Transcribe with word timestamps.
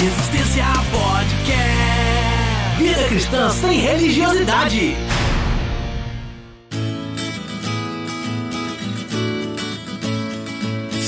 Resistência 0.00 0.64
Podcast. 0.90 2.78
Vida 2.78 3.04
cristã 3.08 3.50
sem 3.50 3.80
religiosidade. 3.80 4.96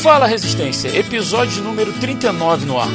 Fala 0.02 0.26
Resistência, 0.26 0.94
episódio 0.94 1.62
número 1.62 1.90
39 1.94 2.66
no 2.66 2.78
ar. 2.78 2.90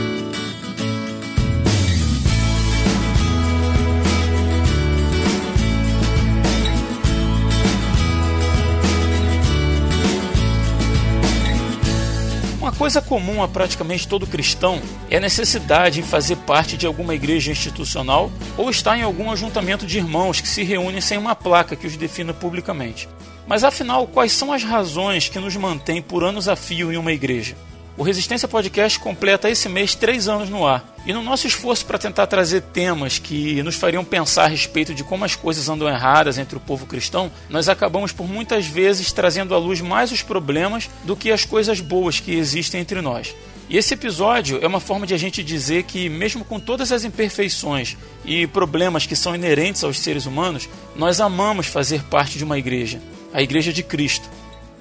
Coisa 12.78 13.02
comum 13.02 13.42
a 13.42 13.48
praticamente 13.48 14.08
todo 14.08 14.28
cristão 14.28 14.80
é 15.10 15.18
a 15.18 15.20
necessidade 15.20 16.00
em 16.00 16.04
fazer 16.04 16.36
parte 16.38 16.78
de 16.78 16.86
alguma 16.86 17.16
igreja 17.16 17.52
institucional 17.52 18.32
ou 18.56 18.70
estar 18.70 18.96
em 18.96 19.02
algum 19.02 19.32
ajuntamento 19.32 19.86
de 19.86 19.98
irmãos 19.98 20.40
que 20.40 20.48
se 20.48 20.64
reúnem 20.64 21.02
sem 21.02 21.18
uma 21.18 21.36
placa 21.36 21.76
que 21.76 21.88
os 21.88 21.98
defina 21.98 22.34
publicamente. 22.34 23.10
Mas 23.48 23.64
afinal, 23.64 24.06
quais 24.06 24.32
são 24.32 24.54
as 24.54 24.64
razões 24.64 25.28
que 25.28 25.40
nos 25.40 25.56
mantêm 25.56 26.02
por 26.02 26.24
anos 26.24 26.48
a 26.48 26.56
fio 26.56 26.94
em 26.94 26.98
uma 26.98 27.12
igreja? 27.12 27.56
O 27.98 28.04
Resistência 28.04 28.48
Podcast 28.48 29.00
completa 29.00 29.50
esse 29.50 29.68
mês 29.68 29.96
três 29.96 30.28
anos 30.28 30.50
no 30.50 30.68
ar. 30.68 30.97
E 31.08 31.14
no 31.14 31.24
nosso 31.24 31.48
esforço 31.48 31.86
para 31.86 31.98
tentar 31.98 32.28
trazer 32.28 32.62
temas 32.62 33.18
que 33.18 33.64
nos 33.64 33.76
fariam 33.76 34.04
pensar 34.04 34.44
a 34.44 34.48
respeito 34.48 34.94
de 34.94 35.06
como 35.06 35.24
as 35.24 35.38
coisas 35.38 35.70
andam 35.70 35.88
erradas 35.88 36.38
entre 36.38 36.58
o 36.58 36.60
povo 36.60 36.86
cristão, 36.86 37.32
nós 37.50 37.70
acabamos 37.70 38.12
por 38.12 38.28
muitas 38.28 38.66
vezes 38.66 39.14
trazendo 39.14 39.56
à 39.56 39.58
luz 39.58 39.80
mais 39.80 40.12
os 40.12 40.22
problemas 40.22 40.90
do 41.06 41.16
que 41.16 41.32
as 41.32 41.46
coisas 41.46 41.80
boas 41.80 42.20
que 42.20 42.36
existem 42.36 42.82
entre 42.82 43.02
nós. 43.02 43.34
E 43.70 43.78
esse 43.78 43.94
episódio 43.94 44.60
é 44.62 44.68
uma 44.68 44.82
forma 44.82 45.08
de 45.08 45.14
a 45.14 45.18
gente 45.18 45.42
dizer 45.42 45.84
que, 45.84 46.10
mesmo 46.10 46.44
com 46.44 46.60
todas 46.60 46.92
as 46.92 47.06
imperfeições 47.06 47.96
e 48.26 48.46
problemas 48.46 49.06
que 49.06 49.16
são 49.16 49.34
inerentes 49.34 49.86
aos 49.86 50.00
seres 50.00 50.26
humanos, 50.26 50.68
nós 50.94 51.22
amamos 51.22 51.68
fazer 51.68 52.04
parte 52.04 52.38
de 52.38 52.44
uma 52.44 52.58
igreja 52.58 53.02
a 53.34 53.42
Igreja 53.42 53.72
de 53.72 53.84
Cristo. 53.84 54.28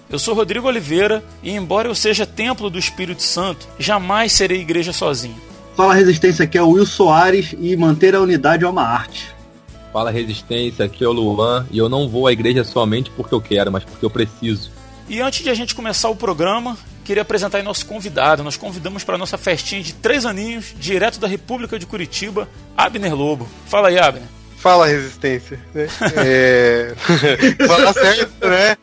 Eu 0.08 0.18
sou 0.18 0.34
Rodrigo 0.34 0.66
Oliveira 0.66 1.22
e, 1.42 1.50
embora 1.50 1.88
eu 1.88 1.94
seja 1.94 2.24
templo 2.24 2.70
do 2.70 2.78
Espírito 2.78 3.22
Santo, 3.22 3.68
jamais 3.78 4.32
serei 4.32 4.60
igreja 4.60 4.92
sozinho. 4.92 5.36
Fala 5.76 5.92
Resistência, 5.92 6.42
aqui 6.42 6.56
é 6.56 6.62
o 6.62 6.70
Will 6.70 6.86
Soares 6.86 7.54
e 7.60 7.76
manter 7.76 8.14
a 8.14 8.20
unidade 8.22 8.64
é 8.64 8.68
uma 8.68 8.82
arte. 8.82 9.28
Fala 9.92 10.10
Resistência, 10.10 10.86
aqui 10.86 11.04
é 11.04 11.06
o 11.06 11.12
Luan 11.12 11.66
e 11.70 11.76
eu 11.76 11.86
não 11.86 12.08
vou 12.08 12.26
à 12.26 12.32
igreja 12.32 12.64
somente 12.64 13.10
porque 13.10 13.34
eu 13.34 13.42
quero, 13.42 13.70
mas 13.70 13.84
porque 13.84 14.02
eu 14.02 14.08
preciso. 14.08 14.70
E 15.06 15.20
antes 15.20 15.44
de 15.44 15.50
a 15.50 15.54
gente 15.54 15.74
começar 15.74 16.08
o 16.08 16.16
programa, 16.16 16.78
queria 17.04 17.20
apresentar 17.20 17.58
aí 17.58 17.62
nosso 17.62 17.84
convidado. 17.84 18.42
Nós 18.42 18.56
convidamos 18.56 19.04
para 19.04 19.18
nossa 19.18 19.36
festinha 19.36 19.82
de 19.82 19.92
três 19.92 20.24
aninhos, 20.24 20.74
direto 20.78 21.20
da 21.20 21.28
República 21.28 21.78
de 21.78 21.84
Curitiba, 21.84 22.48
Abner 22.74 23.14
Lobo. 23.14 23.46
Fala 23.66 23.88
aí, 23.88 23.98
Abner. 23.98 24.28
Fala 24.56 24.86
resistência, 24.86 25.60
né? 25.74 25.88
É... 26.16 26.94
Fala 27.68 27.92
certo, 27.92 28.48
né? 28.48 28.76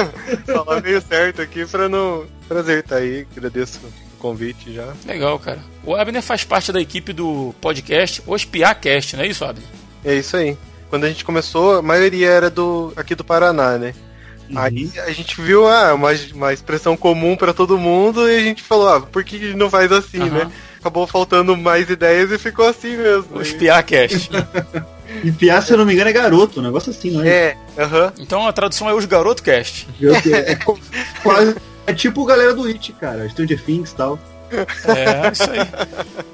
Fala 0.50 0.80
meio 0.80 1.02
certo 1.02 1.42
aqui 1.42 1.66
pra 1.66 1.90
não. 1.90 2.24
Prazer 2.48 2.78
estar 2.78 2.96
aí, 2.96 3.26
agradeço 3.36 3.78
convite 4.18 4.72
já. 4.72 4.92
Legal, 5.06 5.38
cara. 5.38 5.60
O 5.84 5.94
Abner 5.94 6.22
faz 6.22 6.44
parte 6.44 6.72
da 6.72 6.80
equipe 6.80 7.12
do 7.12 7.54
podcast 7.60 8.22
Ospiacast, 8.26 9.16
não 9.16 9.24
é 9.24 9.28
isso, 9.28 9.44
Abner? 9.44 9.66
É 10.04 10.14
isso 10.14 10.36
aí. 10.36 10.56
Quando 10.90 11.04
a 11.04 11.08
gente 11.08 11.24
começou, 11.24 11.78
a 11.78 11.82
maioria 11.82 12.28
era 12.28 12.50
do 12.50 12.92
aqui 12.96 13.14
do 13.14 13.24
Paraná, 13.24 13.78
né? 13.78 13.94
Uhum. 14.50 14.58
Aí 14.58 14.90
a 15.06 15.10
gente 15.12 15.40
viu 15.40 15.68
ah, 15.68 15.94
uma, 15.94 16.10
uma 16.34 16.52
expressão 16.52 16.96
comum 16.96 17.36
para 17.36 17.52
todo 17.52 17.78
mundo 17.78 18.28
e 18.28 18.36
a 18.36 18.40
gente 18.40 18.62
falou, 18.62 18.88
ah, 18.88 19.00
por 19.00 19.22
que 19.22 19.54
não 19.54 19.68
faz 19.68 19.92
assim, 19.92 20.20
uhum. 20.20 20.30
né? 20.30 20.50
Acabou 20.80 21.06
faltando 21.06 21.56
mais 21.56 21.90
ideias 21.90 22.30
e 22.30 22.38
ficou 22.38 22.66
assim 22.66 22.96
mesmo. 22.96 23.36
O 23.36 23.42
Espiacast. 23.42 24.30
E 25.24 25.32
Piá, 25.32 25.60
se 25.60 25.72
eu 25.72 25.78
não 25.78 25.84
me 25.84 25.94
engano, 25.94 26.10
é 26.10 26.12
garoto, 26.12 26.60
um 26.60 26.62
negócio 26.62 26.90
assim, 26.90 27.10
não 27.10 27.22
é? 27.22 27.28
É, 27.28 27.56
aham. 27.78 28.06
Uh 28.06 28.10
-huh. 28.10 28.12
Então 28.20 28.46
a 28.46 28.52
tradução 28.52 28.88
é 28.88 28.94
os 28.94 29.04
Garoto 29.04 29.42
Cast. 29.42 29.88
É, 30.00 30.52
é, 30.52 30.58
quase, 31.22 31.56
é 31.88 31.94
tipo 31.94 32.24
galera 32.24 32.54
do 32.54 32.64
It, 32.64 32.92
cara, 32.92 33.28
Stranger 33.28 33.62
Things 33.64 33.92
e 33.92 33.96
tal. 33.96 34.18
É, 34.50 35.32
isso 35.32 35.50
aí. 35.50 35.60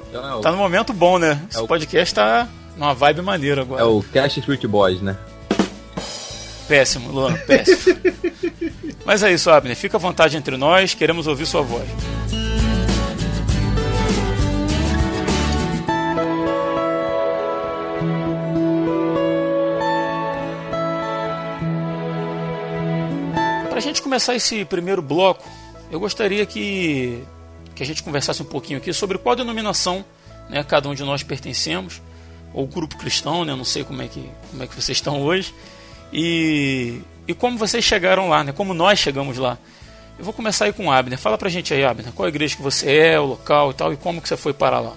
Então, 0.09 0.39
é 0.39 0.43
tá 0.43 0.51
no 0.51 0.59
momento 0.59 0.93
bom, 0.93 1.19
né? 1.19 1.41
Esse 1.49 1.59
é 1.59 1.63
o... 1.63 1.67
podcast 1.67 2.15
tá 2.15 2.49
numa 2.77 2.95
vibe 2.95 3.23
maneira 3.23 3.63
agora. 3.63 3.83
É 3.83 3.85
o 3.85 4.03
Cast 4.13 4.41
Street 4.41 4.65
Boys, 4.67 5.01
né? 5.01 5.17
Péssimo, 6.67 7.11
Luan, 7.11 7.35
péssimo. 7.47 7.99
Mas 9.05 9.23
é 9.23 9.33
isso, 9.33 9.51
Abner. 9.51 9.77
Fica 9.77 9.97
à 9.97 10.01
vontade 10.01 10.37
entre 10.37 10.57
nós, 10.57 10.95
queremos 10.95 11.27
ouvir 11.27 11.47
sua 11.47 11.63
voz. 11.63 11.87
Começar 24.15 24.37
esse 24.37 24.65
primeiro 24.65 25.03
bloco, 25.03 25.45
eu 25.91 25.99
gostaria 25.99 26.47
que, 26.47 27.21
que 27.75 27.83
a 27.83 27.87
gente 27.87 28.01
conversasse 28.01 28.41
um 28.41 28.45
pouquinho 28.45 28.79
aqui 28.79 28.93
sobre 28.93 29.19
qual 29.19 29.35
denominação 29.35 30.05
né, 30.49 30.63
cada 30.63 30.89
um 30.89 30.95
de 30.95 31.03
nós 31.03 31.25
pertencemos, 31.25 32.01
ou 32.53 32.65
grupo 32.65 32.97
cristão, 32.97 33.45
né, 33.45 33.57
não 33.57 33.65
sei 33.65 33.83
como 33.83 34.01
é, 34.03 34.07
que, 34.07 34.31
como 34.53 34.63
é 34.63 34.69
que 34.69 34.75
vocês 34.81 34.99
estão 34.99 35.21
hoje, 35.21 35.53
e, 36.13 37.01
e 37.27 37.35
como 37.35 37.59
vocês 37.59 37.85
chegaram 37.85 38.29
lá, 38.29 38.45
né, 38.45 38.53
como 38.53 38.73
nós 38.73 39.01
chegamos 39.01 39.37
lá. 39.37 39.59
Eu 40.17 40.25
vou 40.25 40.33
começar 40.33 40.67
aí 40.67 40.73
com 40.73 40.87
o 40.87 40.93
Abner. 40.93 41.19
Fala 41.19 41.37
pra 41.37 41.49
gente 41.49 41.75
aí, 41.75 41.85
Abner, 41.85 42.13
qual 42.13 42.29
igreja 42.29 42.55
que 42.55 42.63
você 42.63 42.97
é, 42.97 43.19
o 43.19 43.27
local 43.27 43.73
e 43.73 43.75
tal, 43.75 43.93
e 43.93 43.97
como 43.97 44.23
que 44.23 44.29
você 44.29 44.37
foi 44.37 44.53
parar 44.53 44.79
lá. 44.79 44.93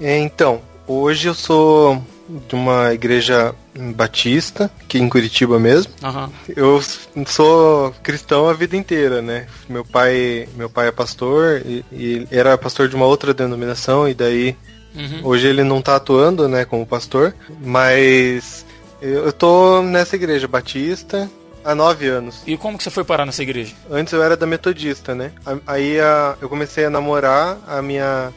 É, 0.00 0.20
então, 0.20 0.62
hoje 0.86 1.26
eu 1.26 1.34
sou 1.34 2.00
de 2.48 2.54
uma 2.54 2.92
igreja 2.92 3.54
batista, 3.94 4.70
aqui 4.80 4.98
em 4.98 5.08
Curitiba 5.08 5.58
mesmo. 5.58 5.92
Uhum. 6.02 6.30
Eu 6.54 6.80
sou 7.26 7.92
cristão 8.02 8.48
a 8.48 8.52
vida 8.52 8.76
inteira, 8.76 9.20
né? 9.20 9.46
Meu 9.68 9.84
pai, 9.84 10.48
meu 10.56 10.70
pai 10.70 10.88
é 10.88 10.92
pastor 10.92 11.62
e, 11.64 11.84
e 11.92 12.28
era 12.30 12.56
pastor 12.56 12.88
de 12.88 12.96
uma 12.96 13.06
outra 13.06 13.34
denominação 13.34 14.08
e 14.08 14.14
daí 14.14 14.56
uhum. 14.94 15.20
hoje 15.24 15.46
ele 15.46 15.62
não 15.62 15.78
está 15.78 15.96
atuando, 15.96 16.48
né, 16.48 16.64
como 16.64 16.86
pastor, 16.86 17.34
mas 17.60 18.64
eu 19.00 19.32
tô 19.32 19.82
nessa 19.82 20.16
igreja 20.16 20.46
batista 20.46 21.28
há 21.64 21.74
nove 21.74 22.08
anos. 22.08 22.42
E 22.46 22.56
como 22.56 22.76
que 22.76 22.84
você 22.84 22.90
foi 22.90 23.04
parar 23.04 23.26
nessa 23.26 23.42
igreja? 23.42 23.74
Antes 23.90 24.12
eu 24.12 24.22
era 24.22 24.36
da 24.36 24.46
metodista, 24.46 25.14
né? 25.14 25.32
Aí 25.66 26.00
a, 26.00 26.36
eu 26.40 26.48
comecei 26.48 26.84
a 26.84 26.90
namorar 26.90 27.58
a 27.66 27.82
minha 27.82 28.32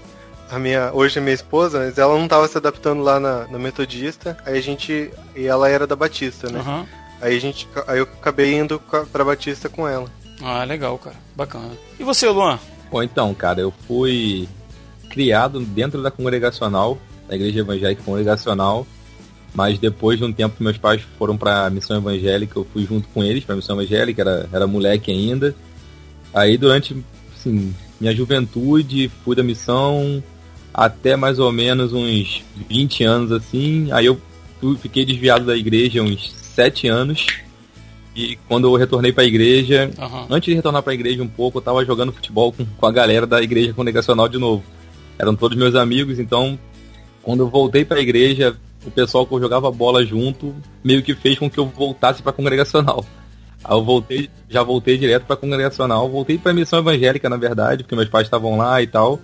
a 0.56 0.60
minha 0.60 0.92
hoje 0.94 1.20
a 1.20 1.22
minha 1.22 1.34
esposa, 1.34 1.80
mas 1.80 1.98
ela 1.98 2.16
não 2.16 2.24
estava 2.24 2.48
se 2.48 2.58
adaptando 2.58 3.04
lá 3.04 3.20
na, 3.20 3.46
na, 3.48 3.60
metodista, 3.60 4.38
aí 4.46 4.58
a 4.58 4.62
gente 4.62 5.12
e 5.36 5.46
ela 5.46 5.68
era 5.70 5.86
da 5.86 5.98
Batista, 5.98 6.50
né? 6.50 6.64
Uhum. 6.66 6.86
Aí 7.22 7.36
a 7.36 7.42
gente 7.42 7.68
aí 7.86 8.00
eu 8.00 8.04
acabei 8.06 8.58
indo 8.58 8.82
para 9.12 9.26
Batista 9.26 9.68
com 9.68 9.86
ela. 9.86 10.10
Ah, 10.42 10.64
legal, 10.64 10.98
cara. 10.98 11.16
Bacana. 11.36 11.72
E 12.00 12.04
você, 12.04 12.30
Luan? 12.30 12.58
Bom, 12.90 13.04
então, 13.04 13.34
cara, 13.34 13.60
eu 13.60 13.74
fui 13.86 14.48
criado 15.10 15.60
dentro 15.60 16.02
da 16.02 16.10
congregacional, 16.10 16.98
da 17.28 17.36
igreja 17.36 17.60
evangélica 17.60 18.02
congregacional, 18.04 18.88
mas 19.54 19.78
depois 19.78 20.20
de 20.20 20.24
um 20.24 20.32
tempo 20.32 20.56
que 20.56 20.64
meus 20.64 20.78
pais 20.78 21.02
foram 21.18 21.36
para 21.36 21.66
a 21.66 21.70
missão 21.70 21.98
evangélica, 21.98 22.58
eu 22.58 22.68
fui 22.72 22.86
junto 22.86 23.10
com 23.10 23.22
eles 23.22 23.44
para 23.44 23.54
a 23.54 23.58
missão 23.58 23.76
evangélica, 23.76 24.22
era, 24.22 24.50
era 24.54 24.68
moleque 24.68 25.12
ainda. 25.12 25.54
Aí 26.34 26.58
durante 26.58 26.96
assim, 27.36 27.74
minha 28.00 28.16
juventude, 28.16 29.12
fui 29.24 29.36
da 29.36 29.44
missão, 29.44 30.24
até 30.76 31.16
mais 31.16 31.40
ou 31.40 31.52
menos 31.54 31.94
uns 31.94 32.44
20 32.68 33.04
anos 33.06 33.32
assim. 33.32 33.90
Aí 33.94 34.06
eu 34.06 34.20
fiquei 34.82 35.06
desviado 35.06 35.46
da 35.46 35.56
igreja 35.56 36.04
uns 36.04 36.34
7 36.34 36.90
anos. 36.90 37.26
E 38.14 38.38
quando 38.48 38.68
eu 38.68 38.76
retornei 38.76 39.12
para 39.14 39.24
a 39.24 39.28
igreja, 39.28 39.90
uhum. 39.98 40.28
antes 40.30 40.48
de 40.48 40.56
retornar 40.56 40.84
para 40.84 40.92
a 40.92 40.96
igreja 40.96 41.24
um 41.24 41.28
pouco, 41.28 41.58
eu 41.58 41.60
estava 41.60 41.86
jogando 41.86 42.12
futebol 42.12 42.52
com, 42.52 42.66
com 42.66 42.86
a 42.86 42.92
galera 42.92 43.26
da 43.26 43.42
igreja 43.42 43.74
congregacional 43.74 44.28
de 44.28 44.38
novo. 44.38 44.64
Eram 45.18 45.34
todos 45.34 45.58
meus 45.58 45.76
amigos, 45.76 46.20
então 46.20 46.60
quando 47.24 47.40
eu 47.40 47.50
voltei 47.50 47.86
para 47.86 47.98
a 47.98 48.02
igreja, 48.02 48.56
o 48.86 48.92
pessoal 48.92 49.26
que 49.26 49.34
eu 49.34 49.40
jogava 49.40 49.72
bola 49.72 50.06
junto 50.06 50.54
meio 50.84 51.02
que 51.02 51.16
fez 51.16 51.40
com 51.40 51.50
que 51.50 51.58
eu 51.58 51.68
voltasse 51.68 52.22
para 52.22 52.34
congregacional. 52.34 53.06
Aí 53.64 53.76
eu 53.76 53.84
voltei, 53.84 54.30
já 54.50 54.62
voltei 54.62 54.98
direto 54.98 55.26
para 55.26 55.38
congregacional, 55.38 56.10
voltei 56.10 56.38
para 56.38 56.54
missão 56.54 56.80
evangélica 56.80 57.30
na 57.30 57.38
verdade, 57.38 57.84
porque 57.84 57.96
meus 57.96 58.10
pais 58.10 58.28
estavam 58.28 58.58
lá 58.58 58.82
e 58.82 58.88
tal 58.88 59.22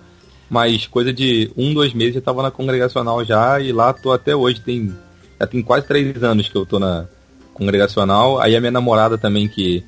mas 0.52 0.86
coisa 0.86 1.14
de 1.14 1.50
um, 1.56 1.72
dois 1.72 1.94
meses 1.94 2.16
eu 2.16 2.20
tava 2.20 2.42
na 2.42 2.50
congregacional 2.50 3.24
já 3.24 3.58
e 3.58 3.72
lá 3.72 3.90
tô 3.90 4.12
até 4.12 4.36
hoje, 4.36 4.60
tem 4.60 4.94
já 5.40 5.46
tem 5.46 5.62
quase 5.62 5.86
três 5.86 6.22
anos 6.22 6.46
que 6.46 6.54
eu 6.54 6.66
tô 6.66 6.78
na 6.78 7.06
congregacional. 7.54 8.38
Aí 8.38 8.54
a 8.54 8.60
minha 8.60 8.70
namorada 8.70 9.16
também 9.16 9.48
que 9.48 9.82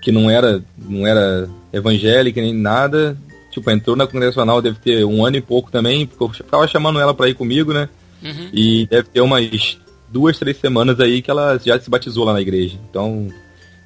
que 0.00 0.10
não 0.10 0.30
era 0.30 0.64
não 0.78 1.06
era 1.06 1.46
evangélica 1.70 2.40
nem 2.40 2.54
nada, 2.54 3.14
tipo 3.50 3.70
entrou 3.70 3.94
na 3.94 4.06
congregacional 4.06 4.62
deve 4.62 4.78
ter 4.78 5.04
um 5.04 5.22
ano 5.22 5.36
e 5.36 5.42
pouco 5.42 5.70
também, 5.70 6.06
porque 6.06 6.24
eu 6.24 6.30
ficava 6.30 6.66
chamando 6.66 6.98
ela 6.98 7.12
para 7.12 7.28
ir 7.28 7.34
comigo, 7.34 7.74
né? 7.74 7.86
Uhum. 8.24 8.48
E 8.54 8.86
deve 8.86 9.10
ter 9.10 9.20
umas 9.20 9.78
duas, 10.08 10.38
três 10.38 10.56
semanas 10.56 10.98
aí 10.98 11.20
que 11.20 11.30
ela 11.30 11.60
já 11.62 11.78
se 11.78 11.90
batizou 11.90 12.24
lá 12.24 12.32
na 12.32 12.40
igreja. 12.40 12.78
Então, 12.88 13.28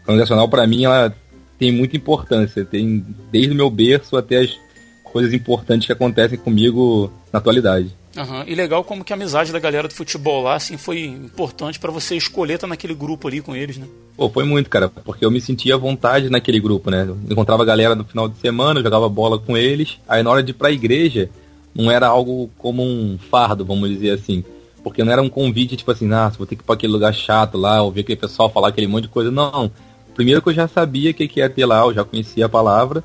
congregacional 0.06 0.48
para 0.48 0.64
mim 0.64 0.84
ela 0.84 1.12
tem 1.58 1.72
muita 1.72 1.96
importância, 1.96 2.64
tem 2.64 3.04
desde 3.32 3.50
o 3.50 3.56
meu 3.56 3.68
berço 3.68 4.16
até 4.16 4.38
as 4.38 4.69
coisas 5.12 5.32
importantes 5.32 5.86
que 5.86 5.92
acontecem 5.92 6.38
comigo 6.38 7.12
na 7.32 7.38
atualidade. 7.38 7.94
Uhum. 8.16 8.42
E 8.46 8.54
legal 8.54 8.82
como 8.82 9.04
que 9.04 9.12
a 9.12 9.16
amizade 9.16 9.52
da 9.52 9.58
galera 9.58 9.86
do 9.86 9.94
futebol 9.94 10.42
lá 10.42 10.56
assim, 10.56 10.76
foi 10.76 11.04
importante 11.04 11.78
para 11.78 11.92
você 11.92 12.16
escolher 12.16 12.54
estar 12.54 12.66
naquele 12.66 12.94
grupo 12.94 13.28
ali 13.28 13.40
com 13.40 13.54
eles, 13.54 13.78
né? 13.78 13.86
Pô, 14.16 14.28
foi 14.28 14.44
muito, 14.44 14.68
cara, 14.68 14.88
porque 14.88 15.24
eu 15.24 15.30
me 15.30 15.40
sentia 15.40 15.76
à 15.76 15.78
vontade 15.78 16.28
naquele 16.28 16.58
grupo, 16.58 16.90
né? 16.90 17.06
Eu 17.08 17.16
encontrava 17.30 17.62
a 17.62 17.66
galera 17.66 17.94
no 17.94 18.04
final 18.04 18.28
de 18.28 18.36
semana, 18.38 18.82
jogava 18.82 19.08
bola 19.08 19.38
com 19.38 19.56
eles. 19.56 19.98
Aí 20.08 20.22
na 20.22 20.30
hora 20.30 20.42
de 20.42 20.50
ir 20.50 20.54
pra 20.54 20.72
igreja, 20.72 21.30
não 21.74 21.90
era 21.90 22.08
algo 22.08 22.50
como 22.58 22.82
um 22.82 23.16
fardo, 23.30 23.64
vamos 23.64 23.88
dizer 23.88 24.10
assim. 24.10 24.44
Porque 24.82 25.04
não 25.04 25.12
era 25.12 25.22
um 25.22 25.28
convite, 25.28 25.76
tipo 25.76 25.90
assim, 25.90 26.12
ah, 26.12 26.28
vou 26.36 26.46
ter 26.46 26.56
que 26.56 26.62
ir 26.62 26.64
pra 26.64 26.74
aquele 26.74 26.92
lugar 26.92 27.14
chato 27.14 27.56
lá, 27.56 27.82
ouvir 27.82 28.00
aquele 28.00 28.18
pessoal 28.18 28.50
falar 28.50 28.68
aquele 28.68 28.86
monte 28.86 29.04
de 29.04 29.08
coisa. 29.08 29.30
Não. 29.30 29.70
Primeiro 30.14 30.42
que 30.42 30.48
eu 30.48 30.54
já 30.54 30.66
sabia 30.66 31.12
o 31.12 31.14
que, 31.14 31.28
que 31.28 31.40
ia 31.40 31.48
ter 31.48 31.64
lá, 31.64 31.80
eu 31.80 31.94
já 31.94 32.04
conhecia 32.04 32.46
a 32.46 32.48
palavra. 32.48 33.04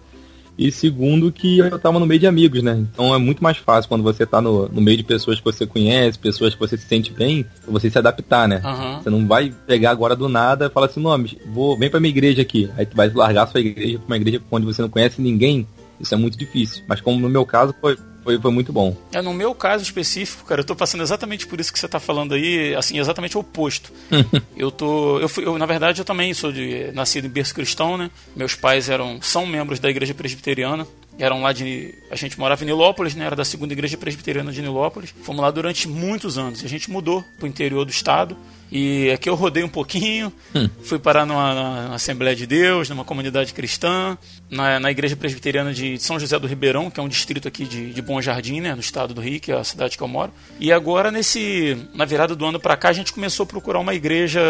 E 0.58 0.72
segundo 0.72 1.32
que 1.32 1.60
eu 1.60 1.78
tava 1.78 2.00
no 2.00 2.06
meio 2.06 2.20
de 2.20 2.28
amigos, 2.28 2.64
né? 2.64 2.86
Então 2.92 3.14
é 3.14 3.18
muito 3.18 3.44
mais 3.44 3.58
fácil 3.58 3.90
quando 3.90 4.04
você 4.04 4.26
tá 4.26 4.42
no, 4.42 4.70
no 4.70 4.82
meio 4.82 4.98
de 4.98 5.04
pessoas 5.04 5.40
que 5.40 5.46
você 5.46 5.66
conhece, 5.66 6.18
pessoas 6.18 6.54
que 6.54 6.60
você 6.60 6.78
se 6.78 6.88
sente 6.88 7.12
bem, 7.12 7.46
você 7.68 7.90
se 7.90 7.98
adaptar, 7.98 8.48
né? 8.48 8.62
Uhum. 8.64 9.02
Você 9.02 9.10
não 9.10 9.28
vai 9.28 9.54
pegar 9.68 9.92
agora 9.92 10.16
do 10.16 10.30
nada 10.30 10.68
e 10.68 10.70
falar 10.70 10.88
assim, 10.88 11.02
não, 11.02 11.24
vou, 11.54 11.78
vem 11.78 11.90
pra 11.90 12.00
minha 12.00 12.10
igreja 12.10 12.42
aqui. 12.42 12.70
Aí 12.78 12.86
tu 12.86 12.96
vai 12.96 13.10
largar 13.10 13.44
a 13.44 13.48
sua 13.48 13.60
igreja 13.60 14.00
pra 14.00 14.08
uma 14.08 14.16
igreja 14.16 14.42
onde 14.50 14.66
você 14.66 14.82
não 14.82 14.90
conhece 14.90 15.22
ninguém. 15.22 15.68
Isso 16.00 16.14
é 16.14 16.18
muito 16.18 16.38
difícil. 16.38 16.84
Mas 16.88 17.02
como 17.02 17.20
no 17.20 17.30
meu 17.30 17.46
caso 17.46 17.76
foi, 17.82 17.98
foi, 18.26 18.42
foi 18.42 18.52
muito 18.52 18.74
bom. 18.74 18.98
É, 19.14 19.22
no 19.22 19.32
meu 19.36 19.54
caso 19.54 19.84
específico, 19.84 20.46
cara, 20.46 20.62
eu 20.62 20.66
tô 20.66 20.76
passando 20.76 21.04
exatamente 21.04 21.46
por 21.46 21.60
isso 21.60 21.72
que 21.72 21.78
você 21.78 21.88
tá 21.88 22.00
falando 22.00 22.34
aí, 22.34 22.74
assim, 22.74 22.98
exatamente 22.98 23.38
o 23.38 23.42
oposto. 23.42 23.94
eu 24.58 24.72
tô. 24.72 25.20
Eu, 25.20 25.30
fui, 25.30 25.46
eu, 25.46 25.60
na 25.60 25.68
verdade, 25.68 26.02
eu 26.02 26.06
também 26.06 26.34
sou 26.34 26.52
de. 26.52 26.92
nascido 26.92 27.28
em 27.28 27.30
berço 27.30 27.54
cristão, 27.54 27.98
né? 28.00 28.10
Meus 28.36 28.56
pais 28.56 28.90
eram. 28.90 29.22
são 29.22 29.46
membros 29.46 29.80
da 29.80 29.92
igreja 29.92 30.16
presbiteriana 30.16 30.88
eram 31.18 31.42
lá 31.42 31.54
de. 31.54 31.94
A 32.12 32.16
gente 32.16 32.38
morava 32.40 32.64
em 32.64 32.68
Nilópolis, 32.68 33.16
né? 33.16 33.26
Era 33.26 33.36
da 33.36 33.46
segunda 33.46 33.74
igreja 33.74 33.96
presbiteriana 33.96 34.52
de 34.52 34.62
Nilópolis. 34.62 35.14
Fomos 35.22 35.42
lá 35.42 35.52
durante 35.52 35.88
muitos 35.88 36.38
anos. 36.38 36.64
A 36.64 36.68
gente 36.68 36.90
mudou 36.90 37.24
pro 37.38 37.48
interior 37.48 37.86
do 37.86 37.92
estado. 37.92 38.36
E 38.72 39.12
aqui 39.12 39.30
eu 39.30 39.36
rodei 39.36 39.64
um 39.64 39.70
pouquinho, 39.70 40.34
hum. 40.54 40.68
fui 40.84 40.98
parar 40.98 41.26
numa, 41.26 41.54
numa, 41.54 41.96
Assembleia 41.96 42.36
de 42.36 42.48
Deus, 42.48 42.90
numa 42.90 43.06
comunidade 43.06 43.54
cristã, 43.54 44.18
na, 44.50 44.80
na 44.80 44.92
Igreja 44.92 45.16
Presbiteriana 45.16 45.74
de 45.74 45.98
São 45.98 46.20
José 46.20 46.38
do 46.38 46.48
Ribeirão, 46.48 46.90
que 46.90 47.00
é 47.00 47.04
um 47.04 47.08
distrito 47.08 47.48
aqui 47.48 47.66
de, 47.66 47.92
de 47.94 48.02
Bom 48.02 48.22
Jardim, 48.22 48.62
né, 48.62 48.74
no 48.74 48.82
estado 48.82 49.14
do 49.14 49.22
Rio, 49.22 49.40
que 49.40 49.52
é 49.52 49.56
a 49.56 49.64
cidade 49.64 49.98
que 49.98 50.04
eu 50.04 50.08
moro. 50.08 50.32
E 50.60 50.72
agora, 50.72 51.12
nesse 51.12 51.78
na 51.94 52.06
virada 52.06 52.36
do 52.36 52.46
ano 52.46 52.60
para 52.60 52.78
cá, 52.78 52.90
a 52.90 52.94
gente 52.94 53.12
começou 53.12 53.44
a 53.44 53.48
procurar 53.48 53.80
uma 53.80 53.94
igreja, 53.94 54.42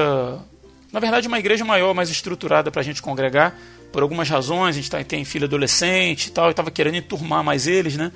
na 0.91 0.99
verdade, 0.99 1.27
uma 1.27 1.39
igreja 1.39 1.63
maior, 1.63 1.93
mais 1.93 2.09
estruturada 2.09 2.71
para 2.71 2.81
a 2.81 2.83
gente 2.83 3.01
congregar 3.01 3.55
por 3.91 4.03
algumas 4.03 4.27
razões, 4.27 4.75
a 4.75 4.79
gente 4.79 4.91
tá, 4.91 5.01
tem 5.03 5.23
filho 5.23 5.45
adolescente 5.45 6.27
e 6.27 6.31
tal, 6.31 6.47
e 6.47 6.51
estava 6.51 6.69
querendo 6.69 6.95
enturmar 6.95 7.43
mais 7.43 7.65
eles, 7.65 7.95
né? 7.95 8.11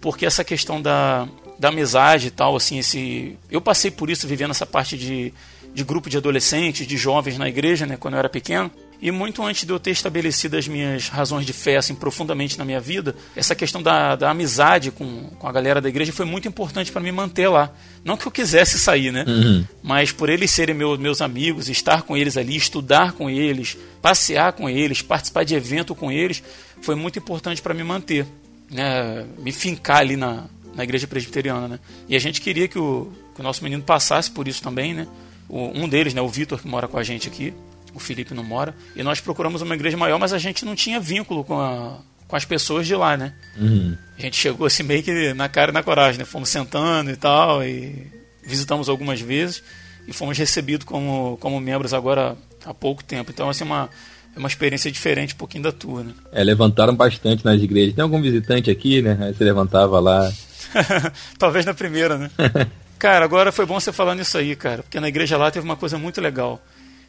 Porque 0.00 0.24
essa 0.24 0.44
questão 0.44 0.80
da, 0.80 1.26
da 1.58 1.70
amizade 1.70 2.28
e 2.28 2.30
tal, 2.30 2.54
assim, 2.54 2.78
esse. 2.78 3.36
Eu 3.50 3.60
passei 3.60 3.90
por 3.90 4.08
isso 4.10 4.28
vivendo 4.28 4.52
essa 4.52 4.64
parte 4.64 4.96
de, 4.96 5.34
de 5.74 5.82
grupo 5.82 6.08
de 6.08 6.16
adolescentes, 6.16 6.86
de 6.86 6.96
jovens 6.96 7.36
na 7.36 7.48
igreja, 7.48 7.84
né, 7.84 7.96
quando 7.96 8.14
eu 8.14 8.18
era 8.20 8.28
pequeno. 8.28 8.70
E 9.00 9.12
muito 9.12 9.44
antes 9.44 9.64
de 9.64 9.72
eu 9.72 9.78
ter 9.78 9.92
estabelecido 9.92 10.56
as 10.56 10.66
minhas 10.66 11.08
razões 11.08 11.46
de 11.46 11.52
fé 11.52 11.76
assim, 11.76 11.94
profundamente 11.94 12.58
na 12.58 12.64
minha 12.64 12.80
vida, 12.80 13.14
essa 13.36 13.54
questão 13.54 13.80
da, 13.80 14.16
da 14.16 14.30
amizade 14.30 14.90
com, 14.90 15.30
com 15.38 15.46
a 15.46 15.52
galera 15.52 15.80
da 15.80 15.88
igreja 15.88 16.12
foi 16.12 16.26
muito 16.26 16.48
importante 16.48 16.90
para 16.90 17.00
me 17.00 17.12
manter 17.12 17.46
lá. 17.48 17.72
Não 18.04 18.16
que 18.16 18.26
eu 18.26 18.32
quisesse 18.32 18.76
sair, 18.76 19.12
né? 19.12 19.24
Uhum. 19.26 19.64
Mas 19.82 20.10
por 20.10 20.28
eles 20.28 20.50
serem 20.50 20.74
meu, 20.74 20.98
meus 20.98 21.22
amigos, 21.22 21.68
estar 21.68 22.02
com 22.02 22.16
eles 22.16 22.36
ali, 22.36 22.56
estudar 22.56 23.12
com 23.12 23.30
eles, 23.30 23.78
passear 24.02 24.52
com 24.52 24.68
eles, 24.68 25.00
participar 25.00 25.44
de 25.44 25.54
evento 25.54 25.94
com 25.94 26.10
eles, 26.10 26.42
foi 26.82 26.96
muito 26.96 27.20
importante 27.20 27.62
para 27.62 27.74
me 27.74 27.84
manter. 27.84 28.26
Né? 28.68 29.24
Me 29.38 29.52
fincar 29.52 29.98
ali 29.98 30.16
na, 30.16 30.46
na 30.74 30.82
igreja 30.82 31.06
presbiteriana. 31.06 31.68
Né? 31.68 31.78
E 32.08 32.16
a 32.16 32.18
gente 32.18 32.40
queria 32.40 32.66
que 32.66 32.78
o, 32.80 33.12
que 33.32 33.40
o 33.40 33.44
nosso 33.44 33.62
menino 33.62 33.82
passasse 33.84 34.28
por 34.28 34.48
isso 34.48 34.60
também, 34.60 34.92
né? 34.92 35.06
O, 35.48 35.70
um 35.74 35.88
deles, 35.88 36.12
né, 36.12 36.20
o 36.20 36.28
Vitor, 36.28 36.60
que 36.60 36.68
mora 36.68 36.86
com 36.86 36.98
a 36.98 37.02
gente 37.02 37.26
aqui, 37.26 37.54
o 37.94 37.98
Felipe 37.98 38.34
não 38.34 38.44
mora. 38.44 38.74
E 38.94 39.02
nós 39.02 39.20
procuramos 39.20 39.62
uma 39.62 39.74
igreja 39.74 39.96
maior, 39.96 40.18
mas 40.18 40.32
a 40.32 40.38
gente 40.38 40.64
não 40.64 40.74
tinha 40.74 41.00
vínculo 41.00 41.44
com, 41.44 41.60
a, 41.60 41.98
com 42.26 42.36
as 42.36 42.44
pessoas 42.44 42.86
de 42.86 42.94
lá, 42.94 43.16
né? 43.16 43.32
Uhum. 43.56 43.96
A 44.16 44.20
gente 44.20 44.36
chegou 44.36 44.66
assim 44.66 44.82
meio 44.82 45.02
que 45.02 45.32
na 45.34 45.48
cara 45.48 45.70
e 45.70 45.74
na 45.74 45.82
coragem, 45.82 46.18
né? 46.18 46.24
Fomos 46.24 46.48
sentando 46.48 47.10
e 47.10 47.16
tal, 47.16 47.64
e 47.64 48.06
visitamos 48.42 48.88
algumas 48.88 49.20
vezes 49.20 49.62
e 50.08 50.12
fomos 50.12 50.38
recebidos 50.38 50.86
como, 50.86 51.36
como 51.38 51.60
membros 51.60 51.92
agora 51.92 52.34
há 52.64 52.72
pouco 52.72 53.04
tempo. 53.04 53.30
Então, 53.30 53.50
assim, 53.50 53.62
uma, 53.62 53.90
é 54.34 54.38
uma 54.38 54.48
experiência 54.48 54.90
diferente 54.90 55.34
um 55.34 55.36
pouquinho 55.36 55.64
da 55.64 55.70
tua, 55.70 56.02
né? 56.02 56.12
É, 56.32 56.42
levantaram 56.42 56.96
bastante 56.96 57.44
nas 57.44 57.60
igrejas. 57.60 57.94
Tem 57.94 58.02
algum 58.02 58.20
visitante 58.22 58.70
aqui, 58.70 59.02
né? 59.02 59.18
Aí 59.20 59.34
você 59.34 59.44
levantava 59.44 60.00
lá. 60.00 60.32
Talvez 61.38 61.66
na 61.66 61.74
primeira, 61.74 62.16
né? 62.16 62.30
cara, 62.98 63.24
agora 63.24 63.52
foi 63.52 63.66
bom 63.66 63.78
você 63.78 63.92
falar 63.92 64.14
nisso 64.14 64.38
aí, 64.38 64.56
cara, 64.56 64.82
porque 64.82 64.98
na 64.98 65.08
igreja 65.08 65.36
lá 65.36 65.50
teve 65.50 65.64
uma 65.64 65.76
coisa 65.76 65.98
muito 65.98 66.20
legal. 66.22 66.58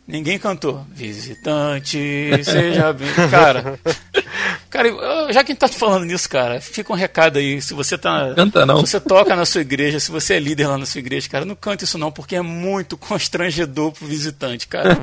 Ninguém 0.10 0.40
cantou. 0.40 0.84
Visitante, 0.92 2.32
seja 2.44 2.92
bem. 2.92 3.08
Cara, 3.30 3.80
cara, 4.68 4.90
já 5.32 5.44
que 5.44 5.52
a 5.52 5.54
gente 5.54 5.60
tá 5.60 5.68
falando 5.68 6.04
nisso, 6.06 6.28
cara, 6.28 6.60
fica 6.60 6.92
um 6.92 6.96
recado 6.96 7.38
aí. 7.38 7.62
Se 7.62 7.76
você 7.76 7.96
tá. 7.96 8.34
Canta 8.36 8.66
não. 8.66 8.84
Se 8.84 8.94
você 8.94 9.00
toca 9.00 9.36
na 9.36 9.46
sua 9.46 9.62
igreja, 9.62 10.00
se 10.00 10.10
você 10.10 10.34
é 10.34 10.40
líder 10.40 10.66
lá 10.66 10.80
na 10.80 10.86
sua 10.88 10.98
igreja, 10.98 11.30
cara, 11.30 11.46
não 11.46 11.54
canta 11.54 11.84
isso 11.84 12.00
não, 12.00 12.12
porque 12.12 12.36
é 12.36 12.42
muito 12.42 12.98
constrangedor 12.98 13.92
pro 13.92 14.08
visitante, 14.08 14.68
cara. 14.68 14.98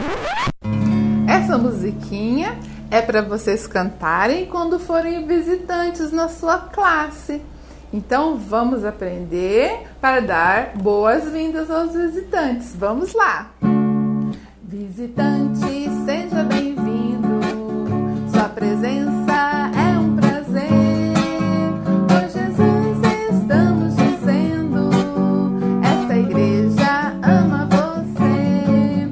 Essa 1.29 1.57
musiquinha 1.57 2.59
é 2.91 3.01
para 3.01 3.23
vocês 3.23 3.65
cantarem 3.65 4.47
quando 4.47 4.81
forem 4.81 5.25
visitantes 5.25 6.11
na 6.11 6.29
sua 6.29 6.59
classe. 6.59 7.41
Então 7.93 8.37
vamos 8.37 8.85
aprender 8.85 9.87
para 10.01 10.19
dar 10.19 10.73
boas-vindas 10.75 11.71
aos 11.71 11.93
visitantes. 11.95 12.75
Vamos 12.75 13.15
lá! 13.15 13.53
Visitante, 14.69 15.89
seja 16.05 16.43
bem-vindo. 16.43 17.41
Sua 18.33 18.49
presença 18.49 19.71
é 19.77 19.97
um 19.97 20.17
prazer. 20.17 20.69
Por 22.09 22.23
Jesus 22.29 22.99
estamos 23.31 23.95
dizendo: 23.95 24.91
essa 25.85 26.19
igreja 26.19 27.15
ama 27.23 27.69
você. 27.71 29.07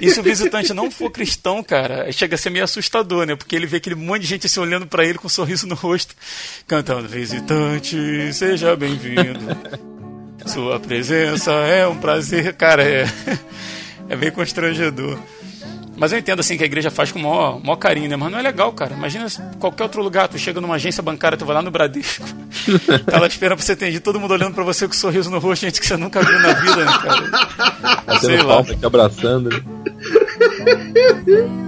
E 0.00 0.10
se 0.10 0.18
o 0.18 0.24
visitante 0.24 0.74
não 0.74 0.90
for 0.90 1.12
cristão, 1.12 1.62
cara, 1.62 2.10
chega 2.10 2.34
a 2.34 2.38
ser 2.38 2.50
meio 2.50 2.64
assustador, 2.64 3.26
né? 3.26 3.36
Porque 3.36 3.54
ele 3.54 3.66
vê 3.66 3.76
aquele 3.76 3.94
monte 3.94 4.22
de 4.22 4.26
gente 4.26 4.46
assim 4.46 4.58
olhando 4.58 4.88
para 4.88 5.04
ele 5.04 5.18
com 5.18 5.28
um 5.28 5.30
sorriso 5.30 5.68
no 5.68 5.76
rosto, 5.76 6.16
cantando: 6.66 7.06
Visitante, 7.06 7.96
seja 8.32 8.74
bem-vindo. 8.74 9.97
Sua 10.46 10.80
presença 10.80 11.52
é 11.52 11.86
um 11.86 11.96
prazer. 11.96 12.54
Cara, 12.54 12.82
é, 12.82 13.06
é 14.08 14.16
bem 14.16 14.30
constrangedor. 14.30 15.18
Mas 15.98 16.12
eu 16.12 16.18
entendo 16.18 16.38
assim 16.38 16.56
que 16.56 16.62
a 16.62 16.66
igreja 16.66 16.92
faz 16.92 17.10
com 17.10 17.18
o 17.18 17.22
maior, 17.22 17.60
maior 17.60 17.76
carinho, 17.76 18.08
né? 18.08 18.14
Mas 18.14 18.30
não 18.30 18.38
é 18.38 18.42
legal, 18.42 18.72
cara. 18.72 18.94
Imagina 18.94 19.26
qualquer 19.58 19.82
outro 19.82 20.00
lugar, 20.00 20.28
tu 20.28 20.38
chega 20.38 20.60
numa 20.60 20.76
agência 20.76 21.02
bancária, 21.02 21.36
tu 21.36 21.44
vai 21.44 21.56
lá 21.56 21.62
no 21.62 21.72
Bradesco, 21.72 22.24
tá 23.04 23.18
lá 23.18 23.26
esperando 23.26 23.56
pra 23.56 23.66
você 23.66 23.72
atender, 23.72 23.98
todo 23.98 24.20
mundo 24.20 24.30
olhando 24.30 24.54
pra 24.54 24.62
você 24.62 24.86
com 24.86 24.94
um 24.94 24.96
sorriso 24.96 25.28
no 25.28 25.40
rosto, 25.40 25.62
gente 25.62 25.80
que 25.80 25.86
você 25.86 25.96
nunca 25.96 26.22
viu 26.22 26.38
na 26.38 26.52
vida, 26.52 26.84
né, 26.84 26.98
cara? 27.02 28.20
Sei 28.20 28.40
lá. 28.40 28.60
Aqui 28.60 28.86
abraçando. 28.86 29.50
Né? 29.50 29.60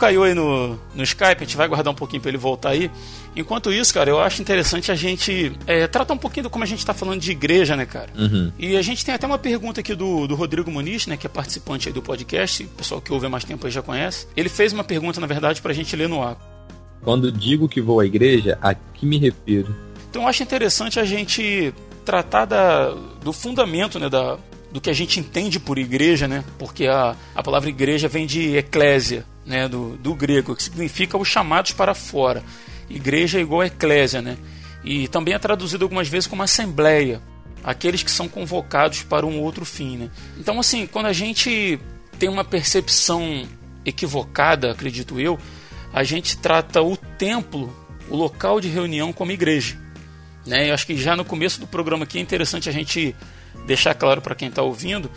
caiu 0.00 0.24
aí 0.24 0.32
no, 0.32 0.78
no 0.94 1.02
Skype, 1.02 1.36
a 1.36 1.44
gente 1.44 1.56
vai 1.56 1.68
guardar 1.68 1.92
um 1.92 1.96
pouquinho 1.96 2.22
para 2.22 2.30
ele 2.30 2.38
voltar 2.38 2.70
aí. 2.70 2.90
Enquanto 3.36 3.70
isso, 3.70 3.92
cara, 3.92 4.08
eu 4.08 4.18
acho 4.18 4.40
interessante 4.40 4.90
a 4.90 4.94
gente 4.94 5.52
é, 5.66 5.86
tratar 5.86 6.14
um 6.14 6.18
pouquinho 6.18 6.44
do 6.44 6.50
como 6.50 6.64
a 6.64 6.66
gente 6.66 6.78
está 6.78 6.94
falando 6.94 7.20
de 7.20 7.30
igreja, 7.30 7.76
né, 7.76 7.84
cara? 7.84 8.10
Uhum. 8.18 8.50
E 8.58 8.76
a 8.76 8.82
gente 8.82 9.04
tem 9.04 9.14
até 9.14 9.26
uma 9.26 9.38
pergunta 9.38 9.80
aqui 9.80 9.94
do, 9.94 10.26
do 10.26 10.34
Rodrigo 10.34 10.70
Muniz, 10.70 11.06
né, 11.06 11.16
que 11.16 11.26
é 11.26 11.30
participante 11.30 11.88
aí 11.88 11.92
do 11.92 12.00
podcast, 12.00 12.64
o 12.64 12.68
pessoal 12.68 13.00
que 13.00 13.12
ouve 13.12 13.26
há 13.26 13.28
mais 13.28 13.44
tempo 13.44 13.66
aí 13.66 13.72
já 13.72 13.82
conhece. 13.82 14.26
Ele 14.34 14.48
fez 14.48 14.72
uma 14.72 14.82
pergunta, 14.82 15.20
na 15.20 15.26
verdade, 15.26 15.60
para 15.60 15.70
a 15.70 15.74
gente 15.74 15.94
ler 15.94 16.08
no 16.08 16.22
ar. 16.22 16.36
Quando 17.02 17.30
digo 17.30 17.68
que 17.68 17.80
vou 17.80 18.00
à 18.00 18.06
igreja, 18.06 18.58
a 18.62 18.74
que 18.74 19.04
me 19.04 19.18
refiro? 19.18 19.74
Então 20.10 20.22
eu 20.22 20.28
acho 20.28 20.42
interessante 20.42 20.98
a 20.98 21.04
gente 21.04 21.72
tratar 22.04 22.46
da, 22.46 22.90
do 23.22 23.32
fundamento, 23.32 23.98
né, 23.98 24.08
da, 24.08 24.38
do 24.72 24.80
que 24.80 24.90
a 24.90 24.94
gente 24.94 25.20
entende 25.20 25.60
por 25.60 25.78
igreja, 25.78 26.26
né? 26.26 26.44
Porque 26.58 26.86
a, 26.86 27.14
a 27.34 27.42
palavra 27.42 27.68
igreja 27.68 28.08
vem 28.08 28.26
de 28.26 28.56
eclésia, 28.56 29.24
né? 29.50 29.68
Do, 29.68 29.96
do 29.96 30.14
grego, 30.14 30.54
que 30.54 30.62
significa 30.62 31.18
os 31.18 31.26
chamados 31.26 31.72
para 31.72 31.92
fora. 31.92 32.42
Igreja 32.88 33.38
é 33.38 33.42
igual 33.42 33.64
eclésia, 33.64 34.22
né? 34.22 34.38
E 34.84 35.08
também 35.08 35.34
é 35.34 35.38
traduzido 35.38 35.84
algumas 35.84 36.08
vezes 36.08 36.26
como 36.26 36.42
assembleia, 36.42 37.20
aqueles 37.62 38.02
que 38.02 38.10
são 38.10 38.28
convocados 38.28 39.02
para 39.02 39.26
um 39.26 39.40
outro 39.40 39.64
fim, 39.64 39.98
né? 39.98 40.10
Então, 40.38 40.58
assim, 40.58 40.86
quando 40.86 41.06
a 41.06 41.12
gente 41.12 41.78
tem 42.18 42.28
uma 42.28 42.44
percepção 42.44 43.46
equivocada, 43.84 44.70
acredito 44.70 45.18
eu, 45.20 45.38
a 45.92 46.04
gente 46.04 46.38
trata 46.38 46.80
o 46.80 46.96
templo, 46.96 47.74
o 48.08 48.16
local 48.16 48.60
de 48.60 48.68
reunião, 48.68 49.12
como 49.12 49.32
igreja. 49.32 49.76
Né? 50.46 50.70
Eu 50.70 50.74
acho 50.74 50.86
que 50.86 50.96
já 50.96 51.16
no 51.16 51.24
começo 51.24 51.60
do 51.60 51.66
programa 51.66 52.04
aqui 52.04 52.18
é 52.18 52.20
interessante 52.20 52.68
a 52.68 52.72
gente 52.72 53.14
deixar 53.66 53.94
claro 53.94 54.22
para 54.22 54.34
quem 54.34 54.48
está 54.48 54.62
ouvindo 54.62 55.10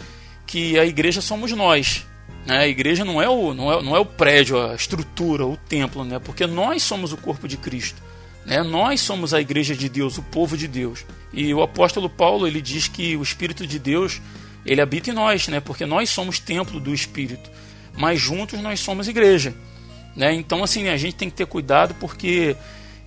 que 0.45 0.77
a 0.77 0.85
igreja 0.85 1.21
somos 1.21 1.51
nós. 1.51 2.05
Né? 2.45 2.59
A 2.59 2.67
igreja 2.67 3.05
não 3.05 3.21
é, 3.21 3.29
o, 3.29 3.53
não, 3.53 3.71
é, 3.71 3.81
não 3.81 3.95
é 3.95 3.99
o 3.99 4.05
prédio, 4.05 4.59
a 4.59 4.75
estrutura, 4.75 5.45
o 5.45 5.57
templo, 5.57 6.03
né? 6.03 6.19
porque 6.19 6.45
nós 6.45 6.83
somos 6.83 7.13
o 7.13 7.17
corpo 7.17 7.47
de 7.47 7.57
Cristo. 7.57 8.01
Né? 8.45 8.61
Nós 8.61 9.01
somos 9.01 9.33
a 9.33 9.41
igreja 9.41 9.75
de 9.75 9.87
Deus, 9.87 10.17
o 10.17 10.23
povo 10.23 10.57
de 10.57 10.67
Deus. 10.67 11.05
E 11.31 11.53
o 11.53 11.61
apóstolo 11.61 12.09
Paulo 12.09 12.45
ele 12.45 12.61
diz 12.61 12.87
que 12.87 13.15
o 13.15 13.23
Espírito 13.23 13.65
de 13.65 13.79
Deus 13.79 14.21
ele 14.65 14.81
habita 14.81 15.09
em 15.09 15.13
nós, 15.13 15.47
né? 15.47 15.59
porque 15.59 15.85
nós 15.85 16.09
somos 16.09 16.39
templo 16.39 16.79
do 16.79 16.93
Espírito. 16.93 17.49
Mas 17.95 18.19
juntos 18.19 18.59
nós 18.61 18.79
somos 18.79 19.07
igreja. 19.07 19.53
Né? 20.15 20.33
Então, 20.33 20.63
assim, 20.63 20.89
a 20.89 20.97
gente 20.97 21.15
tem 21.15 21.29
que 21.29 21.35
ter 21.35 21.45
cuidado 21.45 21.95
porque 21.95 22.55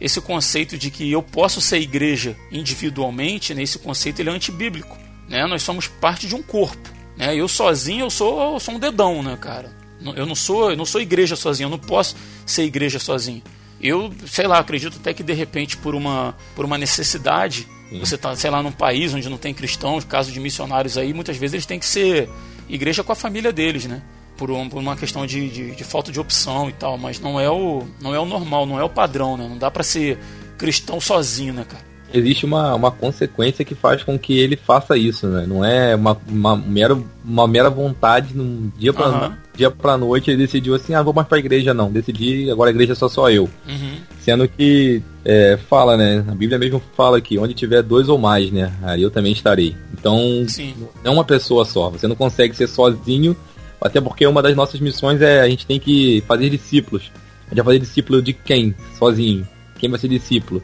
esse 0.01 0.21
conceito 0.21 0.77
de 0.77 0.91
que 0.91 1.11
eu 1.11 1.23
posso 1.23 1.61
ser 1.61 1.79
igreja 1.79 2.37
individualmente, 2.53 3.55
né, 3.55 3.63
esse 3.63 3.79
conceito 3.79 4.21
ele 4.21 4.31
é 4.31 4.33
antibíblico. 4.33 4.97
Né? 5.29 5.47
Nós 5.47 5.63
somos 5.63 5.89
parte 5.89 6.27
de 6.27 6.35
um 6.35 6.43
corpo. 6.43 6.96
Né? 7.17 7.35
Eu 7.35 7.49
sozinho 7.49 8.05
eu 8.05 8.11
sou, 8.11 8.55
eu 8.55 8.61
sou 8.61 8.75
um 8.75 8.79
dedão, 8.79 9.23
né, 9.23 9.37
cara? 9.41 9.71
Eu 10.15 10.27
não 10.27 10.35
sou, 10.35 10.71
eu 10.71 10.77
não 10.77 10.85
sou 10.85 11.01
igreja 11.01 11.35
sozinho, 11.35 11.67
eu 11.67 11.71
não 11.71 11.79
posso 11.79 12.15
ser 12.45 12.65
igreja 12.65 12.99
sozinho. 12.99 13.43
Eu, 13.81 14.13
sei 14.27 14.47
lá, 14.47 14.59
acredito 14.59 14.99
até 15.01 15.13
que 15.13 15.23
de 15.23 15.33
repente 15.33 15.77
por 15.77 15.95
uma, 15.95 16.35
por 16.55 16.65
uma 16.65 16.79
necessidade, 16.79 17.67
Sim. 17.91 17.99
você 17.99 18.17
tá, 18.17 18.35
sei 18.37 18.51
lá, 18.51 18.63
num 18.63 18.73
país 18.73 19.15
onde 19.15 19.29
não 19.29 19.39
tem 19.39 19.53
cristãos, 19.53 20.05
caso 20.05 20.31
de 20.31 20.39
missionários 20.39 20.97
aí, 20.97 21.13
muitas 21.13 21.37
vezes 21.37 21.55
eles 21.55 21.67
têm 21.67 21.79
que 21.79 21.87
ser 21.87 22.29
igreja 22.69 23.03
com 23.03 23.13
a 23.13 23.15
família 23.15 23.53
deles, 23.53 23.87
né? 23.87 24.03
Por, 24.37 24.51
um, 24.51 24.69
por 24.69 24.79
uma 24.79 24.97
questão 24.97 25.27
de, 25.27 25.49
de, 25.49 25.71
de, 25.75 25.85
falta 25.85 26.13
de 26.13 26.21
opção 26.21 26.69
e 26.69 26.73
tal, 26.73 26.99
mas 26.99 27.19
não 27.19 27.41
é 27.41 27.51
o, 27.51 27.87
não 28.01 28.15
é 28.15 28.21
o 28.21 28.27
normal, 28.27 28.67
não 28.67 28.79
é 28.79 28.85
o 28.85 28.89
padrão, 28.89 29.37
né? 29.37 29.49
Não 29.49 29.57
dá 29.57 29.71
para 29.71 29.83
ser 29.83 30.19
cristão 30.59 31.01
sozinho, 31.01 31.55
né, 31.55 31.65
cara? 31.67 31.85
Existe 32.17 32.45
uma, 32.45 32.75
uma 32.75 32.91
consequência 32.91 33.65
que 33.65 33.75
faz 33.75 34.03
com 34.03 34.19
que 34.19 34.39
ele 34.39 34.57
faça 34.57 34.97
isso, 34.97 35.27
né? 35.27 35.45
Não 35.47 35.65
é 35.65 35.95
uma, 35.95 36.17
uma, 36.29 36.57
mera, 36.57 36.99
uma 37.25 37.47
mera 37.47 37.71
vontade 37.71 38.35
num 38.35 38.71
dia 38.77 38.93
pra, 38.93 39.09
uhum. 39.09 39.33
dia 39.55 39.71
pra 39.71 39.97
noite 39.97 40.31
ele 40.31 40.39
decidiu 40.39 40.75
assim, 40.75 40.95
ah, 40.95 41.03
vou 41.03 41.13
mais 41.13 41.27
pra 41.27 41.39
igreja 41.39 41.73
não. 41.73 41.91
Decidi, 41.91 42.51
agora 42.51 42.71
a 42.71 42.73
igreja 42.73 42.93
é 42.93 42.97
só 42.97 43.09
só 43.09 43.31
eu. 43.31 43.45
Uhum. 43.69 43.97
Sendo 44.21 44.49
que 44.49 45.03
é, 45.25 45.59
fala, 45.69 45.97
né? 45.97 46.25
A 46.29 46.35
Bíblia 46.35 46.59
mesmo 46.59 46.83
fala 46.97 47.21
que 47.21 47.39
onde 47.39 47.55
tiver 47.55 47.83
dois 47.83 48.09
ou 48.09 48.19
mais, 48.19 48.51
né? 48.51 48.73
Aí 48.83 49.03
eu 49.03 49.11
também 49.11 49.33
estarei. 49.33 49.77
Então, 49.93 50.45
Sim. 50.49 50.75
não 51.05 51.13
é 51.13 51.15
uma 51.15 51.25
pessoa 51.25 51.65
só. 51.65 51.91
Você 51.91 52.07
não 52.07 52.17
consegue 52.17 52.57
ser 52.57 52.67
sozinho, 52.67 53.37
até 53.81 54.01
porque 54.01 54.27
uma 54.27 54.43
das 54.43 54.57
nossas 54.57 54.81
missões 54.81 55.21
é 55.21 55.41
a 55.41 55.49
gente 55.49 55.67
tem 55.67 55.79
que 55.79 56.23
fazer 56.27 56.51
discípulos. 56.51 57.11
A 57.47 57.51
gente 57.51 57.57
vai 57.57 57.65
fazer 57.65 57.79
discípulo 57.79 58.23
de 58.23 58.33
quem? 58.33 58.75
Sozinho. 58.99 59.47
Quem 59.79 59.91
vai 59.91 59.99
ser 59.99 60.09
discípulo? 60.09 60.63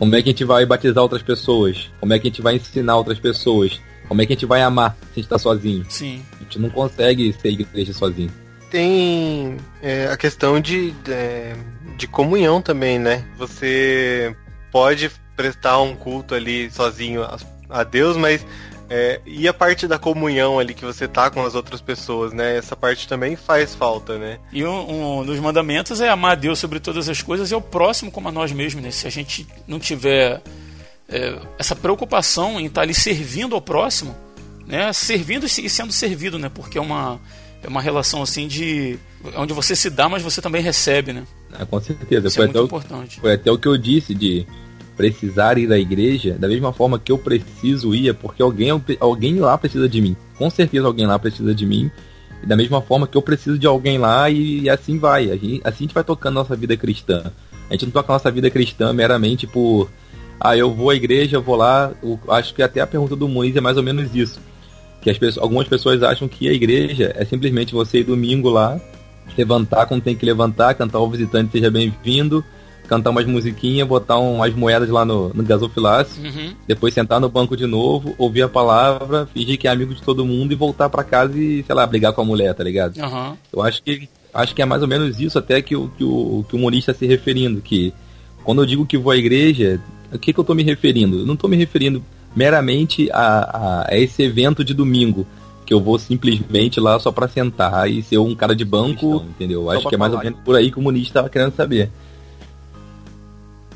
Como 0.00 0.16
é 0.16 0.22
que 0.22 0.30
a 0.30 0.32
gente 0.32 0.44
vai 0.44 0.64
batizar 0.64 1.02
outras 1.02 1.20
pessoas? 1.20 1.90
Como 2.00 2.14
é 2.14 2.18
que 2.18 2.26
a 2.26 2.30
gente 2.30 2.40
vai 2.40 2.56
ensinar 2.56 2.96
outras 2.96 3.18
pessoas? 3.18 3.78
Como 4.08 4.22
é 4.22 4.24
que 4.24 4.32
a 4.32 4.34
gente 4.34 4.46
vai 4.46 4.62
amar 4.62 4.96
se 5.02 5.06
a 5.12 5.14
gente 5.20 5.28
tá 5.28 5.38
sozinho? 5.38 5.84
Sim. 5.90 6.24
A 6.40 6.42
gente 6.42 6.58
não 6.58 6.70
consegue 6.70 7.30
ser 7.34 7.50
igreja 7.50 7.92
sozinho. 7.92 8.32
Tem 8.70 9.58
é, 9.82 10.06
a 10.06 10.16
questão 10.16 10.58
de, 10.58 10.92
de, 10.92 11.12
é, 11.12 11.54
de 11.98 12.06
comunhão 12.06 12.62
também, 12.62 12.98
né? 12.98 13.26
Você 13.36 14.34
pode 14.72 15.10
prestar 15.36 15.78
um 15.82 15.94
culto 15.94 16.34
ali 16.34 16.70
sozinho 16.70 17.22
a, 17.22 17.36
a 17.68 17.84
Deus, 17.84 18.16
mas 18.16 18.46
é, 18.92 19.20
e 19.24 19.46
a 19.46 19.54
parte 19.54 19.86
da 19.86 20.00
comunhão 20.00 20.58
ali 20.58 20.74
que 20.74 20.84
você 20.84 21.06
tá 21.06 21.30
com 21.30 21.46
as 21.46 21.54
outras 21.54 21.80
pessoas, 21.80 22.32
né? 22.32 22.56
Essa 22.56 22.74
parte 22.74 23.06
também 23.06 23.36
faz 23.36 23.72
falta, 23.72 24.18
né? 24.18 24.40
E 24.52 24.64
um, 24.64 25.20
um 25.20 25.24
dos 25.24 25.38
mandamentos 25.38 26.00
é 26.00 26.08
amar 26.08 26.32
a 26.32 26.34
Deus 26.34 26.58
sobre 26.58 26.80
todas 26.80 27.08
as 27.08 27.22
coisas 27.22 27.52
e 27.52 27.54
o 27.54 27.60
próximo 27.60 28.10
como 28.10 28.28
a 28.28 28.32
nós 28.32 28.50
mesmos, 28.50 28.82
né? 28.82 28.90
Se 28.90 29.06
a 29.06 29.10
gente 29.10 29.46
não 29.64 29.78
tiver 29.78 30.42
é, 31.08 31.38
essa 31.56 31.76
preocupação 31.76 32.58
em 32.58 32.66
estar 32.66 32.80
tá 32.80 32.82
ali 32.82 32.92
servindo 32.92 33.54
ao 33.54 33.62
próximo, 33.62 34.12
né? 34.66 34.92
Servindo 34.92 35.46
e 35.46 35.70
sendo 35.70 35.92
servido, 35.92 36.36
né? 36.36 36.50
Porque 36.52 36.76
é 36.76 36.80
uma 36.80 37.20
é 37.62 37.68
uma 37.68 37.80
relação 37.80 38.22
assim 38.22 38.48
de 38.48 38.98
onde 39.36 39.52
você 39.52 39.76
se 39.76 39.88
dá, 39.88 40.08
mas 40.08 40.20
você 40.20 40.42
também 40.42 40.62
recebe, 40.62 41.12
né? 41.12 41.24
É, 41.56 41.64
com 41.64 41.80
certeza. 41.80 42.26
Isso 42.26 42.36
foi 42.36 42.46
é 42.46 42.48
muito 42.48 42.64
importante. 42.64 43.20
Foi 43.20 43.34
até 43.34 43.52
o 43.52 43.58
que 43.58 43.68
eu 43.68 43.78
disse 43.78 44.16
de 44.16 44.44
precisar 45.00 45.56
ir 45.56 45.72
à 45.72 45.78
igreja 45.78 46.36
da 46.38 46.46
mesma 46.46 46.74
forma 46.74 46.98
que 46.98 47.10
eu 47.10 47.16
preciso 47.16 47.94
ir, 47.94 48.10
é 48.10 48.12
porque 48.12 48.42
alguém, 48.42 48.68
alguém 49.00 49.36
lá 49.36 49.56
precisa 49.56 49.88
de 49.88 49.98
mim. 49.98 50.14
Com 50.36 50.50
certeza 50.50 50.86
alguém 50.86 51.06
lá 51.06 51.18
precisa 51.18 51.54
de 51.54 51.64
mim. 51.64 51.90
E 52.42 52.46
da 52.46 52.54
mesma 52.54 52.82
forma 52.82 53.06
que 53.06 53.16
eu 53.16 53.22
preciso 53.22 53.58
de 53.58 53.66
alguém 53.66 53.96
lá 53.96 54.28
e, 54.28 54.60
e 54.60 54.68
assim 54.68 54.98
vai. 54.98 55.30
A 55.30 55.36
gente, 55.36 55.62
assim 55.64 55.84
a 55.84 55.86
gente 55.86 55.94
vai 55.94 56.04
tocando 56.04 56.34
nossa 56.34 56.54
vida 56.54 56.76
cristã. 56.76 57.32
A 57.70 57.72
gente 57.72 57.86
não 57.86 57.92
toca 57.92 58.12
nossa 58.12 58.30
vida 58.30 58.50
cristã 58.50 58.92
meramente 58.92 59.46
por. 59.46 59.90
Ah, 60.38 60.54
eu 60.54 60.70
vou 60.70 60.90
à 60.90 60.94
igreja, 60.94 61.38
eu 61.38 61.42
vou 61.42 61.56
lá. 61.56 61.92
Eu, 62.02 62.20
acho 62.28 62.54
que 62.54 62.62
até 62.62 62.82
a 62.82 62.86
pergunta 62.86 63.16
do 63.16 63.26
Muniz 63.26 63.56
é 63.56 63.60
mais 63.62 63.78
ou 63.78 63.82
menos 63.82 64.14
isso. 64.14 64.38
Que 65.00 65.08
as 65.08 65.16
pessoas, 65.16 65.42
algumas 65.42 65.66
pessoas 65.66 66.02
acham 66.02 66.28
que 66.28 66.46
a 66.46 66.52
igreja 66.52 67.14
é 67.16 67.24
simplesmente 67.24 67.72
você 67.72 68.00
ir 68.00 68.04
domingo 68.04 68.50
lá, 68.50 68.78
levantar 69.34 69.86
quando 69.86 70.02
tem 70.02 70.14
que 70.14 70.26
levantar, 70.26 70.74
cantar 70.74 70.98
o 70.98 71.08
visitante 71.08 71.52
seja 71.52 71.70
bem-vindo, 71.70 72.44
cantar 72.90 73.10
umas 73.10 73.24
musiquinhas, 73.24 73.86
botar 73.86 74.18
umas 74.18 74.52
moedas 74.52 74.88
lá 74.88 75.04
no, 75.04 75.28
no 75.28 75.44
gasofilácio, 75.44 76.20
uhum. 76.24 76.54
depois 76.66 76.92
sentar 76.92 77.20
no 77.20 77.28
banco 77.28 77.56
de 77.56 77.64
novo, 77.64 78.16
ouvir 78.18 78.42
a 78.42 78.48
palavra, 78.48 79.28
fingir 79.32 79.56
que 79.56 79.68
é 79.68 79.70
amigo 79.70 79.94
de 79.94 80.02
todo 80.02 80.26
mundo 80.26 80.50
e 80.50 80.56
voltar 80.56 80.90
para 80.90 81.04
casa 81.04 81.38
e, 81.38 81.62
sei 81.62 81.72
lá, 81.72 81.86
brigar 81.86 82.12
com 82.12 82.20
a 82.20 82.24
mulher, 82.24 82.52
tá 82.52 82.64
ligado? 82.64 82.96
Uhum. 82.96 83.36
Eu 83.52 83.62
acho 83.62 83.80
que 83.80 84.08
acho 84.34 84.56
que 84.56 84.60
é 84.60 84.64
mais 84.64 84.82
ou 84.82 84.88
menos 84.88 85.20
isso 85.20 85.38
até 85.38 85.62
que 85.62 85.76
o, 85.76 85.88
que 85.96 86.02
o, 86.02 86.44
que 86.48 86.56
o 86.56 86.70
está 86.70 86.92
se 86.92 87.06
referindo, 87.06 87.60
que 87.60 87.94
quando 88.42 88.60
eu 88.60 88.66
digo 88.66 88.84
que 88.84 88.98
vou 88.98 89.12
à 89.12 89.16
igreja, 89.16 89.80
o 90.12 90.18
que, 90.18 90.32
que 90.32 90.40
eu 90.40 90.44
tô 90.44 90.52
me 90.52 90.64
referindo? 90.64 91.20
Eu 91.20 91.26
não 91.26 91.36
tô 91.36 91.46
me 91.46 91.56
referindo 91.56 92.02
meramente 92.34 93.08
a, 93.12 93.84
a, 93.86 93.86
a 93.88 93.98
esse 93.98 94.20
evento 94.24 94.64
de 94.64 94.74
domingo, 94.74 95.24
que 95.64 95.72
eu 95.72 95.80
vou 95.80 95.96
simplesmente 95.96 96.80
lá 96.80 96.98
só 96.98 97.12
para 97.12 97.28
sentar 97.28 97.88
e 97.88 98.02
ser 98.02 98.18
um 98.18 98.34
cara 98.34 98.56
de 98.56 98.64
banco, 98.64 99.24
entendeu? 99.28 99.70
Acho 99.70 99.88
que 99.88 99.94
é 99.94 99.98
mais 99.98 100.12
ou 100.12 100.18
menos 100.18 100.40
por 100.44 100.56
aí 100.56 100.72
que 100.72 100.78
o 100.80 100.82
Muniz 100.82 101.04
estava 101.04 101.28
querendo 101.28 101.54
saber. 101.54 101.88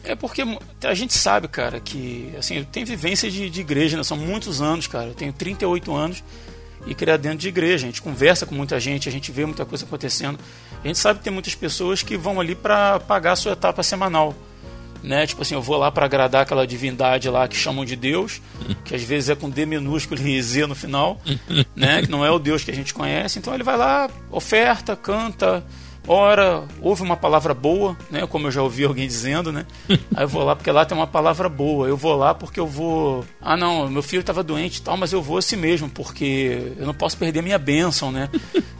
É 0.05 0.15
porque 0.15 0.43
a 0.85 0.95
gente 0.95 1.15
sabe, 1.15 1.49
cara, 1.49 1.81
que 1.81 2.33
assim, 2.39 2.57
eu 2.57 2.65
tenho 2.65 2.87
vivência 2.87 3.31
de, 3.31 3.49
de 3.49 3.61
igreja, 3.61 3.97
né? 3.97 4.03
são 4.03 4.17
muitos 4.17 4.61
anos, 4.61 4.87
cara. 4.87 5.07
Eu 5.07 5.15
tenho 5.15 5.33
38 5.33 5.95
anos 5.95 6.23
e 6.87 6.95
criar 6.95 7.17
dentro 7.17 7.39
de 7.39 7.49
igreja. 7.49 7.87
A 7.87 7.89
gente 7.89 8.03
conversa 8.03 8.45
com 8.45 8.55
muita 8.55 8.79
gente, 8.79 9.09
a 9.09 9.13
gente 9.13 9.33
vê 9.33 9.47
muita 9.47 9.65
coisa 9.65 9.85
acontecendo. 9.85 10.39
A 10.83 10.87
gente 10.87 10.99
sabe 10.99 11.19
que 11.19 11.25
tem 11.25 11.33
muitas 11.33 11.55
pessoas 11.55 12.03
que 12.03 12.17
vão 12.17 12.39
ali 12.39 12.55
para 12.55 13.01
pagar 13.01 13.33
a 13.33 13.37
sua 13.37 13.53
etapa 13.53 13.83
semanal. 13.83 14.35
Né? 15.03 15.27
Tipo 15.27 15.43
assim, 15.43 15.55
eu 15.55 15.61
vou 15.61 15.77
lá 15.77 15.91
para 15.91 16.07
agradar 16.07 16.43
aquela 16.43 16.67
divindade 16.67 17.29
lá 17.29 17.47
que 17.47 17.57
chamam 17.57 17.85
de 17.85 17.95
Deus, 17.95 18.41
que 18.87 18.95
às 18.95 19.03
vezes 19.03 19.29
é 19.29 19.35
com 19.35 19.51
D 19.51 19.67
minúsculo 19.67 20.19
e 20.27 20.41
Z 20.41 20.67
no 20.67 20.75
final, 20.75 21.21
né? 21.77 22.01
Que 22.01 22.11
não 22.11 22.25
é 22.25 22.31
o 22.31 22.39
Deus 22.39 22.65
que 22.65 22.71
a 22.71 22.75
gente 22.75 22.95
conhece. 22.95 23.39
Então 23.39 23.53
ele 23.53 23.63
vai 23.63 23.77
lá, 23.77 24.09
oferta, 24.31 24.97
canta, 24.97 25.63
ora 26.07 26.65
ouve 26.81 27.03
uma 27.03 27.17
palavra 27.17 27.55
boa, 27.55 27.97
né? 28.11 28.27
Como 28.27 28.47
eu 28.47 28.51
já 28.51 28.63
ouvi 28.63 28.85
alguém 28.85 29.07
dizendo, 29.07 29.53
né? 29.53 29.67
Aí 30.15 30.25
eu 30.25 30.29
vou 30.29 30.45
lá 30.45 30.55
porque 30.55 30.71
lá 30.71 30.85
tem 30.85 30.97
uma 30.97 31.07
palavra 31.07 31.49
boa. 31.49 31.89
Eu 31.89 31.97
vou 31.97 32.15
lá 32.17 32.35
porque 32.35 32.61
eu 32.61 32.67
vou. 32.67 33.25
Ah, 33.41 33.57
não, 33.57 33.89
meu 33.89 34.03
filho 34.03 34.21
estava 34.21 34.43
doente 34.43 34.79
e 34.79 34.83
tal, 34.83 34.97
mas 34.97 35.13
eu 35.13 35.23
vou 35.23 35.39
assim 35.39 35.57
mesmo 35.57 35.89
porque 35.89 36.73
eu 36.79 36.87
não 36.87 36.95
posso 36.95 37.17
perder 37.17 37.43
minha 37.43 37.59
bênção, 37.59 38.13
né? 38.13 38.29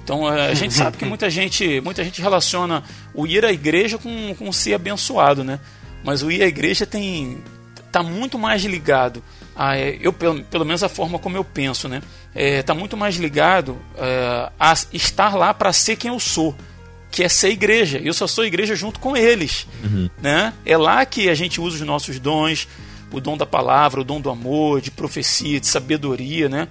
Então 0.03 0.27
a 0.27 0.53
gente 0.55 0.75
sabe 0.75 0.97
que 0.97 1.05
muita 1.05 1.31
gente, 1.31 1.81
muita 1.81 2.05
gente 2.05 2.21
relaciona 2.21 2.83
o 3.15 3.27
ir 3.27 3.45
à 3.45 3.53
igreja 3.53 3.97
com, 3.97 4.35
com 4.35 4.53
ser 4.53 4.75
abençoado, 4.75 5.43
né? 5.43 5.61
Mas 6.05 6.23
o 6.23 6.31
ir 6.31 6.43
à 6.43 6.47
igreja 6.47 6.85
tem 6.85 7.39
tá 7.91 8.03
muito 8.03 8.39
mais 8.39 8.65
ligado 8.65 9.23
a, 9.55 9.79
eu 9.79 10.13
pelo, 10.13 10.43
pelo 10.45 10.65
menos 10.65 10.83
a 10.83 10.89
forma 10.89 11.19
como 11.19 11.37
eu 11.37 11.45
penso, 11.45 11.89
né? 11.89 12.03
É, 12.35 12.63
tá 12.63 12.75
muito 12.75 12.97
mais 12.97 13.17
ligado 13.17 13.79
é, 13.97 14.51
a 14.59 14.73
estar 14.93 15.37
lá 15.37 15.55
para 15.55 15.73
ser 15.73 15.97
quem 15.97 16.11
eu 16.11 16.19
sou 16.19 16.55
que 17.15 17.23
é 17.23 17.29
ser 17.29 17.51
igreja. 17.51 18.01
Eu 18.03 18.13
só 18.13 18.27
sou 18.27 18.45
igreja 18.45 18.75
junto 18.75 18.99
com 18.99 19.17
eles. 19.17 19.69
Uhum. 19.85 20.11
Né? 20.21 20.53
É 20.67 20.77
lá 20.77 21.07
que 21.07 21.29
a 21.29 21.35
gente 21.35 21.61
usa 21.61 21.77
os 21.77 21.83
nossos 21.83 22.19
dons, 22.19 22.67
o 23.13 23.21
dom 23.21 23.37
da 23.37 23.47
palavra, 23.47 24.01
o 24.01 24.05
dom 24.05 24.21
do 24.21 24.29
amor, 24.29 24.81
de 24.81 24.91
profecia, 24.91 25.61
de 25.61 25.69
sabedoria, 25.69 26.49
né? 26.49 26.67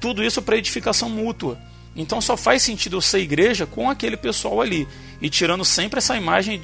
Tudo 0.00 0.24
isso 0.24 0.42
para 0.42 0.56
edificação 0.56 1.08
mútua. 1.08 1.56
Então 1.94 2.20
só 2.20 2.36
faz 2.36 2.60
sentido 2.64 2.96
eu 2.96 3.00
ser 3.00 3.20
igreja 3.20 3.66
com 3.66 3.88
aquele 3.88 4.16
pessoal 4.16 4.60
ali. 4.60 4.88
E 5.22 5.30
tirando 5.30 5.64
sempre 5.64 5.98
essa 5.98 6.16
imagem 6.16 6.60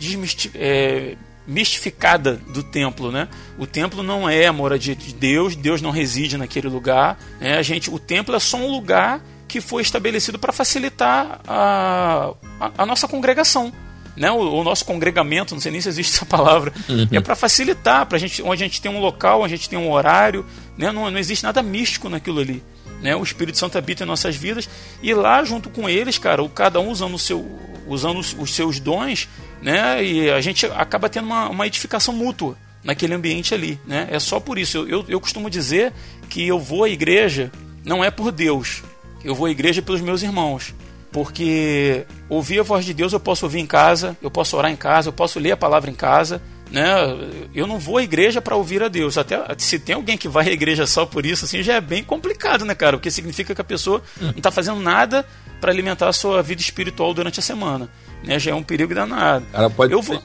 é, 0.57 1.15
mistificada 1.47 2.35
do 2.53 2.65
templo, 2.65 3.13
né? 3.13 3.29
O 3.57 3.65
templo 3.65 4.03
não 4.03 4.29
é 4.29 4.47
a 4.47 4.53
moradia 4.53 4.97
de 4.97 5.15
Deus, 5.15 5.55
Deus 5.55 5.81
não 5.81 5.93
reside 5.93 6.37
naquele 6.37 6.67
lugar. 6.67 7.17
Né? 7.41 7.57
A 7.57 7.63
gente, 7.63 7.91
o 7.91 7.99
templo 8.01 8.35
é 8.35 8.41
só 8.41 8.57
um 8.57 8.73
lugar 8.73 9.23
que 9.51 9.61
foi 9.61 9.83
estabelecido 9.83 10.39
para 10.39 10.53
facilitar 10.53 11.41
a, 11.47 12.33
a, 12.61 12.71
a, 12.79 12.87
nossa 12.87 13.09
congregação. 13.09 13.73
Né, 14.17 14.31
o, 14.31 14.37
o, 14.37 14.63
nosso 14.63 14.85
congregamento, 14.85 15.55
não 15.55 15.61
sei 15.61 15.73
nem 15.73 15.81
se 15.81 15.89
existe 15.89 16.15
essa 16.15 16.27
palavra, 16.27 16.73
uhum. 16.89 17.09
é 17.11 17.21
para 17.21 17.35
facilitar, 17.35 18.07
para 18.07 18.19
gente, 18.19 18.43
onde 18.43 18.63
a 18.63 18.67
gente 18.67 18.81
tem 18.81 18.91
um 18.91 19.01
local, 19.01 19.43
onde 19.43 19.55
a 19.55 19.57
gente 19.57 19.69
tem 19.69 19.79
um 19.79 19.91
horário, 19.91 20.45
né, 20.77 20.93
não, 20.93 21.11
não 21.11 21.19
existe 21.19 21.43
nada 21.43 21.63
místico 21.63 22.09
naquilo 22.09 22.39
ali. 22.39 22.63
Né, 23.03 23.17
o 23.17 23.23
Espírito 23.23 23.57
Santo 23.57 23.79
habita 23.79 24.05
em 24.05 24.07
nossas 24.07 24.37
vidas 24.37 24.69
e 25.03 25.15
lá 25.15 25.43
junto 25.43 25.71
com 25.71 25.89
eles, 25.89 26.19
cara, 26.19 26.43
o, 26.43 26.49
cada 26.49 26.79
um 26.79 26.91
usando 26.91 27.15
o 27.15 27.19
seu, 27.19 27.45
usando 27.89 28.19
os, 28.19 28.37
os, 28.39 28.55
seus 28.55 28.79
dons, 28.79 29.29
né? 29.63 30.05
E 30.05 30.31
a 30.31 30.41
gente 30.41 30.67
acaba 30.67 31.09
tendo 31.09 31.25
uma, 31.25 31.49
uma 31.49 31.67
edificação 31.67 32.13
mútua 32.13 32.59
naquele 32.85 33.15
ambiente 33.15 33.55
ali, 33.55 33.81
né? 33.87 34.07
É 34.11 34.19
só 34.19 34.39
por 34.39 34.59
isso. 34.59 34.77
Eu, 34.77 34.89
eu, 34.89 35.05
eu 35.09 35.21
costumo 35.21 35.49
dizer 35.49 35.95
que 36.29 36.47
eu 36.47 36.59
vou 36.59 36.85
à 36.85 36.91
igreja 36.91 37.51
não 37.83 38.05
é 38.05 38.11
por 38.11 38.31
Deus, 38.31 38.83
eu 39.25 39.35
vou 39.35 39.47
à 39.47 39.51
igreja 39.51 39.83
pelos 39.83 40.01
meus 40.01 40.23
irmãos. 40.23 40.75
Porque 41.13 42.07
ouvir 42.29 42.61
a 42.61 42.63
voz 42.63 42.85
de 42.85 42.95
Deus 42.95 43.13
eu 43.13 43.19
posso 43.19 43.45
ouvir 43.45 43.59
em 43.59 43.67
casa, 43.67 44.17
eu 44.23 44.31
posso 44.31 44.57
orar 44.57 44.71
em 44.71 44.77
casa, 44.77 45.09
eu 45.09 45.13
posso 45.13 45.41
ler 45.41 45.51
a 45.51 45.57
palavra 45.57 45.91
em 45.91 45.95
casa, 45.95 46.41
né? 46.71 46.89
Eu 47.53 47.67
não 47.67 47.81
vou 47.81 47.99
à 47.99 48.03
igreja 48.03 48.41
para 48.41 48.55
ouvir 48.55 48.81
a 48.81 48.89
Deus. 48.89 49.19
Até 49.19 49.41
se 49.59 49.79
tem 49.81 49.97
alguém 49.97 50.17
que 50.17 50.29
vai 50.29 50.49
à 50.49 50.53
igreja 50.53 50.87
só 50.87 51.05
por 51.05 51.27
isso, 51.27 51.45
assim, 51.45 51.63
já 51.63 51.75
é 51.75 51.81
bem 51.81 52.05
complicado, 52.05 52.65
né, 52.65 52.77
cara? 52.77 52.97
Porque 52.97 53.11
significa 53.11 53.55
que 53.55 53.61
a 53.61 53.65
pessoa 53.65 54.01
não 54.21 54.31
está 54.31 54.53
fazendo 54.53 54.79
nada 54.81 55.27
para 55.61 55.73
alimentar 55.73 56.09
a 56.09 56.13
sua 56.13 56.43
vida 56.43 56.63
espiritual 56.63 57.13
durante 57.13 57.41
a 57.41 57.43
semana, 57.43 57.91
né? 58.23 58.39
Já 58.39 58.53
é 58.53 58.55
um 58.55 58.63
perigo 58.63 58.95
danado. 58.95 59.45
O 59.51 59.53
cara 59.53 59.71
pode 59.71 59.93
eu 59.93 60.01
vou... 60.01 60.23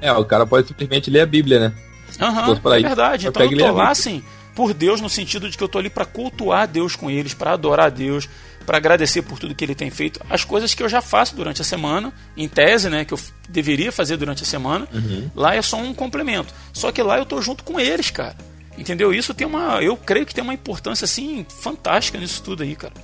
É, 0.00 0.12
o 0.12 0.24
cara 0.24 0.46
pode 0.46 0.68
simplesmente 0.68 1.10
ler 1.10 1.20
a 1.20 1.26
Bíblia, 1.26 1.58
né? 1.58 1.72
Aham, 2.20 2.48
uhum, 2.50 2.74
é 2.74 2.80
verdade. 2.80 3.26
Então 3.26 3.42
eu 3.42 3.58
tô 3.58 3.72
lá, 3.72 3.90
assim, 3.90 4.22
por 4.54 4.74
Deus 4.74 5.00
no 5.00 5.08
sentido 5.08 5.48
de 5.48 5.56
que 5.56 5.64
eu 5.64 5.68
tô 5.68 5.78
ali 5.78 5.90
para 5.90 6.04
cultuar 6.04 6.68
Deus 6.68 6.94
com 6.96 7.10
eles, 7.10 7.34
para 7.34 7.52
adorar 7.52 7.90
Deus, 7.90 8.28
para 8.62 8.76
agradecer 8.76 9.22
por 9.22 9.38
tudo 9.38 9.54
que 9.54 9.64
ele 9.64 9.74
tem 9.74 9.90
feito, 9.90 10.20
as 10.30 10.44
coisas 10.44 10.72
que 10.74 10.82
eu 10.82 10.88
já 10.88 11.00
faço 11.00 11.34
durante 11.34 11.60
a 11.60 11.64
semana, 11.64 12.12
em 12.36 12.48
tese, 12.48 12.88
né, 12.88 13.04
que 13.04 13.12
eu 13.12 13.18
deveria 13.48 13.92
fazer 13.92 14.16
durante 14.16 14.42
a 14.42 14.46
semana, 14.46 14.86
uhum. 14.92 15.30
lá 15.34 15.54
é 15.54 15.62
só 15.62 15.76
um 15.76 15.92
complemento. 15.92 16.54
Só 16.72 16.92
que 16.92 17.02
lá 17.02 17.18
eu 17.18 17.26
tô 17.26 17.40
junto 17.42 17.64
com 17.64 17.78
eles, 17.78 18.10
cara. 18.10 18.36
Entendeu? 18.76 19.12
Isso 19.12 19.34
tem 19.34 19.46
uma, 19.46 19.82
eu 19.82 19.96
creio 19.96 20.24
que 20.24 20.34
tem 20.34 20.42
uma 20.42 20.54
importância 20.54 21.04
assim 21.04 21.44
fantástica 21.60 22.18
nisso 22.18 22.42
tudo 22.42 22.62
aí, 22.62 22.74
cara. 22.74 22.94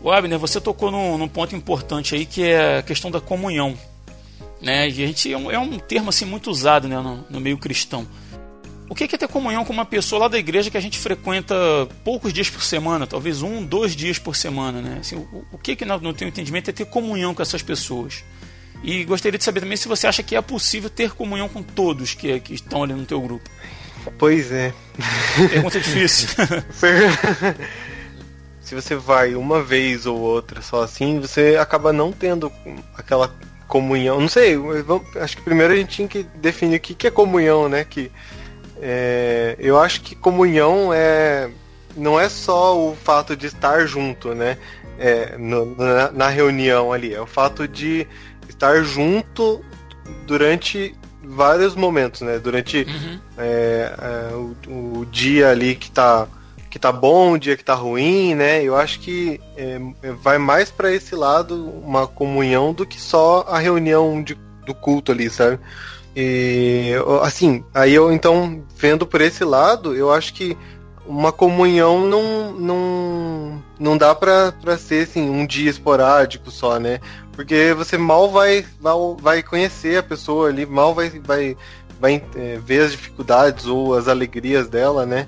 O 0.00 0.10
Abner, 0.10 0.38
você 0.38 0.60
tocou 0.60 0.90
num, 0.90 1.16
num 1.16 1.28
ponto 1.28 1.54
importante 1.54 2.14
aí 2.14 2.26
que 2.26 2.42
é 2.42 2.78
a 2.78 2.82
questão 2.82 3.10
da 3.10 3.20
comunhão, 3.20 3.76
né? 4.60 4.88
E 4.88 5.02
a 5.02 5.06
gente 5.06 5.32
é 5.32 5.36
um, 5.36 5.50
é 5.50 5.58
um 5.58 5.78
termo 5.78 6.10
assim 6.10 6.24
muito 6.24 6.50
usado, 6.50 6.88
né, 6.88 7.00
no, 7.00 7.24
no 7.28 7.40
meio 7.40 7.58
cristão. 7.58 8.06
O 8.88 8.94
que 8.94 9.04
é 9.04 9.08
ter 9.08 9.28
comunhão 9.28 9.64
com 9.64 9.72
uma 9.72 9.86
pessoa 9.86 10.22
lá 10.22 10.28
da 10.28 10.38
igreja 10.38 10.70
que 10.70 10.76
a 10.76 10.80
gente 10.80 10.98
frequenta 10.98 11.54
poucos 12.04 12.32
dias 12.32 12.50
por 12.50 12.62
semana, 12.62 13.06
talvez 13.06 13.40
um, 13.40 13.64
dois 13.64 13.96
dias 13.96 14.18
por 14.18 14.36
semana, 14.36 14.82
né? 14.82 14.98
Assim, 15.00 15.16
o, 15.16 15.46
o 15.52 15.58
que, 15.58 15.74
que 15.74 15.84
no 15.84 16.12
teu 16.12 16.28
entendimento 16.28 16.68
é 16.68 16.72
ter 16.72 16.84
comunhão 16.84 17.34
com 17.34 17.40
essas 17.40 17.62
pessoas? 17.62 18.22
E 18.82 19.04
gostaria 19.04 19.38
de 19.38 19.44
saber 19.44 19.60
também 19.60 19.76
se 19.76 19.88
você 19.88 20.06
acha 20.06 20.22
que 20.22 20.34
é 20.34 20.40
possível 20.42 20.90
ter 20.90 21.12
comunhão 21.12 21.48
com 21.48 21.62
todos 21.62 22.14
que, 22.14 22.38
que 22.40 22.54
estão 22.54 22.82
ali 22.82 22.92
no 22.92 23.06
teu 23.06 23.20
grupo. 23.20 23.48
Pois 24.18 24.50
é. 24.50 24.74
Pergunta 25.50 25.78
difícil. 25.80 26.28
se 28.60 28.74
você 28.74 28.96
vai 28.96 29.34
uma 29.36 29.62
vez 29.62 30.04
ou 30.06 30.18
outra 30.18 30.60
só 30.60 30.82
assim, 30.82 31.20
você 31.20 31.56
acaba 31.60 31.92
não 31.92 32.10
tendo 32.10 32.50
aquela 32.96 33.32
comunhão. 33.68 34.20
Não 34.20 34.28
sei, 34.28 34.56
acho 35.20 35.36
que 35.36 35.42
primeiro 35.42 35.72
a 35.72 35.76
gente 35.76 35.94
tinha 35.94 36.08
que 36.08 36.24
definir 36.34 36.76
o 36.76 36.80
que 36.80 37.06
é 37.06 37.10
comunhão, 37.10 37.68
né? 37.68 37.84
Que 37.84 38.10
é, 38.84 39.54
eu 39.60 39.78
acho 39.78 40.00
que 40.00 40.16
comunhão 40.16 40.92
é 40.92 41.48
não 41.96 42.18
é 42.18 42.28
só 42.28 42.76
o 42.76 42.96
fato 42.96 43.36
de 43.36 43.46
estar 43.46 43.86
junto, 43.86 44.34
né? 44.34 44.58
É, 44.98 45.36
no, 45.38 45.76
na, 45.76 46.10
na, 46.10 46.28
reunião 46.28 46.92
ali, 46.92 47.14
é 47.14 47.20
o 47.20 47.26
fato 47.26 47.68
de 47.68 48.06
estar 48.48 48.82
junto 48.82 49.64
durante 50.26 50.94
vários 51.22 51.74
momentos, 51.74 52.22
né? 52.22 52.38
Durante 52.38 52.86
uhum. 52.88 53.18
é, 53.38 53.94
é, 53.98 54.34
o, 54.34 55.00
o, 55.00 55.06
dia 55.06 55.50
ali 55.50 55.74
que 55.74 55.90
tá 55.90 56.26
que 56.70 56.78
tá 56.78 56.90
bom, 56.90 57.32
o 57.32 57.38
dia 57.38 57.56
que 57.56 57.64
tá 57.64 57.74
ruim, 57.74 58.34
né? 58.34 58.62
Eu 58.62 58.74
acho 58.74 59.00
que 59.00 59.38
é, 59.56 59.78
vai 60.22 60.38
mais 60.38 60.70
para 60.70 60.90
esse 60.90 61.14
lado 61.14 61.54
uma 61.84 62.06
comunhão 62.06 62.72
do 62.72 62.86
que 62.86 62.98
só 62.98 63.44
a 63.46 63.58
reunião 63.58 64.22
de, 64.22 64.34
do 64.66 64.74
culto 64.74 65.12
ali, 65.12 65.28
sabe? 65.28 65.58
E 66.14 66.92
assim, 67.22 67.64
aí 67.72 67.94
eu 67.94 68.12
então 68.12 68.62
vendo 68.76 69.06
por 69.06 69.20
esse 69.20 69.44
lado, 69.44 69.94
eu 69.94 70.12
acho 70.12 70.34
que 70.34 70.56
uma 71.06 71.32
comunhão 71.32 72.06
não 72.06 72.52
não 72.52 73.62
não 73.78 73.98
dá 73.98 74.14
para 74.14 74.52
ser 74.78 75.04
assim 75.04 75.28
um 75.28 75.46
dia 75.46 75.70
esporádico 75.70 76.50
só, 76.50 76.78
né? 76.78 77.00
Porque 77.32 77.74
você 77.74 77.96
mal 77.96 78.30
vai 78.30 78.64
mal 78.80 79.16
vai 79.16 79.42
conhecer 79.42 79.98
a 79.98 80.02
pessoa 80.02 80.48
ali, 80.48 80.66
mal 80.66 80.94
vai 80.94 81.08
vai 81.08 81.56
vai 81.98 82.22
é, 82.36 82.58
ver 82.58 82.82
as 82.82 82.92
dificuldades 82.92 83.66
ou 83.66 83.94
as 83.94 84.06
alegrias 84.06 84.68
dela, 84.68 85.06
né? 85.06 85.26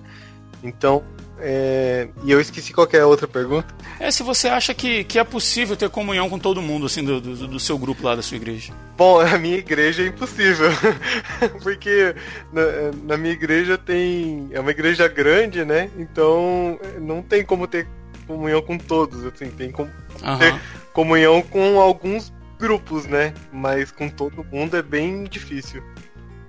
Então 0.62 1.02
é... 1.38 2.08
E 2.24 2.30
eu 2.30 2.40
esqueci 2.40 2.72
qualquer 2.72 2.98
é 2.98 3.04
outra 3.04 3.26
pergunta. 3.26 3.74
É 3.98 4.10
se 4.10 4.22
você 4.22 4.48
acha 4.48 4.72
que, 4.72 5.04
que 5.04 5.18
é 5.18 5.24
possível 5.24 5.76
ter 5.76 5.88
comunhão 5.90 6.28
com 6.28 6.38
todo 6.38 6.62
mundo, 6.62 6.86
assim, 6.86 7.02
do, 7.04 7.20
do, 7.20 7.48
do 7.48 7.60
seu 7.60 7.76
grupo 7.78 8.04
lá 8.04 8.14
da 8.14 8.22
sua 8.22 8.36
igreja. 8.36 8.72
Bom, 8.96 9.20
a 9.22 9.38
minha 9.38 9.58
igreja 9.58 10.02
é 10.02 10.06
impossível. 10.06 10.68
Porque 11.62 12.14
na, 12.52 12.62
na, 13.04 13.16
minha 13.16 13.32
igreja 13.32 13.76
tem. 13.76 14.48
É 14.52 14.60
uma 14.60 14.70
igreja 14.70 15.08
grande, 15.08 15.64
né? 15.64 15.90
Então 15.98 16.78
não 17.00 17.22
tem 17.22 17.44
como 17.44 17.66
ter 17.66 17.86
comunhão 18.26 18.62
com 18.62 18.78
todos, 18.78 19.24
assim, 19.26 19.50
tem 19.50 19.70
como 19.70 19.90
uhum. 20.22 20.38
ter 20.38 20.54
comunhão 20.92 21.42
com 21.42 21.78
alguns 21.80 22.32
grupos, 22.58 23.04
né? 23.06 23.34
Mas 23.52 23.90
com 23.90 24.08
todo 24.08 24.44
mundo 24.44 24.76
é 24.76 24.82
bem 24.82 25.24
difícil. 25.24 25.82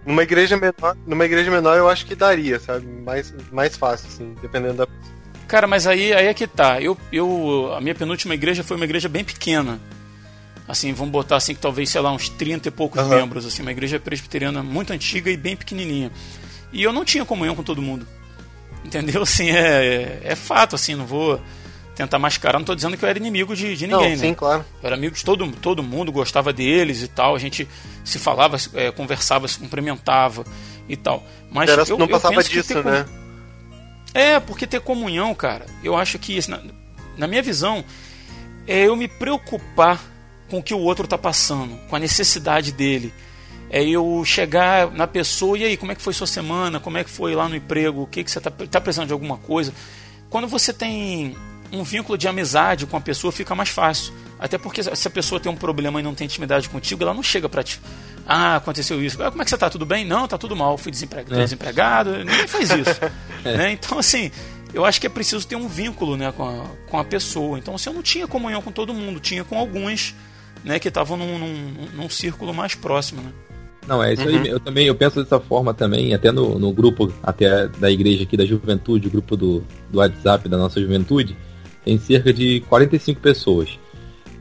Numa 0.06 0.22
igreja 0.24 0.56
menor, 0.56 0.96
numa 1.06 1.26
igreja 1.26 1.50
menor 1.50 1.78
eu 1.78 1.90
acho 1.90 2.06
que 2.06 2.16
daria, 2.16 2.60
sabe? 2.60 2.86
Mais, 2.86 3.34
mais 3.52 3.76
fácil, 3.76 4.08
assim, 4.08 4.36
dependendo 4.42 4.76
da. 4.76 4.88
Cara, 5.48 5.68
mas 5.68 5.88
aí, 5.88 6.14
aí 6.14 6.28
é 6.28 6.34
que 6.34 6.46
tá. 6.46 6.80
Eu, 6.82 6.98
eu, 7.12 7.74
a 7.76 7.82
minha 7.82 7.96
penúltima 7.96 8.34
igreja 8.34 8.64
foi 8.64 8.78
uma 8.78 8.86
igreja 8.86 9.10
bem 9.10 9.24
pequena. 9.24 9.80
Assim, 10.68 10.94
vamos 10.94 11.12
botar 11.12 11.36
assim 11.36 11.54
que 11.54 11.62
talvez, 11.62 11.90
sei 11.90 12.02
lá, 12.02 12.12
uns 12.12 12.30
30 12.30 12.68
e 12.68 12.72
poucos 12.72 13.02
uhum. 13.02 13.10
membros, 13.10 13.46
assim, 13.46 13.62
uma 13.62 13.72
igreja 13.72 14.00
presbiteriana 14.00 14.64
muito 14.64 14.94
antiga 14.94 15.30
e 15.30 15.38
bem 15.38 15.56
pequenininha. 15.56 16.12
E 16.74 16.84
eu 16.84 16.92
não 16.92 17.06
tinha 17.06 17.24
comunhão 17.26 17.56
com 17.56 17.64
todo 17.64 17.82
mundo. 17.82 18.08
Entendeu? 18.84 19.22
Assim, 19.24 19.50
é, 19.50 19.86
é, 19.86 20.22
é 20.24 20.36
fato, 20.36 20.76
assim, 20.76 20.96
não 20.96 21.06
vou 21.06 21.40
tentar 21.96 22.20
mascarar. 22.20 22.60
Não 22.60 22.64
estou 22.64 22.76
dizendo 22.76 22.98
que 22.98 23.06
eu 23.06 23.10
era 23.10 23.18
inimigo 23.18 23.56
de, 23.56 23.76
de 23.76 23.88
ninguém, 23.88 24.12
não, 24.12 24.18
sim, 24.18 24.30
né? 24.30 24.36
claro. 24.36 24.66
Eu 24.82 24.88
era 24.88 24.96
amigo 24.96 25.16
de 25.16 25.24
todo, 25.24 25.50
todo 25.54 25.82
mundo, 25.82 26.12
gostava 26.12 26.52
deles 26.52 27.02
e 27.02 27.08
tal. 27.08 27.36
A 27.36 27.40
gente 27.40 27.68
se 28.04 28.20
falava, 28.20 28.58
é, 28.74 28.92
conversava, 28.92 29.48
se 29.48 29.58
cumprimentava 29.58 30.46
e 30.88 30.96
tal. 30.96 31.24
Mas 31.50 31.70
era, 31.70 31.84
eu, 31.88 31.98
não 31.98 32.08
passava 32.08 32.44
disso, 32.44 32.84
né? 32.84 33.06
É, 34.14 34.40
porque 34.40 34.68
ter 34.68 34.82
comunhão, 34.82 35.34
cara, 35.34 35.66
eu 35.84 35.96
acho 35.96 36.20
que, 36.20 36.40
na, 36.50 36.62
na 37.18 37.28
minha 37.28 37.42
visão, 37.42 37.84
é 38.68 38.88
eu 38.88 38.96
me 38.96 39.08
preocupar 39.08 40.02
com 40.50 40.60
o 40.60 40.64
que 40.64 40.74
o 40.74 40.80
outro 40.80 41.06
está 41.06 41.18
passando, 41.18 41.78
com 41.90 41.96
a 41.96 42.00
necessidade 42.00 42.72
dele. 42.72 43.14
É 43.70 43.84
eu 43.84 44.24
chegar 44.24 44.92
na 44.92 45.08
pessoa, 45.08 45.58
e 45.58 45.64
aí, 45.64 45.78
como 45.78 45.92
é 45.92 45.96
que 45.96 46.02
foi 46.02 46.14
sua 46.14 46.28
semana? 46.28 46.80
Como 46.80 46.98
é 46.98 47.04
que 47.04 47.10
foi 47.10 47.36
lá 47.36 47.50
no 47.50 47.56
emprego? 47.56 48.04
O 48.04 48.08
que, 48.08 48.24
que 48.24 48.32
você 48.32 48.38
está 48.38 48.52
tá 48.52 48.80
precisando 48.80 49.08
de 49.08 49.14
alguma 49.14 49.38
coisa? 49.38 49.74
Quando 50.30 50.48
você 50.48 50.72
tem 50.72 51.36
um 51.72 51.84
vínculo 51.84 52.18
de 52.18 52.28
amizade 52.28 52.86
com 52.86 52.98
a 52.98 53.02
pessoa 53.02 53.32
fica 53.32 53.56
mais 53.56 53.70
fácil. 53.70 54.14
Até 54.40 54.58
porque 54.58 54.84
se 54.84 55.08
a 55.08 55.12
pessoa 55.12 55.40
tem 55.40 55.52
um 55.52 55.56
problema 55.56 56.00
e 56.00 56.04
não 56.04 56.14
tem 56.14 56.26
intimidade 56.26 56.70
contigo, 56.70 57.04
ela 57.04 57.14
não 57.14 57.24
chega 57.24 57.48
para 57.48 57.64
ti. 57.64 57.80
Ah, 58.28 58.58
aconteceu 58.58 59.04
isso. 59.04 59.22
Ah, 59.22 59.30
como 59.30 59.42
é 59.42 59.46
que 59.46 59.50
você 59.50 59.58
tá? 59.58 59.70
Tudo 59.70 59.86
bem? 59.86 60.04
Não, 60.04 60.28
tá 60.28 60.38
tudo 60.38 60.56
mal. 60.56 60.78
Fui 60.78 60.92
desempregado. 60.92 61.40
É. 61.40 61.44
desempregado. 61.44 62.18
Ninguém 62.18 62.48
faz 62.48 62.70
isso. 62.72 63.00
é. 63.46 63.58
né? 63.58 63.72
Então, 63.72 64.00
assim, 64.00 64.32
eu 64.74 64.84
acho 64.84 65.00
que 65.00 65.08
é 65.08 65.10
preciso 65.10 65.48
ter 65.48 65.56
um 65.56 65.68
vínculo 65.68 66.18
né, 66.18 66.32
com, 66.32 66.44
a, 66.44 66.66
com 66.90 67.00
a 67.00 67.04
pessoa. 67.04 67.58
Então, 67.58 67.76
assim, 67.76 67.90
eu 67.90 67.94
não 67.94 68.02
tinha 68.02 68.28
comunhão 68.28 68.62
com 68.62 68.72
todo 68.72 68.94
mundo, 68.94 69.20
tinha 69.20 69.44
com 69.44 69.58
alguns 69.58 70.16
né, 70.64 70.80
que 70.80 70.88
estavam 70.88 71.16
num, 71.16 71.38
num, 71.38 71.74
num 71.94 72.10
círculo 72.10 72.54
mais 72.54 72.76
próximo. 72.76 73.22
Né? 73.22 73.32
Não, 73.88 74.04
é 74.04 74.14
isso 74.14 74.28
uhum. 74.28 74.42
aí. 74.42 74.48
Eu 74.48 74.60
também 74.60 74.88
eu 74.88 74.96
penso 74.96 75.24
dessa 75.24 75.40
forma 75.40 75.74
também, 75.74 76.14
até 76.14 76.32
no, 76.32 76.58
no 76.58 76.74
grupo 76.74 77.14
até 77.22 77.68
da 77.68 77.92
igreja 77.92 78.24
aqui 78.24 78.36
da 78.36 78.46
juventude, 78.46 79.08
o 79.08 79.12
grupo 79.12 79.38
do, 79.38 79.64
do 79.90 80.00
WhatsApp 80.00 80.50
da 80.50 80.58
nossa 80.58 80.82
juventude 80.82 81.38
tem 81.86 82.00
cerca 82.00 82.34
de 82.34 82.62
45 82.62 83.22
pessoas. 83.22 83.80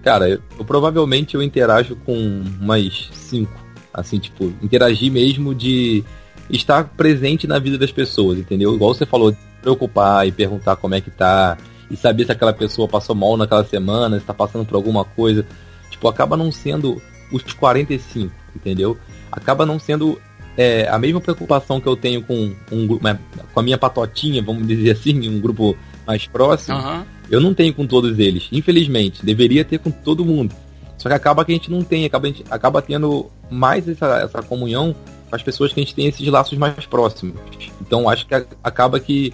Cara, 0.03 0.29
eu, 0.29 0.41
eu 0.59 0.65
provavelmente 0.65 1.35
eu 1.35 1.43
interajo 1.43 1.95
com 1.97 2.43
umas 2.61 3.11
5. 3.13 3.53
Assim, 3.93 4.19
tipo, 4.19 4.53
interagir 4.63 5.13
mesmo 5.13 5.55
de 5.55 6.03
estar 6.51 6.85
presente 6.85 7.47
na 7.47 7.59
vida 7.59 7.79
das 7.79 7.93
pessoas, 7.93 8.39
entendeu? 8.39 8.75
Igual 8.75 8.95
você 8.95 9.07
falou, 9.07 9.37
preocupar 9.63 10.27
e 10.27 10.33
perguntar 10.33 10.77
como 10.77 10.95
é 10.95 11.01
que 11.01 11.11
tá, 11.11 11.57
e 11.91 11.97
saber 11.97 12.25
se 12.25 12.33
aquela 12.33 12.53
pessoa 12.53 12.89
passou 12.89 13.15
mal 13.15 13.37
naquela 13.37 13.65
semana, 13.65 14.19
se 14.19 14.27
tá 14.27 14.35
passando 14.35 14.65
por 14.65 14.75
alguma 14.75 15.05
coisa. 15.05 15.47
Tipo, 15.91 16.09
acaba 16.09 16.37
não 16.37 16.51
sendo 16.51 17.01
os 17.31 17.43
45, 17.53 18.33
entendeu? 18.57 18.99
Acaba 19.31 19.65
não 19.65 19.79
sendo 19.79 20.21
é, 20.57 20.89
a 20.89 20.99
mesma 20.99 21.21
preocupação 21.21 21.81
que 21.81 21.87
eu 21.87 21.97
tenho 21.97 22.23
com, 22.23 22.55
um, 22.73 22.89
com 22.89 23.61
a 23.61 23.63
minha 23.63 23.79
patotinha, 23.79 24.43
vamos 24.43 24.67
dizer 24.67 24.91
assim, 24.91 25.29
um 25.29 25.41
grupo 25.41 25.77
mais 26.07 26.27
próximo. 26.27 26.79
Uhum. 26.79 27.05
Eu 27.31 27.41
não 27.41 27.55
tenho 27.55 27.73
com 27.75 27.87
todos 27.87 28.19
eles, 28.19 28.49
infelizmente. 28.53 29.25
Deveria 29.25 29.65
ter 29.65 29.79
com 29.79 29.91
todo 29.91 30.25
mundo. 30.25 30.55
Só 30.97 31.09
que 31.09 31.15
acaba 31.15 31.45
que 31.45 31.53
a 31.53 31.55
gente 31.55 31.71
não 31.71 31.83
tem, 31.83 32.05
acaba, 32.05 32.27
gente, 32.29 32.45
acaba 32.51 32.81
tendo 32.81 33.31
mais 33.51 33.89
essa, 33.89 34.19
essa 34.19 34.43
comunhão 34.43 34.95
com 35.29 35.37
as 35.37 35.43
pessoas 35.43 35.73
que 35.73 35.81
a 35.81 35.83
gente 35.83 35.95
tem 35.95 36.07
esses 36.07 36.27
laços 36.29 36.57
mais 36.57 36.87
próximos. 36.87 37.35
Então 37.81 38.09
acho 38.09 38.27
que 38.27 38.35
acaba 38.63 39.01
que 39.01 39.33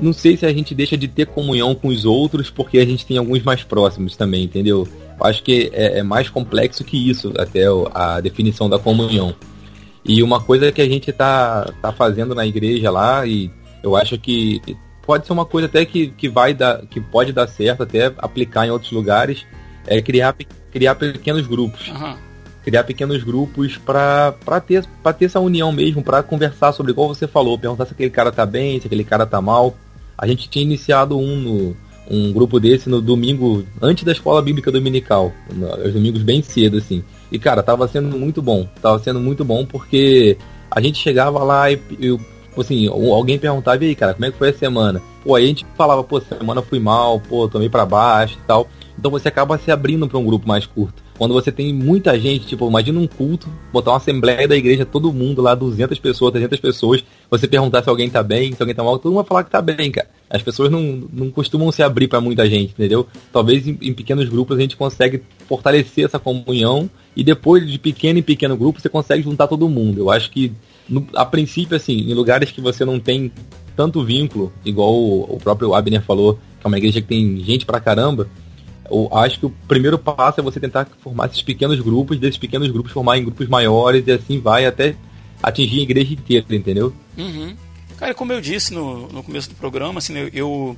não 0.00 0.12
sei 0.12 0.36
se 0.36 0.44
a 0.44 0.52
gente 0.52 0.74
deixa 0.74 0.96
de 0.96 1.06
ter 1.06 1.26
comunhão 1.26 1.74
com 1.74 1.88
os 1.88 2.04
outros 2.04 2.50
porque 2.50 2.78
a 2.78 2.84
gente 2.84 3.06
tem 3.06 3.16
alguns 3.16 3.42
mais 3.42 3.62
próximos 3.62 4.16
também, 4.16 4.44
entendeu? 4.44 4.88
Acho 5.20 5.42
que 5.42 5.70
é, 5.72 5.98
é 5.98 6.02
mais 6.02 6.28
complexo 6.28 6.84
que 6.84 7.08
isso, 7.08 7.32
até 7.38 7.64
a 7.94 8.20
definição 8.20 8.68
da 8.68 8.78
comunhão. 8.78 9.34
E 10.04 10.22
uma 10.22 10.40
coisa 10.40 10.70
que 10.70 10.82
a 10.82 10.88
gente 10.88 11.12
tá, 11.12 11.72
tá 11.80 11.92
fazendo 11.92 12.34
na 12.34 12.46
igreja 12.46 12.90
lá, 12.90 13.26
e 13.26 13.50
eu 13.82 13.96
acho 13.96 14.18
que 14.18 14.60
pode 15.04 15.26
ser 15.26 15.32
uma 15.32 15.44
coisa 15.44 15.66
até 15.66 15.84
que, 15.84 16.08
que 16.08 16.28
vai 16.28 16.54
dar, 16.54 16.82
que 16.86 17.00
pode 17.00 17.32
dar 17.32 17.46
certo, 17.46 17.82
até 17.82 18.12
aplicar 18.18 18.66
em 18.66 18.70
outros 18.70 18.92
lugares, 18.92 19.46
é 19.86 20.00
criar, 20.00 20.34
criar 20.72 20.94
pequenos 20.94 21.46
grupos. 21.46 21.88
Uhum. 21.88 22.16
Criar 22.64 22.84
pequenos 22.84 23.22
grupos 23.22 23.76
para 23.76 24.32
ter, 24.66 24.86
pra 25.02 25.12
ter 25.12 25.26
essa 25.26 25.38
união 25.38 25.70
mesmo, 25.70 26.02
para 26.02 26.22
conversar 26.22 26.72
sobre, 26.72 26.92
igual 26.92 27.08
você 27.08 27.26
falou, 27.26 27.58
perguntar 27.58 27.84
se 27.84 27.92
aquele 27.92 28.10
cara 28.10 28.32
tá 28.32 28.46
bem, 28.46 28.80
se 28.80 28.86
aquele 28.86 29.04
cara 29.04 29.26
tá 29.26 29.40
mal. 29.40 29.76
A 30.16 30.26
gente 30.26 30.48
tinha 30.48 30.64
iniciado 30.64 31.18
um 31.18 31.36
no, 31.36 31.76
um 32.10 32.32
grupo 32.32 32.58
desse 32.58 32.88
no 32.88 33.02
domingo, 33.02 33.64
antes 33.82 34.04
da 34.04 34.12
escola 34.12 34.40
bíblica 34.40 34.72
dominical, 34.72 35.32
os 35.84 35.92
domingos 35.92 36.22
bem 36.22 36.42
cedo, 36.42 36.78
assim. 36.78 37.04
E, 37.30 37.38
cara, 37.38 37.62
tava 37.62 37.86
sendo 37.88 38.18
muito 38.18 38.40
bom. 38.40 38.66
Tava 38.80 38.98
sendo 38.98 39.20
muito 39.20 39.44
bom 39.44 39.66
porque 39.66 40.38
a 40.70 40.80
gente 40.80 40.98
chegava 40.98 41.42
lá 41.44 41.70
e, 41.70 41.78
e 41.98 42.18
assim, 42.60 42.88
alguém 42.88 43.38
perguntava, 43.38 43.84
e 43.84 43.88
aí, 43.88 43.94
cara, 43.94 44.14
como 44.14 44.26
é 44.26 44.30
que 44.30 44.38
foi 44.38 44.50
a 44.50 44.54
semana? 44.54 45.02
Pô, 45.22 45.34
aí 45.34 45.44
a 45.44 45.48
gente 45.48 45.66
falava, 45.76 46.04
pô, 46.04 46.20
semana 46.20 46.62
fui 46.62 46.78
mal, 46.78 47.20
pô, 47.20 47.48
tomei 47.48 47.68
para 47.68 47.86
baixo 47.86 48.38
e 48.42 48.46
tal. 48.46 48.68
Então 48.98 49.10
você 49.10 49.28
acaba 49.28 49.58
se 49.58 49.70
abrindo 49.70 50.08
para 50.08 50.18
um 50.18 50.24
grupo 50.24 50.46
mais 50.46 50.66
curto. 50.66 51.02
Quando 51.16 51.32
você 51.32 51.52
tem 51.52 51.72
muita 51.72 52.18
gente, 52.18 52.46
tipo, 52.46 52.68
imagina 52.68 52.98
um 52.98 53.06
culto, 53.06 53.48
botar 53.72 53.92
uma 53.92 53.98
assembleia 53.98 54.48
da 54.48 54.56
igreja, 54.56 54.84
todo 54.84 55.12
mundo 55.12 55.40
lá, 55.40 55.54
200 55.54 55.96
pessoas, 56.00 56.32
300 56.32 56.58
pessoas, 56.58 57.04
você 57.30 57.46
perguntar 57.46 57.84
se 57.84 57.88
alguém 57.88 58.10
tá 58.10 58.20
bem, 58.20 58.52
se 58.52 58.60
alguém 58.60 58.74
tá 58.74 58.82
mal, 58.82 58.98
todo 58.98 59.12
mundo 59.12 59.22
vai 59.22 59.28
falar 59.28 59.44
que 59.44 59.50
tá 59.50 59.62
bem, 59.62 59.92
cara. 59.92 60.08
As 60.28 60.42
pessoas 60.42 60.72
não, 60.72 61.04
não 61.12 61.30
costumam 61.30 61.70
se 61.70 61.84
abrir 61.84 62.08
para 62.08 62.20
muita 62.20 62.48
gente, 62.50 62.72
entendeu? 62.72 63.06
Talvez 63.32 63.66
em, 63.66 63.78
em, 63.80 63.92
pequenos 63.92 64.28
grupos 64.28 64.58
a 64.58 64.60
gente 64.60 64.76
consegue 64.76 65.22
fortalecer 65.46 66.04
essa 66.04 66.18
comunhão 66.18 66.90
e 67.14 67.22
depois 67.22 67.64
de 67.70 67.78
pequeno 67.78 68.18
em 68.18 68.22
pequeno 68.22 68.56
grupo 68.56 68.80
você 68.80 68.88
consegue 68.88 69.22
juntar 69.22 69.46
todo 69.46 69.68
mundo. 69.68 70.00
Eu 70.00 70.10
acho 70.10 70.28
que, 70.32 70.52
no, 70.88 71.06
a 71.14 71.24
princípio, 71.24 71.76
assim, 71.76 71.94
em 71.94 72.14
lugares 72.14 72.50
que 72.50 72.60
você 72.60 72.84
não 72.84 73.00
tem 73.00 73.32
tanto 73.76 74.04
vínculo, 74.04 74.52
igual 74.64 74.94
o, 74.94 75.34
o 75.34 75.38
próprio 75.38 75.74
Abner 75.74 76.02
falou, 76.02 76.34
que 76.60 76.66
é 76.66 76.68
uma 76.68 76.78
igreja 76.78 77.00
que 77.00 77.08
tem 77.08 77.38
gente 77.40 77.66
pra 77.66 77.80
caramba, 77.80 78.28
eu 78.90 79.08
acho 79.12 79.40
que 79.40 79.46
o 79.46 79.50
primeiro 79.66 79.98
passo 79.98 80.40
é 80.40 80.42
você 80.42 80.60
tentar 80.60 80.86
formar 81.00 81.26
esses 81.26 81.42
pequenos 81.42 81.80
grupos, 81.80 82.18
desses 82.18 82.38
pequenos 82.38 82.70
grupos 82.70 82.92
formar 82.92 83.18
em 83.18 83.24
grupos 83.24 83.48
maiores 83.48 84.06
e 84.06 84.12
assim 84.12 84.40
vai 84.40 84.66
até 84.66 84.94
atingir 85.42 85.80
a 85.80 85.82
igreja 85.82 86.12
inteira, 86.12 86.46
entendeu? 86.50 86.92
Uhum. 87.16 87.56
Cara, 87.96 88.14
como 88.14 88.32
eu 88.32 88.40
disse 88.40 88.74
no, 88.74 89.08
no 89.08 89.22
começo 89.22 89.48
do 89.48 89.54
programa, 89.54 89.98
assim, 89.98 90.16
eu, 90.16 90.28
eu 90.32 90.76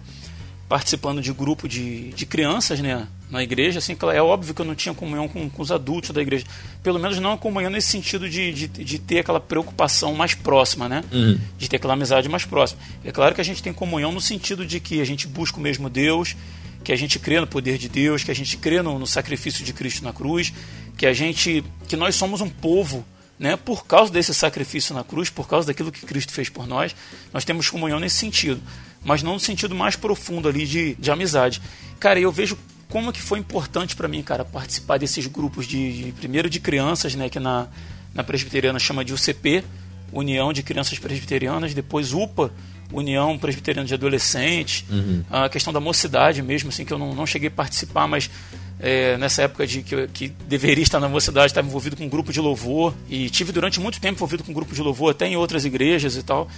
participando 0.69 1.21
de 1.21 1.33
grupo 1.33 1.69
de, 1.69 2.11
de 2.11 2.27
crianças, 2.27 2.81
né, 2.81 3.07
na 3.31 3.43
igreja, 3.43 3.79
assim, 3.79 3.97
é 4.13 4.23
óbvio 4.23 4.55
que 4.55 4.61
eu 4.61 4.67
não 4.67 4.75
tinha 4.75 4.95
comunhão 4.95 5.29
com, 5.29 5.49
com 5.49 5.63
os 5.63 5.71
adultos 5.73 6.11
da 6.11 6.23
igreja, 6.23 6.45
pelo 6.83 6.99
menos 6.99 7.19
não 7.19 7.33
a 7.33 7.39
comunhão 7.39 7.71
nesse 7.71 7.89
sentido 7.89 8.29
de, 8.29 8.53
de, 8.53 8.69
de, 8.69 8.99
ter 8.99 9.21
aquela 9.21 9.41
preocupação 9.41 10.15
mais 10.15 10.35
próxima, 10.35 10.89
né, 10.89 11.05
uhum. 11.13 11.39
de 11.59 11.69
ter 11.69 11.77
aquela 11.77 11.95
amizade 11.95 12.29
mais 12.29 12.45
próxima. 12.45 12.81
É 13.05 13.13
claro 13.13 13.35
que 13.35 13.41
a 13.41 13.45
gente 13.45 13.63
tem 13.63 13.73
comunhão 13.73 14.13
no 14.13 14.21
sentido 14.21 14.67
de 14.67 14.81
que 14.81 15.01
a 15.01 15.05
gente 15.05 15.27
busca 15.27 15.59
o 15.59 15.61
mesmo 15.61 15.89
Deus, 15.89 16.37
que 16.83 16.93
a 16.93 16.97
gente 16.97 17.19
crê 17.19 17.41
no 17.41 17.47
poder 17.47 17.79
de 17.79 17.89
Deus, 17.89 18.23
que 18.23 18.31
a 18.31 18.35
gente 18.35 18.57
crê 18.57 18.81
no, 18.81 18.99
no 18.99 19.07
sacrifício 19.07 19.65
de 19.65 19.73
Cristo 19.73 20.05
na 20.05 20.13
cruz, 20.13 20.53
que 20.97 21.05
a 21.05 21.13
gente, 21.13 21.65
que 21.89 21.97
nós 21.97 22.15
somos 22.15 22.41
um 22.41 22.49
povo, 22.49 23.05
né, 23.39 23.57
por 23.57 23.87
causa 23.87 24.13
desse 24.13 24.33
sacrifício 24.33 24.95
na 24.95 25.05
cruz, 25.05 25.29
por 25.29 25.49
causa 25.49 25.67
daquilo 25.67 25.93
que 25.93 26.07
Cristo 26.07 26.33
fez 26.33 26.49
por 26.49 26.67
nós, 26.67 26.95
nós 27.33 27.45
temos 27.45 27.69
comunhão 27.69 27.99
nesse 27.99 28.17
sentido, 28.17 28.61
mas 29.07 29.23
não 29.23 29.35
no 29.35 29.41
sentido 29.41 29.75
mais 29.75 29.97
profundo 29.97 30.49
ali 30.49 30.67
de, 30.67 30.95
de 30.97 31.11
amizade. 31.11 31.63
Cara, 31.99 32.21
eu 32.21 32.31
vejo 32.31 32.59
como 32.89 33.13
que 33.13 33.23
foi 33.23 33.39
importante 33.39 33.97
para 33.97 34.07
mim, 34.07 34.23
cara, 34.23 34.45
participar 34.45 34.99
desses 34.99 35.27
grupos 35.27 35.67
de, 35.67 36.05
de, 36.05 36.13
primeiro 36.13 36.51
de 36.51 36.61
crianças, 36.61 37.15
né, 37.15 37.29
que 37.29 37.41
na 37.41 37.69
na 38.17 38.25
presbiteriana 38.25 38.79
chama 38.79 39.05
de 39.05 39.13
UCP, 39.13 39.63
União 40.11 40.53
de 40.53 40.63
Crianças 40.63 40.99
Presbiterianas, 40.99 41.75
depois 41.75 42.15
UPA, 42.15 42.51
União 42.91 43.37
Presbiteriana 43.37 43.87
de 43.87 43.95
Adolescentes, 43.95 44.85
uhum. 44.91 45.23
a 45.31 45.49
questão 45.49 45.73
da 45.73 45.81
mocidade 45.81 46.41
mesmo, 46.43 46.71
assim, 46.71 46.85
que 46.85 46.93
eu 46.93 46.99
não, 46.99 47.15
não 47.15 47.27
cheguei 47.27 47.49
a 47.49 47.51
participar, 47.51 48.07
mas 48.07 48.31
é, 48.81 49.19
nessa 49.19 49.43
época 49.43 49.67
de 49.67 49.83
que, 49.83 50.07
que 50.09 50.29
deveria 50.49 50.83
estar 50.83 50.99
na 50.99 51.09
mocidade, 51.09 51.49
estava 51.49 51.67
envolvido 51.67 51.97
com 51.97 52.05
um 52.05 52.09
grupo 52.09 52.33
de 52.33 52.41
louvor, 52.41 52.95
e 53.09 53.29
tive 53.29 53.53
durante 53.53 53.79
muito 53.81 54.01
tempo 54.01 54.15
envolvido 54.15 54.43
com 54.43 54.51
um 54.51 54.55
grupo 54.55 54.75
de 54.75 54.81
louvor, 54.81 55.11
até 55.11 55.27
em 55.27 55.37
outras 55.37 55.65
igrejas 55.65 56.17
e 56.17 56.23
tal. 56.23 56.49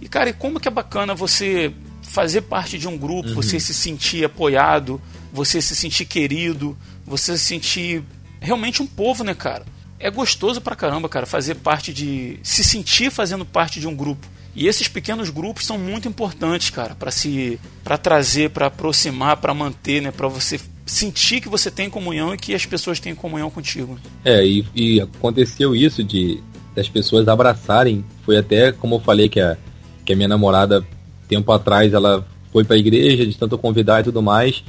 E, 0.00 0.08
cara, 0.08 0.30
e 0.30 0.32
como 0.32 0.60
que 0.60 0.68
é 0.68 0.70
bacana 0.70 1.14
você 1.14 1.72
fazer 2.08 2.42
parte 2.42 2.78
de 2.78 2.88
um 2.88 2.96
grupo, 2.96 3.28
uhum. 3.28 3.34
você 3.34 3.60
se 3.60 3.74
sentir 3.74 4.24
apoiado, 4.24 5.00
você 5.32 5.60
se 5.60 5.76
sentir 5.76 6.04
querido, 6.04 6.76
você 7.06 7.36
se 7.36 7.44
sentir 7.44 8.02
realmente 8.40 8.82
um 8.82 8.86
povo, 8.86 9.22
né, 9.22 9.34
cara? 9.34 9.64
É 10.00 10.10
gostoso 10.10 10.60
pra 10.60 10.76
caramba, 10.76 11.08
cara, 11.08 11.26
fazer 11.26 11.56
parte 11.56 11.92
de. 11.92 12.38
se 12.42 12.62
sentir 12.64 13.10
fazendo 13.10 13.44
parte 13.44 13.80
de 13.80 13.86
um 13.86 13.94
grupo. 13.94 14.26
E 14.54 14.66
esses 14.66 14.88
pequenos 14.88 15.30
grupos 15.30 15.66
são 15.66 15.78
muito 15.78 16.08
importantes, 16.08 16.70
cara, 16.70 16.94
para 16.94 17.10
se 17.10 17.60
para 17.84 17.98
trazer, 17.98 18.50
para 18.50 18.66
aproximar, 18.66 19.36
para 19.36 19.54
manter, 19.54 20.02
né, 20.02 20.10
para 20.10 20.26
você 20.26 20.58
sentir 20.86 21.40
que 21.40 21.48
você 21.48 21.70
tem 21.70 21.90
comunhão 21.90 22.34
e 22.34 22.38
que 22.38 22.54
as 22.54 22.64
pessoas 22.64 22.98
têm 22.98 23.14
comunhão 23.14 23.50
contigo. 23.50 23.98
É, 24.24 24.44
e, 24.44 24.64
e 24.74 25.00
aconteceu 25.00 25.76
isso 25.76 26.02
de 26.02 26.42
das 26.74 26.88
pessoas 26.88 27.26
abraçarem, 27.26 28.04
foi 28.24 28.36
até 28.36 28.70
como 28.70 28.96
eu 28.96 29.00
falei 29.00 29.28
que 29.28 29.40
a 29.40 29.56
que 30.04 30.12
a 30.12 30.16
minha 30.16 30.28
namorada 30.28 30.84
tempo 31.28 31.52
atrás 31.52 31.92
ela 31.92 32.26
foi 32.52 32.64
para 32.64 32.76
a 32.76 32.78
igreja, 32.78 33.26
de 33.26 33.36
tanto 33.36 33.58
convidar 33.58 34.00
e 34.00 34.04
tudo 34.04 34.22
mais. 34.22 34.64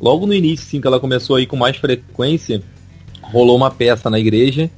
Logo 0.00 0.26
no 0.26 0.34
início, 0.34 0.66
sim, 0.66 0.80
que 0.80 0.86
ela 0.86 1.00
começou 1.00 1.36
a 1.36 1.40
ir 1.40 1.46
com 1.46 1.56
mais 1.56 1.76
frequência, 1.76 2.62
rolou 3.22 3.56
uma 3.56 3.70
peça 3.70 4.10
na 4.10 4.18
igreja 4.18 4.70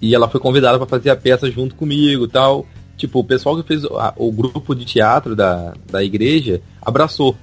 e 0.00 0.14
ela 0.14 0.28
foi 0.28 0.40
convidada 0.40 0.78
para 0.78 0.86
fazer 0.86 1.10
a 1.10 1.16
peça 1.16 1.50
junto 1.50 1.74
comigo, 1.74 2.28
tal 2.28 2.66
tipo, 2.96 3.18
o 3.18 3.24
pessoal 3.24 3.60
que 3.60 3.66
fez 3.66 3.84
a, 3.84 4.12
o 4.16 4.30
grupo 4.30 4.74
de 4.74 4.84
teatro 4.84 5.34
da, 5.34 5.74
da 5.90 6.02
igreja 6.02 6.60
abraçou. 6.80 7.36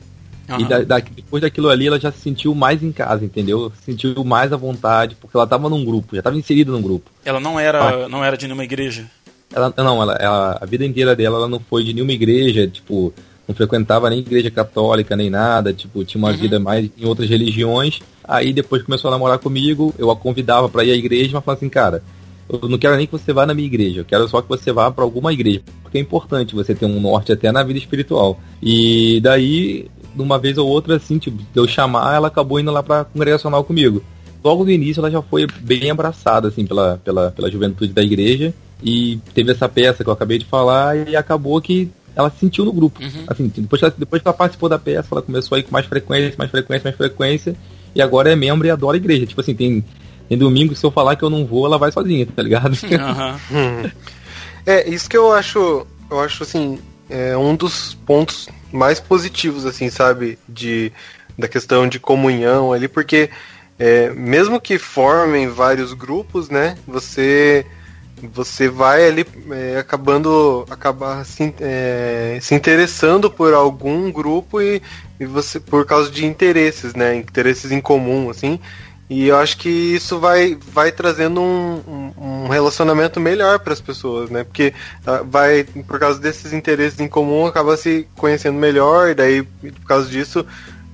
Uhum. 0.49 0.61
E 0.61 0.65
da, 0.65 0.81
da, 0.81 0.99
depois 0.99 1.41
daquilo 1.41 1.69
ali 1.69 1.85
ela 1.87 1.99
já 1.99 2.11
se 2.11 2.19
sentiu 2.19 2.55
mais 2.55 2.81
em 2.81 2.91
casa, 2.91 3.23
entendeu? 3.23 3.71
Se 3.75 3.83
sentiu 3.91 4.23
mais 4.23 4.51
à 4.51 4.57
vontade, 4.57 5.15
porque 5.19 5.37
ela 5.37 5.43
estava 5.43 5.69
num 5.69 5.85
grupo, 5.85 6.15
já 6.15 6.21
estava 6.21 6.37
inserida 6.37 6.71
num 6.71 6.81
grupo. 6.81 7.11
Ela 7.23 7.39
não 7.39 7.59
era, 7.59 8.05
ah. 8.05 8.09
não 8.09 8.23
era 8.23 8.35
de 8.35 8.47
nenhuma 8.47 8.63
igreja? 8.63 9.05
Ela, 9.53 9.73
não, 9.77 10.01
ela, 10.01 10.13
ela, 10.13 10.57
a 10.61 10.65
vida 10.65 10.85
inteira 10.85 11.15
dela 11.15 11.37
ela 11.37 11.47
não 11.47 11.59
foi 11.59 11.83
de 11.83 11.93
nenhuma 11.93 12.11
igreja, 12.11 12.67
tipo, 12.67 13.13
não 13.47 13.55
frequentava 13.55 14.09
nem 14.09 14.19
igreja 14.19 14.51
católica, 14.51 15.15
nem 15.15 15.29
nada, 15.29 15.73
tipo, 15.73 16.03
tinha 16.05 16.23
uma 16.23 16.31
uhum. 16.31 16.37
vida 16.37 16.59
mais 16.59 16.87
em 16.95 17.05
outras 17.05 17.27
religiões. 17.27 17.99
Aí 18.23 18.53
depois 18.53 18.83
começou 18.83 19.07
a 19.09 19.11
namorar 19.11 19.39
comigo, 19.39 19.93
eu 19.97 20.11
a 20.11 20.15
convidava 20.15 20.69
para 20.69 20.83
ir 20.83 20.91
à 20.91 20.95
igreja, 20.95 21.31
mas 21.33 21.43
falava 21.43 21.57
assim, 21.57 21.67
cara, 21.67 22.03
eu 22.47 22.69
não 22.69 22.77
quero 22.77 22.95
nem 22.95 23.07
que 23.07 23.11
você 23.11 23.33
vá 23.33 23.47
na 23.47 23.55
minha 23.55 23.65
igreja, 23.65 24.01
eu 24.01 24.05
quero 24.05 24.27
só 24.27 24.39
que 24.39 24.47
você 24.47 24.71
vá 24.71 24.91
para 24.91 25.03
alguma 25.03 25.33
igreja, 25.33 25.61
porque 25.81 25.97
é 25.97 26.01
importante 26.01 26.53
você 26.53 26.75
ter 26.75 26.85
um 26.85 26.99
norte 26.99 27.31
até 27.31 27.51
na 27.51 27.63
vida 27.63 27.79
espiritual. 27.79 28.39
E 28.61 29.19
daí, 29.21 29.89
uma 30.15 30.37
vez 30.37 30.59
ou 30.59 30.67
outra, 30.67 30.97
assim, 30.97 31.17
tipo, 31.17 31.37
de 31.37 31.45
eu 31.55 31.67
chamar, 31.67 32.15
ela 32.15 32.27
acabou 32.27 32.59
indo 32.59 32.69
lá 32.69 32.83
para 32.83 33.03
congregacional 33.05 33.63
comigo. 33.63 34.03
Logo 34.43 34.63
no 34.63 34.69
início, 34.69 35.01
ela 35.01 35.09
já 35.09 35.23
foi 35.23 35.47
bem 35.61 35.89
abraçada, 35.89 36.49
assim, 36.49 36.67
pela, 36.67 37.01
pela, 37.03 37.31
pela 37.31 37.49
juventude 37.49 37.93
da 37.93 38.03
igreja, 38.03 38.53
e 38.81 39.19
teve 39.33 39.51
essa 39.51 39.67
peça 39.67 40.03
que 40.03 40.09
eu 40.09 40.13
acabei 40.13 40.37
de 40.37 40.45
falar, 40.45 40.95
e 41.07 41.15
acabou 41.15 41.59
que 41.61 41.91
ela 42.15 42.29
se 42.29 42.39
sentiu 42.39 42.65
no 42.65 42.73
grupo. 42.73 43.01
Uhum. 43.01 43.23
Assim, 43.27 43.51
depois 43.55 43.79
que, 43.79 43.85
ela, 43.85 43.95
depois 43.97 44.21
que 44.21 44.27
ela 44.27 44.37
participou 44.37 44.69
da 44.69 44.79
peça, 44.79 45.07
ela 45.11 45.21
começou 45.21 45.55
a 45.55 45.59
ir 45.59 45.63
com 45.63 45.71
mais 45.71 45.85
frequência, 45.85 46.35
mais 46.37 46.51
frequência, 46.51 46.83
mais 46.83 46.95
frequência, 46.95 47.55
e 47.95 48.01
agora 48.01 48.31
é 48.31 48.35
membro 48.35 48.67
e 48.67 48.71
adora 48.71 48.97
a 48.97 48.99
igreja. 48.99 49.25
Tipo 49.25 49.41
assim, 49.41 49.53
tem 49.53 49.83
em 50.29 50.37
domingo, 50.37 50.75
se 50.75 50.85
eu 50.85 50.91
falar 50.91 51.15
que 51.15 51.23
eu 51.23 51.29
não 51.29 51.45
vou, 51.45 51.65
ela 51.65 51.77
vai 51.77 51.91
sozinha, 51.91 52.25
tá 52.25 52.43
ligado? 52.43 52.77
Uhum. 53.49 53.89
é, 54.65 54.87
isso 54.89 55.09
que 55.09 55.17
eu 55.17 55.31
acho, 55.31 55.87
eu 56.09 56.19
acho 56.19 56.43
assim, 56.43 56.79
é 57.09 57.35
um 57.35 57.55
dos 57.55 57.95
pontos 58.05 58.47
mais 58.71 58.99
positivos, 58.99 59.65
assim, 59.65 59.89
sabe, 59.89 60.37
de 60.47 60.91
da 61.37 61.47
questão 61.47 61.87
de 61.87 61.99
comunhão 61.99 62.73
ali, 62.73 62.87
porque 62.87 63.29
é, 63.79 64.09
mesmo 64.11 64.59
que 64.59 64.77
formem 64.77 65.47
vários 65.47 65.93
grupos, 65.93 66.49
né, 66.49 66.77
você 66.85 67.65
você 68.27 68.69
vai 68.69 69.07
ali 69.07 69.25
é, 69.51 69.77
acabando 69.77 70.65
acabar 70.69 71.25
se, 71.25 71.53
é, 71.59 72.37
se 72.41 72.55
interessando 72.55 73.29
por 73.29 73.53
algum 73.53 74.11
grupo 74.11 74.61
e, 74.61 74.81
e 75.19 75.25
você 75.25 75.59
por 75.59 75.85
causa 75.85 76.09
de 76.09 76.25
interesses, 76.25 76.93
né, 76.93 77.15
interesses 77.15 77.71
em 77.71 77.81
comum, 77.81 78.29
assim, 78.29 78.59
e 79.09 79.27
eu 79.27 79.37
acho 79.37 79.57
que 79.57 79.69
isso 79.69 80.19
vai, 80.19 80.55
vai 80.71 80.91
trazendo 80.91 81.41
um, 81.41 82.13
um, 82.15 82.47
relacionamento 82.47 83.19
melhor 83.19 83.57
para 83.57 83.73
as 83.73 83.81
pessoas, 83.81 84.29
né? 84.29 84.43
Porque 84.43 84.71
ah, 85.03 85.23
vai, 85.25 85.63
por 85.63 85.99
causa 85.99 86.19
desses 86.19 86.53
interesses 86.53 86.99
em 86.99 87.07
comum, 87.07 87.47
acaba 87.47 87.75
se 87.75 88.07
conhecendo 88.15 88.59
melhor, 88.59 89.09
e 89.09 89.15
daí, 89.15 89.41
por 89.41 89.87
causa 89.87 90.07
disso, 90.07 90.45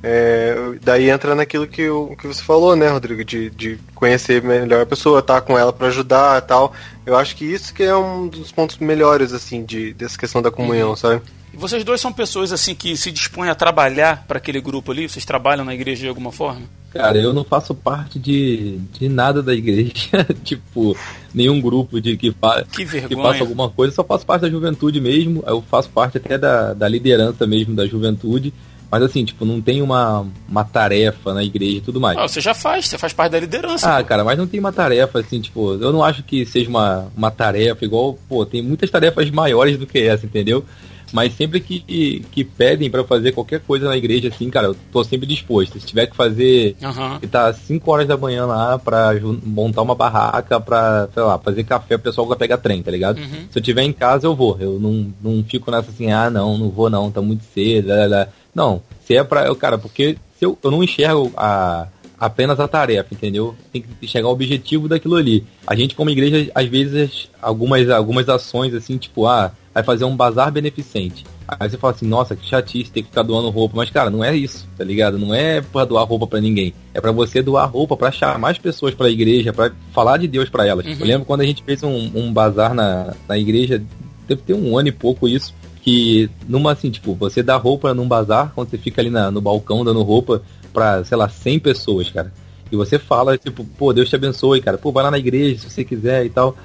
É, 0.07 0.55
daí 0.83 1.09
entra 1.09 1.33
naquilo 1.33 1.65
que, 1.65 1.89
o, 1.89 2.15
que 2.15 2.27
você 2.27 2.43
falou, 2.43 2.75
né, 2.75 2.87
Rodrigo, 2.89 3.25
de, 3.25 3.49
de 3.49 3.79
conhecer 3.95 4.39
melhor 4.39 4.83
a 4.83 4.85
pessoa, 4.85 5.17
estar 5.17 5.35
tá 5.35 5.41
com 5.41 5.57
ela 5.57 5.73
para 5.73 5.87
ajudar 5.87 6.37
e 6.37 6.45
tal. 6.45 6.73
Eu 7.07 7.17
acho 7.17 7.35
que 7.35 7.43
isso 7.43 7.73
que 7.73 7.81
é 7.81 7.95
um 7.95 8.27
dos 8.27 8.51
pontos 8.51 8.77
melhores, 8.77 9.33
assim, 9.33 9.65
de, 9.65 9.95
dessa 9.95 10.15
questão 10.15 10.43
da 10.43 10.51
comunhão, 10.51 10.91
uhum. 10.91 10.95
sabe? 10.95 11.23
E 11.51 11.57
vocês 11.57 11.83
dois 11.83 11.99
são 11.99 12.13
pessoas, 12.13 12.53
assim, 12.53 12.75
que 12.75 12.95
se 12.95 13.11
dispõem 13.11 13.49
a 13.49 13.55
trabalhar 13.55 14.25
para 14.27 14.37
aquele 14.37 14.61
grupo 14.61 14.91
ali? 14.91 15.09
Vocês 15.09 15.25
trabalham 15.25 15.65
na 15.65 15.73
igreja 15.73 16.01
de 16.01 16.07
alguma 16.07 16.31
forma? 16.31 16.61
Cara, 16.91 17.17
eu 17.17 17.33
não 17.33 17.43
faço 17.43 17.73
parte 17.73 18.19
de, 18.19 18.77
de 18.93 19.09
nada 19.09 19.41
da 19.41 19.55
igreja, 19.55 20.23
tipo, 20.45 20.95
nenhum 21.33 21.59
grupo 21.59 21.99
de 21.99 22.15
que, 22.15 22.31
fa 22.31 22.63
que, 22.71 22.85
que 22.85 23.15
faça 23.15 23.39
alguma 23.39 23.69
coisa, 23.71 23.95
só 23.95 24.03
faço 24.03 24.23
parte 24.23 24.43
da 24.43 24.49
juventude 24.51 25.01
mesmo, 25.01 25.43
eu 25.47 25.63
faço 25.63 25.89
parte 25.89 26.17
até 26.17 26.37
da, 26.37 26.73
da 26.73 26.87
liderança 26.87 27.47
mesmo 27.47 27.75
da 27.75 27.87
juventude, 27.87 28.53
mas 28.95 29.03
assim, 29.03 29.25
tipo, 29.25 29.43
não 29.43 29.59
tem 29.59 29.81
uma, 29.81 30.25
uma 30.47 30.63
tarefa 30.63 31.33
na 31.33 31.43
igreja 31.43 31.79
e 31.79 31.81
tudo 31.81 31.99
mais. 31.99 32.17
Ah, 32.17 32.25
você 32.25 32.39
já 32.39 32.53
faz, 32.53 32.87
você 32.87 32.97
faz 32.97 33.11
parte 33.11 33.33
da 33.33 33.39
liderança. 33.41 33.93
Ah, 33.93 34.01
pô. 34.01 34.07
cara, 34.07 34.23
mas 34.23 34.37
não 34.37 34.47
tem 34.47 34.57
uma 34.57 34.71
tarefa, 34.71 35.19
assim, 35.19 35.41
tipo, 35.41 35.73
eu 35.73 35.91
não 35.91 36.01
acho 36.01 36.23
que 36.23 36.45
seja 36.45 36.69
uma, 36.69 37.11
uma 37.13 37.29
tarefa 37.29 37.83
igual, 37.83 38.17
pô, 38.29 38.45
tem 38.45 38.61
muitas 38.61 38.89
tarefas 38.89 39.29
maiores 39.29 39.77
do 39.77 39.85
que 39.85 39.99
essa, 39.99 40.25
entendeu? 40.25 40.63
Mas 41.11 41.33
sempre 41.33 41.59
que, 41.59 42.25
que 42.31 42.43
pedem 42.43 42.89
para 42.89 43.03
fazer 43.03 43.31
qualquer 43.31 43.59
coisa 43.59 43.87
na 43.87 43.97
igreja, 43.97 44.29
assim, 44.29 44.49
cara, 44.49 44.67
eu 44.67 44.75
tô 44.91 45.03
sempre 45.03 45.27
disposto. 45.27 45.79
Se 45.79 45.85
tiver 45.85 46.07
que 46.07 46.15
fazer, 46.15 46.75
uhum. 46.81 47.19
que 47.19 47.27
tá 47.27 47.53
5 47.53 47.91
horas 47.91 48.07
da 48.07 48.17
manhã 48.17 48.45
lá 48.45 48.77
pra 48.79 49.11
montar 49.43 49.81
uma 49.81 49.95
barraca, 49.95 50.59
pra, 50.59 51.07
sei 51.13 51.23
lá, 51.23 51.37
fazer 51.37 51.63
café, 51.63 51.95
o 51.95 51.99
pessoal 51.99 52.27
vai 52.27 52.37
pegar 52.37 52.57
trem, 52.57 52.81
tá 52.81 52.91
ligado? 52.91 53.17
Uhum. 53.17 53.47
Se 53.51 53.59
eu 53.59 53.61
tiver 53.61 53.83
em 53.83 53.93
casa, 53.93 54.27
eu 54.27 54.35
vou. 54.35 54.57
Eu 54.59 54.79
não, 54.79 55.13
não 55.21 55.43
fico 55.43 55.69
nessa 55.69 55.89
assim, 55.89 56.11
ah, 56.11 56.29
não, 56.29 56.57
não 56.57 56.69
vou 56.69 56.89
não, 56.89 57.11
tá 57.11 57.21
muito 57.21 57.43
cedo, 57.53 57.89
lá, 57.89 58.05
lá. 58.07 58.27
Não, 58.55 58.81
se 59.05 59.15
é 59.15 59.23
pra. 59.23 59.45
Eu, 59.45 59.55
cara, 59.55 59.77
porque 59.77 60.17
se 60.39 60.45
eu, 60.45 60.57
eu 60.63 60.71
não 60.71 60.81
enxergo 60.81 61.31
a, 61.35 61.87
apenas 62.17 62.59
a 62.59 62.67
tarefa, 62.67 63.13
entendeu? 63.13 63.53
Tem 63.71 63.83
que 63.83 64.07
chegar 64.07 64.27
ao 64.27 64.33
objetivo 64.33 64.87
daquilo 64.87 65.15
ali. 65.15 65.45
A 65.67 65.75
gente, 65.75 65.93
como 65.93 66.09
igreja, 66.09 66.49
às 66.55 66.65
vezes, 66.67 67.29
algumas, 67.41 67.89
algumas 67.89 68.29
ações, 68.29 68.73
assim, 68.73 68.97
tipo, 68.97 69.27
ah, 69.27 69.51
vai 69.73 69.83
fazer 69.83 70.05
um 70.05 70.15
bazar 70.15 70.51
beneficente. 70.51 71.25
Aí 71.47 71.69
você 71.69 71.77
fala 71.77 71.93
assim, 71.93 72.07
nossa, 72.07 72.35
que 72.35 72.47
chatice 72.47 72.89
ter 72.89 73.03
que 73.03 73.09
ficar 73.09 73.21
doando 73.21 73.49
roupa. 73.49 73.77
Mas, 73.77 73.91
cara, 73.91 74.09
não 74.09 74.23
é 74.23 74.35
isso, 74.35 74.67
tá 74.75 74.83
ligado? 74.83 75.19
Não 75.19 75.35
é 75.35 75.61
pra 75.61 75.85
doar 75.85 76.07
roupa 76.07 76.25
para 76.25 76.41
ninguém. 76.41 76.73
É 76.91 76.99
para 76.99 77.11
você 77.11 77.41
doar 77.43 77.69
roupa 77.69 77.95
para 77.95 78.11
chamar 78.11 78.39
mais 78.39 78.57
pessoas 78.57 78.95
pra 78.95 79.09
igreja, 79.09 79.53
para 79.53 79.71
falar 79.93 80.17
de 80.17 80.27
Deus 80.27 80.49
para 80.49 80.65
elas. 80.65 80.85
Uhum. 80.85 80.95
Eu 80.99 81.05
lembro 81.05 81.25
quando 81.25 81.41
a 81.41 81.45
gente 81.45 81.61
fez 81.63 81.83
um, 81.83 82.11
um 82.15 82.33
bazar 82.33 82.73
na, 82.73 83.13
na 83.27 83.37
igreja, 83.37 83.83
deve 84.27 84.41
ter 84.41 84.53
um 84.55 84.75
ano 84.75 84.87
e 84.87 84.91
pouco 84.91 85.27
isso 85.27 85.53
que 85.85 86.31
numa 86.49 86.71
assim, 86.71 86.89
tipo, 86.89 87.13
você 87.13 87.43
dá 87.43 87.55
roupa 87.57 87.93
num 87.93 88.07
bazar, 88.07 88.51
quando 88.55 88.71
você 88.71 88.77
fica 88.77 89.03
ali 89.03 89.11
na, 89.11 89.29
no 89.29 89.39
balcão 89.39 89.85
dando 89.85 90.01
roupa 90.01 90.41
pra, 90.73 91.03
sei 91.03 91.15
lá, 91.15 91.29
100 91.29 91.59
pessoas, 91.59 92.09
cara. 92.09 92.33
E 92.71 92.75
você 92.75 92.97
fala, 92.97 93.37
tipo, 93.37 93.63
pô, 93.63 93.93
Deus 93.93 94.09
te 94.09 94.15
abençoe, 94.15 94.61
cara. 94.61 94.79
Pô, 94.79 94.91
vai 94.91 95.03
lá 95.03 95.11
na 95.11 95.19
igreja 95.19 95.59
se 95.59 95.69
você 95.69 95.83
quiser 95.83 96.25
e 96.25 96.29
tal. 96.31 96.57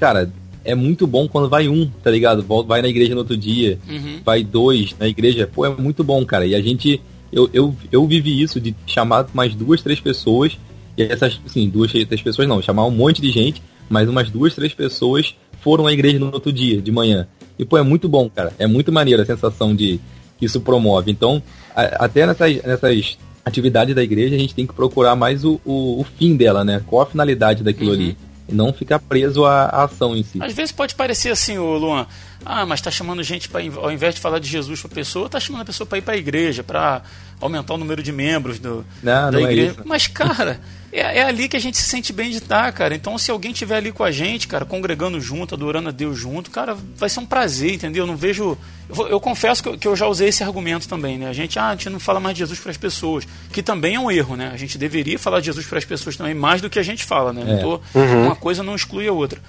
Cara, 0.00 0.32
é 0.64 0.74
muito 0.74 1.06
bom 1.06 1.28
quando 1.28 1.50
vai 1.50 1.68
um, 1.68 1.86
tá 2.02 2.10
ligado? 2.10 2.42
Vai 2.66 2.80
na 2.80 2.88
igreja 2.88 3.12
no 3.12 3.20
outro 3.20 3.36
dia, 3.36 3.78
uhum. 3.86 4.20
vai 4.24 4.42
dois 4.42 4.96
na 4.98 5.06
igreja. 5.06 5.46
Pô, 5.46 5.66
é 5.66 5.76
muito 5.76 6.02
bom, 6.02 6.24
cara. 6.24 6.46
E 6.46 6.54
a 6.54 6.62
gente, 6.62 6.98
eu, 7.30 7.50
eu, 7.52 7.76
eu 7.92 8.06
vivi 8.06 8.40
isso 8.40 8.58
de 8.58 8.74
chamar 8.86 9.28
mais 9.34 9.54
duas, 9.54 9.82
três 9.82 10.00
pessoas. 10.00 10.58
E 10.96 11.02
essas, 11.02 11.38
assim, 11.44 11.68
duas, 11.68 11.92
três 11.92 12.22
pessoas 12.22 12.48
não, 12.48 12.62
chamar 12.62 12.86
um 12.86 12.90
monte 12.90 13.20
de 13.20 13.30
gente, 13.30 13.62
mas 13.90 14.08
umas 14.08 14.30
duas, 14.30 14.54
três 14.54 14.72
pessoas 14.72 15.34
foram 15.60 15.86
à 15.86 15.92
igreja 15.92 16.18
no 16.18 16.32
outro 16.32 16.50
dia, 16.50 16.80
de 16.80 16.90
manhã. 16.90 17.28
E, 17.58 17.64
pô, 17.64 17.78
é 17.78 17.82
muito 17.82 18.08
bom, 18.08 18.28
cara. 18.28 18.52
É 18.58 18.66
muito 18.66 18.92
maneiro 18.92 19.22
a 19.22 19.26
sensação 19.26 19.74
de 19.74 20.00
que 20.38 20.46
isso 20.46 20.60
promove. 20.60 21.10
Então, 21.10 21.42
a, 21.74 22.04
até 22.04 22.26
nessas, 22.26 22.62
nessas 22.62 23.18
atividades 23.44 23.94
da 23.94 24.02
igreja, 24.02 24.34
a 24.34 24.38
gente 24.38 24.54
tem 24.54 24.66
que 24.66 24.72
procurar 24.74 25.16
mais 25.16 25.44
o, 25.44 25.60
o, 25.64 26.00
o 26.00 26.04
fim 26.18 26.36
dela, 26.36 26.64
né? 26.64 26.82
Qual 26.86 27.02
a 27.02 27.06
finalidade 27.06 27.62
daquilo 27.62 27.90
uhum. 27.90 27.96
ali. 27.96 28.16
E 28.48 28.54
não 28.54 28.72
ficar 28.72 28.98
preso 28.98 29.44
à, 29.44 29.64
à, 29.66 29.84
ação 29.84 30.16
em 30.16 30.22
si. 30.22 30.42
Às 30.42 30.52
vezes 30.52 30.72
pode 30.72 30.94
parecer 30.96 31.30
assim, 31.30 31.58
ô 31.58 31.76
Luan. 31.78 32.06
Ah, 32.44 32.66
mas 32.66 32.80
tá 32.80 32.90
chamando 32.90 33.22
gente 33.22 33.48
para 33.48 33.62
ao 33.76 33.90
invés 33.90 34.14
de 34.14 34.20
falar 34.20 34.38
de 34.38 34.48
Jesus 34.48 34.80
para 34.80 34.90
pessoa, 34.90 35.28
tá 35.28 35.40
chamando 35.40 35.62
a 35.62 35.64
pessoa 35.64 35.86
para 35.86 35.98
ir 35.98 36.02
para 36.02 36.14
a 36.14 36.16
igreja, 36.16 36.62
para 36.62 37.02
aumentar 37.40 37.74
o 37.74 37.78
número 37.78 38.02
de 38.02 38.12
membros 38.12 38.58
do, 38.58 38.84
não, 39.02 39.30
da 39.30 39.32
não 39.32 39.46
é 39.46 39.52
igreja. 39.52 39.76
É 39.78 39.82
mas, 39.84 40.06
cara, 40.08 40.60
é, 40.92 41.18
é, 41.18 41.22
ali 41.24 41.48
que 41.48 41.56
a 41.56 41.60
gente 41.60 41.78
se 41.78 41.84
sente 41.84 42.12
bem 42.12 42.30
de 42.30 42.36
estar, 42.36 42.70
cara. 42.72 42.94
Então, 42.94 43.16
se 43.16 43.30
alguém 43.30 43.50
estiver 43.50 43.76
ali 43.76 43.90
com 43.90 44.04
a 44.04 44.10
gente, 44.10 44.46
cara, 44.46 44.64
congregando 44.64 45.18
junto, 45.20 45.54
adorando 45.54 45.88
a 45.88 45.92
Deus 45.92 46.18
junto, 46.18 46.50
cara, 46.50 46.76
vai 46.96 47.08
ser 47.08 47.20
um 47.20 47.26
prazer, 47.26 47.72
entendeu? 47.72 48.02
Eu 48.04 48.06
não 48.06 48.16
vejo. 48.16 48.58
Eu, 48.88 49.08
eu 49.08 49.20
confesso 49.20 49.62
que 49.62 49.68
eu, 49.70 49.78
que 49.78 49.88
eu, 49.88 49.96
já 49.96 50.06
usei 50.06 50.28
esse 50.28 50.44
argumento 50.44 50.86
também, 50.86 51.16
né? 51.16 51.28
A 51.28 51.32
gente, 51.32 51.58
ah, 51.58 51.68
a 51.68 51.72
gente 51.72 51.88
não 51.88 51.98
fala 51.98 52.20
mais 52.20 52.34
de 52.34 52.40
Jesus 52.40 52.60
para 52.60 52.70
as 52.70 52.76
pessoas, 52.76 53.26
que 53.50 53.62
também 53.62 53.94
é 53.94 54.00
um 54.00 54.10
erro, 54.10 54.36
né? 54.36 54.50
A 54.52 54.56
gente 54.58 54.76
deveria 54.76 55.18
falar 55.18 55.40
de 55.40 55.46
Jesus 55.46 55.66
para 55.66 55.78
as 55.78 55.84
pessoas 55.84 56.14
também 56.14 56.34
mais 56.34 56.60
do 56.60 56.68
que 56.68 56.78
a 56.78 56.82
gente 56.82 57.04
fala, 57.04 57.32
né? 57.32 57.58
É. 57.58 57.62
Tô, 57.62 57.80
uhum. 57.94 58.26
Uma 58.26 58.36
coisa 58.36 58.62
não 58.62 58.74
exclui 58.74 59.08
a 59.08 59.12
outra. 59.12 59.40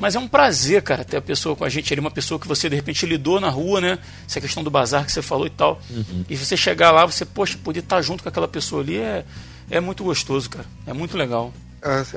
Mas 0.00 0.14
é 0.14 0.18
um 0.18 0.26
prazer, 0.26 0.82
cara, 0.82 1.04
ter 1.04 1.18
a 1.18 1.20
pessoa 1.22 1.54
com 1.54 1.62
a 1.62 1.68
gente 1.68 1.92
ali, 1.92 2.00
uma 2.00 2.10
pessoa 2.10 2.40
que 2.40 2.48
você 2.48 2.68
de 2.68 2.74
repente 2.74 3.04
lidou 3.04 3.38
na 3.38 3.50
rua, 3.50 3.80
né? 3.80 3.98
Essa 4.26 4.40
questão 4.40 4.64
do 4.64 4.70
bazar 4.70 5.04
que 5.04 5.12
você 5.12 5.20
falou 5.20 5.46
e 5.46 5.50
tal. 5.50 5.80
Uhum. 5.90 6.24
E 6.28 6.36
você 6.36 6.56
chegar 6.56 6.90
lá, 6.90 7.04
você, 7.04 7.24
poxa, 7.24 7.58
poder 7.62 7.80
estar 7.80 8.00
junto 8.00 8.22
com 8.22 8.28
aquela 8.28 8.48
pessoa 8.48 8.82
ali 8.82 8.96
é, 8.96 9.24
é 9.70 9.78
muito 9.78 10.02
gostoso, 10.02 10.48
cara. 10.48 10.66
É 10.86 10.94
muito 10.94 11.16
legal. 11.18 11.52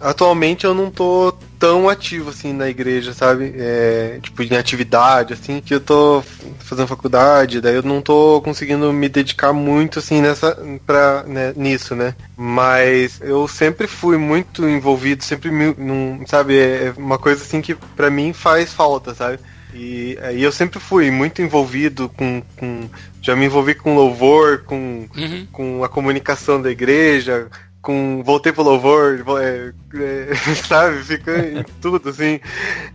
Atualmente 0.02 0.66
eu 0.66 0.74
não 0.74 0.92
tô 0.92 1.34
tão 1.58 1.88
ativo 1.88 2.30
assim 2.30 2.52
na 2.52 2.70
igreja, 2.70 3.14
sabe? 3.14 3.54
É, 3.58 4.20
tipo, 4.22 4.44
em 4.44 4.58
atividade, 4.58 5.34
assim, 5.34 5.62
que 5.62 5.74
eu 5.74 5.80
tô 5.80 6.22
fazendo 6.60 6.88
faculdade, 6.88 7.62
daí 7.62 7.76
eu 7.76 7.84
não 7.84 8.02
tô 8.02 8.42
conseguindo 8.42 8.92
me 8.92 9.08
dedicar 9.08 9.54
muito 9.54 10.00
assim 10.00 10.22
nessa 10.22 10.58
pra, 10.86 11.24
né, 11.24 11.54
nisso, 11.56 11.96
né? 11.96 12.16
Mas 12.36 13.22
eu 13.22 13.48
sempre 13.48 13.88
fui 13.88 14.18
muito 14.18 14.68
envolvido, 14.68 15.24
sempre 15.24 15.50
num, 15.52 16.26
sabe, 16.28 16.60
é 16.60 16.94
uma 16.98 17.18
coisa 17.18 17.42
assim 17.42 17.62
que 17.62 17.76
para 17.76 18.10
mim 18.10 18.34
faz 18.34 18.74
falta, 18.74 19.14
sabe? 19.14 19.40
E, 19.74 20.18
e 20.36 20.44
eu 20.44 20.52
sempre 20.52 20.80
fui 20.80 21.10
muito 21.10 21.42
envolvido 21.42 22.08
com, 22.10 22.44
com 22.58 22.90
já 23.22 23.36
me 23.36 23.46
envolvi 23.46 23.74
com 23.74 23.96
louvor, 23.96 24.64
com, 24.64 25.08
uhum. 25.16 25.48
com 25.52 25.84
a 25.84 25.90
comunicação 25.90 26.62
da 26.62 26.70
igreja, 26.70 27.48
com 27.84 28.24
voltei 28.24 28.54
pro 28.54 28.64
louvor, 28.64 29.24
é, 29.42 29.74
é, 29.94 30.36
sabe? 30.56 31.04
Fica 31.04 31.38
em 31.38 31.64
tudo, 31.82 32.10
assim. 32.10 32.40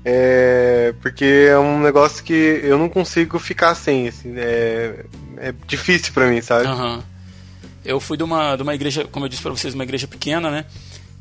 É, 0.03 0.95
porque 1.03 1.47
é 1.51 1.59
um 1.59 1.79
negócio 1.79 2.25
que 2.25 2.61
eu 2.63 2.79
não 2.79 2.89
consigo 2.89 3.39
ficar 3.39 3.75
sem, 3.75 4.09
assim. 4.09 4.33
É, 4.37 5.05
é 5.37 5.55
difícil 5.67 6.13
para 6.15 6.27
mim, 6.27 6.41
sabe? 6.41 6.67
Uhum. 6.67 7.03
Eu 7.85 8.01
fui 8.01 8.17
de 8.17 8.25
uma, 8.25 8.57
de 8.57 8.63
uma 8.63 8.75
igreja, 8.75 9.05
como 9.05 9.27
eu 9.27 9.29
disse 9.29 9.43
para 9.43 9.51
vocês, 9.51 9.75
uma 9.75 9.85
igreja 9.85 10.09
pequena, 10.09 10.51
né? 10.51 10.65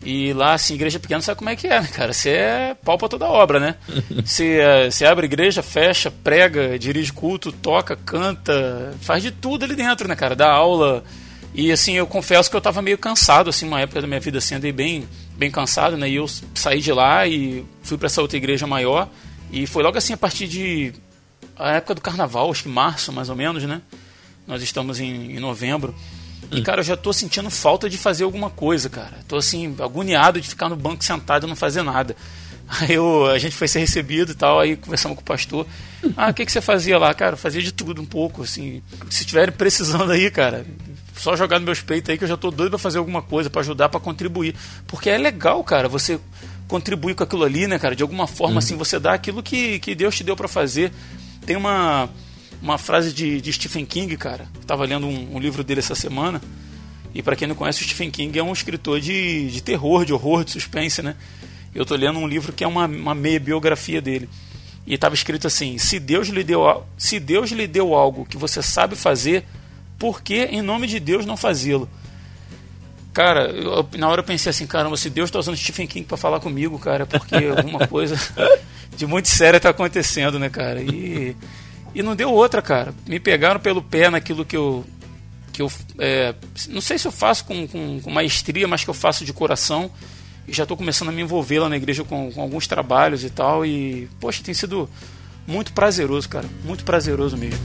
E 0.02 0.32
lá, 0.32 0.54
assim, 0.54 0.76
igreja 0.76 1.00
pequena, 1.00 1.22
sabe 1.22 1.40
como 1.40 1.50
é 1.50 1.56
que 1.56 1.68
é, 1.68 1.82
né, 1.82 1.88
cara? 1.88 2.14
Você 2.14 2.30
é 2.30 2.78
pau 2.86 2.98
pra 2.98 3.10
toda 3.10 3.26
obra, 3.26 3.60
né? 3.60 3.76
Você, 4.24 4.60
é, 4.60 4.90
você 4.90 5.06
abre 5.06 5.26
igreja, 5.26 5.62
fecha, 5.62 6.10
prega, 6.10 6.80
dirige 6.80 7.12
culto, 7.12 7.52
toca, 7.52 7.98
canta, 7.98 8.96
faz 9.02 9.22
de 9.22 9.32
tudo 9.32 9.66
ali 9.66 9.76
dentro, 9.76 10.08
né, 10.08 10.16
cara? 10.16 10.36
Dá 10.36 10.50
aula 10.50 11.04
e 11.58 11.72
assim, 11.72 11.94
eu 11.94 12.06
confesso 12.06 12.52
que 12.52 12.56
eu 12.56 12.60
estava 12.60 12.84
meio 12.84 13.00
cansado, 13.00 13.50
assim, 13.50 13.68
uma 13.68 13.82
época 13.82 14.00
da 14.00 14.06
minha 14.06 14.20
vida 14.20 14.38
assim, 14.38 14.54
andei 14.54 14.72
bem, 14.72 15.10
bem 15.36 15.50
cansado, 15.50 15.98
né? 15.98 16.08
E 16.08 16.14
eu 16.14 16.28
saí 16.54 16.80
de 16.80 16.94
lá 16.94 17.26
e 17.26 17.66
fui 17.82 17.98
para 17.98 18.06
essa 18.06 18.22
outra 18.22 18.38
igreja 18.38 18.68
maior. 18.68 19.10
E 19.52 19.66
foi 19.66 19.82
logo 19.82 19.98
assim 19.98 20.14
a 20.14 20.18
partir 20.18 20.48
de 20.48 20.94
a 21.58 21.72
época 21.72 21.96
do 21.96 22.02
carnaval, 22.02 22.52
acho 22.52 22.62
que 22.62 22.70
março, 22.70 23.12
mais 23.12 23.28
ou 23.28 23.36
menos, 23.36 23.64
né? 23.64 23.82
Nós 24.46 24.62
estamos 24.62 25.00
em, 25.00 25.36
em 25.36 25.40
novembro. 25.40 25.96
E, 26.52 26.62
cara, 26.62 26.82
eu 26.82 26.86
já 26.86 26.96
tô 26.96 27.12
sentindo 27.12 27.50
falta 27.50 27.90
de 27.90 27.98
fazer 27.98 28.24
alguma 28.24 28.52
coisa, 28.52 28.88
cara. 28.88 29.18
Tô, 29.28 29.38
assim, 29.38 29.76
agoniado 29.80 30.40
de 30.40 30.48
ficar 30.48 30.70
no 30.70 30.76
banco 30.76 31.04
sentado 31.04 31.48
e 31.48 31.50
não 31.50 31.56
fazer 31.56 31.82
nada. 31.82 32.16
Aí 32.70 32.94
eu, 32.94 33.26
a 33.26 33.40
gente 33.40 33.56
foi 33.56 33.68
ser 33.68 33.80
recebido 33.80 34.34
e 34.34 34.36
tal, 34.36 34.60
aí 34.60 34.76
conversamos 34.76 35.16
com 35.16 35.22
o 35.22 35.26
pastor. 35.26 35.66
Ah, 36.18 36.30
o 36.30 36.34
que, 36.34 36.46
que 36.46 36.52
você 36.52 36.60
fazia 36.60 36.98
lá? 37.00 37.14
Cara, 37.14 37.34
eu 37.34 37.38
fazia 37.38 37.62
de 37.62 37.72
tudo 37.72 38.02
um 38.02 38.06
pouco, 38.06 38.44
assim. 38.44 38.84
Se 39.10 39.22
estiverem 39.22 39.56
precisando 39.56 40.12
aí, 40.12 40.30
cara, 40.30 40.66
só 41.18 41.36
jogar 41.36 41.60
nos 41.60 41.66
meus 41.66 41.82
peitos 41.82 42.10
aí 42.10 42.18
que 42.18 42.24
eu 42.24 42.28
já 42.28 42.38
tô 42.38 42.52
doido 42.52 42.72
para 42.72 42.80
fazer 42.80 42.98
alguma 42.98 43.22
coisa, 43.22 43.50
para 43.50 43.62
ajudar, 43.62 43.90
para 43.90 44.00
contribuir. 44.00 44.56
Porque 44.86 45.10
é 45.10 45.18
legal, 45.18 45.64
cara, 45.64 45.88
você 45.88 46.20
contribuir 46.68 47.16
com 47.16 47.24
aquilo 47.24 47.44
ali, 47.44 47.68
né, 47.68 47.80
cara? 47.80 47.96
De 47.96 48.04
alguma 48.04 48.28
forma, 48.28 48.54
uhum. 48.54 48.60
assim, 48.60 48.76
você 48.76 49.00
dá 49.00 49.14
aquilo 49.14 49.42
que, 49.42 49.80
que 49.80 49.96
Deus 49.96 50.16
te 50.16 50.24
deu 50.24 50.36
para 50.36 50.48
fazer. 50.48 50.92
Tem 51.46 51.56
uma, 51.56 52.10
uma 52.62 52.78
frase 52.78 53.14
de, 53.14 53.42
de 53.42 53.54
Stephen 53.54 53.86
King, 53.86 54.16
cara. 54.18 54.48
Eu 54.56 54.64
tava 54.64 54.86
lendo 54.86 55.08
um, 55.08 55.36
um 55.36 55.40
livro 55.40 55.64
dele 55.64 55.80
essa 55.80 55.96
semana. 55.96 56.42
E 57.14 57.24
para 57.24 57.36
quem 57.36 57.48
não 57.48 57.56
conhece, 57.56 57.82
o 57.82 57.86
Stephen 57.86 58.12
King 58.12 58.38
é 58.38 58.44
um 58.44 58.54
escritor 58.54 59.00
de, 59.00 59.50
de 59.50 59.62
terror, 59.62 60.06
de 60.06 60.14
horror, 60.14 60.44
de 60.44 60.52
suspense, 60.52 61.02
né? 61.02 61.16
Eu 61.74 61.86
tô 61.86 61.96
lendo 61.96 62.20
um 62.20 62.28
livro 62.28 62.52
que 62.52 62.64
é 62.64 62.68
uma, 62.68 62.86
uma 62.86 63.16
meia 63.16 63.40
biografia 63.40 64.02
dele. 64.02 64.30
E 64.86 64.94
estava 64.94 65.14
escrito 65.14 65.48
assim: 65.48 65.78
se 65.78 66.00
Deus 66.00 66.28
lhe 66.30 66.44
deu 66.44 66.84
se 66.98 67.20
Deus 67.20 67.52
lhe 67.52 67.68
deu 67.68 67.94
algo 67.94 68.26
que 68.26 68.38
você 68.38 68.62
sabe 68.62 68.96
fazer, 68.96 69.46
por 69.98 70.22
que, 70.22 70.46
em 70.46 70.62
nome 70.62 70.88
de 70.88 71.00
Deus, 71.00 71.26
não 71.26 71.38
fazê-lo? 71.38 71.90
Cara, 73.14 73.50
eu, 73.50 73.88
na 73.98 74.08
hora 74.10 74.22
eu 74.22 74.26
pensei 74.26 74.50
assim, 74.50 74.68
caramba, 74.68 74.96
se 74.96 75.10
Deus 75.10 75.30
está 75.30 75.40
usando 75.40 75.58
Stephen 75.58 75.88
King 75.88 76.06
para 76.06 76.18
falar 76.18 76.40
comigo, 76.40 76.78
cara, 76.78 77.04
é 77.04 77.06
porque 77.06 77.36
alguma 77.58 77.88
coisa 77.88 78.16
de 78.96 79.08
muito 79.08 79.28
séria 79.28 79.58
está 79.58 79.70
acontecendo, 79.70 80.38
né, 80.38 80.50
cara? 80.50 80.82
E, 80.82 81.36
e 81.96 82.04
não 82.04 82.16
deu 82.16 82.32
outra, 82.32 82.62
cara. 82.62 82.94
Me 83.08 83.20
pegaram 83.20 83.60
pelo 83.60 83.82
pé 83.82 84.10
naquilo 84.10 84.46
que 84.46 84.56
eu 84.56 84.86
que 85.52 85.64
eu 85.64 85.72
é, 85.98 86.36
não 86.70 86.80
sei 86.80 87.00
se 87.00 87.08
eu 87.08 87.12
faço 87.12 87.44
com, 87.46 87.68
com, 87.68 88.00
com, 88.00 88.12
maestria, 88.12 88.68
mas 88.68 88.84
que 88.84 88.90
eu 88.92 88.94
faço 88.94 89.26
de 89.26 89.34
coração. 89.34 89.90
E 90.48 90.54
já 90.54 90.64
estou 90.64 90.78
começando 90.78 91.10
a 91.10 91.12
me 91.12 91.24
envolver 91.24 91.58
lá 91.58 91.68
na 91.68 91.76
igreja 91.76 92.04
com, 92.04 92.32
com 92.32 92.40
alguns 92.40 92.68
trabalhos 92.68 93.24
e 93.24 93.30
tal. 93.32 93.66
E, 93.66 94.08
poxa, 94.20 94.44
tem 94.44 94.54
sido 94.54 94.88
muito 95.48 95.74
prazeroso, 95.74 96.30
cara. 96.30 96.48
Muito 96.64 96.86
prazeroso 96.86 97.36
mesmo. 97.36 97.60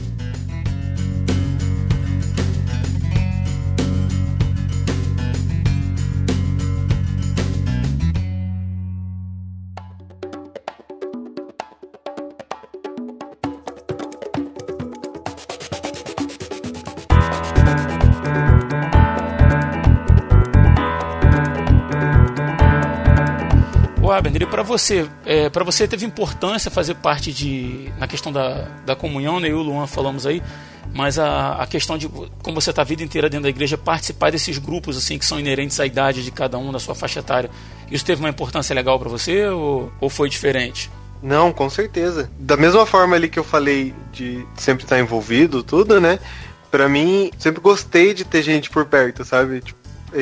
E 24.41 24.45
para 24.47 24.63
você, 24.63 25.07
é, 25.25 25.47
para 25.49 25.63
você 25.63 25.87
teve 25.87 26.05
importância 26.05 26.71
fazer 26.71 26.95
parte 26.95 27.31
de 27.31 27.91
na 27.99 28.07
questão 28.07 28.31
da, 28.31 28.67
da 28.85 28.95
comunhão, 28.95 29.39
né? 29.39 29.47
Eu 29.47 29.57
e 29.57 29.59
o 29.59 29.61
Luan 29.61 29.85
falamos 29.85 30.25
aí, 30.25 30.41
mas 30.91 31.19
a, 31.19 31.53
a 31.53 31.67
questão 31.67 31.97
de 31.97 32.09
como 32.41 32.59
você 32.59 32.71
está 32.71 32.81
a 32.81 32.85
vida 32.85 33.03
inteira 33.03 33.29
dentro 33.29 33.43
da 33.43 33.49
igreja, 33.49 33.77
participar 33.77 34.31
desses 34.31 34.57
grupos 34.57 34.97
assim 34.97 35.19
que 35.19 35.25
são 35.25 35.39
inerentes 35.39 35.79
à 35.79 35.85
idade 35.85 36.23
de 36.23 36.31
cada 36.31 36.57
um, 36.57 36.71
da 36.71 36.79
sua 36.79 36.95
faixa 36.95 37.19
etária, 37.19 37.49
isso 37.91 38.03
teve 38.03 38.21
uma 38.21 38.29
importância 38.29 38.73
legal 38.73 38.99
para 38.99 39.07
você 39.07 39.47
ou, 39.47 39.91
ou 40.01 40.09
foi 40.09 40.29
diferente? 40.29 40.89
Não, 41.21 41.53
com 41.53 41.69
certeza. 41.69 42.29
Da 42.37 42.57
mesma 42.57 42.85
forma 42.85 43.15
ali 43.15 43.29
que 43.29 43.39
eu 43.39 43.43
falei 43.43 43.93
de 44.11 44.45
sempre 44.55 44.83
estar 44.83 44.99
envolvido, 44.99 45.63
tudo, 45.63 46.01
né? 46.01 46.19
Para 46.71 46.89
mim, 46.89 47.31
sempre 47.37 47.61
gostei 47.61 48.13
de 48.13 48.25
ter 48.25 48.41
gente 48.41 48.69
por 48.69 48.85
perto, 48.85 49.23
sabe? 49.23 49.61
Tipo, 49.61 49.79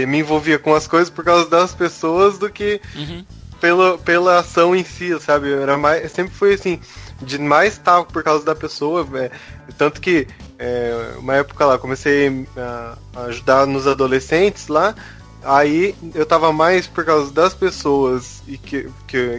me 0.07 0.19
envolvia 0.19 0.59
com 0.59 0.75
as 0.75 0.85
coisas 0.85 1.09
por 1.09 1.23
causa 1.23 1.49
das 1.49 1.73
pessoas 1.73 2.37
do 2.37 2.49
que 2.49 2.79
uhum 2.93 3.25
pela, 3.61 3.97
pela 3.99 4.39
ação 4.39 4.75
em 4.75 4.83
si, 4.83 5.17
sabe? 5.21 5.53
Era 5.53 5.77
mais, 5.77 6.11
sempre 6.11 6.33
foi 6.33 6.55
assim, 6.55 6.81
de 7.21 7.37
mais 7.37 7.73
estar 7.73 8.03
por 8.03 8.23
causa 8.23 8.43
da 8.43 8.55
pessoa. 8.55 9.07
É, 9.13 9.31
tanto 9.77 10.01
que 10.01 10.27
é, 10.57 11.13
uma 11.19 11.35
época 11.35 11.65
lá, 11.65 11.77
comecei 11.77 12.47
a, 12.57 12.97
a 13.15 13.21
ajudar 13.25 13.67
nos 13.67 13.87
adolescentes 13.87 14.67
lá. 14.67 14.95
Aí 15.43 15.95
eu 16.13 16.25
tava 16.25 16.51
mais 16.51 16.85
por 16.85 17.05
causa 17.05 17.31
das 17.31 17.53
pessoas 17.53 18.43
e 18.47 18.57
que 18.57 18.89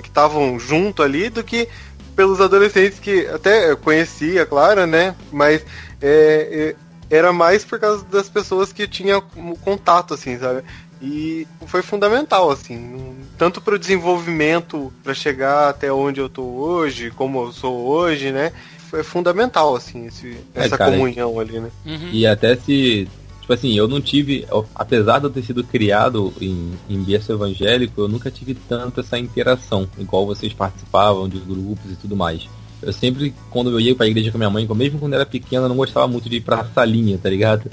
estavam 0.04 0.56
que, 0.56 0.64
junto 0.64 1.02
ali 1.02 1.28
do 1.28 1.44
que 1.44 1.68
pelos 2.16 2.40
adolescentes 2.40 2.98
que 2.98 3.26
até 3.26 3.74
conhecia, 3.76 4.44
claro, 4.46 4.86
né? 4.86 5.14
Mas 5.32 5.64
é, 6.00 6.74
é, 7.10 7.16
era 7.16 7.32
mais 7.32 7.64
por 7.64 7.78
causa 7.78 8.04
das 8.04 8.28
pessoas 8.28 8.72
que 8.72 8.88
tinha 8.88 9.20
contato, 9.62 10.14
assim, 10.14 10.38
sabe? 10.38 10.64
E 11.02 11.48
foi 11.66 11.82
fundamental, 11.82 12.48
assim, 12.50 13.16
tanto 13.36 13.60
para 13.60 13.74
o 13.74 13.78
desenvolvimento, 13.78 14.92
para 15.02 15.12
chegar 15.12 15.68
até 15.68 15.92
onde 15.92 16.20
eu 16.20 16.28
tô 16.28 16.42
hoje, 16.42 17.10
como 17.10 17.42
eu 17.42 17.52
sou 17.52 17.86
hoje, 17.86 18.30
né? 18.30 18.52
Foi 18.88 19.02
fundamental, 19.02 19.74
assim, 19.74 20.06
esse, 20.06 20.36
é, 20.54 20.66
essa 20.66 20.78
cara, 20.78 20.92
comunhão 20.92 21.40
ali, 21.40 21.58
né? 21.58 21.70
Uhum. 21.84 22.10
E 22.12 22.24
até 22.24 22.54
se, 22.54 23.08
tipo 23.40 23.52
assim, 23.52 23.76
eu 23.76 23.88
não 23.88 24.00
tive, 24.00 24.46
apesar 24.74 25.18
de 25.18 25.24
eu 25.24 25.30
ter 25.30 25.42
sido 25.42 25.64
criado 25.64 26.32
em, 26.40 26.72
em 26.88 27.02
berço 27.02 27.32
evangélico, 27.32 28.02
eu 28.02 28.08
nunca 28.08 28.30
tive 28.30 28.54
tanto 28.54 29.00
essa 29.00 29.18
interação, 29.18 29.88
igual 29.98 30.24
vocês 30.24 30.52
participavam 30.52 31.28
de 31.28 31.38
grupos 31.38 31.90
e 31.90 31.96
tudo 31.96 32.14
mais. 32.14 32.48
Eu 32.80 32.92
sempre, 32.92 33.34
quando 33.50 33.70
eu 33.70 33.80
ia 33.80 33.94
pra 33.94 34.06
igreja 34.06 34.30
com 34.30 34.38
minha 34.38 34.50
mãe, 34.50 34.68
mesmo 34.72 35.00
quando 35.00 35.14
eu 35.14 35.20
era 35.20 35.26
pequena, 35.26 35.64
eu 35.64 35.68
não 35.68 35.76
gostava 35.76 36.06
muito 36.06 36.28
de 36.28 36.36
ir 36.36 36.40
pra 36.42 36.64
salinha, 36.74 37.18
tá 37.20 37.28
ligado? 37.28 37.70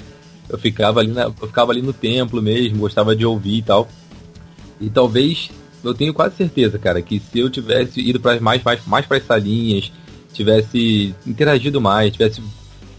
Eu 0.50 0.58
ficava 0.58 1.00
ali, 1.00 1.12
na, 1.12 1.22
eu 1.22 1.46
ficava 1.46 1.72
ali 1.72 1.80
no 1.80 1.92
templo 1.92 2.42
mesmo, 2.42 2.78
gostava 2.78 3.14
de 3.14 3.24
ouvir 3.24 3.58
e 3.58 3.62
tal. 3.62 3.88
E 4.80 4.90
talvez, 4.90 5.50
eu 5.84 5.94
tenho 5.94 6.12
quase 6.12 6.36
certeza, 6.36 6.78
cara, 6.78 7.00
que 7.00 7.20
se 7.20 7.38
eu 7.38 7.48
tivesse 7.48 8.00
ido 8.00 8.18
para 8.18 8.40
mais, 8.40 8.62
mais, 8.62 8.84
mais 8.86 9.06
para 9.06 9.18
as 9.18 9.26
salinhas, 9.26 9.92
tivesse 10.32 11.14
interagido 11.26 11.80
mais, 11.80 12.12
tivesse 12.12 12.42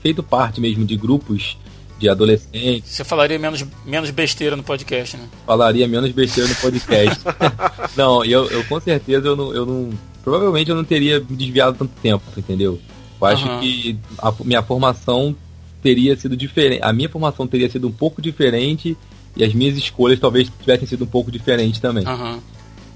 feito 0.01 0.23
parte 0.23 0.61
mesmo 0.61 0.85
de 0.85 0.95
grupos 0.95 1.57
de 2.01 2.09
adolescentes. 2.09 2.89
Você 2.91 3.03
falaria 3.03 3.37
menos, 3.37 3.63
menos 3.85 4.09
besteira 4.09 4.55
no 4.55 4.63
podcast, 4.63 5.15
né? 5.17 5.29
Falaria 5.45 5.87
menos 5.87 6.11
besteira 6.11 6.49
no 6.49 6.55
podcast. 6.55 7.23
não, 7.95 8.25
eu, 8.25 8.49
eu 8.49 8.63
com 8.65 8.79
certeza 8.79 9.27
eu 9.27 9.35
não, 9.35 9.53
eu 9.53 9.65
não. 9.65 9.89
Provavelmente 10.23 10.69
eu 10.69 10.75
não 10.75 10.83
teria 10.83 11.19
me 11.19 11.35
desviado 11.35 11.77
tanto 11.77 11.93
tempo, 12.01 12.23
entendeu? 12.35 12.79
Eu 13.19 13.27
acho 13.27 13.47
uhum. 13.47 13.59
que 13.59 13.99
a 14.17 14.33
minha 14.43 14.63
formação 14.63 15.35
teria 15.81 16.15
sido 16.15 16.37
diferente. 16.37 16.81
A 16.83 16.93
minha 16.93 17.09
formação 17.09 17.47
teria 17.47 17.69
sido 17.69 17.87
um 17.87 17.91
pouco 17.91 18.21
diferente 18.21 18.97
e 19.35 19.43
as 19.43 19.53
minhas 19.53 19.77
escolhas 19.77 20.19
talvez 20.19 20.49
tivessem 20.59 20.87
sido 20.87 21.03
um 21.03 21.07
pouco 21.07 21.31
diferentes 21.31 21.79
também. 21.79 22.05
Uhum. 22.05 22.39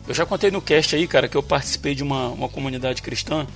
Eu 0.07 0.13
já 0.13 0.25
contei 0.25 0.51
no 0.51 0.61
cast 0.61 0.95
aí, 0.95 1.07
cara, 1.07 1.27
que 1.27 1.35
eu 1.35 1.41
participei 1.41 1.95
de 1.95 2.03
uma, 2.03 2.27
uma 2.29 2.49
comunidade 2.49 3.01
cristã. 3.01 3.47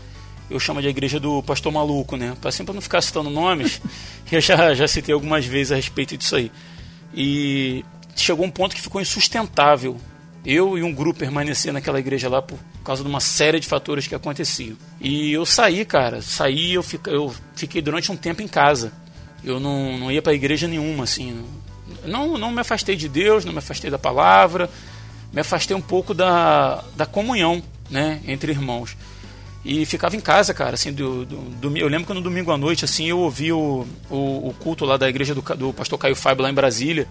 Eu 0.50 0.60
chamo 0.60 0.82
de 0.82 0.88
igreja 0.88 1.20
do 1.20 1.44
pastor 1.44 1.72
maluco, 1.72 2.16
né? 2.16 2.36
Pra 2.42 2.52
não 2.74 2.82
ficar 2.82 3.02
citando 3.02 3.30
nomes, 3.30 3.80
eu 4.32 4.42
já, 4.42 4.74
já 4.74 4.88
citei 4.88 5.14
algumas 5.14 5.46
vezes 5.46 5.72
a 5.72 5.76
respeito 5.76 6.18
disso 6.18 6.36
aí. 6.36 6.52
E 7.14 7.86
chegou 8.16 8.46
um 8.46 8.50
ponto 8.50 8.76
que 8.76 8.82
ficou 8.82 9.00
insustentável. 9.00 9.98
Eu 10.44 10.78
e 10.78 10.82
um 10.84 10.94
grupo 10.94 11.20
permanecer 11.20 11.72
naquela 11.72 12.00
igreja 12.00 12.30
lá 12.30 12.42
por 12.42 12.58
causa 12.84 13.04
de 13.04 13.10
uma 13.10 13.20
série 13.20 13.60
de 13.60 13.68
fatores 13.68 14.08
que 14.08 14.16
aconteciam. 14.16 14.76
E 15.00 15.32
eu 15.32 15.46
saí, 15.46 15.86
cara. 15.86 16.22
Saí, 16.22 16.74
eu, 16.74 16.82
fiquei, 16.82 17.14
eu 17.14 17.36
fiquei 17.56 17.82
durante 17.82 18.12
um 18.12 18.16
tempo 18.16 18.42
em 18.42 18.48
casa 18.48 18.92
eu 19.44 19.60
não, 19.60 19.98
não 19.98 20.12
ia 20.12 20.22
para 20.22 20.34
igreja 20.34 20.68
nenhuma, 20.68 21.04
assim. 21.04 21.44
Não, 22.06 22.38
não 22.38 22.52
me 22.52 22.62
afastei 22.62 22.96
de 22.96 23.10
Deus, 23.10 23.46
não 23.46 23.52
me 23.52 23.60
afastei 23.60 23.90
da 23.90 23.98
palavra, 23.98 24.70
me 25.34 25.42
afastei 25.42 25.76
um 25.76 25.82
pouco 25.82 26.14
da, 26.14 26.84
da 26.96 27.06
comunhão, 27.06 27.62
né, 27.90 28.22
entre 28.28 28.52
irmãos. 28.52 28.96
E 29.64 29.86
ficava 29.86 30.16
em 30.16 30.22
casa, 30.22 30.54
cara, 30.54 30.76
assim, 30.76 30.94
do, 30.94 31.26
do, 31.26 31.36
do 31.36 31.78
eu 31.78 31.88
lembro 31.88 32.08
que 32.08 32.14
no 32.14 32.22
domingo 32.22 32.52
à 32.52 32.58
noite, 32.58 32.86
assim, 32.86 33.08
eu 33.08 33.20
ouvi 33.20 33.52
o, 33.52 33.86
o, 34.10 34.50
o 34.50 34.56
culto 34.60 34.86
lá 34.86 34.96
da 34.96 35.10
igreja 35.10 35.36
do, 35.36 35.42
do 35.42 35.74
pastor 35.74 36.00
Caio 36.00 36.16
Fábio 36.16 36.44
lá 36.44 36.50
em 36.50 36.54
Brasília, 36.54 37.08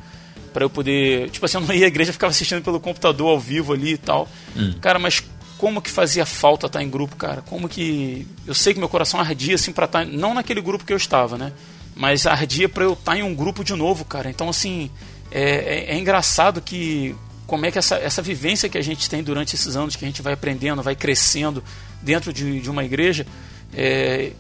para 0.53 0.65
eu 0.65 0.71
poder, 0.71 1.29
tipo 1.31 1.45
assim, 1.45 1.59
eu 1.59 1.61
não 1.61 1.75
ia 1.75 1.85
à 1.85 1.89
igreja, 1.89 2.11
ficava 2.15 2.31
assistindo 2.31 2.63
pelo 2.63 2.81
computador 2.81 3.29
ao 3.29 3.39
vivo 3.39 3.75
ali 3.75 3.93
e 3.93 3.99
tal. 3.99 4.27
Hum. 4.57 4.75
Cara, 4.81 4.99
mas 4.99 5.23
como 5.59 5.83
que 5.83 5.91
fazia 5.91 6.25
falta 6.25 6.67
estar 6.67 6.83
em 6.83 6.89
grupo, 6.89 7.17
cara? 7.17 7.43
Como 7.43 7.69
que 7.69 8.27
eu 8.47 8.55
sei 8.55 8.73
que 8.73 8.79
meu 8.79 8.89
coração 8.89 9.21
ardia 9.21 9.57
assim 9.57 9.73
para 9.73 9.85
estar 9.85 10.07
não 10.07 10.33
naquele 10.33 10.61
grupo 10.61 10.85
que 10.85 10.93
eu 10.93 10.97
estava, 10.97 11.37
né? 11.37 11.53
Mas 11.99 12.27
ardia 12.27 12.69
para 12.69 12.85
eu 12.85 12.93
estar 12.93 13.13
tá 13.13 13.19
em 13.19 13.25
um 13.25 13.35
grupo 13.35 13.65
de 13.65 13.75
novo, 13.75 14.05
cara. 14.05 14.31
Então, 14.31 14.49
assim, 14.49 14.89
é, 15.33 15.43
é, 15.43 15.95
é, 15.95 15.99
engraçado 15.99 16.63
que 16.63 17.13
como 17.45 17.67
é 17.67 17.73
que 17.73 17.79
essa, 17.79 17.97
essa 17.97 18.23
vivência 18.23 18.69
que 18.69 18.79
a 18.79 18.83
gente 18.83 19.11
tem 19.11 19.21
durante 19.21 19.57
esses 19.57 19.75
anos, 19.75 19.97
que 19.97 20.05
a 20.05 20.09
gente 20.09 20.23
vai 20.23 20.33
aprendendo, 20.33 20.81
vai 20.81 20.95
crescendo 20.95 21.63
dentro 22.01 22.33
de, 22.33 22.61
de 22.61 22.71
uma 22.71 22.85
igreja, 22.85 23.27
é, 23.75 24.31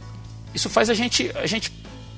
isso 0.54 0.70
faz 0.70 0.88
a 0.88 0.94
gente, 0.94 1.32
a 1.34 1.48
gente 1.48 1.72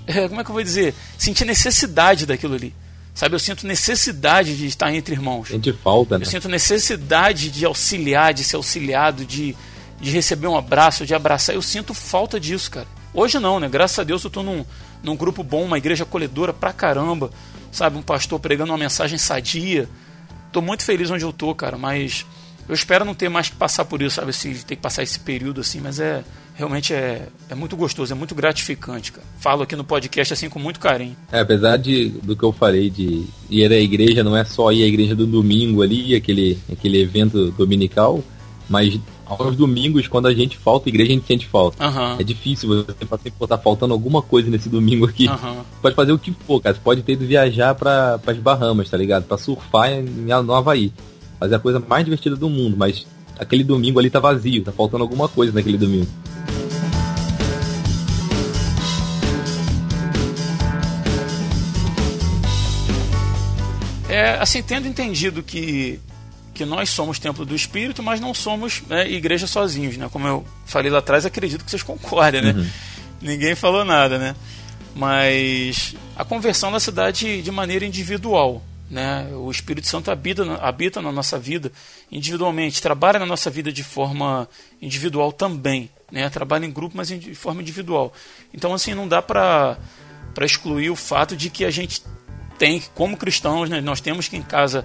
é, 0.07 0.29
como 0.29 0.42
é 0.42 0.44
que 0.44 0.50
eu 0.50 0.55
vou 0.55 0.62
dizer, 0.62 0.94
sentir 1.16 1.46
necessidade 1.46 2.26
daquilo 2.26 2.55
ali. 2.55 2.74
Sabe, 3.14 3.35
eu 3.35 3.38
sinto 3.38 3.66
necessidade 3.66 4.55
de 4.55 4.66
estar 4.66 4.92
entre 4.92 5.14
irmãos. 5.14 5.48
Sente 5.48 5.72
falta, 5.72 6.18
né? 6.18 6.26
Eu 6.26 6.31
sinto 6.31 6.50
necessidade 6.50 7.50
de 7.50 7.64
auxiliar, 7.64 8.35
de 8.35 8.44
ser 8.44 8.57
auxiliado, 8.57 9.24
de, 9.24 9.57
de 9.98 10.11
receber 10.11 10.48
um 10.48 10.57
abraço, 10.57 11.07
de 11.07 11.14
abraçar. 11.14 11.55
Eu 11.55 11.62
sinto 11.62 11.94
falta 11.94 12.38
disso, 12.38 12.70
cara. 12.70 12.87
Hoje 13.14 13.38
não, 13.38 13.59
né? 13.59 13.68
Graças 13.70 13.98
a 13.98 14.05
Deus 14.05 14.22
eu 14.22 14.29
estou 14.29 14.42
num, 14.42 14.64
num 15.02 15.16
grupo 15.16 15.42
bom, 15.42 15.64
uma 15.64 15.78
igreja 15.78 16.04
acolhedora 16.04 16.52
pra 16.52 16.72
caramba, 16.72 17.30
sabe? 17.72 17.96
Um 17.96 18.02
pastor 18.02 18.38
pregando 18.40 18.72
uma 18.72 18.78
mensagem 18.78 19.18
sadia. 19.18 19.88
Tô 20.52 20.60
muito 20.60 20.84
feliz 20.84 21.10
onde 21.10 21.24
eu 21.24 21.32
tô, 21.32 21.54
cara, 21.54 21.78
mas 21.78 22.26
eu 22.68 22.74
espero 22.74 23.04
não 23.04 23.14
ter 23.14 23.28
mais 23.28 23.48
que 23.48 23.56
passar 23.56 23.84
por 23.84 24.02
isso, 24.02 24.16
sabe? 24.16 24.32
Se 24.32 24.64
ter 24.64 24.76
que 24.76 24.82
passar 24.82 25.02
esse 25.02 25.18
período 25.18 25.60
assim, 25.60 25.80
mas 25.80 25.98
é 25.98 26.22
realmente 26.54 26.92
é, 26.92 27.26
é 27.48 27.54
muito 27.54 27.74
gostoso, 27.74 28.12
é 28.12 28.14
muito 28.14 28.34
gratificante, 28.34 29.12
cara. 29.12 29.26
Falo 29.38 29.62
aqui 29.62 29.74
no 29.74 29.82
podcast 29.82 30.34
assim 30.34 30.48
com 30.48 30.58
muito 30.58 30.78
carinho. 30.78 31.16
É, 31.32 31.40
apesar 31.40 31.78
de, 31.78 32.10
do 32.22 32.36
que 32.36 32.44
eu 32.44 32.52
falei 32.52 32.90
de 32.90 33.24
ir 33.48 33.72
à 33.72 33.78
igreja, 33.78 34.22
não 34.22 34.36
é 34.36 34.44
só 34.44 34.70
ir 34.70 34.84
à 34.84 34.86
igreja 34.86 35.16
do 35.16 35.26
domingo 35.26 35.82
ali, 35.82 36.14
aquele, 36.14 36.58
aquele 36.70 37.00
evento 37.00 37.50
dominical, 37.52 38.22
mas 38.70 39.00
aos 39.26 39.56
domingos, 39.56 40.06
quando 40.06 40.28
a 40.28 40.33
gente 40.33 40.56
falta 40.56 40.88
a 40.88 40.90
igreja, 40.90 41.11
a 41.11 41.14
gente 41.14 41.26
sente 41.26 41.44
falta. 41.44 41.85
Uhum. 41.85 42.20
É 42.20 42.22
difícil 42.22 42.68
você 42.68 42.94
sempre 43.00 43.33
tá 43.48 43.59
faltando 43.59 43.92
alguma 43.92 44.22
coisa 44.22 44.48
nesse 44.48 44.68
domingo 44.68 45.06
aqui. 45.06 45.26
Uhum. 45.26 45.62
Pode 45.83 45.96
fazer 45.96 46.12
o 46.12 46.18
que 46.18 46.30
for, 46.46 46.61
cara. 46.61 46.76
Você 46.76 46.80
pode 46.80 47.02
ter 47.02 47.14
ido 47.14 47.26
viajar 47.26 47.74
para 47.74 48.20
as 48.24 48.38
Bahamas, 48.38 48.88
tá 48.88 48.96
ligado? 48.96 49.24
Pra 49.24 49.37
surfar 49.37 49.90
em, 49.92 50.02
no 50.04 50.54
Havaí. 50.54 50.92
Fazer 51.40 51.57
a 51.57 51.59
coisa 51.59 51.80
mais 51.80 52.05
divertida 52.05 52.36
do 52.36 52.49
mundo, 52.49 52.76
mas 52.76 53.05
aquele 53.36 53.64
domingo 53.64 53.99
ali 53.99 54.09
tá 54.09 54.20
vazio, 54.20 54.62
tá 54.62 54.70
faltando 54.70 55.03
alguma 55.03 55.28
coisa 55.28 55.53
naquele 55.53 55.76
domingo. 55.76 56.07
É, 64.09 64.38
assim, 64.40 64.62
tendo 64.62 64.86
entendido 64.86 65.42
que 65.42 65.99
que 66.61 66.64
nós 66.66 66.90
somos 66.90 67.18
templo 67.18 67.46
do 67.46 67.56
Espírito, 67.56 68.02
mas 68.02 68.20
não 68.20 68.34
somos 68.34 68.82
né, 68.86 69.11
igreja 69.11 69.46
sozinhos, 69.46 69.96
né? 69.96 70.11
Como 70.12 70.28
eu 70.28 70.46
falei 70.66 70.90
lá 70.90 70.98
atrás, 70.98 71.24
acredito 71.24 71.64
que 71.64 71.70
vocês 71.70 71.82
concordem, 71.82 72.42
né? 72.42 72.52
Uhum. 72.52 72.68
Ninguém 73.22 73.54
falou 73.54 73.82
nada, 73.82 74.18
né? 74.18 74.36
Mas 74.94 75.94
a 76.14 76.22
conversão 76.22 76.70
da 76.70 76.78
cidade 76.78 77.40
de 77.40 77.50
maneira 77.50 77.86
individual. 77.86 78.62
Né? 78.90 79.26
O 79.32 79.50
Espírito 79.50 79.86
Santo 79.86 80.11
habita, 80.11 80.42
habita 80.56 81.00
na 81.00 81.11
nossa 81.11 81.38
vida 81.38 81.72
individualmente, 82.12 82.82
trabalha 82.82 83.18
na 83.18 83.24
nossa 83.24 83.48
vida 83.48 83.72
de 83.72 83.82
forma 83.82 84.46
individual 84.82 85.32
também. 85.32 85.88
Né? 86.12 86.28
Trabalha 86.28 86.66
em 86.66 86.70
grupo, 86.70 86.94
mas 86.94 87.08
de 87.08 87.34
forma 87.34 87.62
individual. 87.62 88.12
Então, 88.52 88.74
assim, 88.74 88.92
não 88.92 89.08
dá 89.08 89.22
para 89.22 89.78
excluir 90.42 90.90
o 90.90 90.96
fato 90.96 91.34
de 91.34 91.48
que 91.48 91.64
a 91.64 91.70
gente 91.70 92.02
tem, 92.58 92.82
como 92.94 93.16
cristãos, 93.16 93.70
né, 93.70 93.80
nós 93.80 94.02
temos 94.02 94.28
que 94.28 94.36
em 94.36 94.42
casa 94.42 94.84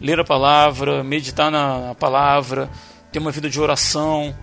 ler 0.00 0.20
a 0.20 0.24
palavra, 0.24 1.02
meditar 1.02 1.50
na 1.50 1.94
palavra, 1.94 2.70
ter 3.12 3.18
uma 3.18 3.30
vida 3.30 3.48
de 3.48 3.60
oração, 3.60 4.34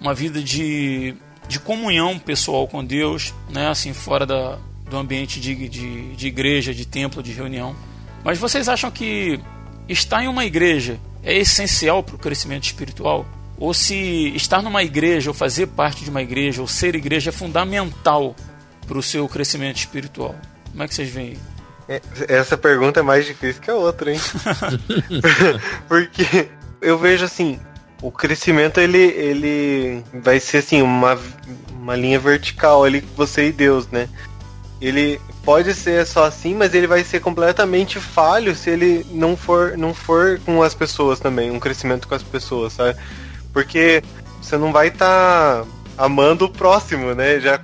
uma 0.00 0.14
vida 0.14 0.42
de, 0.42 1.14
de 1.48 1.58
comunhão 1.58 2.18
pessoal 2.18 2.66
com 2.66 2.84
Deus, 2.84 3.32
né, 3.48 3.68
assim, 3.68 3.92
fora 3.92 4.26
da, 4.26 4.58
do 4.88 4.96
ambiente 4.96 5.40
de, 5.40 5.68
de, 5.68 6.14
de 6.14 6.26
igreja, 6.26 6.74
de 6.74 6.86
templo, 6.86 7.22
de 7.22 7.32
reunião. 7.32 7.74
Mas 8.24 8.38
vocês 8.38 8.68
acham 8.68 8.90
que 8.90 9.40
estar 9.88 10.22
em 10.22 10.28
uma 10.28 10.44
igreja 10.44 10.98
é 11.22 11.36
essencial 11.36 12.02
para 12.02 12.16
o 12.16 12.18
crescimento 12.18 12.64
espiritual? 12.64 13.26
Ou 13.58 13.72
se 13.72 14.32
estar 14.36 14.62
numa 14.62 14.82
igreja, 14.82 15.30
ou 15.30 15.34
fazer 15.34 15.66
parte 15.66 16.04
de 16.04 16.10
uma 16.10 16.22
igreja, 16.22 16.60
ou 16.60 16.68
ser 16.68 16.94
igreja 16.94 17.30
é 17.30 17.32
fundamental 17.32 18.36
para 18.86 18.98
o 18.98 19.02
seu 19.02 19.26
crescimento 19.28 19.76
espiritual? 19.76 20.34
Como 20.70 20.82
é 20.82 20.88
que 20.88 20.94
vocês 20.94 21.08
veem? 21.10 21.36
É, 21.88 22.00
essa 22.28 22.56
pergunta 22.56 23.00
é 23.00 23.02
mais 23.02 23.24
difícil 23.24 23.62
que 23.62 23.70
a 23.70 23.74
outra, 23.74 24.12
hein? 24.12 24.20
Porque 25.86 26.48
eu 26.80 26.98
vejo 26.98 27.24
assim, 27.24 27.60
o 28.02 28.10
crescimento 28.10 28.80
ele, 28.80 28.98
ele 28.98 30.04
vai 30.12 30.40
ser 30.40 30.58
assim, 30.58 30.82
uma, 30.82 31.18
uma 31.70 31.96
linha 31.96 32.18
vertical 32.18 32.84
ali 32.84 33.00
com 33.00 33.14
você 33.14 33.48
e 33.48 33.52
Deus, 33.52 33.88
né? 33.88 34.08
Ele 34.80 35.18
pode 35.42 35.72
ser 35.72 36.04
só 36.06 36.24
assim, 36.24 36.54
mas 36.54 36.74
ele 36.74 36.86
vai 36.86 37.02
ser 37.02 37.20
completamente 37.20 37.98
falho 37.98 38.54
se 38.54 38.68
ele 38.68 39.06
não 39.10 39.36
for, 39.36 39.76
não 39.78 39.94
for 39.94 40.38
com 40.44 40.62
as 40.62 40.74
pessoas 40.74 41.18
também, 41.18 41.50
um 41.50 41.60
crescimento 41.60 42.06
com 42.06 42.14
as 42.14 42.22
pessoas, 42.22 42.74
sabe? 42.74 42.98
Porque 43.52 44.02
você 44.42 44.58
não 44.58 44.72
vai 44.72 44.88
estar 44.88 45.62
tá 45.62 45.66
amando 45.96 46.44
o 46.44 46.50
próximo, 46.50 47.14
né? 47.14 47.40
Já 47.40 47.58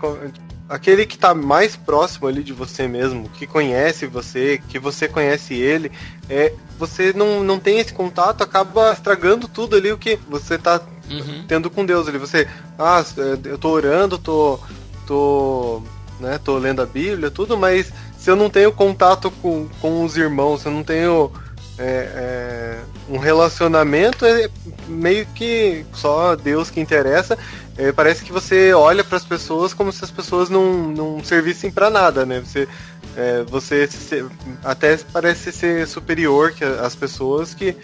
aquele 0.72 1.04
que 1.04 1.16
está 1.16 1.34
mais 1.34 1.76
próximo 1.76 2.26
ali 2.26 2.42
de 2.42 2.54
você 2.54 2.88
mesmo, 2.88 3.28
que 3.28 3.46
conhece 3.46 4.06
você, 4.06 4.58
que 4.70 4.78
você 4.78 5.06
conhece 5.06 5.52
ele, 5.52 5.92
é, 6.30 6.54
você 6.78 7.12
não, 7.12 7.44
não 7.44 7.60
tem 7.60 7.78
esse 7.78 7.92
contato, 7.92 8.42
acaba 8.42 8.90
estragando 8.90 9.46
tudo 9.46 9.76
ali 9.76 9.92
o 9.92 9.98
que 9.98 10.18
você 10.30 10.54
está 10.54 10.80
uhum. 11.10 11.44
tendo 11.46 11.68
com 11.68 11.84
Deus 11.84 12.08
ali. 12.08 12.16
Você, 12.16 12.48
ah, 12.78 13.04
eu 13.44 13.58
tô 13.58 13.68
orando, 13.68 14.16
tô, 14.16 14.58
tô, 15.06 15.82
né, 16.18 16.40
tô 16.42 16.56
lendo 16.56 16.80
a 16.80 16.86
Bíblia, 16.86 17.30
tudo, 17.30 17.54
mas 17.54 17.92
se 18.16 18.30
eu 18.30 18.36
não 18.36 18.48
tenho 18.48 18.72
contato 18.72 19.30
com, 19.30 19.68
com 19.78 20.02
os 20.02 20.16
irmãos, 20.16 20.62
se 20.62 20.68
eu 20.68 20.72
não 20.72 20.82
tenho 20.82 21.30
é, 21.78 21.84
é, 22.14 22.78
um 23.10 23.18
relacionamento, 23.18 24.24
é 24.24 24.48
meio 24.88 25.26
que 25.34 25.84
só 25.92 26.34
Deus 26.34 26.70
que 26.70 26.80
interessa 26.80 27.38
é, 27.76 27.90
parece 27.90 28.22
que 28.22 28.32
você 28.32 28.72
olha 28.74 29.02
para 29.02 29.16
as 29.16 29.24
pessoas 29.24 29.72
como 29.72 29.92
se 29.92 30.04
as 30.04 30.10
pessoas 30.10 30.50
não, 30.50 30.88
não 30.88 31.24
servissem 31.24 31.70
para 31.70 31.88
nada, 31.88 32.26
né? 32.26 32.40
Você, 32.40 32.68
é, 33.16 33.42
você 33.44 33.86
se, 33.86 34.24
até 34.62 34.96
parece 35.12 35.52
ser 35.52 35.86
superior 35.86 36.52
que 36.52 36.64
as 36.64 36.94
pessoas 36.94 37.54
que 37.54 37.74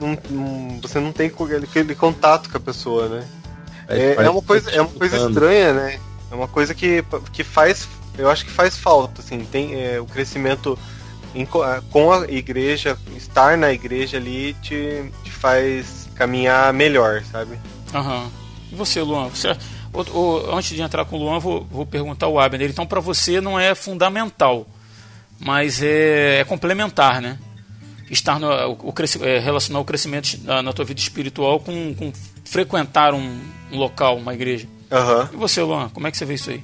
não, 0.00 0.18
não, 0.30 0.80
você 0.80 0.98
não 0.98 1.12
tem 1.12 1.30
aquele 1.62 1.94
contato 1.94 2.50
com 2.50 2.56
a 2.56 2.60
pessoa, 2.60 3.08
né? 3.08 3.24
É, 3.86 4.14
é 4.24 4.30
uma 4.30 4.42
coisa, 4.42 4.70
é 4.70 4.80
uma 4.80 4.90
coisa 4.90 5.28
estranha, 5.28 5.72
né? 5.74 6.00
É 6.30 6.34
uma 6.34 6.48
coisa 6.48 6.74
que, 6.74 7.04
que 7.32 7.44
faz, 7.44 7.86
eu 8.16 8.30
acho 8.30 8.46
que 8.46 8.50
faz 8.50 8.78
falta, 8.78 9.20
assim, 9.20 9.44
tem 9.44 9.74
é, 9.78 10.00
o 10.00 10.06
crescimento 10.06 10.78
em, 11.34 11.44
com 11.44 12.12
a 12.12 12.24
igreja, 12.30 12.96
estar 13.14 13.58
na 13.58 13.70
igreja 13.72 14.16
ali 14.16 14.54
te, 14.54 15.04
te 15.22 15.30
faz 15.30 16.08
caminhar 16.14 16.72
melhor, 16.72 17.22
sabe? 17.30 17.58
Aham. 17.92 18.22
Uhum. 18.22 18.43
E 18.74 18.76
você, 18.76 19.00
Luan? 19.00 19.28
Você, 19.28 19.56
ou, 19.92 20.04
ou, 20.12 20.56
antes 20.56 20.74
de 20.74 20.82
entrar 20.82 21.04
com 21.04 21.16
o 21.16 21.20
Luan, 21.20 21.38
vou, 21.38 21.64
vou 21.70 21.86
perguntar 21.86 22.26
ao 22.26 22.40
Abner. 22.40 22.68
Então, 22.68 22.84
para 22.84 22.98
você 22.98 23.40
não 23.40 23.58
é 23.58 23.72
fundamental, 23.72 24.66
mas 25.38 25.80
é, 25.80 26.40
é 26.40 26.44
complementar, 26.44 27.22
né? 27.22 27.38
Estar 28.10 28.40
no, 28.40 28.48
o, 28.48 28.72
o 28.90 28.94
é, 29.24 29.38
relacionar 29.38 29.78
o 29.78 29.84
crescimento 29.84 30.40
na, 30.42 30.60
na, 30.60 30.72
tua 30.72 30.84
vida 30.84 30.98
espiritual 30.98 31.60
com, 31.60 31.94
com 31.94 32.12
frequentar 32.44 33.14
um, 33.14 33.38
um, 33.70 33.78
local, 33.78 34.16
uma 34.16 34.34
igreja. 34.34 34.66
Uhum. 34.90 35.28
E 35.32 35.36
você, 35.36 35.62
Luan, 35.62 35.88
como 35.90 36.08
é 36.08 36.10
que 36.10 36.16
você 36.16 36.24
vê 36.24 36.34
isso 36.34 36.50
aí? 36.50 36.60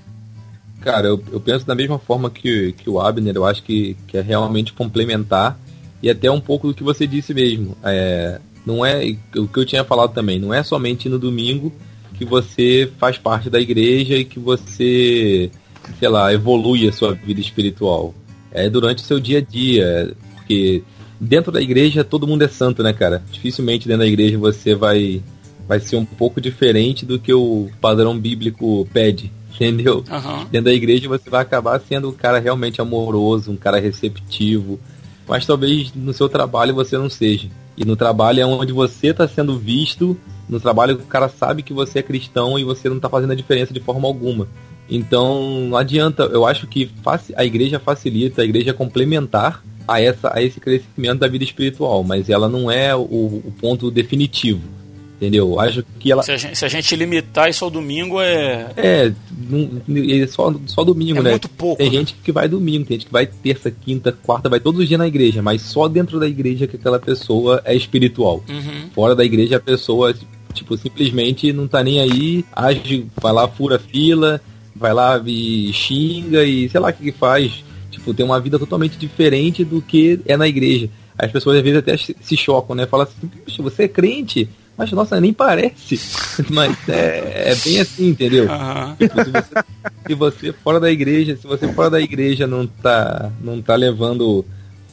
Cara, 0.81 1.07
eu, 1.07 1.23
eu 1.31 1.41
penso 1.41 1.65
da 1.65 1.77
mesma 1.77 1.99
forma 2.01 2.29
que, 2.29 2.73
que 2.73 2.91
o 2.91 3.01
Abner, 3.01 3.37
eu 3.37 3.47
acho 3.47 3.63
que, 3.63 3.97
que 4.09 4.19
é 4.19 4.21
realmente 4.21 4.73
complementar 4.73 5.57
e 6.03 6.11
até 6.11 6.29
um 6.29 6.41
pouco 6.41 6.67
do 6.67 6.75
que 6.75 6.83
você 6.83 7.07
disse 7.07 7.33
mesmo. 7.33 7.77
É, 7.85 8.41
não 8.67 8.85
é 8.85 9.17
o 9.37 9.47
que 9.47 9.61
eu 9.61 9.65
tinha 9.65 9.85
falado 9.85 10.13
também, 10.13 10.41
não 10.41 10.53
é 10.53 10.65
somente 10.65 11.09
no 11.09 11.19
domingo 11.19 11.73
que 12.21 12.25
você 12.27 12.93
faz 12.99 13.16
parte 13.16 13.49
da 13.49 13.59
igreja 13.59 14.14
e 14.14 14.27
que 14.27 14.39
você, 14.39 15.51
sei 15.99 16.09
lá, 16.11 16.31
evolui 16.31 16.87
a 16.87 16.93
sua 16.93 17.14
vida 17.14 17.41
espiritual. 17.41 18.14
É 18.53 18.68
durante 18.68 19.03
o 19.03 19.07
seu 19.07 19.18
dia 19.18 19.39
a 19.39 19.41
dia, 19.41 20.14
porque 20.35 20.83
dentro 21.18 21.51
da 21.51 21.62
igreja 21.62 22.05
todo 22.05 22.27
mundo 22.27 22.43
é 22.43 22.49
santo, 22.49 22.83
né, 22.83 22.93
cara? 22.93 23.23
Dificilmente 23.33 23.89
dentro 23.89 24.03
da 24.03 24.07
igreja 24.07 24.37
você 24.37 24.75
vai 24.75 25.23
vai 25.66 25.81
ser 25.81 25.97
um 25.97 26.05
pouco 26.05 26.43
diferente 26.43 27.07
do 27.07 27.18
que 27.18 27.33
o 27.33 27.71
padrão 27.81 28.18
bíblico 28.18 28.87
pede, 28.93 29.33
entendeu? 29.55 30.05
Uhum. 30.11 30.45
Dentro 30.51 30.66
da 30.66 30.75
igreja 30.75 31.09
você 31.09 31.31
vai 31.31 31.41
acabar 31.41 31.81
sendo 31.81 32.11
um 32.11 32.12
cara 32.12 32.39
realmente 32.39 32.83
amoroso, 32.83 33.51
um 33.51 33.57
cara 33.57 33.81
receptivo, 33.81 34.79
mas 35.27 35.47
talvez 35.47 35.91
no 35.95 36.12
seu 36.12 36.29
trabalho 36.29 36.75
você 36.75 36.99
não 36.99 37.09
seja. 37.09 37.49
E 37.79 37.85
no 37.87 37.97
trabalho 37.97 38.41
é 38.43 38.45
onde 38.45 38.75
você 38.75 39.07
está 39.07 39.27
sendo 39.27 39.59
visto 39.59 40.18
no 40.51 40.61
trabalho 40.61 40.97
o 40.97 41.07
cara 41.07 41.29
sabe 41.29 41.63
que 41.63 41.73
você 41.73 42.01
é 42.01 42.03
cristão 42.03 42.59
e 42.59 42.65
você 42.65 42.89
não 42.89 42.97
está 42.97 43.09
fazendo 43.09 43.33
a 43.33 43.37
diferença 43.37 43.73
de 43.73 43.81
forma 43.81 44.07
alguma. 44.07 44.49
Então 44.89 45.69
não 45.69 45.77
adianta, 45.77 46.25
eu 46.25 46.45
acho 46.45 46.67
que 46.67 46.91
a 47.37 47.45
igreja 47.45 47.79
facilita, 47.79 48.43
a 48.43 48.45
igreja 48.45 48.71
é 48.71 48.75
complementar 48.75 49.63
a, 49.87 50.01
essa, 50.01 50.33
a 50.35 50.43
esse 50.43 50.61
crescimento 50.61 51.21
da 51.21 51.29
vida 51.29 51.45
espiritual, 51.45 52.03
mas 52.03 52.29
ela 52.29 52.49
não 52.49 52.71
é 52.71 52.95
o, 52.95 53.01
o 53.01 53.55
ponto 53.61 53.91
definitivo. 53.91 54.81
Entendeu? 55.21 55.61
Acho 55.61 55.85
que 55.99 56.11
ela. 56.11 56.23
Se 56.23 56.33
a, 56.33 56.37
gente, 56.39 56.57
se 56.57 56.65
a 56.65 56.69
gente 56.69 56.97
limitar 56.97 57.51
isso 57.51 57.63
ao 57.63 57.71
domingo 57.71 58.19
é. 58.23 58.73
É, 58.75 59.13
é 59.13 60.27
só, 60.27 60.55
só 60.65 60.83
domingo, 60.83 61.19
é 61.19 61.23
né? 61.23 61.31
Muito 61.33 61.49
pouco. 61.51 61.77
Tem 61.77 61.91
né? 61.91 61.99
gente 61.99 62.15
que 62.15 62.33
vai 62.33 62.49
domingo, 62.49 62.87
tem 62.87 62.97
gente 62.97 63.05
que 63.05 63.13
vai 63.13 63.27
terça, 63.27 63.71
quinta, 63.71 64.13
quarta, 64.13 64.49
vai 64.49 64.59
todos 64.59 64.81
os 64.81 64.89
dias 64.89 64.99
na 64.99 65.07
igreja, 65.07 65.43
mas 65.43 65.61
só 65.61 65.89
dentro 65.89 66.19
da 66.19 66.27
igreja 66.27 66.67
que 66.67 66.77
aquela 66.77 66.99
pessoa 66.99 67.61
é 67.67 67.77
espiritual. 67.77 68.43
Uhum. 68.49 68.89
Fora 68.95 69.15
da 69.15 69.23
igreja 69.23 69.59
a 69.59 69.61
pessoa 69.61 70.15
Tipo, 70.53 70.77
simplesmente 70.77 71.53
não 71.53 71.69
tá 71.69 71.83
nem 71.83 72.01
aí, 72.01 72.45
age, 72.53 73.07
vai 73.21 73.33
lá, 73.33 73.47
fura 73.49 73.79
fila, 73.79 74.41
vai 74.75 74.93
lá 74.93 75.21
e 75.25 75.73
xinga 75.73 76.45
e 76.45 76.69
sei 76.69 76.81
lá 76.81 76.91
o 76.91 76.93
que, 76.93 77.05
que 77.05 77.19
faz. 77.19 77.65
Tipo, 77.91 78.15
tem 78.15 78.25
uma 78.25 78.41
vida 78.41 78.59
totalmente 78.59 78.97
diferente 78.97 79.65
do 79.65 79.83
que 79.83 80.21
é 80.27 80.37
na 80.37 80.49
igreja. 80.49 80.89
As 81.19 81.31
pessoas 81.31 81.59
às 81.59 81.63
vezes 81.63 81.79
até 81.79 81.97
se 81.97 82.37
chocam, 82.37 82.75
né? 82.75 82.87
Falam 82.87 83.07
assim, 83.07 83.29
Poxa, 83.45 83.63
você 83.63 83.83
é 83.85 83.89
crente? 83.89 84.49
Mas 84.77 84.91
nossa, 84.93 85.21
nem 85.21 85.33
parece. 85.33 86.01
Mas 86.49 86.75
é, 86.89 87.51
é 87.53 87.55
bem 87.55 87.81
assim, 87.81 88.09
entendeu? 88.09 88.45
Uhum. 88.45 88.97
Tipo, 88.97 89.25
se, 89.25 89.31
você, 89.31 89.65
se 90.07 90.15
você 90.15 90.53
fora 90.53 90.81
da 90.81 90.91
igreja, 90.91 91.37
se 91.37 91.47
você 91.47 91.71
fora 91.75 91.91
da 91.91 92.01
igreja 92.01 92.47
não 92.47 92.67
tá, 92.67 93.31
não 93.43 93.61
tá 93.61 93.77
levando 93.77 94.43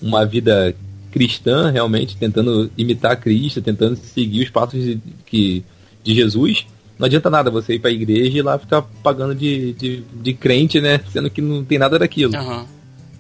uma 0.02 0.26
vida 0.26 0.76
cristã, 1.12 1.72
realmente, 1.72 2.18
tentando 2.18 2.72
imitar 2.78 3.18
Cristo, 3.18 3.62
tentando 3.62 3.96
seguir 3.96 4.44
os 4.44 4.50
passos 4.50 4.84
de, 4.84 5.00
que, 5.26 5.64
de 6.04 6.14
Jesus, 6.14 6.66
não 6.98 7.06
adianta 7.06 7.30
nada 7.30 7.52
você 7.52 7.76
ir 7.76 7.80
pra 7.80 7.92
igreja 7.92 8.38
e 8.38 8.42
lá 8.42 8.58
ficar 8.58 8.82
pagando 9.04 9.36
de, 9.36 9.74
de, 9.74 10.04
de 10.14 10.34
crente, 10.34 10.82
né? 10.82 11.00
Sendo 11.12 11.30
que 11.30 11.42
não 11.42 11.64
tem 11.64 11.78
nada 11.78 12.00
daquilo. 12.00 12.36
Uhum. 12.36 12.66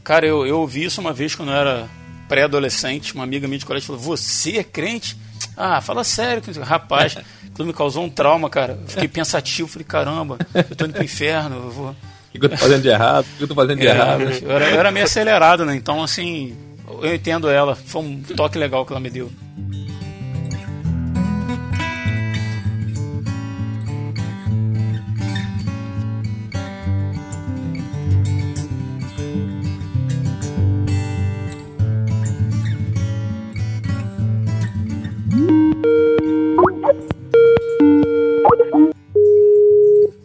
Cara, 0.03 0.25
eu, 0.25 0.45
eu 0.47 0.59
ouvi 0.59 0.85
isso 0.85 0.99
uma 0.99 1.13
vez 1.13 1.35
quando 1.35 1.49
eu 1.49 1.55
era 1.55 1.89
pré-adolescente, 2.27 3.13
uma 3.13 3.23
amiga 3.23 3.47
minha 3.47 3.59
de 3.59 3.65
colégio 3.65 3.87
falou, 3.87 4.01
você 4.01 4.57
é 4.57 4.63
crente? 4.63 5.17
Ah, 5.55 5.79
fala 5.79 6.03
sério, 6.03 6.41
rapaz, 6.61 7.17
aquilo 7.45 7.67
me 7.67 7.73
causou 7.73 8.03
um 8.03 8.09
trauma, 8.09 8.49
cara. 8.49 8.79
Eu 8.81 8.87
fiquei 8.87 9.07
pensativo, 9.07 9.67
falei, 9.67 9.85
caramba, 9.85 10.37
eu 10.53 10.75
tô 10.75 10.85
indo 10.85 10.93
pro 10.93 11.03
inferno, 11.03 11.55
eu 11.55 11.71
vou. 11.71 11.89
O 11.91 12.39
que 12.39 12.45
eu 12.45 12.49
tô 12.49 12.57
fazendo 12.57 12.81
de 12.81 12.89
errado? 12.89 13.25
O 13.25 13.37
que 13.37 13.43
eu 13.43 13.47
tô 13.47 13.55
fazendo 13.55 13.79
de 13.79 13.87
é, 13.87 13.89
errado? 13.89 14.21
Eu 14.21 14.51
era, 14.51 14.69
eu 14.69 14.79
era 14.79 14.91
meio 14.91 15.05
acelerado, 15.05 15.65
né? 15.65 15.75
Então, 15.75 16.03
assim, 16.03 16.55
eu 16.87 17.13
entendo 17.13 17.49
ela. 17.49 17.75
Foi 17.75 18.01
um 18.01 18.21
toque 18.21 18.57
legal 18.57 18.85
que 18.85 18.93
ela 18.93 18.99
me 18.99 19.09
deu. 19.09 19.29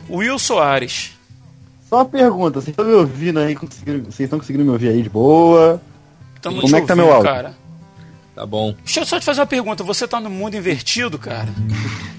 Will 0.08 0.38
Soares. 0.38 1.12
Só 1.88 1.96
uma 1.96 2.04
pergunta, 2.04 2.60
vocês 2.60 2.68
estão 2.68 2.84
me 2.84 2.92
ouvindo 2.92 3.38
aí? 3.38 3.54
Vocês 3.54 4.20
estão 4.20 4.38
conseguindo 4.38 4.64
me 4.64 4.70
ouvir 4.70 4.88
aí 4.88 5.02
de 5.02 5.10
boa? 5.10 5.80
Tamo 6.42 6.60
Como 6.60 6.76
é 6.76 6.80
que 6.80 6.86
tá 6.86 6.92
ouvindo, 6.94 7.06
meu 7.06 7.14
áudio? 7.14 7.32
Cara? 7.32 7.54
Tá 8.34 8.44
bom. 8.44 8.74
Deixa 8.84 9.00
eu 9.00 9.06
só 9.06 9.20
te 9.20 9.24
fazer 9.24 9.40
uma 9.40 9.46
pergunta. 9.46 9.84
Você 9.84 10.08
tá 10.08 10.20
no 10.20 10.28
mundo 10.28 10.56
invertido, 10.56 11.18
cara? 11.18 11.48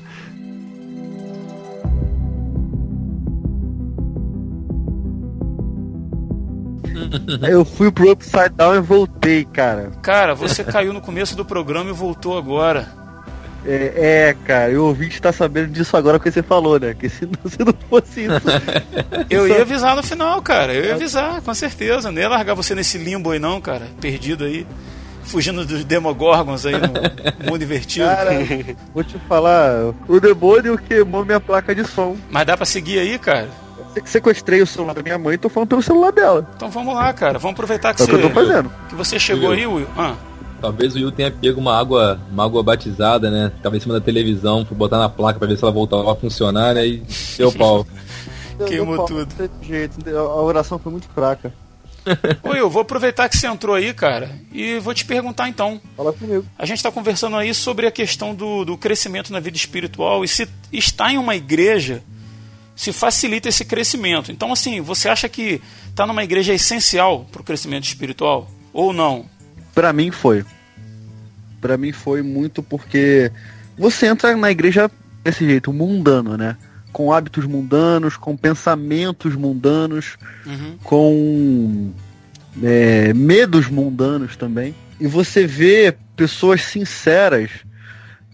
Eu 7.47 7.65
fui 7.65 7.91
pro 7.91 8.11
Upside 8.11 8.49
Down 8.49 8.75
e 8.75 8.81
voltei, 8.81 9.45
cara. 9.45 9.91
Cara, 10.01 10.33
você 10.33 10.63
caiu 10.63 10.93
no 10.93 11.01
começo 11.01 11.35
do 11.35 11.45
programa 11.45 11.89
e 11.89 11.93
voltou 11.93 12.37
agora. 12.37 13.02
É, 13.65 14.29
é, 14.29 14.37
cara, 14.45 14.71
e 14.71 14.77
o 14.77 14.85
ouvinte 14.85 15.21
tá 15.21 15.31
sabendo 15.31 15.71
disso 15.71 15.95
agora 15.95 16.19
que 16.19 16.29
você 16.29 16.43
falou, 16.43 16.79
né? 16.79 16.93
Que 16.93 17.07
se 17.07 17.25
não, 17.25 17.39
se 17.49 17.59
não 17.59 17.73
fosse 17.89 18.21
isso. 18.25 19.27
eu 19.29 19.47
ia 19.47 19.61
avisar 19.61 19.95
no 19.95 20.03
final, 20.03 20.41
cara. 20.41 20.73
Eu 20.73 20.85
ia 20.85 20.95
avisar, 20.95 21.41
com 21.41 21.53
certeza. 21.53 22.11
Não 22.11 22.21
ia 22.21 22.29
largar 22.29 22.53
você 22.53 22.75
nesse 22.75 22.97
limbo 22.97 23.31
aí, 23.31 23.39
não, 23.39 23.61
cara. 23.61 23.87
Perdido 24.01 24.43
aí. 24.43 24.67
Fugindo 25.23 25.65
dos 25.65 25.85
Demogorgons 25.85 26.65
aí 26.65 26.73
no 26.73 26.89
mundo 27.49 27.63
invertido. 27.63 28.05
Cara, 28.05 28.31
vou 28.93 29.03
te 29.03 29.17
falar, 29.19 29.93
o 30.07 30.19
demônio 30.19 30.77
queimou 30.77 31.23
minha 31.23 31.39
placa 31.39 31.73
de 31.73 31.87
som. 31.87 32.17
Mas 32.29 32.45
dá 32.45 32.57
pra 32.57 32.65
seguir 32.65 32.99
aí, 32.99 33.17
cara? 33.17 33.47
sequestrei 34.05 34.61
o 34.61 34.67
celular 34.67 34.93
da 34.93 35.03
minha 35.03 35.17
mãe 35.17 35.35
e 35.35 35.37
tô 35.37 35.49
falando 35.49 35.69
pelo 35.69 35.81
celular 35.81 36.11
dela. 36.11 36.49
Então 36.55 36.69
vamos 36.69 36.95
lá, 36.95 37.13
cara. 37.13 37.37
Vamos 37.37 37.53
aproveitar 37.53 37.93
que 37.93 38.01
é 38.01 38.05
você. 38.05 38.11
Que, 38.11 38.17
eu 38.17 38.21
tô 38.21 38.29
fazendo. 38.31 38.71
que 38.89 38.95
você 38.95 39.19
chegou 39.19 39.51
aí, 39.51 39.67
Will. 39.67 39.87
Ah. 39.95 40.15
Talvez 40.63 40.95
o 40.95 40.97
Will 40.97 41.11
tenha 41.11 41.29
pego 41.29 41.59
uma 41.59 41.77
água, 41.77 42.17
uma 42.31 42.45
água 42.45 42.63
batizada, 42.63 43.29
né? 43.29 43.51
Tava 43.61 43.75
em 43.75 43.81
cima 43.81 43.95
da 43.95 43.99
televisão, 43.99 44.65
fui 44.65 44.77
botar 44.77 44.97
na 44.97 45.09
placa 45.09 45.37
pra 45.37 45.45
ver 45.45 45.57
se 45.57 45.63
ela 45.65 45.73
voltava 45.73 46.09
a 46.09 46.15
funcionar, 46.15 46.73
né? 46.73 46.87
E 46.87 47.03
deu 47.37 47.51
pau. 47.51 47.85
Queimou 48.65 49.05
tudo. 49.05 49.27
Jeito, 49.61 50.09
a 50.09 50.41
oração 50.41 50.79
foi 50.79 50.89
muito 50.89 51.09
fraca. 51.09 51.53
Oi, 52.43 52.61
eu 52.61 52.69
vou 52.69 52.81
aproveitar 52.81 53.27
que 53.27 53.35
você 53.35 53.45
entrou 53.45 53.75
aí, 53.75 53.93
cara, 53.93 54.39
e 54.53 54.79
vou 54.79 54.93
te 54.93 55.03
perguntar 55.03 55.49
então. 55.49 55.81
Fala 55.97 56.13
comigo. 56.13 56.45
A 56.57 56.65
gente 56.65 56.77
está 56.77 56.89
conversando 56.89 57.35
aí 57.35 57.53
sobre 57.53 57.85
a 57.85 57.91
questão 57.91 58.33
do, 58.33 58.63
do 58.63 58.77
crescimento 58.77 59.33
na 59.33 59.41
vida 59.41 59.57
espiritual 59.57 60.23
e 60.23 60.29
se 60.29 60.47
está 60.71 61.11
em 61.11 61.17
uma 61.17 61.35
igreja 61.35 62.01
se 62.73 62.93
facilita 62.93 63.49
esse 63.49 63.65
crescimento. 63.65 64.31
Então, 64.31 64.53
assim, 64.53 64.79
você 64.79 65.09
acha 65.09 65.27
que 65.27 65.61
estar 65.89 66.03
tá 66.03 66.07
numa 66.07 66.23
igreja 66.23 66.53
é 66.53 66.55
essencial 66.55 67.25
para 67.29 67.41
o 67.41 67.43
crescimento 67.43 67.83
espiritual 67.83 68.49
ou 68.71 68.93
não? 68.93 69.25
Para 69.73 69.91
mim 69.93 70.11
foi. 70.11 70.45
Para 71.59 71.77
mim 71.77 71.91
foi 71.91 72.21
muito 72.21 72.61
porque 72.61 73.31
você 73.77 74.07
entra 74.07 74.35
na 74.35 74.51
igreja 74.51 74.89
desse 75.23 75.45
jeito, 75.45 75.71
mundano, 75.71 76.37
né? 76.37 76.57
Com 76.91 77.11
hábitos 77.11 77.45
mundanos, 77.45 78.17
com 78.17 78.37
pensamentos 78.37 79.35
mundanos, 79.35 80.17
uhum. 80.45 80.77
com 80.83 81.91
é, 82.61 83.13
medos 83.13 83.67
mundanos 83.67 84.35
também. 84.35 84.75
E 84.99 85.07
você 85.07 85.47
vê 85.47 85.95
pessoas 86.15 86.61
sinceras 86.63 87.49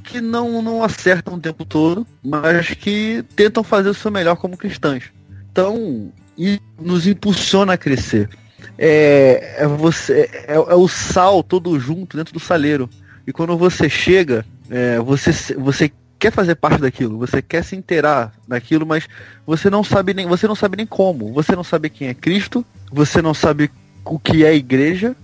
que 0.03 0.19
não, 0.19 0.61
não 0.61 0.83
acertam 0.83 1.35
o 1.35 1.39
tempo 1.39 1.63
todo, 1.63 2.05
mas 2.23 2.73
que 2.73 3.23
tentam 3.35 3.63
fazer 3.63 3.89
o 3.89 3.93
seu 3.93 4.11
melhor 4.11 4.35
como 4.35 4.57
cristãs. 4.57 5.03
Então, 5.51 6.11
e 6.37 6.59
nos 6.79 7.05
impulsiona 7.05 7.73
a 7.73 7.77
crescer. 7.77 8.29
É, 8.77 9.55
é 9.59 9.67
você 9.67 10.29
é, 10.47 10.55
é, 10.55 10.75
o 10.75 10.87
sal 10.87 11.43
todo 11.43 11.79
junto 11.79 12.17
dentro 12.17 12.33
do 12.33 12.39
saleiro. 12.39 12.89
E 13.25 13.33
quando 13.33 13.57
você 13.57 13.89
chega, 13.89 14.45
é, 14.69 14.99
você, 14.99 15.31
você 15.55 15.91
quer 16.17 16.31
fazer 16.31 16.55
parte 16.55 16.81
daquilo, 16.81 17.17
você 17.17 17.41
quer 17.41 17.63
se 17.63 17.75
inteirar 17.75 18.33
daquilo, 18.47 18.85
mas 18.85 19.07
você 19.45 19.69
não 19.69 19.83
sabe 19.83 20.13
nem 20.13 20.27
você 20.27 20.47
não 20.47 20.55
sabe 20.55 20.77
nem 20.77 20.85
como. 20.85 21.33
Você 21.33 21.55
não 21.55 21.63
sabe 21.63 21.89
quem 21.89 22.07
é 22.07 22.13
Cristo, 22.13 22.65
você 22.91 23.21
não 23.21 23.33
sabe 23.33 23.71
o 24.05 24.17
que 24.17 24.43
é 24.43 24.55
igreja, 24.55 25.15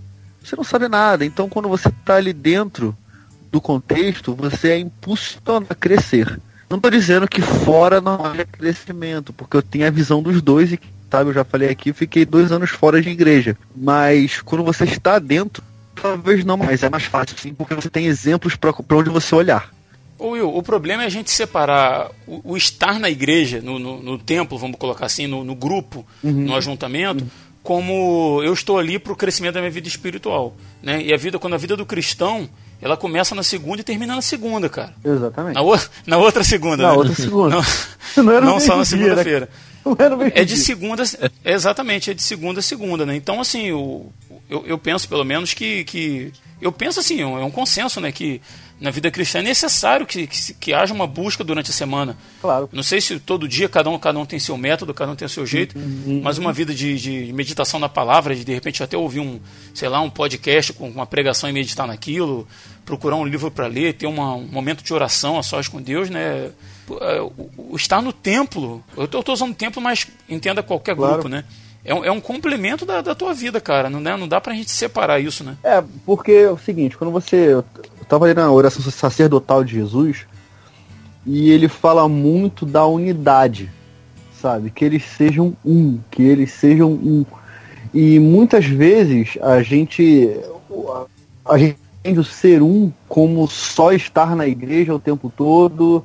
você 0.44 0.56
não 0.56 0.64
sabe 0.64 0.88
nada. 0.88 1.26
Então 1.26 1.50
quando 1.50 1.68
você 1.68 1.90
está 1.90 2.16
ali 2.16 2.34
dentro 2.34 2.96
do 3.52 3.62
contexto, 3.62 4.36
você 4.36 4.70
é 4.70 4.80
impulsionado 4.80 5.68
a 5.70 5.76
crescer. 5.76 6.40
Não 6.70 6.78
estou 6.78 6.92
dizendo 6.92 7.28
que 7.28 7.42
fora 7.42 8.02
não 8.02 8.26
há 8.26 8.44
crescimento, 8.44 9.32
porque 9.32 9.56
eu 9.56 9.62
tenho 9.62 9.88
a 9.88 9.92
visão 9.92 10.22
dos 10.22 10.42
dois 10.42 10.74
e, 10.74 10.80
sabe, 11.16 11.30
eu 11.30 11.34
já 11.34 11.46
falei 11.46 11.70
aqui, 11.70 11.94
fiquei 11.94 12.26
dois 12.26 12.52
anos 12.52 12.70
fora 12.70 13.02
de 13.02 13.10
igreja. 13.10 13.58
Mas 13.76 14.42
quando 14.42 14.64
você 14.64 14.84
está 14.84 15.18
dentro, 15.18 15.64
talvez 15.96 16.44
não, 16.44 16.58
mas 16.58 16.84
é 16.84 16.90
mais 16.90 17.06
fácil 17.06 17.38
sim, 17.38 17.54
porque 17.54 17.74
você 17.74 17.90
tem 17.90 18.06
exemplos 18.06 18.56
para 18.56 18.74
onde 18.92 19.10
você 19.10 19.34
olhar. 19.34 19.74
Ô 20.20 20.30
Will, 20.30 20.56
o 20.56 20.62
problema 20.62 21.04
é 21.04 21.06
a 21.06 21.10
gente 21.10 21.32
separar 21.32 22.10
o, 22.28 22.54
o 22.54 22.58
estar 22.58 23.00
na 23.00 23.10
igreja, 23.10 23.62
no, 23.62 23.80
no, 23.80 24.02
no, 24.02 24.18
templo, 24.18 24.58
vamos 24.58 24.78
colocar 24.78 25.06
assim, 25.06 25.28
no, 25.28 25.44
no 25.44 25.56
grupo, 25.56 26.06
uhum. 26.24 26.32
no 26.32 26.56
ajuntamento, 26.56 27.24
uhum. 27.24 27.30
como 27.64 28.42
eu 28.44 28.54
estou 28.54 28.78
ali 28.78 29.00
para 29.00 29.14
o 29.14 29.16
crescimento 29.16 29.56
da 29.56 29.60
minha 29.62 29.72
vida 29.72 29.88
espiritual. 29.88 30.56
Né? 30.82 31.02
E 31.02 31.14
a 31.14 31.18
vida, 31.18 31.38
quando 31.40 31.54
a 31.54 31.58
vida 31.58 31.76
do 31.76 31.86
cristão 31.86 32.50
ela 32.82 32.96
começa 32.96 33.34
na 33.34 33.44
segunda 33.44 33.82
e 33.82 33.84
termina 33.84 34.16
na 34.16 34.22
segunda, 34.22 34.70
cara. 34.70 34.94
Exatamente. 35.04 35.56
Na, 35.56 35.62
o... 35.62 35.78
na 36.06 36.18
outra 36.18 36.44
segunda, 36.44 36.84
na 36.84 36.92
né? 36.92 36.98
outra 36.98 37.16
segunda. 37.16 37.56
Não, 38.18 38.24
não, 38.24 38.42
não 38.42 38.60
só 38.60 38.78
na 38.78 38.86
segunda-feira. 38.86 39.50
É 40.34 40.44
de 40.44 40.58
segunda, 40.58 41.04
é 41.44 41.54
exatamente, 41.54 42.12
é 42.12 42.14
de 42.14 42.24
segunda 42.24 42.60
a 42.60 42.64
segunda, 42.64 43.06
né? 43.06 43.16
Então, 43.16 43.40
assim, 43.40 43.68
eu, 43.68 44.12
eu, 44.50 44.66
eu 44.66 44.78
penso 44.78 45.08
pelo 45.08 45.24
menos 45.24 45.54
que, 45.54 45.84
que. 45.84 46.32
Eu 46.62 46.72
penso 46.72 47.00
assim, 47.00 47.22
é 47.22 47.26
um 47.26 47.52
consenso, 47.52 48.02
né? 48.02 48.12
Que 48.12 48.42
na 48.80 48.92
vida 48.92 49.10
cristã 49.10 49.40
é 49.40 49.42
necessário 49.42 50.06
que, 50.06 50.28
que, 50.28 50.54
que, 50.54 50.74
haja 50.74 50.94
uma 50.94 51.08
busca 51.08 51.44
durante 51.44 51.70
a 51.70 51.74
semana. 51.74 52.18
Claro. 52.42 52.70
Não 52.74 52.84
sei 52.84 53.00
se 53.00 53.20
todo 53.20 53.48
dia 53.48 53.70
cada 53.70 53.90
um, 53.90 53.98
cada 53.98 54.20
um 54.20 54.26
tem 54.26 54.38
seu 54.38 54.58
método, 54.58 54.94
cada 54.94 55.12
um 55.12 55.16
tem 55.16 55.28
seu 55.28 55.46
jeito, 55.46 55.78
uhum. 55.78 56.22
mas 56.24 56.38
uma 56.38 56.52
vida 56.52 56.74
de, 56.74 56.98
de, 57.00 57.34
meditação 57.34 57.80
na 57.80 57.88
palavra, 57.88 58.36
de 58.36 58.44
de 58.44 58.54
repente 58.54 58.84
até 58.84 58.98
ouvir 58.98 59.22
um, 59.22 59.40
sei 59.74 59.88
lá, 59.88 60.02
um 60.02 60.10
podcast 60.10 60.74
com 60.74 60.90
uma 60.90 61.06
pregação 61.06 61.50
e 61.50 61.54
meditar 61.54 61.88
naquilo, 61.88 62.48
procurar 62.86 63.16
um 63.16 63.26
livro 63.26 63.50
para 63.50 63.68
ler, 63.68 63.94
ter 63.94 64.08
uma, 64.08 64.36
um 64.36 64.48
momento 64.48 64.84
de 64.84 64.94
oração 64.94 65.40
a 65.40 65.44
sós 65.44 65.68
com 65.68 65.82
Deus, 65.82 66.10
né? 66.10 66.22
É, 66.22 66.52
o, 66.90 67.76
estar 67.76 68.02
no 68.02 68.14
templo, 68.14 68.84
eu 68.96 69.06
estou 69.06 69.34
usando 69.34 69.56
templo, 69.56 69.82
mas 69.82 70.08
entenda 70.30 70.62
qualquer 70.62 70.96
claro. 70.96 71.14
grupo, 71.14 71.30
né? 71.30 71.44
É 71.84 71.94
um, 71.94 72.04
é 72.04 72.12
um 72.12 72.20
complemento 72.20 72.86
da, 72.86 73.02
da 73.02 73.14
tua 73.14 73.34
vida, 73.34 73.62
cara. 73.62 73.90
Não, 73.90 74.00
né? 74.00 74.18
não 74.18 74.28
dá 74.28 74.42
pra 74.42 74.56
gente 74.56 74.72
separar 74.72 75.20
isso, 75.20 75.44
né? 75.44 75.56
É, 75.64 75.84
porque 76.06 76.32
é 76.32 76.50
o 76.50 76.58
seguinte, 76.58 76.98
quando 76.98 77.12
você 77.12 77.64
estava 78.02 78.26
ali 78.26 78.34
na 78.34 78.52
oração 78.52 78.82
sacerdotal 78.92 79.64
de 79.64 79.76
Jesus 79.76 80.26
e 81.26 81.52
ele 81.52 81.68
fala 81.68 82.08
muito 82.10 82.66
da 82.66 82.86
unidade, 82.86 83.72
sabe? 84.42 84.72
Que 84.72 84.84
eles 84.86 85.04
sejam 85.04 85.56
um, 85.64 86.00
que 86.10 86.24
eles 86.24 86.52
sejam 86.54 86.92
um. 86.92 87.24
E 87.94 88.20
muitas 88.20 88.66
vezes 88.66 89.38
a 89.42 89.62
gente 89.62 90.36
a 91.48 91.58
gente 91.58 91.78
entende 92.00 92.20
o 92.20 92.24
ser 92.24 92.62
um 92.62 92.92
como 93.08 93.48
só 93.48 93.92
estar 93.92 94.36
na 94.36 94.48
igreja 94.48 94.94
o 94.94 95.00
tempo 95.00 95.32
todo. 95.36 96.04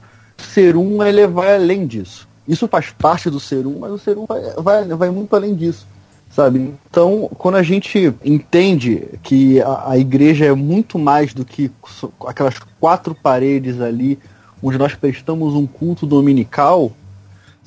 Ser 0.53 0.77
um 0.77 1.03
ele 1.03 1.27
vai 1.27 1.55
além 1.55 1.87
disso. 1.87 2.29
Isso 2.47 2.67
faz 2.67 2.91
parte 2.91 3.31
do 3.31 3.39
ser 3.39 3.67
um, 3.67 3.79
mas 3.79 3.93
o 3.93 3.99
ser 3.99 4.19
um 4.19 4.27
vai, 4.27 4.41
vai, 4.57 4.85
vai 4.89 5.11
muito 5.11 5.35
além 5.37 5.55
disso 5.55 5.87
sabe? 6.31 6.73
Então, 6.89 7.29
quando 7.37 7.57
a 7.57 7.63
gente 7.63 8.15
entende 8.25 9.09
que 9.23 9.61
a, 9.61 9.91
a, 9.91 9.99
igreja 9.99 10.47
é 10.47 10.55
muito 10.55 10.99
mais 10.99 11.35
do 11.35 11.45
que 11.45 11.71
aquelas 12.27 12.55
quatro 12.79 13.15
paredes 13.15 13.81
ali 13.81 14.19
onde 14.63 14.79
nós 14.79 14.95
prestamos 14.95 15.55
um 15.55 15.67
culto 15.67 16.07
dominical, 16.07 16.93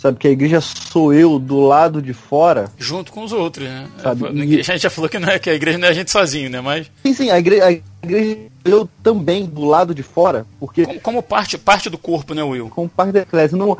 sabe? 0.03 0.19
Que 0.19 0.27
a 0.27 0.31
igreja 0.31 0.59
sou 0.59 1.13
eu 1.13 1.39
do 1.39 1.61
lado 1.61 2.01
de 2.01 2.13
fora. 2.13 2.69
Junto 2.77 3.11
com 3.11 3.23
os 3.23 3.31
outros, 3.31 3.67
né? 3.67 3.87
Sabe? 4.01 4.27
A 4.27 4.63
gente 4.63 4.79
já 4.79 4.89
falou 4.89 5.09
que, 5.09 5.17
não 5.17 5.29
é, 5.29 5.39
que 5.39 5.49
a 5.49 5.53
igreja 5.53 5.77
não 5.77 5.87
é 5.87 5.91
a 5.91 5.93
gente 5.93 6.11
sozinho, 6.11 6.49
né? 6.49 6.59
Mas... 6.59 6.91
Sim, 7.03 7.13
sim, 7.13 7.29
a 7.29 7.39
igreja, 7.39 7.65
a 7.65 7.71
igreja 7.71 8.37
eu 8.65 8.89
também 9.01 9.45
do 9.45 9.63
lado 9.63 9.95
de 9.95 10.03
fora, 10.03 10.45
porque... 10.59 10.85
Como, 10.85 10.99
como, 11.01 11.23
parte, 11.23 11.57
parte 11.57 11.89
do 11.89 11.97
corpo, 11.97 12.33
né, 12.33 12.43
Will? 12.43 12.69
Como 12.69 12.89
parte 12.89 13.13
da 13.13 13.21
eclésia. 13.21 13.57
Não, 13.57 13.77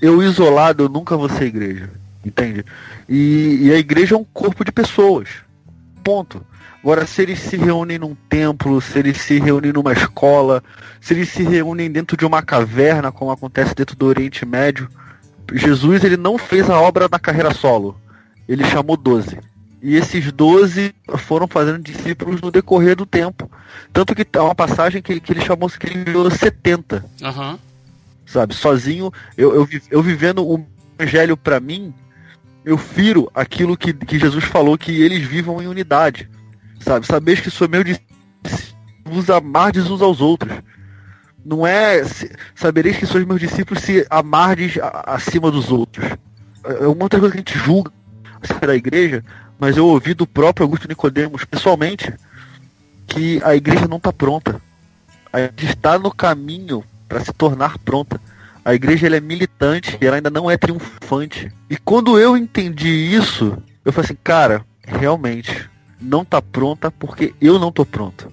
eu 0.00 0.22
isolado, 0.22 0.84
eu 0.84 0.88
nunca 0.88 1.16
vou 1.16 1.28
ser 1.28 1.46
igreja, 1.46 1.90
entende? 2.24 2.64
E, 3.08 3.58
e 3.62 3.72
a 3.72 3.76
igreja 3.76 4.14
é 4.14 4.18
um 4.18 4.24
corpo 4.24 4.64
de 4.64 4.70
pessoas. 4.70 5.28
Ponto. 6.04 6.44
Agora, 6.82 7.06
se 7.06 7.22
eles 7.22 7.40
se 7.40 7.56
reúnem 7.56 7.98
num 7.98 8.14
templo, 8.28 8.80
se 8.80 8.98
eles 8.98 9.16
se 9.16 9.40
reúnem 9.40 9.72
numa 9.72 9.92
escola, 9.92 10.62
se 11.00 11.14
eles 11.14 11.30
se 11.30 11.42
reúnem 11.42 11.90
dentro 11.90 12.16
de 12.16 12.26
uma 12.26 12.42
caverna, 12.42 13.10
como 13.10 13.30
acontece 13.30 13.74
dentro 13.74 13.96
do 13.96 14.06
Oriente 14.06 14.44
Médio, 14.44 14.88
Jesus 15.52 16.04
ele 16.04 16.16
não 16.16 16.38
fez 16.38 16.68
a 16.70 16.80
obra 16.80 17.08
na 17.10 17.18
carreira 17.18 17.52
solo. 17.52 17.96
Ele 18.48 18.64
chamou 18.64 18.96
doze. 18.96 19.38
E 19.82 19.96
esses 19.96 20.32
doze 20.32 20.94
foram 21.18 21.46
fazendo 21.46 21.82
discípulos 21.82 22.40
no 22.40 22.50
decorrer 22.50 22.96
do 22.96 23.04
tempo. 23.04 23.50
Tanto 23.92 24.14
que 24.14 24.26
há 24.36 24.42
uma 24.42 24.54
passagem 24.54 25.02
que, 25.02 25.20
que 25.20 25.32
ele 25.32 25.42
chamou 25.42 25.68
que 25.68 25.86
ele 25.86 25.98
enviou 25.98 26.30
70. 26.30 27.04
Uhum. 27.22 27.58
Sabe, 28.26 28.54
sozinho, 28.54 29.12
eu, 29.36 29.54
eu, 29.54 29.68
eu 29.90 30.02
vivendo 30.02 30.42
o 30.42 30.66
evangelho 30.98 31.36
para 31.36 31.60
mim, 31.60 31.92
eu 32.64 32.78
firo 32.78 33.30
aquilo 33.34 33.76
que, 33.76 33.92
que 33.92 34.18
Jesus 34.18 34.44
falou, 34.44 34.78
que 34.78 35.02
eles 35.02 35.26
vivam 35.26 35.60
em 35.60 35.66
unidade. 35.66 36.30
Sabe? 36.80 37.06
Sabeis 37.06 37.40
que 37.40 37.50
sou 37.50 37.68
meu 37.68 37.84
discípulo, 37.84 38.18
vos 39.04 39.28
amardes 39.28 39.90
uns 39.90 40.00
aos 40.00 40.20
outros. 40.20 40.58
Não 41.44 41.66
é 41.66 42.02
sabereis 42.54 42.96
que 42.96 43.06
sois 43.06 43.26
meus 43.26 43.40
discípulos 43.40 43.82
se 43.82 44.06
amardes 44.08 44.78
acima 45.04 45.50
dos 45.50 45.70
outros. 45.70 46.08
É 46.64 46.86
uma 46.86 47.04
outra 47.04 47.20
coisa 47.20 47.34
que 47.34 47.38
a 47.38 47.44
gente 47.44 47.58
julga 47.58 47.92
da 48.60 48.74
igreja, 48.74 49.22
mas 49.58 49.76
eu 49.76 49.86
ouvi 49.86 50.14
do 50.14 50.26
próprio 50.26 50.64
Augusto 50.64 50.88
Nicodemos 50.88 51.44
pessoalmente 51.44 52.12
que 53.06 53.40
a 53.44 53.54
igreja 53.54 53.86
não 53.86 53.98
está 53.98 54.12
pronta. 54.12 54.60
A 55.32 55.40
igreja 55.40 55.72
está 55.72 55.98
no 55.98 56.10
caminho 56.10 56.82
para 57.08 57.20
se 57.20 57.32
tornar 57.32 57.78
pronta. 57.78 58.20
A 58.64 58.74
igreja 58.74 59.06
é 59.06 59.20
militante 59.20 59.98
e 60.00 60.06
ela 60.06 60.16
ainda 60.16 60.30
não 60.30 60.50
é 60.50 60.56
triunfante. 60.56 61.52
E 61.68 61.76
quando 61.76 62.18
eu 62.18 62.36
entendi 62.36 62.88
isso, 62.88 63.56
eu 63.84 63.92
falei 63.92 64.06
assim, 64.06 64.18
cara, 64.24 64.64
realmente 64.86 65.68
não 66.00 66.22
está 66.22 66.40
pronta 66.40 66.90
porque 66.90 67.34
eu 67.40 67.58
não 67.58 67.68
estou 67.68 67.84
pronto. 67.84 68.30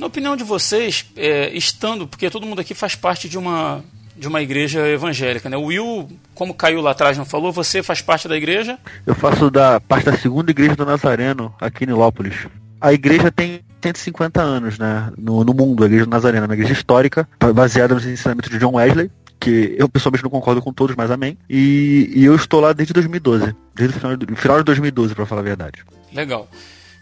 Na 0.00 0.06
opinião 0.06 0.34
de 0.34 0.42
vocês, 0.42 1.04
é, 1.14 1.54
estando, 1.54 2.08
porque 2.08 2.30
todo 2.30 2.46
mundo 2.46 2.58
aqui 2.58 2.72
faz 2.72 2.94
parte 2.94 3.28
de 3.28 3.36
uma 3.36 3.84
de 4.16 4.26
uma 4.26 4.40
igreja 4.40 4.86
evangélica, 4.88 5.48
né? 5.48 5.58
O 5.58 5.64
Will, 5.64 6.08
como 6.34 6.54
caiu 6.54 6.80
lá 6.80 6.92
atrás, 6.92 7.18
não 7.18 7.24
falou? 7.26 7.52
Você 7.52 7.82
faz 7.82 8.00
parte 8.00 8.26
da 8.26 8.34
igreja? 8.34 8.78
Eu 9.06 9.14
faço 9.14 9.50
da 9.50 9.78
parte 9.78 10.06
da 10.06 10.16
segunda 10.16 10.50
igreja 10.50 10.74
do 10.74 10.86
Nazareno 10.86 11.54
aqui 11.60 11.84
em 11.84 11.88
Nilópolis. 11.88 12.34
A 12.80 12.94
igreja 12.94 13.30
tem 13.30 13.60
150 13.82 14.40
anos, 14.40 14.78
né? 14.78 15.12
No, 15.18 15.44
no 15.44 15.52
mundo, 15.52 15.82
a 15.82 15.86
igreja 15.86 16.06
do 16.06 16.10
Nazareno, 16.10 16.44
é 16.44 16.48
uma 16.48 16.54
igreja 16.54 16.72
histórica, 16.72 17.28
baseada 17.54 17.94
nos 17.94 18.06
ensinamentos 18.06 18.50
de 18.50 18.58
John 18.58 18.76
Wesley, 18.76 19.10
que 19.38 19.74
eu 19.78 19.86
pessoalmente 19.86 20.24
não 20.24 20.30
concordo 20.30 20.62
com 20.62 20.72
todos, 20.72 20.96
mas 20.96 21.10
amém. 21.10 21.36
E, 21.48 22.10
e 22.14 22.24
eu 22.24 22.34
estou 22.34 22.60
lá 22.60 22.72
desde 22.72 22.94
2012, 22.94 23.54
desde 23.74 23.96
o 23.96 24.00
final, 24.00 24.16
final 24.36 24.58
de 24.58 24.64
2012, 24.64 25.14
para 25.14 25.26
falar 25.26 25.42
a 25.42 25.44
verdade. 25.44 25.84
Legal. 26.12 26.48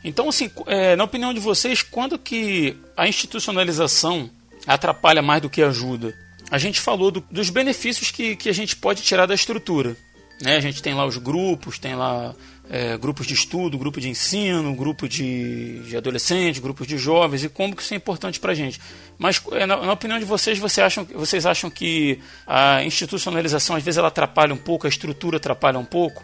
Então, 0.05 0.29
assim, 0.29 0.51
é, 0.67 0.95
na 0.97 1.05
opinião 1.05 1.35
de 1.35 1.41
vocês, 1.41 1.83
quando 1.83 2.19
que 2.19 2.77
a 2.97 3.09
institucionalização 3.09 4.31
atrapalha 4.67 5.23
mais 5.23 5.43
do 5.43 5.51
que 5.51 5.63
ajuda? 5.63 6.15
a 6.51 6.59
gente 6.59 6.81
falou 6.81 7.11
do, 7.11 7.25
dos 7.31 7.51
benefícios 7.51 8.11
que, 8.11 8.37
que 8.37 8.49
a 8.49 8.55
gente 8.55 8.77
pode 8.77 9.03
tirar 9.03 9.27
da 9.27 9.35
estrutura. 9.35 9.97
Né? 10.43 10.57
A 10.57 10.61
gente 10.61 10.83
tem 10.83 10.95
lá 10.95 11.05
os 11.05 11.17
grupos, 11.17 11.79
tem 11.79 11.95
lá 11.95 12.35
é, 12.71 12.97
grupos 12.97 13.27
de 13.27 13.35
estudo, 13.35 13.77
grupo 13.77 14.01
de 14.01 14.09
ensino, 14.09 14.75
grupo 14.75 15.09
de, 15.09 15.81
de 15.81 15.97
adolescentes, 15.97 16.61
grupos 16.61 16.87
de 16.87 16.97
jovens 16.97 17.45
e 17.45 17.49
como 17.49 17.75
que 17.75 17.83
isso 17.83 17.93
é 17.93 17.97
importante 17.97 18.39
para 18.41 18.53
a 18.53 18.55
gente. 18.55 18.81
Mas 19.19 19.43
é, 19.53 19.67
na, 19.67 19.77
na, 19.77 19.93
opinião 19.93 20.19
de 20.19 20.25
vocês, 20.25 20.59
vocês 20.59 20.85
acham, 20.85 21.05
vocês 21.15 21.45
acham 21.45 21.69
que 21.69 22.21
a 22.47 22.83
institucionalização 22.85 23.77
às 23.77 23.83
vezes 23.83 23.99
ela 23.99 24.09
atrapalha 24.09 24.55
um 24.55 24.59
pouco, 24.59 24.87
a 24.87 24.91
estrutura 24.91 25.37
atrapalha 25.39 25.79
um 25.79 25.85
pouco? 25.85 26.23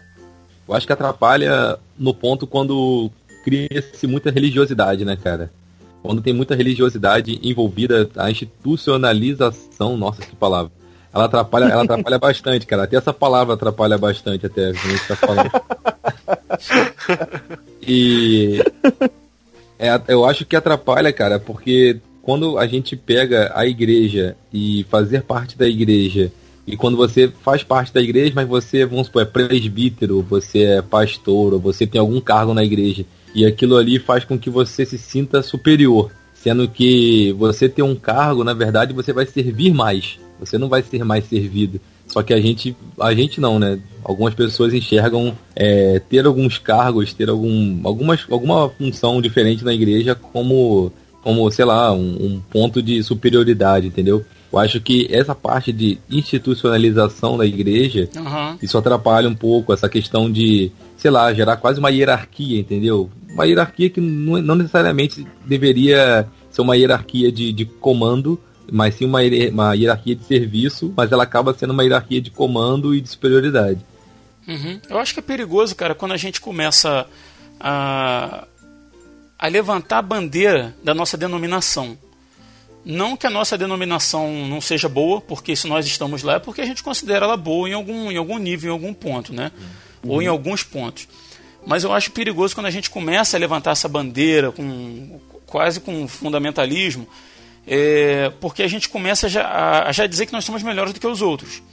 Eu 0.67 0.73
acho 0.73 0.87
que 0.87 0.93
atrapalha 0.93 1.77
no 1.97 2.13
ponto 2.13 2.47
quando 2.47 3.11
cria-se 3.45 4.05
muita 4.07 4.29
religiosidade, 4.29 5.05
né, 5.05 5.15
cara? 5.15 5.49
quando 6.05 6.21
tem 6.21 6.33
muita 6.33 6.55
religiosidade 6.55 7.39
envolvida, 7.41 8.07
a 8.15 8.29
institucionalização, 8.29 9.97
nossa, 9.97 10.21
que 10.21 10.35
palavra. 10.35 10.71
Ela 11.11 11.25
atrapalha, 11.25 11.65
ela 11.65 11.83
atrapalha 11.83 12.19
bastante, 12.19 12.67
cara. 12.67 12.83
Até 12.83 12.97
essa 12.97 13.11
palavra 13.11 13.55
atrapalha 13.55 13.97
bastante 13.97 14.45
até 14.45 14.67
a 14.67 14.73
gente 14.73 15.07
tá 15.07 15.15
falando. 15.15 15.49
E 17.87 18.63
é, 19.77 20.01
eu 20.07 20.25
acho 20.25 20.43
que 20.43 20.55
atrapalha, 20.55 21.13
cara, 21.13 21.39
porque 21.39 21.99
quando 22.23 22.57
a 22.57 22.65
gente 22.65 22.95
pega 22.95 23.51
a 23.53 23.63
igreja 23.67 24.35
e 24.51 24.83
fazer 24.89 25.21
parte 25.21 25.55
da 25.55 25.67
igreja, 25.67 26.31
e 26.65 26.75
quando 26.75 26.97
você 26.97 27.31
faz 27.43 27.63
parte 27.63 27.93
da 27.93 28.01
igreja, 28.01 28.33
mas 28.35 28.47
você, 28.47 28.87
vamos 28.87 29.05
supor, 29.05 29.21
é 29.21 29.25
presbítero, 29.25 30.25
você 30.27 30.63
é 30.63 30.81
pastor, 30.81 31.53
ou 31.53 31.59
você 31.59 31.85
tem 31.85 32.01
algum 32.01 32.19
cargo 32.19 32.55
na 32.55 32.63
igreja, 32.63 33.05
e 33.35 33.45
aquilo 33.45 33.75
ali 33.75 33.99
faz 33.99 34.23
com 34.23 34.39
que 34.39 34.49
você 34.49 34.85
se 34.85 34.97
sinta 34.97 35.43
superior, 35.43 36.09
sendo 36.33 36.67
que 36.67 37.33
você 37.33 37.67
tem 37.67 37.83
um 37.83 37.95
cargo, 37.95 38.43
na 38.43 38.53
verdade, 38.53 38.93
você 38.93 39.11
vai 39.11 39.25
servir 39.25 39.73
mais. 39.73 40.17
Você 40.39 40.57
não 40.57 40.69
vai 40.69 40.81
ser 40.81 41.03
mais 41.03 41.25
servido. 41.25 41.79
Só 42.07 42.21
que 42.21 42.33
a 42.33 42.39
gente, 42.39 42.75
a 42.99 43.13
gente 43.13 43.41
não, 43.41 43.59
né? 43.59 43.79
Algumas 44.03 44.33
pessoas 44.33 44.73
enxergam 44.73 45.35
é, 45.55 45.99
ter 45.99 46.25
alguns 46.25 46.57
cargos, 46.57 47.13
ter 47.13 47.29
algum, 47.29 47.81
algumas, 47.83 48.25
alguma 48.29 48.69
função 48.69 49.21
diferente 49.21 49.65
na 49.65 49.73
igreja 49.73 50.13
como, 50.15 50.91
como 51.23 51.49
sei 51.51 51.65
lá, 51.65 51.91
um, 51.91 51.99
um 52.25 52.41
ponto 52.51 52.81
de 52.81 53.01
superioridade, 53.01 53.87
entendeu? 53.87 54.23
Eu 54.53 54.59
acho 54.59 54.79
que 54.79 55.07
essa 55.11 55.35
parte 55.35 55.73
de 55.73 55.97
institucionalização 56.09 57.37
da 57.37 57.45
igreja, 57.45 58.07
uhum. 58.15 58.57
isso 58.61 58.77
atrapalha 58.77 59.27
um 59.27 59.35
pouco 59.35 59.73
essa 59.73 59.89
questão 59.89 60.31
de, 60.31 60.71
sei 60.95 61.11
lá, 61.11 61.33
gerar 61.33 61.57
quase 61.57 61.79
uma 61.79 61.89
hierarquia, 61.89 62.59
entendeu? 62.59 63.09
Uma 63.35 63.45
hierarquia 63.45 63.89
que 63.89 63.99
não, 63.99 64.41
não 64.41 64.55
necessariamente 64.55 65.27
deveria 65.45 66.25
ser 66.49 66.61
uma 66.61 66.77
hierarquia 66.77 67.29
de, 67.29 67.51
de 67.51 67.65
comando, 67.65 68.41
mas 68.71 68.95
sim 68.95 69.05
uma, 69.05 69.19
uma 69.51 69.73
hierarquia 69.75 70.15
de 70.15 70.23
serviço, 70.23 70.93
mas 70.95 71.11
ela 71.11 71.23
acaba 71.23 71.53
sendo 71.53 71.73
uma 71.73 71.83
hierarquia 71.83 72.21
de 72.21 72.31
comando 72.31 72.95
e 72.95 73.01
de 73.01 73.09
superioridade. 73.09 73.85
Uhum. 74.47 74.79
Eu 74.89 74.97
acho 74.97 75.13
que 75.13 75.19
é 75.19 75.23
perigoso, 75.23 75.75
cara, 75.75 75.93
quando 75.93 76.13
a 76.13 76.17
gente 76.17 76.39
começa 76.39 77.05
a, 77.59 78.47
a 79.37 79.47
levantar 79.47 79.97
a 79.97 80.01
bandeira 80.01 80.73
da 80.81 80.93
nossa 80.93 81.17
denominação. 81.17 81.97
Não 82.85 83.17
que 83.17 83.27
a 83.27 83.31
nossa 83.31 83.57
denominação 83.57 84.47
não 84.47 84.61
seja 84.61 84.87
boa, 84.87 85.19
porque 85.19 85.57
se 85.57 85.67
nós 85.67 85.85
estamos 85.85 86.23
lá 86.23 86.35
é 86.35 86.39
porque 86.39 86.61
a 86.61 86.65
gente 86.65 86.83
considera 86.83 87.25
ela 87.25 87.35
boa 87.35 87.67
em 87.67 87.73
algum, 87.73 88.11
em 88.11 88.17
algum 88.17 88.37
nível, 88.37 88.69
em 88.69 88.73
algum 88.73 88.93
ponto, 88.93 89.33
né? 89.33 89.51
Uhum. 90.03 90.11
Ou 90.11 90.21
em 90.21 90.27
alguns 90.27 90.63
pontos. 90.63 91.07
Mas 91.65 91.83
eu 91.83 91.91
acho 91.91 92.11
perigoso 92.11 92.53
quando 92.53 92.67
a 92.67 92.71
gente 92.71 92.89
começa 92.89 93.35
a 93.35 93.39
levantar 93.39 93.71
essa 93.71 93.87
bandeira 93.87 94.51
com 94.51 95.19
quase 95.45 95.79
com 95.79 96.07
fundamentalismo, 96.07 97.07
é, 97.65 98.31
porque 98.39 98.61
a 98.61 98.67
gente 98.67 98.89
começa 98.89 99.27
já, 99.27 99.83
a 99.87 99.91
já 99.91 100.05
dizer 100.05 100.25
que 100.25 100.33
nós 100.33 100.45
somos 100.45 100.61
melhores 100.61 100.93
do 100.93 100.99
que 100.99 101.07
os 101.07 101.21
outros. 101.21 101.63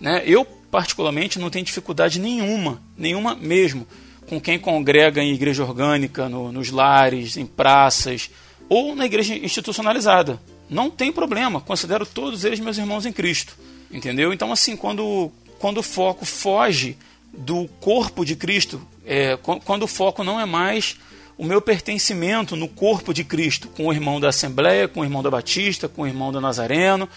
Né? 0.00 0.22
Eu, 0.26 0.44
particularmente, 0.44 1.38
não 1.38 1.50
tenho 1.50 1.64
dificuldade 1.64 2.18
nenhuma, 2.18 2.82
nenhuma 2.96 3.34
mesmo, 3.34 3.86
com 4.28 4.40
quem 4.40 4.58
congrega 4.58 5.22
em 5.22 5.32
igreja 5.32 5.62
orgânica, 5.62 6.28
no, 6.28 6.50
nos 6.50 6.70
lares, 6.70 7.36
em 7.36 7.46
praças, 7.46 8.30
ou 8.68 8.96
na 8.96 9.06
igreja 9.06 9.34
institucionalizada. 9.34 10.40
Não 10.68 10.90
tem 10.90 11.12
problema, 11.12 11.60
considero 11.60 12.04
todos 12.04 12.44
eles 12.44 12.58
meus 12.58 12.76
irmãos 12.76 13.06
em 13.06 13.12
Cristo. 13.12 13.56
Entendeu? 13.90 14.32
Então, 14.32 14.50
assim, 14.50 14.76
quando, 14.76 15.30
quando 15.60 15.78
o 15.78 15.82
foco 15.82 16.24
foge 16.24 16.96
do 17.32 17.68
corpo 17.80 18.24
de 18.24 18.34
Cristo, 18.34 18.80
é, 19.06 19.38
quando 19.64 19.84
o 19.84 19.86
foco 19.86 20.24
não 20.24 20.40
é 20.40 20.44
mais 20.44 20.96
o 21.38 21.44
meu 21.44 21.60
pertencimento 21.60 22.56
no 22.56 22.66
corpo 22.66 23.14
de 23.14 23.22
Cristo, 23.22 23.68
com 23.68 23.86
o 23.86 23.92
irmão 23.92 24.18
da 24.18 24.30
Assembleia, 24.30 24.88
com 24.88 25.00
o 25.00 25.04
irmão 25.04 25.22
da 25.22 25.30
Batista, 25.30 25.88
com 25.88 26.02
o 26.02 26.06
irmão 26.06 26.32
da 26.32 26.40
Nazareno, 26.40 27.08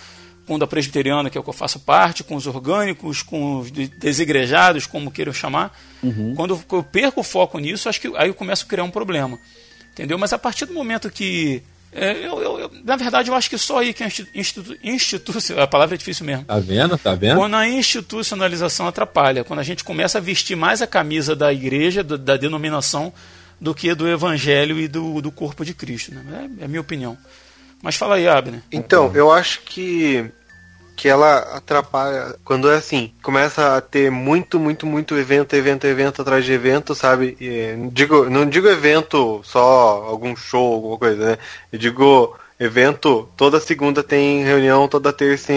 com 0.45 0.55
o 0.55 0.59
da 0.59 0.67
Presbiteriana, 0.67 1.29
que 1.29 1.37
é 1.37 1.41
o 1.41 1.43
que 1.43 1.49
eu 1.49 1.53
faço 1.53 1.79
parte, 1.79 2.23
com 2.23 2.35
os 2.35 2.45
orgânicos, 2.45 3.23
com 3.23 3.59
os 3.59 3.71
desigrejados, 3.71 4.85
como 4.85 5.11
queiram 5.11 5.31
chamar. 5.31 5.77
Uhum. 6.03 6.33
Quando 6.35 6.59
eu 6.71 6.83
perco 6.83 7.21
o 7.21 7.23
foco 7.23 7.57
nisso, 7.59 7.87
acho 7.87 8.01
que 8.01 8.11
aí 8.17 8.29
eu 8.29 8.33
começo 8.33 8.65
a 8.65 8.67
criar 8.67 8.83
um 8.83 8.91
problema. 8.91 9.39
Entendeu? 9.91 10.17
Mas 10.17 10.33
a 10.33 10.37
partir 10.37 10.65
do 10.65 10.73
momento 10.73 11.09
que 11.09 11.63
eu, 11.91 12.41
eu, 12.41 12.59
eu, 12.59 12.71
na 12.83 12.95
verdade, 12.95 13.29
eu 13.29 13.35
acho 13.35 13.49
que 13.49 13.57
só 13.57 13.79
aí 13.79 13.93
que 13.93 14.03
a 14.03 14.07
institu, 14.07 14.77
institu, 14.83 15.33
a 15.59 15.67
palavra 15.67 15.95
é 15.95 15.97
difícil 15.97 16.25
mesmo. 16.25 16.45
Tá 16.45 16.59
vendo? 16.59 16.97
Tá 16.97 17.15
vendo? 17.15 17.37
Quando 17.37 17.55
a 17.55 17.67
institucionalização 17.67 18.87
atrapalha, 18.87 19.43
quando 19.43 19.59
a 19.59 19.63
gente 19.63 19.83
começa 19.83 20.19
a 20.19 20.21
vestir 20.21 20.55
mais 20.55 20.81
a 20.81 20.87
camisa 20.87 21.35
da 21.35 21.51
igreja, 21.51 22.03
do, 22.03 22.17
da 22.17 22.37
denominação, 22.37 23.11
do 23.59 23.73
que 23.73 23.93
do 23.95 24.07
evangelho 24.07 24.79
e 24.79 24.87
do, 24.87 25.21
do 25.21 25.31
corpo 25.31 25.65
de 25.65 25.73
Cristo. 25.73 26.13
Né? 26.13 26.49
É, 26.59 26.61
é 26.61 26.65
a 26.65 26.67
minha 26.67 26.81
opinião. 26.81 27.17
Mas 27.81 27.95
fala 27.95 28.15
aí, 28.15 28.27
Abner. 28.27 28.61
Então, 28.71 29.11
eu 29.15 29.31
acho 29.31 29.61
que 29.61 30.29
que 30.99 31.07
ela 31.07 31.39
atrapalha 31.55 32.35
quando 32.43 32.69
é 32.69 32.75
assim, 32.75 33.13
começa 33.23 33.77
a 33.77 33.79
ter 33.79 34.11
muito, 34.11 34.59
muito, 34.59 34.85
muito 34.85 35.17
evento, 35.17 35.55
evento, 35.55 35.87
evento 35.87 36.21
atrás 36.21 36.43
de 36.43 36.51
evento, 36.51 36.93
sabe? 36.93 37.37
E, 37.39 37.73
digo, 37.89 38.29
não 38.29 38.45
digo 38.45 38.67
evento 38.67 39.39
só 39.45 40.03
algum 40.05 40.35
show, 40.35 40.73
alguma 40.73 40.97
coisa, 40.97 41.25
né? 41.25 41.37
Eu 41.71 41.79
digo 41.79 42.37
evento, 42.59 43.29
toda 43.37 43.61
segunda 43.61 44.03
tem 44.03 44.43
reunião, 44.43 44.89
toda 44.89 45.13
terça 45.13 45.53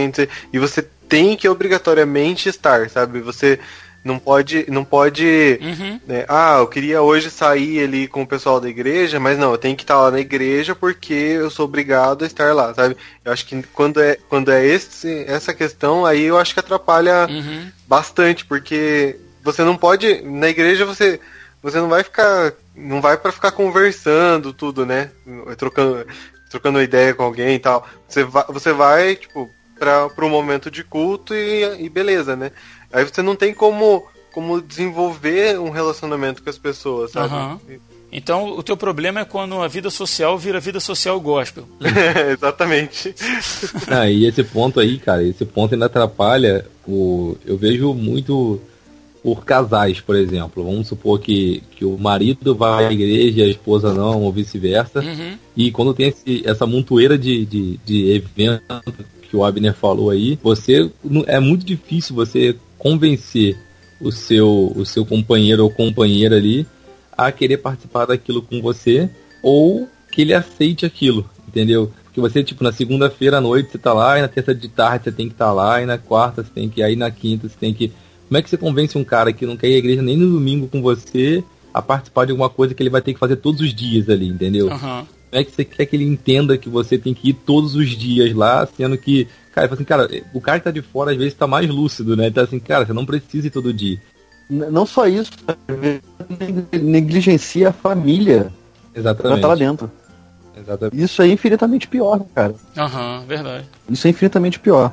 e 0.53 0.59
você 0.61 0.80
tem 1.09 1.36
que 1.36 1.49
obrigatoriamente 1.49 2.49
estar, 2.49 2.88
sabe? 2.88 3.20
Você 3.20 3.59
não 4.05 4.18
pode, 4.18 4.64
não 4.68 4.84
pode. 4.84 5.59
Uhum. 5.61 6.00
Né, 6.07 6.24
ah, 6.28 6.57
eu 6.59 6.66
queria 6.66 7.03
hoje 7.03 7.30
sair 7.30 7.84
ali 7.84 8.09
com 8.09 8.22
o 8.22 8.26
pessoal 8.26 8.61
da 8.61 8.68
igreja, 8.68 9.20
mas 9.20 9.38
não, 9.38 9.53
eu 9.53 9.59
tenho 9.59 9.76
que 9.76 9.84
estar 9.84 10.00
lá 10.00 10.11
na 10.11 10.20
igreja 10.20 10.74
porque 10.74 11.14
eu 11.14 11.50
sou 11.50 11.66
obrigado 11.66 12.24
a 12.24 12.26
estar 12.26 12.55
lá, 12.55 12.74
sabe? 12.74 12.96
Eu 13.24 13.32
acho 13.32 13.46
que 13.46 13.62
quando 13.72 14.00
é, 14.00 14.16
quando 14.28 14.50
é 14.50 14.66
esse, 14.66 15.24
essa 15.26 15.55
questão, 15.55 16.05
aí 16.05 16.24
eu 16.24 16.38
acho 16.38 16.53
que 16.53 16.61
atrapalha 16.61 17.26
uhum. 17.28 17.70
bastante, 17.86 18.44
porque 18.44 19.16
você 19.42 19.64
não 19.64 19.76
pode. 19.76 20.22
Na 20.22 20.48
igreja 20.48 20.84
você. 20.84 21.20
Você 21.62 21.78
não 21.78 21.88
vai 21.88 22.03
ficar. 22.03 22.53
Não 22.74 23.00
vai 23.00 23.16
para 23.16 23.32
ficar 23.32 23.53
conversando 23.53 24.53
tudo, 24.53 24.86
né? 24.86 25.11
Trocando, 25.59 26.07
trocando 26.50 26.82
ideia 26.82 27.14
com 27.14 27.22
alguém 27.22 27.57
e 27.57 27.59
tal. 27.59 27.86
Você 28.09 28.24
vai, 28.24 28.44
você 28.48 28.72
vai 28.72 29.16
tipo, 29.16 29.48
para 29.78 30.24
um 30.24 30.30
momento 30.30 30.70
de 30.70 30.84
culto 30.84 31.34
e, 31.34 31.84
e 31.84 31.88
beleza, 31.88 32.36
né? 32.36 32.53
Aí 32.93 33.05
você 33.05 33.22
não 33.22 33.34
tem 33.34 33.55
como, 33.55 34.07
como 34.32 34.61
desenvolver 34.61 35.59
um 35.59 35.70
relacionamento 35.70 36.43
com 36.43 36.51
as 36.51 36.59
pessoas, 36.59 37.12
sabe? 37.12 37.34
Uhum. 37.34 37.78
Então 38.12 38.59
o 38.59 38.62
teu 38.62 38.76
problema 38.76 39.20
é 39.20 39.24
quando 39.24 39.61
a 39.62 39.66
vida 39.66 39.88
social 39.88 40.36
vira 40.38 40.61
vida 40.61 40.78
social 40.78 41.18
gospel. 41.18 41.64
exatamente. 42.30 43.14
Ah, 43.88 44.09
e 44.09 44.26
esse 44.26 44.43
ponto 44.45 44.80
aí, 44.80 44.99
cara, 44.99 45.22
esse 45.22 45.45
ponto 45.45 45.74
ainda 45.74 45.86
atrapalha 45.86 46.66
o. 46.86 47.36
Eu 47.45 47.57
vejo 47.57 47.93
muito 47.95 48.61
por 49.22 49.45
casais, 49.45 50.01
por 50.01 50.16
exemplo. 50.16 50.64
Vamos 50.64 50.88
supor 50.88 51.20
que, 51.20 51.62
que 51.76 51.84
o 51.84 51.97
marido 51.97 52.55
vai 52.55 52.86
à 52.86 52.93
igreja 52.93 53.40
e 53.40 53.43
a 53.43 53.49
esposa 53.49 53.95
não, 53.95 54.22
ou 54.22 54.32
vice-versa. 54.32 55.01
Uhum. 55.01 55.38
E 55.57 55.70
quando 55.70 55.95
tem 55.95 56.09
esse, 56.09 56.43
essa 56.45 56.66
montoeira 56.66 57.16
de, 57.16 57.45
de, 57.47 57.80
de 57.84 58.12
eventos 58.12 58.82
que 59.28 59.36
o 59.36 59.45
Abner 59.45 59.74
falou 59.74 60.11
aí, 60.11 60.38
você 60.43 60.90
é 61.26 61.38
muito 61.38 61.64
difícil 61.64 62.14
você 62.14 62.57
convencer 62.83 63.57
o 64.01 64.11
seu, 64.11 64.72
o 64.74 64.85
seu 64.85 65.07
companheiro 65.07 65.62
ou 65.62 65.70
companheira 65.70 66.37
ali 66.37 66.66
a 67.16 67.30
querer 67.30 67.59
participar 67.59 68.07
daquilo 68.07 68.43
com 68.43 68.61
você 68.61 69.09
ou 69.41 69.89
que 70.11 70.22
ele 70.22 70.35
aceite 70.35 70.85
aquilo, 70.85 71.28
entendeu? 71.47 71.93
Porque 72.05 72.20
você, 72.20 72.43
tipo, 72.43 72.64
na 72.64 72.72
segunda-feira 72.72 73.39
à 73.39 73.41
noite 73.41 73.70
você 73.70 73.78
tá 73.78 73.93
lá, 73.93 74.18
e 74.18 74.22
na 74.22 74.28
terça 74.28 74.55
de 74.55 74.68
tarde 74.68 75.05
você 75.05 75.12
tem 75.12 75.28
que 75.28 75.35
estar 75.35 75.47
tá 75.47 75.53
lá, 75.53 75.80
e 75.80 75.87
na 75.87 75.97
quarta 75.97 76.43
você 76.43 76.51
tem 76.51 76.68
que 76.68 76.80
ir, 76.80 76.83
aí 76.83 76.97
na 76.97 77.11
quinta 77.11 77.49
você 77.49 77.57
tem 77.59 77.72
que 77.72 77.93
como 78.33 78.39
é 78.39 78.43
que 78.43 78.49
você 78.49 78.57
convence 78.57 78.97
um 78.97 79.05
cara 79.05 79.30
que 79.30 79.45
não 79.45 79.59
quer 79.59 79.68
ir 79.68 79.74
à 79.74 79.78
igreja 79.78 80.01
nem 80.01 80.16
no 80.16 80.30
domingo 80.30 80.66
com 80.66 80.80
você 80.80 81.45
a 81.72 81.83
participar 81.83 82.24
de 82.24 82.30
alguma 82.30 82.49
coisa 82.49 82.72
que 82.72 82.83
ele 82.83 82.89
vai 82.89 83.03
ter 83.03 83.12
que 83.12 83.20
fazer 83.20 83.37
todos 83.37 83.61
os 83.61 83.74
dias 83.74 84.09
ali, 84.09 84.26
entendeu? 84.26 84.68
Uhum. 84.68 84.78
Como 84.78 85.07
é 85.33 85.45
que 85.45 85.53
você 85.53 85.64
quer 85.66 85.85
que 85.85 85.97
ele 85.97 86.05
entenda 86.05 86.57
que 86.57 86.70
você 86.70 86.97
tem 86.97 87.12
que 87.12 87.28
ir 87.28 87.35
todos 87.35 87.74
os 87.74 87.91
dias 87.91 88.35
lá, 88.35 88.66
sendo 88.66 88.97
que, 88.97 89.28
cara, 89.53 89.72
assim, 89.72 89.84
cara, 89.84 90.09
o 90.32 90.40
cara 90.40 90.59
que 90.59 90.64
tá 90.64 90.70
de 90.70 90.82
fora 90.82 91.12
às 91.12 91.16
vezes 91.16 91.34
tá 91.34 91.46
mais 91.46 91.68
lúcido, 91.68 92.16
né? 92.16 92.30
Tá 92.30 92.42
assim, 92.42 92.59
cara, 92.59 92.86
você 92.86 92.92
não 92.92 93.07
precisa 93.07 93.46
ir 93.46 93.50
todo 93.50 93.72
dia. 93.72 94.00
Não 94.50 94.84
só 94.84 95.07
isso, 95.07 95.30
negligencia 96.72 97.70
a 97.70 97.72
família. 97.72 98.53
Exatamente. 98.94 99.40
Tá 99.40 99.48
lá 99.48 99.55
dentro. 99.55 99.90
Exatamente. 100.57 101.03
Isso 101.03 101.22
é 101.22 101.28
infinitamente 101.28 101.88
pior, 101.88 102.24
cara. 102.34 102.55
Aham, 102.76 103.20
uhum, 103.20 103.26
verdade. 103.26 103.66
Isso 103.88 104.07
é 104.07 104.11
infinitamente 104.11 104.59
pior. 104.59 104.92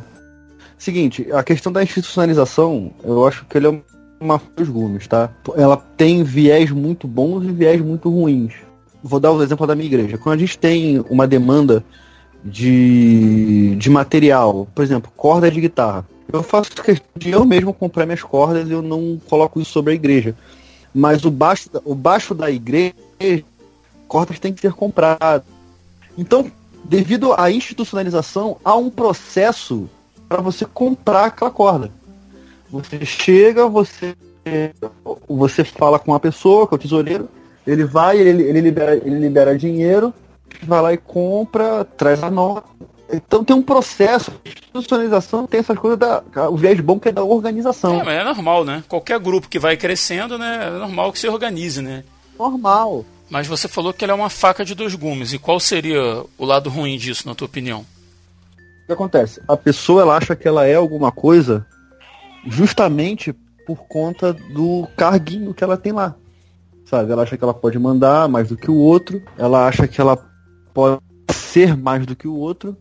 Seguinte, 0.78 1.28
a 1.34 1.44
questão 1.44 1.72
da 1.72 1.84
institucionalização, 1.84 2.94
eu 3.04 3.28
acho 3.28 3.46
que 3.46 3.58
ele 3.58 3.68
é 3.68 3.82
uma 4.20 4.42
dos 4.56 4.70
gumes, 4.70 5.08
tá? 5.08 5.30
Ela 5.56 5.78
tem 5.98 6.24
viés 6.24 6.72
muito 6.72 7.08
bons 7.08 7.44
e 7.44 7.52
viés 7.52 7.82
muito 7.82 8.10
ruins. 8.10 8.54
Vou 9.04 9.20
dar 9.20 9.32
o 9.32 9.42
exemplo 9.42 9.68
da 9.68 9.76
minha 9.76 9.88
igreja. 9.88 10.18
Quando 10.18 10.36
a 10.36 10.40
gente 10.40 10.58
tem 10.58 11.04
uma 11.10 11.28
demanda 11.28 11.84
de, 12.44 13.76
de 13.76 13.90
material, 13.90 14.68
por 14.74 14.84
exemplo, 14.84 15.12
corda 15.16 15.50
de 15.52 15.62
guitarra, 15.62 16.06
eu 16.32 16.44
faço 16.44 16.72
questão 16.72 17.08
de 17.16 17.32
eu 17.32 17.46
mesmo 17.46 17.74
comprar 17.74 18.06
minhas 18.06 18.22
cordas 18.22 18.68
e 18.68 18.72
eu 18.72 18.82
não 18.82 19.20
coloco 19.28 19.60
isso 19.60 19.72
sobre 19.72 19.94
a 19.94 19.96
igreja. 19.96 20.36
Mas 20.94 21.26
o 21.26 21.32
baixo, 21.32 21.70
o 21.84 21.96
baixo 21.96 22.34
da 22.34 22.50
igreja, 22.50 22.94
cordas 24.08 24.40
têm 24.40 24.54
que 24.54 24.62
ser 24.62 24.74
compradas. 24.74 25.44
Então, 26.18 26.52
devido 26.84 27.34
à 27.34 27.52
institucionalização, 27.52 28.58
há 28.64 28.76
um 28.76 28.90
processo 28.90 29.90
para 30.28 30.42
você 30.42 30.66
comprar 30.66 31.26
aquela 31.26 31.52
corda. 31.52 31.92
Você 32.72 33.04
chega, 33.06 33.68
você 33.68 34.16
você 35.28 35.64
fala 35.64 36.00
com 36.00 36.12
uma 36.12 36.20
pessoa, 36.20 36.66
com 36.66 36.76
é 36.76 36.78
o 36.78 36.80
tesoureiro, 36.80 37.30
ele 37.68 37.84
vai, 37.84 38.18
ele, 38.18 38.44
ele, 38.44 38.62
libera, 38.62 38.96
ele 38.96 39.20
libera 39.20 39.58
dinheiro, 39.58 40.14
vai 40.64 40.82
lá 40.82 40.94
e 40.94 40.98
compra, 40.98 41.86
traz 41.86 42.24
a 42.24 42.30
nota. 42.30 42.68
Então 43.12 43.44
tem 43.44 43.56
um 43.56 43.62
processo, 43.62 44.32
a 44.46 44.50
institucionalização 44.50 45.48
tem 45.48 45.60
essas 45.60 45.78
coisas 45.78 45.98
da. 45.98 46.24
O 46.50 46.56
viés 46.56 46.80
bom 46.80 47.00
que 47.00 47.10
é 47.10 47.12
da 47.12 47.24
organização. 47.24 48.02
É, 48.02 48.04
mas 48.04 48.22
é 48.22 48.24
normal, 48.24 48.64
né? 48.64 48.84
Qualquer 48.88 49.20
grupo 49.20 49.50
que 49.50 49.58
vai 49.58 49.76
crescendo, 49.76 50.38
né? 50.38 50.68
É 50.68 50.80
normal 50.80 51.12
que 51.12 51.20
se 51.20 51.28
organize, 51.28 51.82
né? 51.82 52.04
Normal. 52.38 53.04
Mas 53.30 53.48
você 53.48 53.68
falou 53.68 53.94
que 53.94 54.04
ela 54.04 54.14
é 54.14 54.16
uma 54.16 54.30
faca 54.30 54.64
de 54.64 54.76
dois 54.76 54.94
gumes. 54.96 55.34
E 55.34 55.40
qual 55.40 55.60
seria 55.60 56.24
o 56.38 56.46
lado 56.46 56.70
ruim 56.70 56.98
disso, 56.98 57.28
na 57.28 57.34
tua 57.34 57.46
opinião? 57.46 57.86
que 58.90 58.94
acontece? 58.94 59.40
A 59.48 59.56
pessoa 59.56 60.02
ela 60.02 60.18
acha 60.18 60.36
que 60.36 60.48
ela 60.48 60.66
é 60.66 60.74
alguma 60.74 61.12
coisa 61.12 61.66
justamente 62.48 63.34
por 63.66 63.88
conta 63.88 64.34
do 64.34 64.88
carguinho 64.98 65.54
que 65.54 65.64
ela 65.64 65.78
tem 65.78 65.92
lá. 65.92 66.16
Sabe? 66.86 67.12
Ela 67.12 67.22
acha 67.22 67.38
que 67.38 67.44
ela 67.44 67.54
pode 67.54 67.78
mandar 67.78 68.28
mais 68.28 68.50
do 68.50 68.58
que 68.58 68.72
o 68.72 68.76
outro, 68.76 69.22
ela 69.38 69.68
acha 69.68 69.88
que 69.88 70.02
ela 70.02 70.18
pode 70.74 71.02
ser 71.32 71.76
mais 71.76 72.06
do 72.06 72.16
que 72.16 72.28
o 72.28 72.36
outro, 72.36 72.78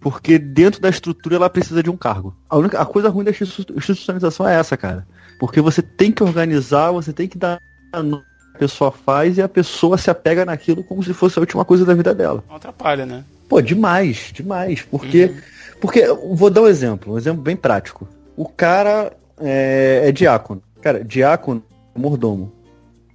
porque 0.00 0.38
dentro 0.38 0.80
da 0.80 0.88
estrutura 0.88 1.36
ela 1.36 1.50
precisa 1.50 1.82
de 1.82 1.90
um 1.90 1.96
cargo. 1.96 2.36
A, 2.48 2.56
única, 2.56 2.80
a 2.80 2.86
coisa 2.86 3.08
ruim 3.08 3.24
da 3.24 3.30
institucionalização 3.30 4.48
é 4.48 4.54
essa, 4.54 4.76
cara. 4.76 5.06
Porque 5.38 5.60
você 5.60 5.82
tem 5.82 6.12
que 6.12 6.22
organizar, 6.22 6.90
você 6.90 7.12
tem 7.12 7.28
que 7.28 7.38
dar 7.38 7.60
a 7.92 8.58
pessoa 8.58 8.90
faz 8.90 9.38
e 9.38 9.42
a 9.42 9.48
pessoa 9.48 9.96
se 9.96 10.10
apega 10.10 10.44
naquilo 10.44 10.84
como 10.84 11.02
se 11.02 11.14
fosse 11.14 11.38
a 11.38 11.40
última 11.40 11.64
coisa 11.64 11.84
da 11.84 11.94
vida 11.94 12.14
dela. 12.14 12.42
Não 12.48 12.56
atrapalha, 12.56 13.06
né? 13.06 13.24
Pô, 13.48 13.60
demais, 13.60 14.30
demais. 14.32 14.82
Porque, 14.82 15.26
uhum. 15.26 15.36
porque 15.80 16.06
vou 16.32 16.50
dar 16.50 16.62
um 16.62 16.66
exemplo, 16.66 17.14
um 17.14 17.18
exemplo 17.18 17.40
bem 17.40 17.56
prático. 17.56 18.06
O 18.36 18.46
cara 18.46 19.12
é, 19.40 20.02
é 20.04 20.12
diácono. 20.12 20.62
Cara, 20.82 21.02
diácono 21.04 21.62
é 21.94 21.98
mordomo. 21.98 22.52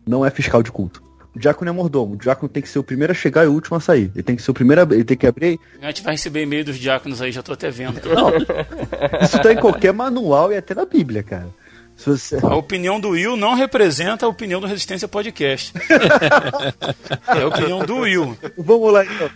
Não 0.05 0.25
é 0.25 0.29
fiscal 0.29 0.63
de 0.63 0.71
culto. 0.71 1.02
O 1.35 1.39
diácono 1.39 1.69
é 1.69 1.73
mordomo. 1.73 2.13
O 2.13 2.17
diácono 2.17 2.47
tem 2.47 2.61
que 2.61 2.69
ser 2.69 2.79
o 2.79 2.83
primeiro 2.83 3.11
a 3.11 3.15
chegar 3.15 3.43
e 3.43 3.47
o 3.47 3.53
último 3.53 3.77
a 3.77 3.79
sair. 3.79 4.11
Ele 4.13 4.23
tem 4.23 4.35
que 4.35 4.41
ser 4.41 4.51
o 4.51 4.53
primeiro 4.53 4.81
a... 4.81 4.93
Ele 4.93 5.03
tem 5.03 5.17
que 5.17 5.25
abrir. 5.25 5.59
A 5.81 5.87
gente 5.87 6.03
vai 6.03 6.13
receber 6.13 6.43
e-mail 6.43 6.63
dos 6.63 6.77
diáconos 6.77 7.21
aí, 7.21 7.31
já 7.31 7.41
tô 7.41 7.53
até 7.53 7.71
vendo. 7.71 7.99
Não, 8.07 8.31
isso 9.21 9.41
tá 9.41 9.51
em 9.51 9.57
qualquer 9.57 9.93
manual 9.93 10.51
e 10.51 10.57
até 10.57 10.75
na 10.75 10.85
Bíblia, 10.85 11.23
cara. 11.23 11.47
Você... 11.97 12.37
A 12.41 12.55
opinião 12.55 12.99
do 12.99 13.09
Will 13.09 13.37
não 13.37 13.53
representa 13.53 14.25
a 14.25 14.29
opinião 14.29 14.59
do 14.59 14.67
Resistência 14.67 15.07
Podcast. 15.07 15.73
é 17.27 17.41
a 17.41 17.47
opinião 17.47 17.85
do 17.85 17.97
Will. 17.97 18.37
Vamos 18.57 18.91
lá 18.91 19.05
então. 19.05 19.29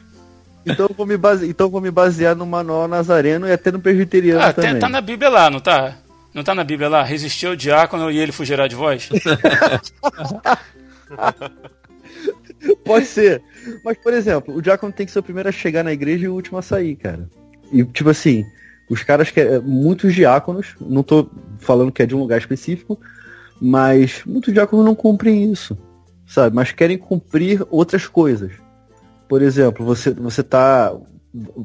Então 0.66 0.90
vou, 0.96 1.06
me 1.06 1.16
base... 1.16 1.48
então 1.48 1.70
vou 1.70 1.80
me 1.80 1.92
basear 1.92 2.36
no 2.36 2.46
manual 2.46 2.88
nazareno 2.88 3.48
e 3.48 3.52
até 3.52 3.72
no 3.72 3.80
presbiteriano 3.80 4.42
ah, 4.42 4.52
também. 4.52 4.80
Tá 4.80 4.90
na 4.90 5.00
Bíblia 5.00 5.30
lá, 5.30 5.50
não 5.50 5.60
tá? 5.60 5.96
Não 6.34 6.44
tá 6.44 6.54
na 6.54 6.64
Bíblia 6.64 6.90
lá? 6.90 7.04
Resistiu 7.04 7.52
o 7.52 7.58
diácono 7.58 8.12
e 8.12 8.20
ele 8.20 8.32
fugirá 8.32 8.68
de 8.68 8.76
vós? 8.76 9.10
Pode 12.84 13.06
ser. 13.06 13.42
Mas, 13.84 13.98
por 13.98 14.14
exemplo, 14.14 14.56
o 14.56 14.62
diácono 14.62 14.92
tem 14.92 15.06
que 15.06 15.12
ser 15.12 15.20
o 15.20 15.24
primeiro 15.24 15.50
a 15.50 15.52
chegar 15.52 15.84
na 15.84 15.94
igreja 15.94 16.26
e 16.26 16.30
o 16.30 16.34
último 16.34 16.58
a 16.58 16.62
sair, 16.62 16.96
cara. 16.96 17.30
E, 17.72 17.84
tipo 17.84 18.10
assim, 18.10 18.46
os 18.90 19.04
caras 19.04 19.32
querem. 19.32 19.60
Muitos 19.62 20.14
diáconos, 20.14 20.76
não 20.80 21.04
tô 21.04 21.30
falando 21.60 21.92
que 21.92 22.02
é 22.02 22.06
de 22.06 22.16
um 22.16 22.20
lugar 22.20 22.40
específico, 22.40 23.00
mas 23.62 24.22
muitos 24.26 24.54
diáconos 24.54 24.86
não 24.86 24.96
cumprem 24.96 25.52
isso, 25.52 25.78
sabe? 26.26 26.56
Mas 26.56 26.72
querem 26.72 26.98
cumprir 26.98 27.66
outras 27.70 28.08
coisas. 28.08 28.52
Por 29.28 29.42
exemplo, 29.42 29.86
você, 29.86 30.12
você 30.12 30.44
tá. 30.44 30.96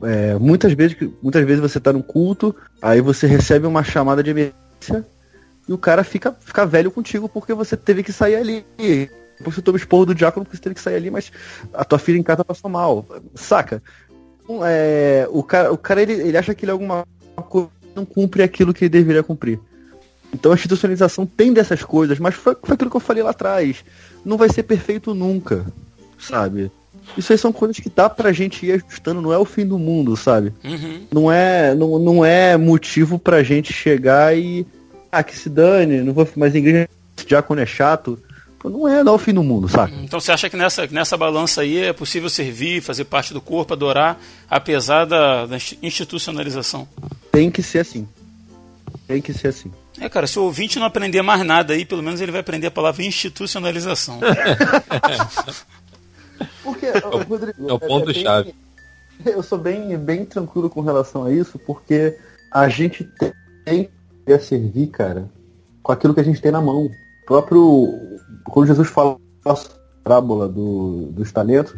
É, 0.02 0.34
muitas, 0.38 0.72
vezes, 0.72 0.96
muitas 1.22 1.44
vezes 1.46 1.60
você 1.60 1.80
tá 1.80 1.92
no 1.92 2.02
culto, 2.02 2.54
aí 2.80 3.00
você 3.00 3.26
recebe 3.26 3.66
uma 3.66 3.82
chamada 3.82 4.22
de 4.22 4.30
emergência 4.30 5.06
e 5.68 5.72
o 5.72 5.78
cara 5.78 6.02
fica, 6.02 6.36
fica 6.40 6.66
velho 6.66 6.90
contigo 6.90 7.28
porque 7.28 7.54
você 7.54 7.76
teve 7.76 8.02
que 8.02 8.12
sair 8.12 8.34
ali. 8.34 8.66
Depois 9.38 9.54
você 9.54 9.62
toma 9.62 9.78
esporro 9.78 10.06
do 10.06 10.14
diácono 10.14 10.44
porque 10.44 10.56
você 10.56 10.62
teve 10.62 10.74
que 10.74 10.80
sair 10.80 10.96
ali, 10.96 11.10
mas 11.10 11.32
a 11.72 11.84
tua 11.84 11.98
filha 11.98 12.18
em 12.18 12.22
casa 12.22 12.44
passou 12.44 12.70
mal. 12.70 13.06
Saca? 13.34 13.82
Então, 14.42 14.60
é, 14.64 15.26
o 15.30 15.42
cara, 15.42 15.72
o 15.72 15.78
cara 15.78 16.02
ele, 16.02 16.12
ele 16.12 16.36
acha 16.36 16.54
que 16.54 16.64
ele 16.64 16.70
é 16.70 16.72
alguma 16.72 17.04
coisa 17.48 17.70
não 17.94 18.04
cumpre 18.04 18.42
aquilo 18.42 18.72
que 18.72 18.84
ele 18.84 18.90
deveria 18.90 19.22
cumprir. 19.22 19.60
Então 20.32 20.52
a 20.52 20.54
institucionalização 20.54 21.26
tem 21.26 21.52
dessas 21.52 21.82
coisas, 21.82 22.18
mas 22.18 22.34
foi, 22.34 22.56
foi 22.62 22.74
aquilo 22.74 22.90
que 22.90 22.96
eu 22.96 23.00
falei 23.00 23.22
lá 23.22 23.30
atrás. 23.30 23.84
Não 24.24 24.36
vai 24.36 24.48
ser 24.48 24.62
perfeito 24.62 25.14
nunca, 25.14 25.66
sabe? 26.18 26.70
Isso 27.16 27.32
aí 27.32 27.38
são 27.38 27.52
coisas 27.52 27.78
que 27.78 27.90
dá 27.90 28.08
pra 28.08 28.32
gente 28.32 28.64
ir 28.64 28.72
ajustando, 28.72 29.20
não 29.20 29.32
é 29.32 29.38
o 29.38 29.44
fim 29.44 29.66
do 29.66 29.78
mundo, 29.78 30.16
sabe? 30.16 30.52
Uhum. 30.64 31.06
Não, 31.12 31.30
é, 31.32 31.74
não, 31.74 31.98
não 31.98 32.24
é 32.24 32.56
motivo 32.56 33.18
pra 33.18 33.42
gente 33.42 33.72
chegar 33.72 34.36
e. 34.36 34.66
Ah, 35.10 35.22
que 35.22 35.36
se 35.36 35.50
dane, 35.50 36.00
não 36.00 36.14
vou 36.14 36.26
mais 36.36 36.54
igreja, 36.54 36.88
diácono 37.26 37.60
é 37.60 37.66
chato. 37.66 38.18
Não 38.64 38.88
é, 38.88 39.02
não 39.02 39.12
é 39.12 39.16
o 39.16 39.18
fim 39.18 39.32
do 39.32 39.42
mundo, 39.42 39.68
sabe? 39.68 39.92
Então 40.02 40.20
você 40.20 40.32
acha 40.32 40.48
que 40.48 40.56
nessa, 40.56 40.86
nessa 40.86 41.16
balança 41.16 41.62
aí 41.62 41.78
é 41.78 41.92
possível 41.92 42.30
servir, 42.30 42.80
fazer 42.80 43.04
parte 43.04 43.32
do 43.32 43.40
corpo, 43.40 43.72
adorar, 43.72 44.20
apesar 44.48 45.04
da, 45.04 45.46
da 45.46 45.56
institucionalização? 45.82 46.86
Tem 47.30 47.50
que 47.50 47.62
ser 47.62 47.80
assim. 47.80 48.06
Tem 49.06 49.20
que 49.20 49.32
ser 49.32 49.48
assim. 49.48 49.70
É, 50.00 50.08
cara, 50.08 50.26
se 50.26 50.38
o 50.38 50.44
ouvinte 50.44 50.78
não 50.78 50.86
aprender 50.86 51.22
mais 51.22 51.44
nada 51.44 51.74
aí, 51.74 51.84
pelo 51.84 52.02
menos 52.02 52.20
ele 52.20 52.32
vai 52.32 52.40
aprender 52.40 52.68
a 52.68 52.70
palavra 52.70 53.02
institucionalização. 53.02 54.20
porque, 56.62 56.86
Rodrigo, 57.28 57.68
é 57.68 57.72
o 57.72 57.78
ponto-chave. 57.78 58.54
É 59.24 59.34
eu 59.34 59.42
sou 59.42 59.58
bem, 59.58 59.96
bem 59.98 60.24
tranquilo 60.24 60.68
com 60.68 60.80
relação 60.80 61.24
a 61.24 61.32
isso, 61.32 61.58
porque 61.58 62.18
a 62.50 62.68
gente 62.68 63.08
tem 63.64 63.88
que 64.26 64.38
servir, 64.38 64.88
cara, 64.88 65.30
com 65.82 65.92
aquilo 65.92 66.14
que 66.14 66.20
a 66.20 66.24
gente 66.24 66.40
tem 66.40 66.50
na 66.50 66.60
mão. 66.60 66.86
O 66.86 66.90
próprio. 67.26 68.11
Quando 68.44 68.66
Jesus 68.66 68.88
fala 68.88 69.16
a 69.44 69.54
parábola 70.02 70.48
do, 70.48 71.06
dos 71.12 71.30
talentos, 71.32 71.74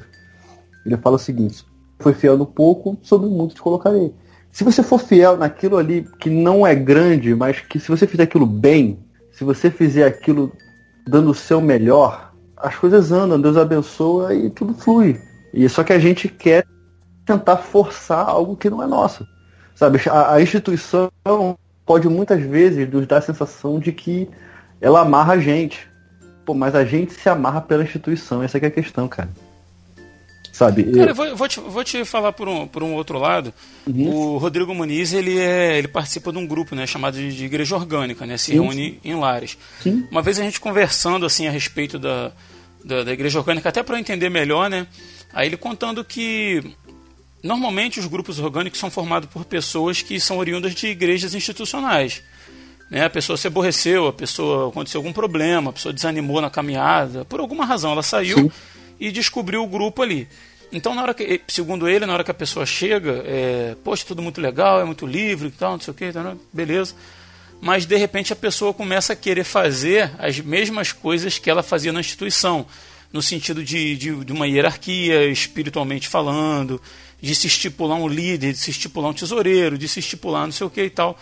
ele 0.84 0.96
fala 0.96 1.16
o 1.16 1.18
seguinte: 1.18 1.64
Foi 1.98 2.12
fiel 2.12 2.36
no 2.36 2.46
pouco, 2.46 2.98
sobre 3.02 3.28
muito 3.28 3.54
te 3.54 3.62
colocarei. 3.62 4.14
Se 4.52 4.62
você 4.62 4.82
for 4.82 5.00
fiel 5.00 5.36
naquilo 5.36 5.76
ali 5.76 6.06
que 6.18 6.30
não 6.30 6.66
é 6.66 6.74
grande, 6.74 7.34
mas 7.34 7.60
que 7.60 7.80
se 7.80 7.88
você 7.88 8.06
fizer 8.06 8.22
aquilo 8.22 8.46
bem, 8.46 8.98
se 9.32 9.42
você 9.42 9.70
fizer 9.70 10.06
aquilo 10.06 10.52
dando 11.06 11.30
o 11.30 11.34
seu 11.34 11.60
melhor, 11.60 12.32
as 12.56 12.76
coisas 12.76 13.10
andam, 13.10 13.40
Deus 13.40 13.56
abençoa 13.56 14.32
e 14.32 14.48
tudo 14.48 14.72
flui. 14.74 15.20
E 15.52 15.68
só 15.68 15.82
que 15.82 15.92
a 15.92 15.98
gente 15.98 16.28
quer 16.28 16.64
tentar 17.26 17.56
forçar 17.56 18.28
algo 18.28 18.56
que 18.56 18.70
não 18.70 18.82
é 18.82 18.86
nosso. 18.86 19.26
Sabe, 19.74 20.00
a, 20.08 20.34
a 20.34 20.40
instituição 20.40 21.10
pode 21.84 22.08
muitas 22.08 22.40
vezes 22.40 22.88
nos 22.90 23.06
dar 23.06 23.18
a 23.18 23.22
sensação 23.22 23.78
de 23.78 23.92
que 23.92 24.28
ela 24.80 25.00
amarra 25.00 25.34
a 25.34 25.38
gente. 25.38 25.90
Pô, 26.44 26.54
mas 26.54 26.74
a 26.74 26.84
gente 26.84 27.12
se 27.14 27.28
amarra 27.28 27.60
pela 27.60 27.82
instituição, 27.82 28.42
essa 28.42 28.58
é 28.58 28.66
a 28.66 28.70
questão, 28.70 29.08
cara. 29.08 29.30
Sabe? 30.52 30.84
Cara, 30.84 31.10
eu 31.10 31.14
vou, 31.16 31.36
vou, 31.36 31.48
te, 31.48 31.58
vou 31.58 31.82
te 31.82 32.04
falar 32.04 32.32
por 32.32 32.48
um, 32.48 32.68
por 32.68 32.80
um 32.84 32.94
outro 32.94 33.18
lado. 33.18 33.52
Uhum. 33.88 34.08
O 34.08 34.38
Rodrigo 34.38 34.72
Muniz, 34.72 35.12
ele, 35.12 35.36
é, 35.36 35.76
ele 35.76 35.88
participa 35.88 36.30
de 36.30 36.38
um 36.38 36.46
grupo, 36.46 36.76
né, 36.76 36.86
chamado 36.86 37.16
de, 37.16 37.34
de 37.34 37.44
Igreja 37.44 37.74
Orgânica, 37.74 38.24
né? 38.24 38.36
Se 38.36 38.46
sim, 38.46 38.52
reúne 38.52 39.00
em 39.04 39.16
lares. 39.16 39.58
Sim. 39.82 40.06
Uma 40.12 40.22
vez 40.22 40.38
a 40.38 40.44
gente 40.44 40.60
conversando, 40.60 41.26
assim, 41.26 41.48
a 41.48 41.50
respeito 41.50 41.98
da, 41.98 42.30
da, 42.84 43.02
da 43.02 43.12
Igreja 43.12 43.40
Orgânica, 43.40 43.68
até 43.68 43.82
para 43.82 43.96
eu 43.96 44.00
entender 44.00 44.28
melhor, 44.28 44.70
né? 44.70 44.86
Aí 45.32 45.48
ele 45.48 45.56
contando 45.56 46.04
que 46.04 46.62
normalmente 47.42 47.98
os 47.98 48.06
grupos 48.06 48.38
orgânicos 48.38 48.78
são 48.78 48.90
formados 48.90 49.28
por 49.28 49.44
pessoas 49.44 50.02
que 50.02 50.20
são 50.20 50.38
oriundas 50.38 50.72
de 50.72 50.86
igrejas 50.86 51.34
institucionais. 51.34 52.22
Né? 52.90 53.04
A 53.04 53.10
pessoa 53.10 53.36
se 53.36 53.46
aborreceu, 53.46 54.08
a 54.08 54.12
pessoa 54.12 54.68
aconteceu 54.68 54.98
algum 54.98 55.12
problema, 55.12 55.70
a 55.70 55.72
pessoa 55.72 55.92
desanimou 55.92 56.40
na 56.40 56.50
caminhada, 56.50 57.24
por 57.24 57.40
alguma 57.40 57.64
razão 57.64 57.92
ela 57.92 58.02
saiu 58.02 58.36
Sim. 58.36 58.50
e 59.00 59.10
descobriu 59.10 59.62
o 59.62 59.66
grupo 59.66 60.02
ali. 60.02 60.28
Então, 60.72 60.94
na 60.94 61.02
hora 61.02 61.14
que, 61.14 61.40
segundo 61.46 61.88
ele, 61.88 62.04
na 62.04 62.12
hora 62.12 62.24
que 62.24 62.30
a 62.30 62.34
pessoa 62.34 62.66
chega, 62.66 63.22
é, 63.24 63.76
poxa, 63.84 64.04
tudo 64.06 64.20
muito 64.20 64.40
legal, 64.40 64.80
é 64.80 64.84
muito 64.84 65.06
livre 65.06 65.48
e 65.48 65.52
tal, 65.52 65.72
não 65.72 65.80
sei 65.80 65.92
o 65.92 65.94
que, 65.94 66.12
tá, 66.12 66.36
beleza. 66.52 66.94
Mas 67.60 67.86
de 67.86 67.96
repente 67.96 68.32
a 68.32 68.36
pessoa 68.36 68.74
começa 68.74 69.12
a 69.12 69.16
querer 69.16 69.44
fazer 69.44 70.10
as 70.18 70.38
mesmas 70.40 70.92
coisas 70.92 71.38
que 71.38 71.48
ela 71.48 71.62
fazia 71.62 71.92
na 71.92 72.00
instituição, 72.00 72.66
no 73.12 73.22
sentido 73.22 73.62
de, 73.62 73.96
de, 73.96 74.24
de 74.24 74.32
uma 74.32 74.48
hierarquia, 74.48 75.26
espiritualmente 75.26 76.08
falando, 76.08 76.82
de 77.22 77.34
se 77.34 77.46
estipular 77.46 77.96
um 77.96 78.08
líder, 78.08 78.52
de 78.52 78.58
se 78.58 78.70
estipular 78.70 79.10
um 79.10 79.14
tesoureiro, 79.14 79.78
de 79.78 79.88
se 79.88 80.00
estipular 80.00 80.44
não 80.44 80.52
sei 80.52 80.66
o 80.66 80.70
que 80.70 80.82
e 80.82 80.90
tal. 80.90 81.18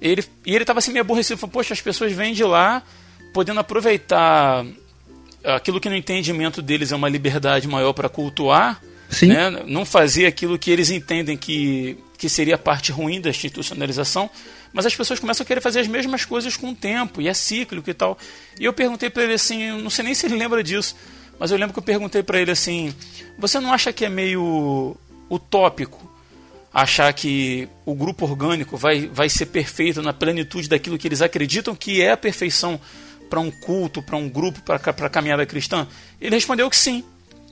Ele, 0.00 0.24
e 0.44 0.54
ele 0.54 0.62
estava 0.62 0.78
assim 0.78 0.92
meio 0.92 1.02
aborrecido, 1.02 1.38
falou, 1.38 1.52
poxa, 1.52 1.72
as 1.72 1.80
pessoas 1.80 2.12
vêm 2.12 2.34
de 2.34 2.44
lá 2.44 2.82
podendo 3.32 3.60
aproveitar 3.60 4.64
aquilo 5.44 5.80
que 5.80 5.88
no 5.88 5.96
entendimento 5.96 6.60
deles 6.60 6.92
é 6.92 6.96
uma 6.96 7.08
liberdade 7.08 7.68
maior 7.68 7.92
para 7.92 8.08
cultuar. 8.08 8.80
Né? 9.22 9.62
não 9.66 9.86
fazer 9.86 10.26
aquilo 10.26 10.58
que 10.58 10.68
eles 10.68 10.90
entendem 10.90 11.36
que, 11.36 11.96
que 12.18 12.28
seria 12.28 12.56
a 12.56 12.58
parte 12.58 12.90
ruim 12.90 13.20
da 13.20 13.30
institucionalização, 13.30 14.28
mas 14.72 14.84
as 14.84 14.96
pessoas 14.96 15.20
começam 15.20 15.44
a 15.44 15.46
querer 15.46 15.60
fazer 15.60 15.78
as 15.78 15.86
mesmas 15.86 16.24
coisas 16.24 16.56
com 16.56 16.70
o 16.70 16.74
tempo, 16.74 17.22
e 17.22 17.28
é 17.28 17.32
cíclico 17.32 17.88
e 17.88 17.94
tal. 17.94 18.18
E 18.58 18.64
eu 18.64 18.72
perguntei 18.72 19.08
para 19.08 19.22
ele 19.22 19.34
assim, 19.34 19.80
não 19.80 19.90
sei 19.90 20.04
nem 20.04 20.12
se 20.12 20.26
ele 20.26 20.34
lembra 20.34 20.60
disso, 20.60 20.96
mas 21.38 21.52
eu 21.52 21.56
lembro 21.56 21.72
que 21.72 21.78
eu 21.78 21.84
perguntei 21.84 22.22
para 22.22 22.40
ele 22.40 22.50
assim: 22.50 22.92
você 23.38 23.60
não 23.60 23.72
acha 23.72 23.92
que 23.92 24.04
é 24.04 24.08
meio 24.08 24.96
utópico 25.30 26.10
achar 26.76 27.10
que 27.14 27.66
o 27.86 27.94
grupo 27.94 28.26
orgânico 28.26 28.76
vai, 28.76 29.06
vai 29.06 29.30
ser 29.30 29.46
perfeito 29.46 30.02
na 30.02 30.12
plenitude 30.12 30.68
daquilo 30.68 30.98
que 30.98 31.08
eles 31.08 31.22
acreditam 31.22 31.74
que 31.74 32.02
é 32.02 32.12
a 32.12 32.16
perfeição 32.18 32.78
para 33.30 33.40
um 33.40 33.50
culto, 33.50 34.02
para 34.02 34.14
um 34.14 34.28
grupo, 34.28 34.60
para 34.60 34.76
a 34.76 35.08
caminhada 35.08 35.46
cristã? 35.46 35.88
Ele 36.20 36.34
respondeu 36.34 36.68
que 36.68 36.76
sim. 36.76 37.02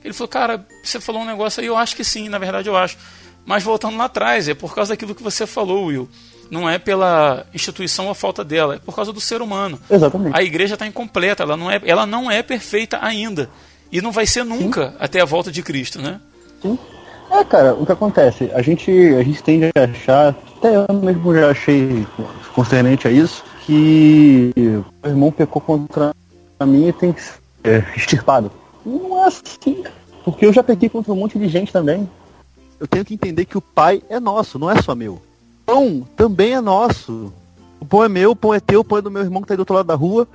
Ele 0.03 0.13
falou, 0.13 0.27
cara, 0.27 0.63
você 0.83 0.99
falou 0.99 1.23
um 1.23 1.25
negócio 1.25 1.59
aí, 1.59 1.65
eu 1.65 1.75
acho 1.75 1.95
que 1.95 2.03
sim, 2.03 2.29
na 2.29 2.37
verdade 2.37 2.69
eu 2.69 2.77
acho. 2.77 2.99
Mas 3.43 3.63
voltando 3.63 3.97
lá 3.97 4.05
atrás, 4.05 4.47
é 4.47 4.53
por 4.53 4.75
causa 4.75 4.93
daquilo 4.93 5.15
que 5.15 5.23
você 5.23 5.47
falou, 5.47 5.85
Will. 5.85 6.07
Não 6.51 6.69
é 6.69 6.77
pela 6.77 7.47
instituição 7.51 8.05
ou 8.05 8.11
a 8.11 8.15
falta 8.15 8.43
dela, 8.43 8.75
é 8.75 8.77
por 8.79 8.95
causa 8.95 9.11
do 9.11 9.19
ser 9.19 9.41
humano. 9.41 9.79
Exatamente. 9.89 10.37
A 10.37 10.43
igreja 10.43 10.75
está 10.75 10.85
incompleta, 10.85 11.41
ela 11.41 11.57
não, 11.57 11.71
é, 11.71 11.81
ela 11.83 12.05
não 12.05 12.29
é 12.29 12.43
perfeita 12.43 12.99
ainda. 13.01 13.49
E 13.91 14.01
não 14.03 14.11
vai 14.11 14.27
ser 14.27 14.43
nunca 14.43 14.89
sim. 14.89 14.95
até 14.99 15.19
a 15.19 15.25
volta 15.25 15.51
de 15.51 15.63
Cristo, 15.63 15.99
né? 15.99 16.21
Sim. 16.61 16.77
É, 17.31 17.43
cara, 17.43 17.73
o 17.73 17.85
que 17.85 17.91
acontece? 17.91 18.51
A 18.53 18.61
gente, 18.61 18.91
a 18.91 19.23
gente 19.23 19.43
tende 19.43 19.65
a 19.75 19.83
achar, 19.83 20.35
até 20.57 20.75
eu 20.75 20.85
mesmo 20.93 21.33
já 21.33 21.49
achei 21.49 22.05
concernente 22.53 23.07
a 23.07 23.11
isso, 23.11 23.43
que 23.65 24.51
o 25.03 25.07
irmão 25.07 25.31
pecou 25.31 25.61
contra 25.61 26.13
mim 26.65 26.87
e 26.87 26.93
tem 26.93 27.11
que 27.11 27.21
ser 27.21 27.39
é, 27.63 27.83
extirpado. 27.95 28.51
Não 28.85 29.23
é 29.23 29.27
assim, 29.27 29.83
porque 30.23 30.45
eu 30.45 30.53
já 30.53 30.63
pequei 30.63 30.87
contra 30.87 31.11
um 31.11 31.15
monte 31.15 31.39
de 31.39 31.47
gente 31.47 31.73
também. 31.73 32.09
Eu 32.79 32.87
tenho 32.87 33.03
que 33.03 33.13
entender 33.13 33.45
que 33.45 33.57
o 33.57 33.61
pai 33.61 34.01
é 34.09 34.19
nosso, 34.19 34.59
não 34.59 34.69
é 34.69 34.81
só 34.81 34.93
meu. 34.93 35.13
O 35.13 35.21
pão 35.65 36.07
também 36.15 36.53
é 36.53 36.61
nosso. 36.61 37.33
O 37.79 37.85
pão 37.85 38.03
é 38.03 38.09
meu, 38.09 38.31
o 38.31 38.35
pão 38.35 38.53
é 38.53 38.59
teu, 38.59 38.81
o 38.81 38.83
pão 38.83 38.99
é 38.99 39.01
do 39.01 39.11
meu 39.11 39.23
irmão 39.23 39.41
que 39.41 39.47
tá 39.47 39.53
aí 39.53 39.57
do 39.57 39.61
outro 39.61 39.75
lado 39.75 39.87
da 39.87 39.95
rua. 39.95 40.27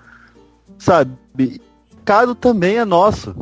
Sabe? 0.79 1.13
O 1.35 1.97
pecado 1.97 2.35
também 2.35 2.79
é 2.79 2.85
nosso. 2.85 3.35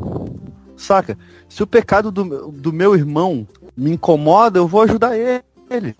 Saca? 0.76 1.16
Se 1.48 1.62
o 1.62 1.66
pecado 1.66 2.10
do, 2.10 2.50
do 2.50 2.72
meu 2.72 2.94
irmão 2.94 3.46
me 3.76 3.92
incomoda, 3.92 4.58
eu 4.58 4.66
vou 4.66 4.82
ajudar 4.82 5.16
ele. 5.16 5.94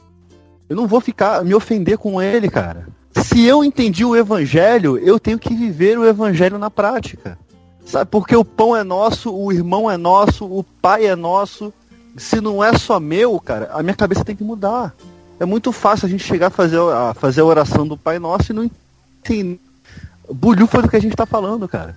Eu 0.69 0.77
não 0.77 0.87
vou 0.87 1.01
ficar 1.01 1.45
me 1.45 1.55
ofender 1.55 1.97
com 1.97 2.21
ele, 2.21 2.49
cara. 2.49 2.89
Se 3.17 3.45
eu 3.45 3.65
entendi 3.65 4.05
o 4.05 4.15
evangelho, 4.15 4.99
eu 4.99 5.19
tenho 5.19 5.39
que 5.39 5.55
viver 5.55 5.99
o 5.99 6.05
evangelho 6.05 6.59
na 6.59 6.71
prática. 6.71 7.39
Sabe? 7.85 8.11
Porque 8.11 8.37
o 8.37 8.45
pão 8.45 8.77
é 8.77 8.85
nosso, 8.85 9.35
o 9.35 9.51
irmão 9.51 9.91
é 9.91 9.97
nosso, 9.97 10.45
o 10.45 10.63
pai 10.63 11.07
é 11.07 11.17
nosso. 11.17 11.73
Se 12.17 12.41
não 12.41 12.63
é 12.63 12.77
só 12.77 13.01
meu, 13.01 13.41
cara, 13.41 13.71
a 13.73 13.83
minha 13.83 13.97
cabeça 13.97 14.25
tem 14.25 14.37
que 14.37 14.45
mudar. 14.45 14.95
É 15.41 15.45
muito 15.47 15.73
fácil 15.73 16.07
a 16.07 16.09
gente 16.09 16.25
chegar 16.25 16.49
a 16.49 16.51
fazer 16.51 16.79
a, 16.79 17.15
fazer 17.15 17.41
a 17.41 17.45
oração 17.45 17.87
do 17.87 17.97
Pai 17.97 18.19
Nosso 18.19 18.51
e 18.51 18.55
não 18.55 18.69
entender 19.21 19.61
bulhufa 20.33 20.83
do 20.83 20.89
que 20.89 20.97
a 20.97 21.01
gente 21.01 21.13
está 21.13 21.25
falando, 21.25 21.69
cara. 21.69 21.95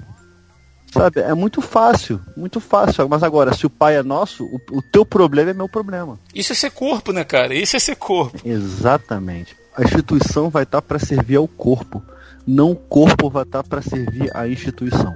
Sabe? 0.91 1.21
É 1.21 1.33
muito 1.33 1.61
fácil, 1.61 2.19
muito 2.35 2.59
fácil. 2.59 3.07
Mas 3.07 3.23
agora, 3.23 3.53
se 3.53 3.65
o 3.65 3.69
pai 3.69 3.95
é 3.95 4.03
nosso, 4.03 4.45
o, 4.45 4.77
o 4.77 4.81
teu 4.81 5.05
problema 5.05 5.51
é 5.51 5.53
meu 5.53 5.69
problema. 5.69 6.19
Isso 6.35 6.51
é 6.51 6.55
ser 6.55 6.71
corpo, 6.71 7.13
né, 7.13 7.23
cara? 7.23 7.55
Isso 7.55 7.75
é 7.75 7.79
ser 7.79 7.95
corpo. 7.95 8.37
Exatamente. 8.43 9.55
A 9.75 9.83
instituição 9.83 10.49
vai 10.49 10.63
estar 10.63 10.81
para 10.81 10.99
servir 10.99 11.37
ao 11.37 11.47
corpo, 11.47 12.03
não 12.45 12.71
o 12.71 12.75
corpo 12.75 13.29
vai 13.29 13.43
estar 13.43 13.63
para 13.63 13.81
servir 13.81 14.29
à 14.35 14.47
instituição. 14.47 15.15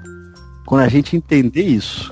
Quando 0.65 0.81
a 0.81 0.87
gente 0.87 1.15
entender 1.15 1.63
isso, 1.63 2.11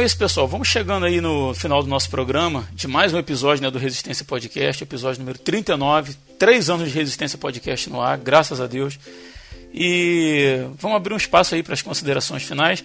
é 0.00 0.04
isso, 0.04 0.16
pessoal. 0.16 0.48
Vamos 0.48 0.66
chegando 0.66 1.04
aí 1.04 1.20
no 1.20 1.52
final 1.52 1.82
do 1.82 1.88
nosso 1.88 2.08
programa, 2.08 2.66
de 2.72 2.88
mais 2.88 3.12
um 3.12 3.18
episódio 3.18 3.62
né, 3.62 3.70
do 3.70 3.78
Resistência 3.78 4.24
Podcast, 4.24 4.82
episódio 4.82 5.20
número 5.20 5.38
39. 5.38 6.14
Três 6.38 6.70
anos 6.70 6.88
de 6.88 6.94
Resistência 6.94 7.36
Podcast 7.36 7.90
no 7.90 8.00
ar, 8.00 8.16
graças 8.16 8.62
a 8.62 8.66
Deus. 8.66 8.98
E 9.74 10.64
vamos 10.78 10.96
abrir 10.96 11.12
um 11.12 11.18
espaço 11.18 11.54
aí 11.54 11.62
para 11.62 11.74
as 11.74 11.82
considerações 11.82 12.42
finais. 12.42 12.82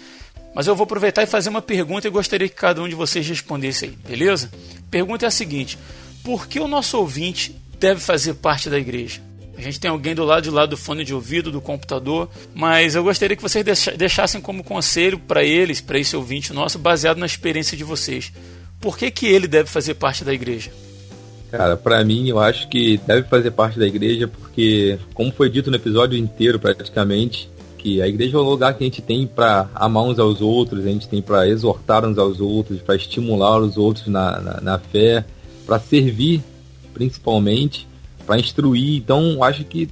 Mas 0.54 0.68
eu 0.68 0.76
vou 0.76 0.84
aproveitar 0.84 1.24
e 1.24 1.26
fazer 1.26 1.48
uma 1.48 1.62
pergunta 1.62 2.06
e 2.06 2.12
gostaria 2.12 2.50
que 2.50 2.56
cada 2.56 2.82
um 2.82 2.90
de 2.90 2.96
vocês 2.96 3.26
respondesse 3.26 3.86
aí, 3.86 3.92
beleza? 3.92 4.52
Pergunta 4.92 5.26
é 5.26 5.30
a 5.30 5.32
seguinte: 5.32 5.80
por 6.22 6.48
que 6.48 6.60
o 6.60 6.68
nosso 6.68 6.98
ouvinte 6.98 7.56
deve 7.80 8.02
fazer 8.02 8.34
parte 8.34 8.70
da 8.70 8.78
igreja? 8.78 9.22
A 9.58 9.62
gente 9.62 9.80
tem 9.80 9.90
alguém 9.90 10.14
do 10.14 10.26
lado 10.26 10.44
de 10.44 10.50
lá 10.50 10.66
do 10.66 10.76
fone 10.76 11.04
de 11.04 11.14
ouvido, 11.14 11.52
do 11.52 11.62
computador, 11.62 12.30
mas 12.54 12.96
eu 12.96 13.04
gostaria 13.04 13.36
que 13.36 13.42
vocês 13.42 13.64
deixassem 13.98 14.42
como 14.42 14.64
conselho 14.64 15.18
para 15.18 15.44
eles, 15.44 15.80
para 15.80 15.98
esse 15.98 16.16
ouvinte 16.16 16.54
nosso, 16.54 16.78
baseado 16.78 17.18
na 17.18 17.26
experiência 17.26 17.78
de 17.78 17.84
vocês. 17.84 18.34
Por 18.82 18.98
que, 18.98 19.10
que 19.10 19.26
ele 19.26 19.48
deve 19.48 19.70
fazer 19.70 19.94
parte 19.94 20.24
da 20.24 20.34
igreja? 20.34 20.72
Cara, 21.50 21.78
para 21.78 22.04
mim, 22.04 22.28
eu 22.28 22.38
acho 22.38 22.68
que 22.68 22.98
deve 23.08 23.28
fazer 23.30 23.52
parte 23.52 23.80
da 23.80 23.88
igreja 23.88 24.28
porque, 24.28 25.00
como 25.14 25.32
foi 25.32 25.50
dito 25.50 25.70
no 25.70 25.78
episódio 25.78 26.18
inteiro 26.18 26.60
praticamente, 26.60 27.50
que 27.78 28.02
a 28.02 28.08
igreja 28.08 28.36
é 28.36 28.40
o 28.40 28.44
lugar 28.44 28.74
que 28.74 28.84
a 28.84 28.88
gente 28.88 29.02
tem 29.02 29.26
para 29.26 29.70
amar 29.74 30.04
uns 30.04 30.20
aos 30.20 30.42
outros, 30.42 30.86
a 30.86 30.90
gente 30.90 31.08
tem 31.08 31.22
para 31.22 31.48
exortar 31.48 32.04
uns 32.04 32.18
aos 32.18 32.42
outros, 32.42 32.82
para 32.82 32.96
estimular 32.96 33.60
os 33.60 33.78
outros 33.78 34.08
na, 34.08 34.42
na, 34.42 34.62
na 34.62 34.80
fé, 34.80 35.24
para 35.66 35.80
servir 35.80 36.44
principalmente 36.94 37.88
para 38.26 38.40
instruir. 38.40 38.98
Então, 38.98 39.44
acho 39.44 39.64
que 39.64 39.90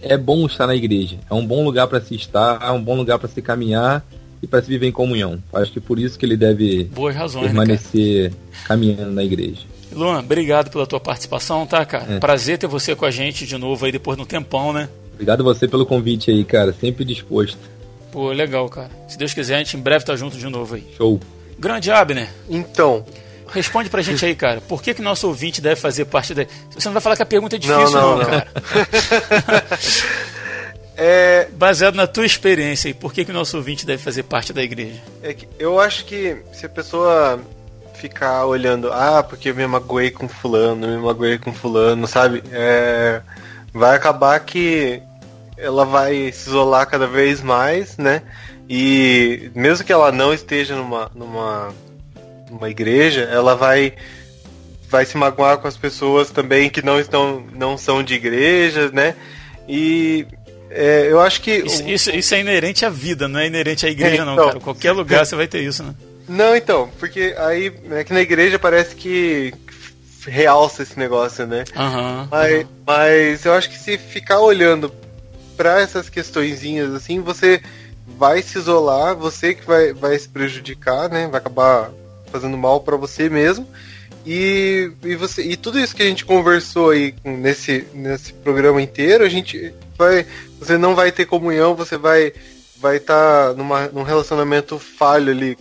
é 0.00 0.16
bom 0.16 0.46
estar 0.46 0.66
na 0.66 0.74
igreja. 0.74 1.16
É 1.28 1.34
um 1.34 1.46
bom 1.46 1.64
lugar 1.64 1.86
para 1.86 2.00
se 2.00 2.14
estar, 2.14 2.60
é 2.62 2.70
um 2.70 2.82
bom 2.82 2.96
lugar 2.96 3.18
para 3.18 3.28
se 3.28 3.40
caminhar 3.40 4.04
e 4.42 4.46
para 4.46 4.62
se 4.62 4.68
viver 4.68 4.86
em 4.86 4.92
comunhão. 4.92 5.42
Acho 5.52 5.72
que 5.72 5.80
por 5.80 5.98
isso 5.98 6.18
que 6.18 6.26
ele 6.26 6.36
deve 6.36 6.90
razões, 7.14 7.46
né, 7.46 7.48
permanecer 7.48 8.30
né, 8.30 8.36
caminhando 8.64 9.12
na 9.12 9.24
igreja. 9.24 9.62
Luan, 9.92 10.18
obrigado 10.18 10.70
pela 10.70 10.86
tua 10.86 11.00
participação, 11.00 11.66
tá, 11.66 11.84
cara? 11.84 12.14
É. 12.14 12.18
Prazer 12.18 12.58
ter 12.58 12.66
você 12.66 12.94
com 12.94 13.04
a 13.04 13.10
gente 13.10 13.46
de 13.46 13.56
novo 13.56 13.84
aí 13.84 13.92
depois 13.92 14.16
de 14.16 14.22
um 14.22 14.26
tempão, 14.26 14.72
né? 14.72 14.88
Obrigado 15.12 15.40
a 15.40 15.44
você 15.44 15.68
pelo 15.68 15.86
convite 15.86 16.30
aí, 16.30 16.44
cara. 16.44 16.72
Sempre 16.72 17.04
disposto. 17.04 17.58
Pô, 18.10 18.32
legal, 18.32 18.68
cara. 18.68 18.90
Se 19.08 19.16
Deus 19.16 19.32
quiser, 19.32 19.56
a 19.56 19.58
gente 19.58 19.76
em 19.76 19.80
breve 19.80 20.04
tá 20.04 20.16
junto 20.16 20.36
de 20.36 20.46
novo 20.48 20.74
aí. 20.74 20.84
Show. 20.96 21.20
Grande 21.58 21.90
Abner. 21.90 22.28
Então, 22.48 23.04
Responde 23.54 23.88
pra 23.88 24.02
gente 24.02 24.24
aí, 24.24 24.34
cara. 24.34 24.60
Por 24.60 24.82
que, 24.82 24.92
que 24.92 25.00
nosso 25.00 25.28
ouvinte 25.28 25.60
deve 25.60 25.80
fazer 25.80 26.04
parte 26.06 26.34
da. 26.34 26.44
Você 26.70 26.88
não 26.88 26.92
vai 26.92 27.00
falar 27.00 27.16
que 27.16 27.22
a 27.22 27.26
pergunta 27.26 27.54
é 27.54 27.58
difícil, 27.58 27.90
não, 27.92 28.16
não, 28.16 28.18
não, 28.18 28.24
cara. 28.24 28.48
é... 30.96 31.48
Baseado 31.52 31.94
na 31.94 32.06
tua 32.06 32.26
experiência 32.26 32.92
por 32.94 33.12
que, 33.12 33.24
que 33.24 33.30
o 33.30 33.34
nosso 33.34 33.56
ouvinte 33.56 33.86
deve 33.86 34.02
fazer 34.02 34.24
parte 34.24 34.52
da 34.52 34.62
igreja? 34.62 35.00
É 35.22 35.36
eu 35.58 35.78
acho 35.78 36.04
que 36.04 36.36
se 36.52 36.66
a 36.66 36.68
pessoa 36.68 37.40
ficar 37.94 38.44
olhando, 38.44 38.92
ah, 38.92 39.22
porque 39.22 39.50
eu 39.50 39.54
me 39.54 39.66
magoei 39.66 40.10
com 40.10 40.28
fulano, 40.28 40.88
me 40.88 40.98
magoei 40.98 41.38
com 41.38 41.52
fulano, 41.52 42.08
sabe? 42.08 42.42
É... 42.50 43.22
Vai 43.72 43.96
acabar 43.96 44.38
que 44.40 45.00
ela 45.56 45.84
vai 45.84 46.32
se 46.32 46.48
isolar 46.48 46.86
cada 46.86 47.06
vez 47.06 47.40
mais, 47.40 47.96
né? 47.96 48.22
E 48.68 49.50
mesmo 49.54 49.84
que 49.84 49.92
ela 49.92 50.10
não 50.10 50.32
esteja 50.32 50.74
numa, 50.74 51.10
numa, 51.14 51.72
numa 52.54 52.70
igreja, 52.70 53.22
ela 53.22 53.54
vai 53.54 53.92
vai 54.88 55.04
se 55.04 55.16
magoar 55.16 55.58
com 55.58 55.66
as 55.66 55.76
pessoas 55.76 56.30
também 56.30 56.70
que 56.70 56.80
não 56.80 57.00
estão 57.00 57.44
não 57.52 57.76
são 57.76 58.02
de 58.02 58.14
igrejas, 58.14 58.92
né? 58.92 59.16
E 59.68 60.26
é, 60.70 61.08
eu 61.10 61.20
acho 61.20 61.40
que 61.40 61.50
isso, 61.56 61.88
isso, 61.88 62.10
isso, 62.10 62.34
é 62.34 62.40
inerente 62.40 62.84
à 62.84 62.90
vida, 62.90 63.26
não 63.26 63.40
é 63.40 63.46
inerente 63.46 63.86
à 63.86 63.90
igreja, 63.90 64.22
é, 64.22 64.24
não, 64.24 64.34
então, 64.34 64.46
cara. 64.46 64.60
Qualquer 64.60 64.92
lugar 64.92 65.26
você 65.26 65.34
vai 65.34 65.46
ter 65.46 65.60
isso, 65.60 65.82
né? 65.82 65.94
Não, 66.28 66.56
então, 66.56 66.90
porque 66.98 67.34
aí 67.38 67.72
é 67.90 68.04
que 68.04 68.12
na 68.12 68.20
igreja 68.20 68.58
parece 68.58 68.94
que 68.94 69.52
realça 70.26 70.82
esse 70.82 70.98
negócio, 70.98 71.46
né? 71.46 71.64
Uhum, 71.76 72.28
mas, 72.30 72.52
uhum. 72.52 72.68
mas 72.86 73.44
eu 73.44 73.52
acho 73.52 73.68
que 73.68 73.78
se 73.78 73.98
ficar 73.98 74.40
olhando 74.40 74.92
para 75.56 75.80
essas 75.80 76.08
questõezinhas 76.08 76.94
assim, 76.94 77.20
você 77.20 77.60
vai 78.18 78.42
se 78.42 78.58
isolar, 78.58 79.14
você 79.14 79.54
que 79.54 79.66
vai, 79.66 79.92
vai 79.92 80.18
se 80.18 80.28
prejudicar, 80.28 81.08
né? 81.08 81.28
Vai 81.28 81.40
acabar 81.40 81.90
fazendo 82.34 82.58
mal 82.58 82.80
para 82.80 82.96
você 82.96 83.28
mesmo. 83.28 83.64
E, 84.26 84.90
e, 85.04 85.14
você, 85.14 85.42
e 85.42 85.56
tudo 85.56 85.78
isso 85.78 85.94
que 85.94 86.02
a 86.02 86.06
gente 86.06 86.24
conversou 86.24 86.90
aí 86.90 87.14
nesse, 87.24 87.86
nesse 87.94 88.32
programa 88.32 88.82
inteiro, 88.82 89.22
a 89.22 89.28
gente 89.28 89.72
vai. 89.96 90.26
Você 90.58 90.76
não 90.76 90.96
vai 90.96 91.12
ter 91.12 91.26
comunhão, 91.26 91.76
você 91.76 91.96
vai 91.96 92.32
vai 92.76 92.96
estar 92.96 93.48
tá 93.48 93.54
numa, 93.54 93.86
num 93.88 94.02
relacionamento 94.02 94.78
falho 94.78 95.30
ali 95.30 95.56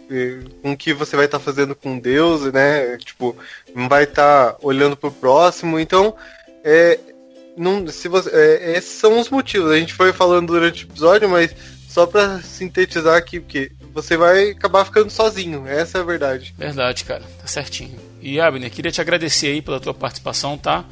com 0.62 0.74
o 0.74 0.78
que 0.78 0.94
você 0.94 1.16
vai 1.16 1.26
estar 1.26 1.40
tá 1.40 1.44
fazendo 1.44 1.76
com 1.76 2.00
Deus, 2.00 2.52
né? 2.52 2.98
Tipo, 2.98 3.38
não 3.74 3.88
vai 3.88 4.04
estar 4.04 4.54
tá 4.54 4.58
olhando 4.62 4.98
pro 4.98 5.12
próximo. 5.12 5.80
Então, 5.80 6.16
é, 6.64 7.00
não, 7.56 7.88
se 7.88 8.08
você, 8.08 8.30
é, 8.30 8.78
esses 8.78 8.94
são 8.94 9.20
os 9.20 9.30
motivos. 9.30 9.72
A 9.72 9.78
gente 9.78 9.94
foi 9.94 10.12
falando 10.12 10.48
durante 10.48 10.84
o 10.84 10.88
episódio, 10.88 11.30
mas 11.30 11.56
só 11.88 12.06
para 12.08 12.42
sintetizar 12.42 13.16
aqui, 13.16 13.40
porque 13.40 13.72
você 13.94 14.18
vai 14.18 14.52
acabar 14.52 14.86
ficando 14.86 15.10
sozinho. 15.10 15.68
Essa 15.68 16.00
é 16.00 16.02
a 16.02 16.04
verdade. 16.04 16.54
Verdade, 16.58 17.06
cara. 17.06 17.24
Tá 17.40 17.48
certinho. 17.48 17.98
E 18.22 18.40
Abner, 18.40 18.72
queria 18.72 18.92
te 18.92 19.00
agradecer 19.00 19.48
aí 19.48 19.62
pela 19.62 19.80
tua 19.80 19.94
participação, 19.94 20.58
tá? 20.58 20.84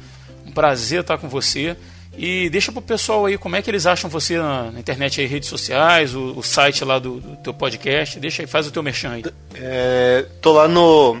Um 0.46 0.52
prazer 0.52 1.00
estar 1.00 1.18
com 1.18 1.28
você. 1.28 1.76
E 2.16 2.48
deixa 2.50 2.70
pro 2.70 2.82
pessoal 2.82 3.26
aí 3.26 3.38
como 3.38 3.56
é 3.56 3.62
que 3.62 3.70
eles 3.70 3.86
acham 3.86 4.08
você 4.08 4.36
na, 4.36 4.70
na 4.70 4.78
internet 4.78 5.20
aí, 5.20 5.26
redes 5.26 5.48
sociais, 5.48 6.14
o, 6.14 6.38
o 6.38 6.42
site 6.42 6.84
lá 6.84 6.98
do, 6.98 7.20
do, 7.20 7.36
teu 7.36 7.54
podcast. 7.54 8.20
Deixa 8.20 8.42
aí, 8.42 8.46
faz 8.46 8.66
o 8.66 8.70
teu 8.70 8.82
merchan 8.82 9.12
aí. 9.12 9.24
É, 9.54 10.26
tô 10.40 10.52
lá 10.52 10.68
no, 10.68 11.14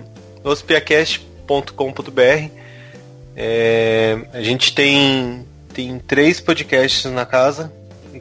no 0.44 0.50
ospiacast.com.br. 0.50 2.50
É, 3.34 4.18
a 4.32 4.42
gente 4.42 4.74
tem, 4.74 5.46
tem 5.72 5.98
três 5.98 6.40
podcasts 6.40 7.10
na 7.10 7.24
casa, 7.24 7.72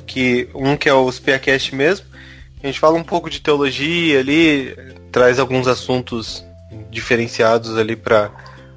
que 0.07 0.47
um 0.55 0.77
que 0.77 0.87
é 0.87 0.93
o 0.93 1.11
Spiacast 1.11 1.75
mesmo. 1.75 2.10
A 2.61 2.67
gente 2.67 2.79
fala 2.79 2.97
um 2.97 3.03
pouco 3.03 3.29
de 3.29 3.41
teologia 3.41 4.19
ali, 4.19 4.75
traz 5.11 5.39
alguns 5.39 5.67
assuntos 5.67 6.45
diferenciados 6.89 7.77
ali 7.77 7.95
para 7.95 8.31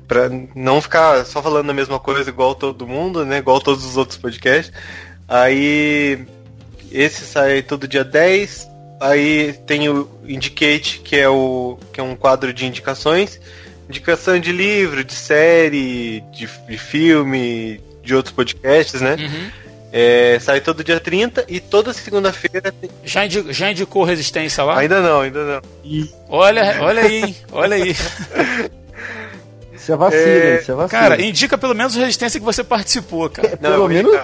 Pra 0.07 0.29
não 0.55 0.83
ficar 0.83 1.25
só 1.25 1.43
falando 1.43 1.71
a 1.71 1.75
mesma 1.75 1.99
coisa 1.99 2.29
igual 2.29 2.55
todo 2.55 2.87
mundo, 2.87 3.25
né? 3.25 3.39
Igual 3.39 3.59
todos 3.61 3.87
os 3.87 3.97
outros 3.97 4.19
podcasts. 4.19 4.71
Aí 5.27 6.27
esse 6.93 7.25
sai 7.25 7.63
todo 7.63 7.89
dia 7.89 8.05
10. 8.05 8.69
Aí 9.01 9.55
tem 9.67 9.89
o 9.89 10.09
Indicate, 10.27 11.01
que 11.01 11.17
é 11.17 11.29
o 11.29 11.79
que 11.93 12.01
é 12.01 12.03
um 12.03 12.15
quadro 12.15 12.53
de 12.53 12.67
indicações. 12.67 13.41
Indicação 13.89 14.39
de 14.39 14.53
livro, 14.53 15.03
de 15.03 15.15
série, 15.15 16.23
de, 16.33 16.49
de 16.69 16.79
filme, 16.79 17.81
de 18.03 18.15
outros 18.15 18.35
podcasts, 18.35 19.01
né? 19.01 19.17
Uhum. 19.19 19.51
É, 19.97 20.41
sai 20.41 20.61
todo 20.61 20.83
dia 20.83 20.99
30 20.99 21.45
e 21.47 21.61
toda 21.61 21.93
segunda-feira 21.93 22.73
tem... 22.73 22.91
já, 23.05 23.25
indicou, 23.25 23.53
já 23.53 23.71
indicou 23.71 24.03
resistência 24.03 24.65
lá? 24.65 24.81
Ainda 24.81 25.01
não, 25.01 25.21
ainda 25.21 25.45
não. 25.45 25.63
E... 25.85 26.11
Olha, 26.29 26.79
olha 26.81 27.03
aí, 27.03 27.37
olha 27.53 27.77
aí. 27.77 27.95
Isso 29.73 29.93
é 29.93 29.97
vacina, 29.97 30.23
é... 30.23 30.61
isso 30.61 30.73
é 30.73 30.75
vacina. 30.75 31.01
Cara, 31.01 31.23
indica 31.23 31.59
pelo 31.59 31.75
menos 31.75 31.97
a 31.97 32.01
resistência 32.01 32.41
que 32.41 32.47
você 32.47 32.65
participou, 32.65 33.29
cara. 33.29 33.49
É, 33.49 33.57
pelo 33.57 33.87
menos. 33.87 34.13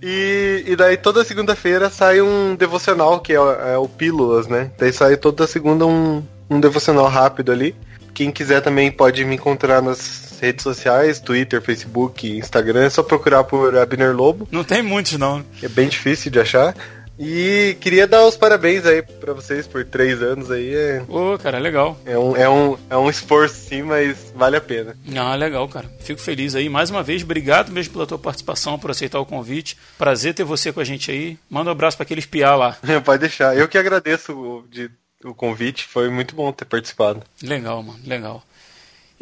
e, 0.00 0.62
e 0.68 0.76
daí 0.76 0.96
toda 0.96 1.24
segunda-feira 1.24 1.90
sai 1.90 2.20
um 2.22 2.54
devocional, 2.54 3.18
que 3.18 3.32
é, 3.32 3.36
é, 3.36 3.76
o 3.76 3.88
Pílulas, 3.88 4.46
né? 4.46 4.70
Daí 4.78 4.92
sai 4.92 5.16
toda 5.16 5.46
segunda 5.48 5.84
um, 5.84 6.22
um 6.48 6.60
devocional 6.60 7.08
rápido 7.08 7.50
ali. 7.50 7.74
Quem 8.14 8.30
quiser 8.30 8.60
também 8.60 8.92
pode 8.92 9.24
me 9.24 9.34
encontrar 9.34 9.82
nas 9.82 10.31
redes 10.42 10.64
sociais, 10.64 11.20
Twitter, 11.20 11.62
Facebook, 11.62 12.28
Instagram, 12.28 12.84
é 12.84 12.90
só 12.90 13.02
procurar 13.02 13.44
por 13.44 13.76
Abner 13.76 14.14
Lobo. 14.14 14.48
Não 14.50 14.64
tem 14.64 14.82
muitos 14.82 15.12
não. 15.12 15.44
É 15.62 15.68
bem 15.68 15.88
difícil 15.88 16.32
de 16.32 16.40
achar. 16.40 16.74
E 17.18 17.76
queria 17.80 18.06
dar 18.06 18.26
os 18.26 18.36
parabéns 18.36 18.84
aí 18.84 19.00
pra 19.02 19.32
vocês 19.32 19.66
por 19.66 19.84
três 19.84 20.20
anos 20.20 20.50
aí. 20.50 20.74
É... 20.74 21.04
Ô, 21.08 21.38
cara, 21.38 21.58
legal. 21.58 21.96
É 22.04 22.18
um, 22.18 22.36
é, 22.36 22.48
um, 22.48 22.76
é 22.90 22.96
um 22.96 23.08
esforço 23.08 23.54
sim, 23.54 23.82
mas 23.82 24.32
vale 24.34 24.56
a 24.56 24.60
pena. 24.60 24.96
Ah, 25.14 25.36
legal, 25.36 25.68
cara. 25.68 25.88
Fico 26.00 26.20
feliz 26.20 26.56
aí. 26.56 26.68
Mais 26.68 26.90
uma 26.90 27.02
vez, 27.02 27.22
obrigado 27.22 27.70
mesmo 27.70 27.92
pela 27.92 28.06
tua 28.06 28.18
participação, 28.18 28.78
por 28.78 28.90
aceitar 28.90 29.20
o 29.20 29.26
convite. 29.26 29.76
Prazer 29.96 30.34
ter 30.34 30.42
você 30.42 30.72
com 30.72 30.80
a 30.80 30.84
gente 30.84 31.10
aí. 31.12 31.38
Manda 31.48 31.70
um 31.70 31.72
abraço 31.72 31.96
para 31.96 32.04
aqueles 32.04 32.26
piá 32.26 32.56
lá. 32.56 32.76
Pode 33.04 33.20
deixar. 33.20 33.56
Eu 33.56 33.68
que 33.68 33.78
agradeço 33.78 34.32
o, 34.32 34.64
de, 34.68 34.90
o 35.22 35.32
convite. 35.32 35.84
Foi 35.84 36.08
muito 36.08 36.34
bom 36.34 36.50
ter 36.50 36.64
participado. 36.64 37.22
Legal, 37.40 37.82
mano. 37.82 38.00
Legal. 38.04 38.42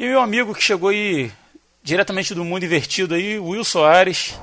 E 0.00 0.08
meu 0.08 0.22
amigo 0.22 0.54
que 0.54 0.62
chegou 0.62 0.88
aí 0.88 1.30
diretamente 1.82 2.34
do 2.34 2.42
mundo 2.42 2.64
invertido 2.64 3.14
aí, 3.14 3.38
Will 3.38 3.62
Soares. 3.62 4.34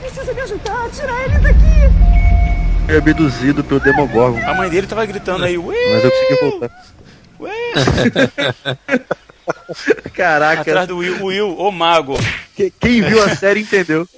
precisa 0.00 0.34
me 0.34 0.40
ajudar 0.40 0.84
a 0.84 0.88
tirar 0.88 1.24
ele 1.24 1.38
daqui. 1.38 2.92
É 2.92 2.96
abduzido 2.96 3.62
pelo 3.62 3.78
Demogorgon. 3.78 4.44
A 4.44 4.54
mãe 4.54 4.68
dele 4.68 4.88
tava 4.88 5.06
gritando 5.06 5.44
aí, 5.44 5.56
Ué! 5.56 5.76
Mas 5.92 6.04
eu 6.04 6.10
consegui 6.10 6.40
voltar. 6.40 6.70
Ué! 7.38 7.52
Caraca. 10.14 10.60
Atrás 10.62 10.88
do 10.88 10.98
Will, 10.98 11.24
Will, 11.24 11.58
o 11.58 11.70
mago. 11.70 12.14
Quem 12.80 13.02
viu 13.02 13.22
a 13.22 13.34
série 13.34 13.60
entendeu. 13.60 14.08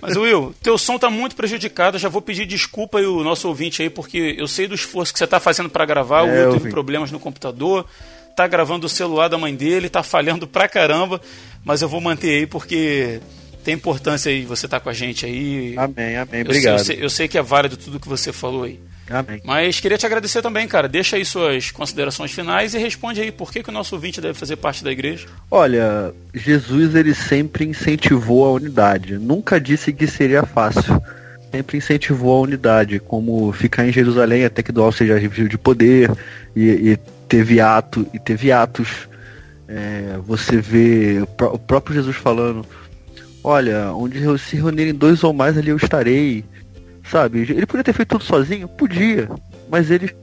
Mas 0.00 0.16
Will, 0.16 0.54
teu 0.62 0.78
som 0.78 0.98
tá 0.98 1.10
muito 1.10 1.36
prejudicado. 1.36 1.96
Eu 1.96 2.00
já 2.00 2.08
vou 2.08 2.22
pedir 2.22 2.46
desculpa 2.46 2.98
aí 2.98 3.06
o 3.06 3.22
nosso 3.22 3.48
ouvinte 3.48 3.82
aí, 3.82 3.90
porque 3.90 4.34
eu 4.38 4.48
sei 4.48 4.66
do 4.66 4.74
esforço 4.74 5.12
que 5.12 5.18
você 5.18 5.26
tá 5.26 5.38
fazendo 5.38 5.68
para 5.68 5.84
gravar. 5.84 6.26
É, 6.26 6.46
o 6.46 6.50
Will 6.50 6.58
teve 6.58 6.70
problemas 6.70 7.10
no 7.10 7.20
computador, 7.20 7.86
tá 8.34 8.46
gravando 8.46 8.86
o 8.86 8.90
celular 8.90 9.28
da 9.28 9.38
mãe 9.38 9.54
dele, 9.54 9.88
tá 9.88 10.02
falhando 10.02 10.46
pra 10.46 10.68
caramba. 10.68 11.20
Mas 11.64 11.82
eu 11.82 11.88
vou 11.88 12.00
manter 12.00 12.30
aí 12.30 12.46
porque 12.46 13.20
tem 13.64 13.74
importância 13.74 14.30
aí 14.30 14.44
você 14.44 14.66
tá 14.66 14.80
com 14.80 14.88
a 14.88 14.92
gente 14.92 15.26
aí. 15.26 15.74
Amém, 15.76 16.16
amém. 16.16 16.42
Obrigado. 16.42 16.78
Eu 16.78 16.84
sei, 16.84 16.94
eu 16.94 16.96
sei, 16.96 17.04
eu 17.04 17.10
sei 17.10 17.28
que 17.28 17.38
é 17.38 17.42
válido 17.42 17.76
tudo 17.76 18.00
que 18.00 18.08
você 18.08 18.32
falou 18.32 18.64
aí. 18.64 18.80
Amém. 19.12 19.40
Mas 19.44 19.78
queria 19.78 19.98
te 19.98 20.06
agradecer 20.06 20.40
também, 20.40 20.66
cara. 20.66 20.88
Deixa 20.88 21.16
aí 21.16 21.24
suas 21.24 21.70
considerações 21.70 22.32
finais 22.32 22.74
e 22.74 22.78
responde 22.78 23.20
aí 23.20 23.30
por 23.30 23.52
que, 23.52 23.62
que 23.62 23.68
o 23.68 23.72
nosso 23.72 23.94
ouvinte 23.94 24.20
deve 24.20 24.34
fazer 24.34 24.56
parte 24.56 24.82
da 24.82 24.90
igreja. 24.90 25.26
Olha, 25.50 26.14
Jesus 26.34 26.94
ele 26.94 27.14
sempre 27.14 27.64
incentivou 27.64 28.44
a 28.46 28.52
unidade. 28.52 29.18
Nunca 29.18 29.60
disse 29.60 29.92
que 29.92 30.06
seria 30.06 30.44
fácil. 30.44 31.00
Sempre 31.50 31.76
incentivou 31.76 32.38
a 32.38 32.40
unidade, 32.40 32.98
como 32.98 33.52
ficar 33.52 33.86
em 33.86 33.92
Jerusalém 33.92 34.44
até 34.44 34.62
que 34.62 34.72
do 34.72 34.82
alto 34.82 34.96
seja 34.96 35.18
revestido 35.18 35.50
de 35.50 35.58
poder 35.58 36.10
e, 36.56 36.92
e 36.92 36.96
teve 37.28 37.60
ato 37.60 38.06
e 38.14 38.18
teve 38.18 38.50
atos. 38.50 39.08
É, 39.68 40.18
você 40.26 40.56
vê 40.60 41.22
o 41.22 41.58
próprio 41.58 41.94
Jesus 41.94 42.16
falando 42.16 42.66
olha, 43.44 43.92
onde 43.92 44.20
se 44.38 44.56
reunirem 44.56 44.94
dois 44.94 45.24
ou 45.24 45.32
mais 45.32 45.58
ali 45.58 45.70
eu 45.70 45.76
estarei. 45.76 46.44
Sabe? 47.10 47.40
Ele 47.40 47.66
podia 47.66 47.84
ter 47.84 47.92
feito 47.92 48.10
tudo 48.10 48.24
sozinho? 48.24 48.68
Podia. 48.68 49.28
Mas 49.70 49.90
ele 49.90 50.14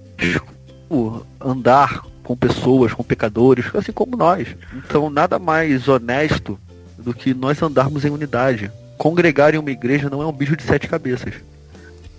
andar 1.39 2.03
com 2.23 2.35
pessoas, 2.35 2.93
com 2.93 3.03
pecadores, 3.03 3.65
assim 3.75 3.91
como 3.91 4.17
nós. 4.17 4.47
Então 4.73 5.09
nada 5.09 5.37
mais 5.37 5.87
honesto 5.87 6.59
do 6.97 7.13
que 7.13 7.33
nós 7.33 7.61
andarmos 7.61 8.05
em 8.05 8.09
unidade. 8.09 8.71
Congregar 8.97 9.53
em 9.53 9.57
uma 9.57 9.71
igreja 9.71 10.09
não 10.09 10.21
é 10.21 10.25
um 10.25 10.31
bicho 10.31 10.55
de 10.55 10.63
sete 10.63 10.87
cabeças. 10.87 11.35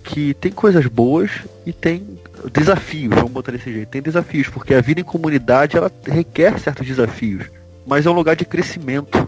Que 0.03 0.33
tem 0.33 0.51
coisas 0.51 0.87
boas 0.87 1.29
e 1.65 1.71
tem 1.71 2.17
desafios, 2.51 3.13
vamos 3.13 3.31
botar 3.31 3.51
desse 3.51 3.71
jeito. 3.71 3.89
Tem 3.89 4.01
desafios, 4.01 4.49
porque 4.49 4.73
a 4.73 4.81
vida 4.81 4.99
em 4.99 5.03
comunidade 5.03 5.77
ela 5.77 5.91
requer 6.05 6.59
certos 6.59 6.87
desafios. 6.87 7.45
Mas 7.85 8.05
é 8.05 8.09
um 8.09 8.13
lugar 8.13 8.35
de 8.35 8.45
crescimento 8.45 9.27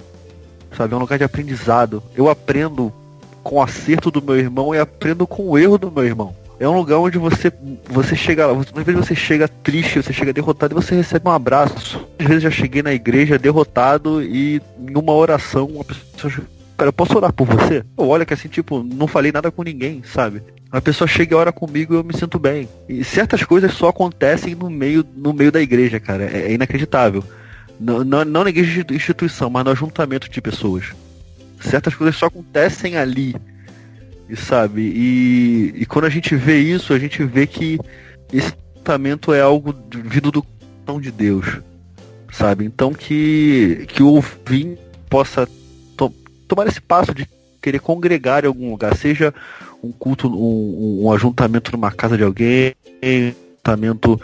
sabe? 0.75 0.93
É 0.93 0.97
um 0.97 0.99
lugar 0.99 1.17
de 1.17 1.23
aprendizado. 1.23 2.03
Eu 2.15 2.29
aprendo 2.29 2.93
com 3.43 3.57
o 3.57 3.61
acerto 3.61 4.09
do 4.09 4.21
meu 4.21 4.35
irmão 4.35 4.73
e 4.73 4.79
aprendo 4.79 5.27
com 5.27 5.49
o 5.49 5.57
erro 5.57 5.77
do 5.77 5.91
meu 5.91 6.05
irmão. 6.05 6.35
É 6.59 6.67
um 6.67 6.77
lugar 6.77 6.97
onde 6.97 7.17
você 7.17 7.51
você 7.89 8.15
chega 8.15 8.47
lá, 8.47 8.53
às 8.57 8.83
vezes 8.83 9.07
você 9.07 9.15
chega 9.15 9.47
triste, 9.47 10.01
você 10.01 10.13
chega 10.13 10.31
derrotado 10.31 10.73
e 10.73 10.81
você 10.81 10.95
recebe 10.95 11.27
um 11.27 11.31
abraço. 11.31 12.07
Às 12.17 12.25
vezes 12.25 12.43
já 12.43 12.51
cheguei 12.51 12.81
na 12.81 12.93
igreja 12.93 13.37
derrotado 13.37 14.23
e 14.23 14.61
em 14.79 14.97
uma 14.97 15.13
oração 15.13 15.65
uma 15.65 15.83
pessoa 15.83 16.45
cara, 16.77 16.89
eu 16.89 16.93
posso 16.93 17.15
orar 17.15 17.31
por 17.33 17.47
você? 17.47 17.83
Eu 17.97 18.07
olho 18.07 18.25
que 18.25 18.33
assim, 18.33 18.47
tipo, 18.47 18.83
não 18.83 19.07
falei 19.07 19.31
nada 19.31 19.51
com 19.51 19.63
ninguém, 19.63 20.03
sabe? 20.03 20.41
A 20.71 20.81
pessoa 20.81 21.07
chega 21.07 21.33
e 21.33 21.37
ora 21.37 21.51
comigo 21.51 21.93
e 21.93 21.97
eu 21.97 22.03
me 22.03 22.17
sinto 22.17 22.39
bem. 22.39 22.67
E 22.89 23.03
certas 23.03 23.43
coisas 23.43 23.73
só 23.73 23.89
acontecem 23.89 24.55
no 24.55 24.69
meio, 24.69 25.05
no 25.15 25.31
meio 25.31 25.51
da 25.51 25.61
igreja, 25.61 25.99
cara. 25.99 26.25
É, 26.25 26.47
é 26.47 26.53
inacreditável. 26.53 27.23
Não, 27.79 28.03
não, 28.03 28.25
não 28.25 28.43
na 28.43 28.49
igreja 28.49 28.83
de 28.83 28.95
instituição, 28.95 29.49
mas 29.49 29.63
no 29.63 29.71
ajuntamento 29.71 30.29
de 30.29 30.41
pessoas. 30.41 30.93
Certas 31.63 31.95
coisas 31.95 32.15
só 32.15 32.27
acontecem 32.27 32.97
ali. 32.97 33.35
E 34.29 34.35
sabe? 34.35 34.81
E, 34.81 35.73
e 35.75 35.85
quando 35.85 36.05
a 36.05 36.09
gente 36.09 36.35
vê 36.35 36.59
isso, 36.59 36.93
a 36.93 36.99
gente 36.99 37.23
vê 37.23 37.45
que 37.45 37.79
esse 38.31 38.53
ajuntamento 38.73 39.33
é 39.33 39.41
algo 39.41 39.73
vindo 39.89 40.31
do 40.31 40.43
coração 40.43 41.01
de 41.01 41.11
Deus. 41.11 41.59
Sabe? 42.31 42.65
Então 42.65 42.93
que, 42.93 43.85
que 43.89 44.01
o 44.01 44.07
ouvinte 44.07 44.81
possa 45.09 45.47
to, 45.95 46.13
tomar 46.47 46.67
esse 46.67 46.81
passo 46.81 47.13
de 47.13 47.27
querer 47.61 47.79
congregar 47.79 48.43
em 48.43 48.47
algum 48.47 48.71
lugar, 48.71 48.95
seja 48.97 49.33
um 49.83 49.91
culto, 49.91 50.27
um, 50.27 51.05
um 51.05 51.11
ajuntamento 51.11 51.71
numa 51.71 51.91
casa 51.91 52.17
de 52.17 52.23
alguém, 52.23 52.73
um 53.03 53.33
ajuntamento 53.65 54.19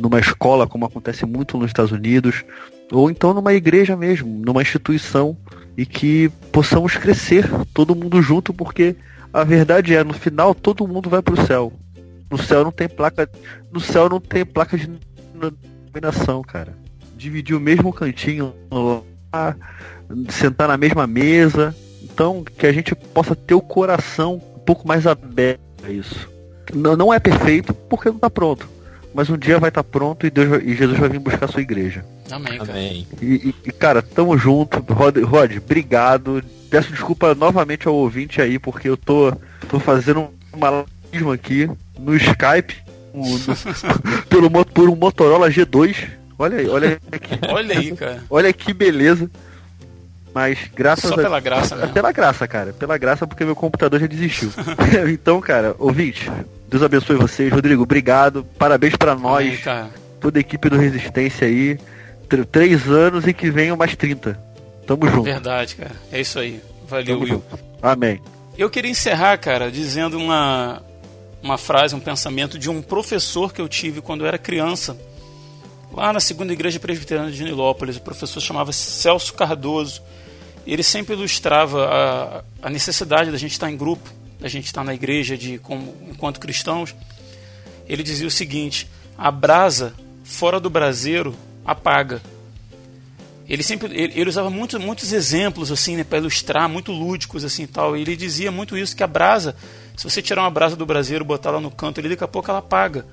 numa 0.00 0.18
escola, 0.18 0.66
como 0.66 0.86
acontece 0.86 1.26
muito 1.26 1.58
nos 1.58 1.68
Estados 1.68 1.92
Unidos, 1.92 2.44
ou 2.90 3.10
então 3.10 3.34
numa 3.34 3.52
igreja 3.52 3.96
mesmo, 3.96 4.42
numa 4.44 4.62
instituição, 4.62 5.36
e 5.76 5.86
que 5.86 6.30
possamos 6.50 6.96
crescer 6.96 7.48
todo 7.72 7.94
mundo 7.94 8.20
junto, 8.20 8.52
porque 8.52 8.96
a 9.32 9.44
verdade 9.44 9.94
é, 9.94 10.02
no 10.02 10.12
final 10.12 10.54
todo 10.54 10.86
mundo 10.88 11.08
vai 11.08 11.22
para 11.22 11.34
o 11.34 11.46
céu. 11.46 11.72
No 12.30 12.38
céu 12.38 12.64
não 12.64 12.72
tem 12.72 12.88
placa, 12.88 13.28
no 13.72 13.80
céu 13.80 14.08
não 14.08 14.20
tem 14.20 14.44
placa 14.44 14.76
de 14.76 14.90
denominação, 15.34 16.42
cara. 16.42 16.76
Dividir 17.16 17.56
o 17.56 17.60
mesmo 17.60 17.92
cantinho 17.92 18.54
lá, 19.32 19.56
sentar 20.28 20.68
na 20.68 20.76
mesma 20.76 21.06
mesa. 21.06 21.74
Então, 22.02 22.42
que 22.42 22.66
a 22.66 22.72
gente 22.72 22.94
possa 22.94 23.36
ter 23.36 23.54
o 23.54 23.60
coração 23.60 24.40
pouco 24.64 24.86
mais 24.86 25.06
aberto 25.06 25.60
a 25.84 25.90
isso. 25.90 26.28
Não, 26.72 26.96
não 26.96 27.12
é 27.12 27.18
perfeito 27.18 27.74
porque 27.74 28.08
não 28.08 28.16
está 28.16 28.30
pronto. 28.30 28.68
Mas 29.12 29.28
um 29.28 29.36
dia 29.36 29.58
vai 29.58 29.70
estar 29.70 29.82
tá 29.82 29.88
pronto 29.88 30.26
e, 30.26 30.30
Deus, 30.30 30.62
e 30.62 30.74
Jesus 30.74 30.98
vai 30.98 31.08
vir 31.08 31.18
buscar 31.18 31.46
a 31.46 31.48
sua 31.48 31.60
igreja. 31.60 32.04
Amém, 32.30 32.58
cara. 32.58 32.70
Amém. 32.70 33.06
E, 33.20 33.54
e, 33.64 33.72
cara, 33.72 34.02
tamo 34.02 34.36
junto. 34.38 34.80
Rod, 34.92 35.18
Rod, 35.18 35.56
obrigado. 35.56 36.42
Peço 36.70 36.90
desculpa 36.90 37.34
novamente 37.34 37.88
ao 37.88 37.94
ouvinte 37.94 38.40
aí, 38.40 38.58
porque 38.58 38.88
eu 38.88 38.96
tô, 38.96 39.32
tô 39.68 39.80
fazendo 39.80 40.28
um 40.54 40.58
malabarismo 40.58 41.32
aqui 41.32 41.68
no 41.98 42.14
Skype, 42.16 42.76
no, 43.12 43.24
no, 43.24 43.56
pelo, 44.30 44.64
por 44.66 44.88
um 44.88 44.94
Motorola 44.94 45.50
G2. 45.50 46.08
Olha 46.38 46.58
aí, 46.58 46.68
olha 46.68 47.00
aqui. 47.12 47.38
Olha 47.50 47.78
aí, 47.78 47.94
cara. 47.94 48.24
Olha 48.30 48.52
que 48.52 48.72
beleza. 48.72 49.30
Mas 50.32 50.58
graças 50.74 51.10
Só 51.10 51.14
a... 51.14 51.22
pela 51.22 51.40
graça, 51.40 51.76
né? 51.76 51.86
Pela 51.88 52.12
graça, 52.12 52.48
cara. 52.48 52.72
Pela 52.72 52.96
graça 52.96 53.26
porque 53.26 53.44
meu 53.44 53.56
computador 53.56 54.00
já 54.00 54.06
desistiu. 54.06 54.50
então, 55.12 55.38
cara, 55.40 55.74
ouvinte, 55.78 56.30
Deus 56.70 56.82
abençoe 56.82 57.16
vocês. 57.16 57.52
Rodrigo, 57.52 57.82
obrigado. 57.82 58.44
Parabéns 58.56 58.96
para 58.96 59.14
nós. 59.14 59.60
Toda 60.20 60.38
a 60.38 60.40
equipe 60.40 60.68
do 60.70 60.78
Resistência 60.78 61.46
aí. 61.46 61.76
Tr 62.28 62.44
três 62.44 62.86
anos 62.88 63.26
e 63.26 63.34
que 63.34 63.50
venham 63.50 63.76
mais 63.76 63.96
30. 63.96 64.38
Tamo 64.86 65.06
junto. 65.08 65.24
Verdade, 65.24 65.74
cara. 65.74 65.92
É 66.12 66.20
isso 66.20 66.38
aí. 66.38 66.62
Valeu, 66.88 67.06
Tamo 67.06 67.20
Will. 67.20 67.34
Junto. 67.34 67.58
Amém. 67.82 68.20
Eu 68.56 68.70
queria 68.70 68.90
encerrar, 68.90 69.36
cara, 69.38 69.70
dizendo 69.70 70.16
uma, 70.16 70.82
uma 71.42 71.58
frase, 71.58 71.94
um 71.94 72.00
pensamento 72.00 72.58
de 72.58 72.70
um 72.70 72.80
professor 72.80 73.52
que 73.52 73.60
eu 73.60 73.68
tive 73.68 74.00
quando 74.00 74.20
eu 74.20 74.28
era 74.28 74.38
criança, 74.38 74.96
lá 75.92 76.12
na 76.12 76.20
segunda 76.20 76.52
igreja 76.52 76.78
presbiteriana 76.78 77.32
de 77.32 77.42
Nilópolis. 77.42 77.96
O 77.96 78.02
professor 78.02 78.40
chamava 78.40 78.72
Celso 78.72 79.34
Cardoso 79.34 80.02
ele 80.66 80.82
sempre 80.82 81.14
ilustrava 81.14 81.86
a, 81.86 82.44
a 82.62 82.70
necessidade 82.70 83.30
da 83.30 83.38
gente 83.38 83.52
estar 83.52 83.70
em 83.70 83.76
grupo, 83.76 84.08
da 84.40 84.48
gente 84.48 84.66
estar 84.66 84.82
na 84.82 84.94
igreja 84.94 85.36
de 85.36 85.58
como 85.58 85.94
enquanto 86.08 86.40
cristãos. 86.40 86.94
Ele 87.88 88.02
dizia 88.02 88.26
o 88.26 88.30
seguinte: 88.30 88.88
a 89.16 89.30
brasa 89.30 89.94
fora 90.24 90.58
do 90.58 90.70
braseiro 90.70 91.34
apaga. 91.64 92.22
Ele 93.48 93.62
sempre 93.62 93.92
ele, 93.92 94.20
ele 94.20 94.28
usava 94.28 94.48
muito, 94.48 94.78
muitos 94.78 95.12
exemplos 95.12 95.72
assim, 95.72 95.96
né, 95.96 96.04
para 96.04 96.18
ilustrar, 96.18 96.68
muito 96.68 96.92
lúdicos 96.92 97.44
assim, 97.44 97.66
tal. 97.66 97.96
E 97.96 98.02
ele 98.02 98.16
dizia 98.16 98.50
muito 98.50 98.78
isso 98.78 98.94
que 98.94 99.02
a 99.02 99.08
brasa, 99.08 99.56
se 99.96 100.04
você 100.04 100.22
tirar 100.22 100.42
uma 100.42 100.50
brasa 100.50 100.76
do 100.76 100.86
braseiro, 100.86 101.24
botar 101.24 101.50
lá 101.50 101.60
no 101.60 101.70
canto, 101.70 102.00
ele 102.00 102.10
daqui 102.10 102.22
a 102.22 102.28
pouco 102.28 102.50
ela 102.50 102.60
apaga. 102.60 103.04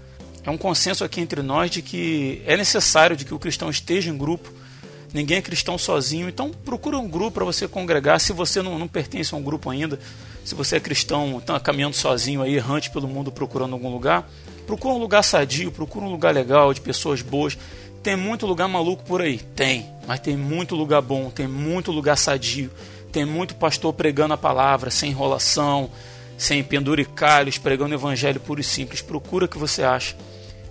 É 0.43 0.49
um 0.51 0.57
consenso 0.57 1.03
aqui 1.03 1.19
entre 1.19 1.41
nós 1.41 1.71
de 1.71 1.82
que 1.82 2.41
é 2.45 2.55
necessário 2.55 3.17
de 3.17 3.25
que 3.25 3.34
o 3.34 3.39
cristão 3.39 3.69
esteja 3.69 4.09
em 4.09 4.17
grupo 4.17 4.53
Ninguém 5.13 5.38
é 5.38 5.41
cristão 5.41 5.78
sozinho. 5.78 6.28
Então 6.28 6.51
procura 6.51 6.97
um 6.97 7.07
grupo 7.07 7.32
para 7.32 7.45
você 7.45 7.67
congregar. 7.67 8.19
Se 8.19 8.34
você 8.34 8.61
não, 8.61 8.78
não 8.78 8.88
pertence 8.88 9.34
a 9.34 9.38
um 9.38 9.41
grupo 9.41 9.69
ainda, 9.69 9.99
se 10.48 10.56
você 10.56 10.78
é 10.78 10.80
cristão, 10.80 11.39
está 11.39 11.60
caminhando 11.60 11.98
sozinho 11.98 12.41
aí, 12.41 12.56
errante 12.56 12.89
pelo 12.89 13.06
mundo 13.06 13.30
procurando 13.30 13.74
algum 13.74 13.91
lugar, 13.91 14.30
procura 14.66 14.93
um 14.93 14.98
lugar 14.98 15.22
sadio, 15.22 15.74
procura 15.74 16.06
um 16.06 16.10
lugar 16.10 16.34
legal, 16.34 16.74
de 16.74 16.80
pessoas 16.80 17.22
boas. 17.22 17.58
Tem 18.02 18.16
muito 18.16 18.45
lugar 18.45 18.70
maluco 18.70 19.04
por 19.04 19.22
aí? 19.22 19.39
Tem. 19.39 19.86
Mas 20.08 20.22
tem 20.22 20.38
muito 20.38 20.74
lugar 20.74 21.02
bom, 21.02 21.30
tem 21.30 21.50
muito 21.50 21.91
lugar 21.91 22.18
sadio. 22.18 22.72
Tem 23.12 23.26
muito 23.26 23.56
pastor 23.56 23.91
pregando 23.91 24.36
a 24.36 24.38
palavra, 24.38 24.89
sem 24.89 25.10
enrolação, 25.10 25.89
sem 26.38 26.64
penduricalhos, 26.64 27.58
pregando 27.58 27.91
o 27.91 27.98
evangelho 27.98 28.39
puro 28.39 28.62
e 28.62 28.64
simples. 28.64 29.02
Procura 29.02 29.43
o 29.43 29.50
que 29.50 29.58
você 29.58 29.84
acha. 29.84 30.16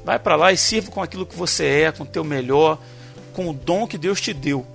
Vai 0.03 0.19
para 0.19 0.37
lá 0.37 0.55
e 0.55 0.57
sirva 0.57 0.91
com 0.91 1.03
aquilo 1.03 1.27
que 1.27 1.37
você 1.37 1.67
é, 1.67 1.93
com 1.93 2.05
o 2.05 2.07
teu 2.07 2.25
melhor 2.25 2.79
com 3.35 3.51
o 3.51 3.53
dom 3.53 3.87
que 3.87 3.99
Deus 3.99 4.19
te 4.19 4.33
deu 4.33 4.67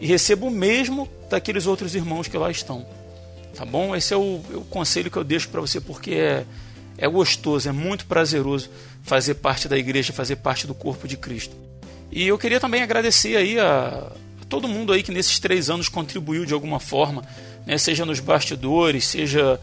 e 0.00 0.06
receba 0.06 0.44
o 0.44 0.50
mesmo 0.50 1.08
daqueles 1.30 1.66
outros 1.66 1.94
irmãos 1.94 2.26
que 2.26 2.36
lá 2.36 2.50
estão. 2.50 2.84
Tá 3.54 3.64
bom? 3.64 3.94
Esse 3.94 4.14
é 4.14 4.16
o, 4.16 4.40
é 4.52 4.56
o 4.56 4.62
conselho 4.62 5.10
que 5.10 5.16
eu 5.16 5.24
deixo 5.24 5.48
para 5.48 5.60
você 5.60 5.80
porque 5.80 6.12
é, 6.12 6.44
é 6.96 7.08
gostoso, 7.08 7.68
é 7.68 7.72
muito 7.72 8.06
prazeroso 8.06 8.70
fazer 9.02 9.34
parte 9.34 9.68
da 9.68 9.76
igreja, 9.76 10.12
fazer 10.12 10.36
parte 10.36 10.66
do 10.66 10.74
corpo 10.74 11.08
de 11.08 11.16
Cristo. 11.16 11.56
E 12.10 12.26
eu 12.26 12.38
queria 12.38 12.60
também 12.60 12.82
agradecer 12.82 13.36
aí 13.36 13.58
a, 13.58 14.10
a 14.40 14.44
todo 14.48 14.68
mundo 14.68 14.92
aí 14.92 15.02
que 15.02 15.12
nesses 15.12 15.38
três 15.38 15.68
anos 15.68 15.88
contribuiu 15.88 16.44
de 16.44 16.54
alguma 16.54 16.80
forma, 16.80 17.22
né? 17.66 17.76
seja 17.78 18.04
nos 18.04 18.20
bastidores, 18.20 19.04
seja 19.04 19.60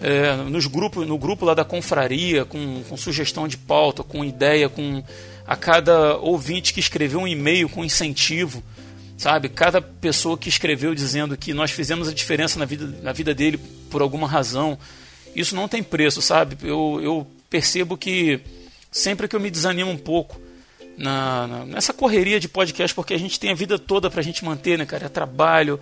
é, 0.00 0.34
nos 0.36 0.66
grupos, 0.66 1.06
no 1.06 1.16
grupo 1.16 1.44
lá 1.44 1.54
da 1.54 1.64
confraria, 1.64 2.44
com, 2.44 2.82
com 2.88 2.96
sugestão 2.96 3.46
de 3.46 3.56
pauta, 3.56 4.02
com 4.02 4.24
ideia, 4.24 4.68
com 4.68 5.02
a 5.46 5.56
cada 5.56 6.16
ouvinte 6.16 6.72
que 6.72 6.80
escreveu 6.80 7.20
um 7.20 7.28
e-mail 7.28 7.68
com 7.68 7.84
incentivo, 7.84 8.62
sabe? 9.16 9.48
Cada 9.48 9.80
pessoa 9.80 10.36
que 10.36 10.48
escreveu 10.48 10.94
dizendo 10.94 11.36
que 11.36 11.54
nós 11.54 11.70
fizemos 11.70 12.08
a 12.08 12.12
diferença 12.12 12.58
na 12.58 12.64
vida, 12.64 12.86
na 13.02 13.12
vida 13.12 13.34
dele 13.34 13.58
por 13.90 14.02
alguma 14.02 14.26
razão. 14.26 14.78
Isso 15.34 15.54
não 15.54 15.68
tem 15.68 15.82
preço, 15.82 16.20
sabe? 16.20 16.56
Eu, 16.62 17.00
eu 17.02 17.26
percebo 17.48 17.96
que 17.96 18.40
sempre 18.90 19.28
que 19.28 19.34
eu 19.34 19.40
me 19.40 19.50
desanimo 19.50 19.90
um 19.90 19.96
pouco 19.96 20.40
na, 20.96 21.46
na, 21.46 21.66
nessa 21.66 21.92
correria 21.92 22.38
de 22.38 22.48
podcast, 22.48 22.94
porque 22.94 23.14
a 23.14 23.18
gente 23.18 23.38
tem 23.38 23.50
a 23.50 23.54
vida 23.54 23.78
toda 23.78 24.10
para 24.10 24.20
a 24.20 24.24
gente 24.24 24.44
manter, 24.44 24.78
né, 24.78 24.86
cara? 24.86 25.06
É 25.06 25.08
trabalho, 25.08 25.78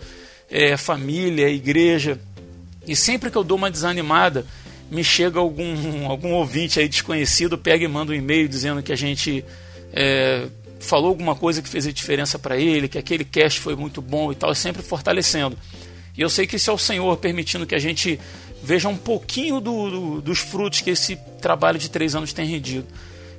é 0.51 0.77
família, 0.77 1.47
é 1.47 1.53
igreja. 1.53 2.19
E 2.87 2.97
sempre 2.97 3.31
que 3.31 3.37
eu 3.37 3.45
dou 3.45 3.57
uma 3.57 3.71
desanimada, 3.71 4.47
me 4.91 5.03
chega 5.03 5.39
algum, 5.39 6.07
algum 6.09 6.33
ouvinte 6.33 6.81
aí 6.81 6.89
desconhecido, 6.89 7.57
pega 7.57 7.85
e 7.85 7.89
manda 7.89 8.13
um 8.13 8.15
e-mail 8.15 8.49
dizendo 8.49 8.83
que 8.83 8.93
a 8.93 8.97
gente 8.97 9.45
é, 9.93 10.47
falou 10.85 11.09
alguma 11.09 11.35
coisa 11.35 11.63
que 11.63 11.69
fez 11.69 11.87
a 11.87 11.93
diferença 11.93 12.39
para 12.39 12.57
ele, 12.57 12.89
que 12.89 12.99
aquele 12.99 13.25
cast 13.25 13.61
foi 13.61 13.75
muito 13.77 14.03
bom 14.03 14.33
e 14.33 14.35
tal, 14.35 14.55
sempre 14.55 14.83
fortalecendo. 14.83 15.57
E 16.17 16.21
eu 16.21 16.29
sei 16.29 16.47
que 16.47 16.57
isso 16.57 16.71
é 16.71 16.73
o 16.73 16.79
Senhor 16.79 17.17
permitindo 17.17 17.67
que 17.67 17.75
a 17.75 17.79
gente 17.79 18.19
veja 18.63 18.89
um 18.89 18.97
pouquinho 18.97 19.61
do, 19.61 19.91
do, 19.91 20.21
dos 20.21 20.39
frutos 20.39 20.81
que 20.81 20.91
esse 20.91 21.17
trabalho 21.41 21.79
de 21.79 21.91
três 21.91 22.15
anos 22.15 22.33
tem 22.33 22.47
rendido. 22.47 22.87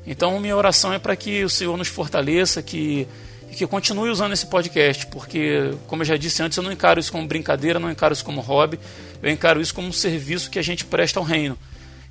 Então, 0.05 0.39
minha 0.39 0.55
oração 0.57 0.91
é 0.91 0.99
para 0.99 1.15
que 1.15 1.43
o 1.43 1.49
Senhor 1.49 1.77
nos 1.77 1.87
fortaleça, 1.87 2.61
que 2.61 3.07
que 3.53 3.67
continue 3.67 4.09
usando 4.09 4.33
esse 4.33 4.47
podcast, 4.47 5.05
porque, 5.07 5.75
como 5.87 6.01
eu 6.01 6.05
já 6.05 6.17
disse 6.17 6.41
antes, 6.41 6.57
eu 6.57 6.63
não 6.63 6.71
encaro 6.71 6.99
isso 6.99 7.11
como 7.11 7.27
brincadeira, 7.27 7.79
não 7.79 7.91
encaro 7.91 8.13
isso 8.13 8.25
como 8.25 8.41
hobby, 8.41 8.79
eu 9.21 9.29
encaro 9.29 9.61
isso 9.61 9.73
como 9.73 9.87
um 9.87 9.93
serviço 9.93 10.49
que 10.49 10.59
a 10.59 10.61
gente 10.61 10.83
presta 10.83 11.19
ao 11.19 11.23
reino. 11.23 11.57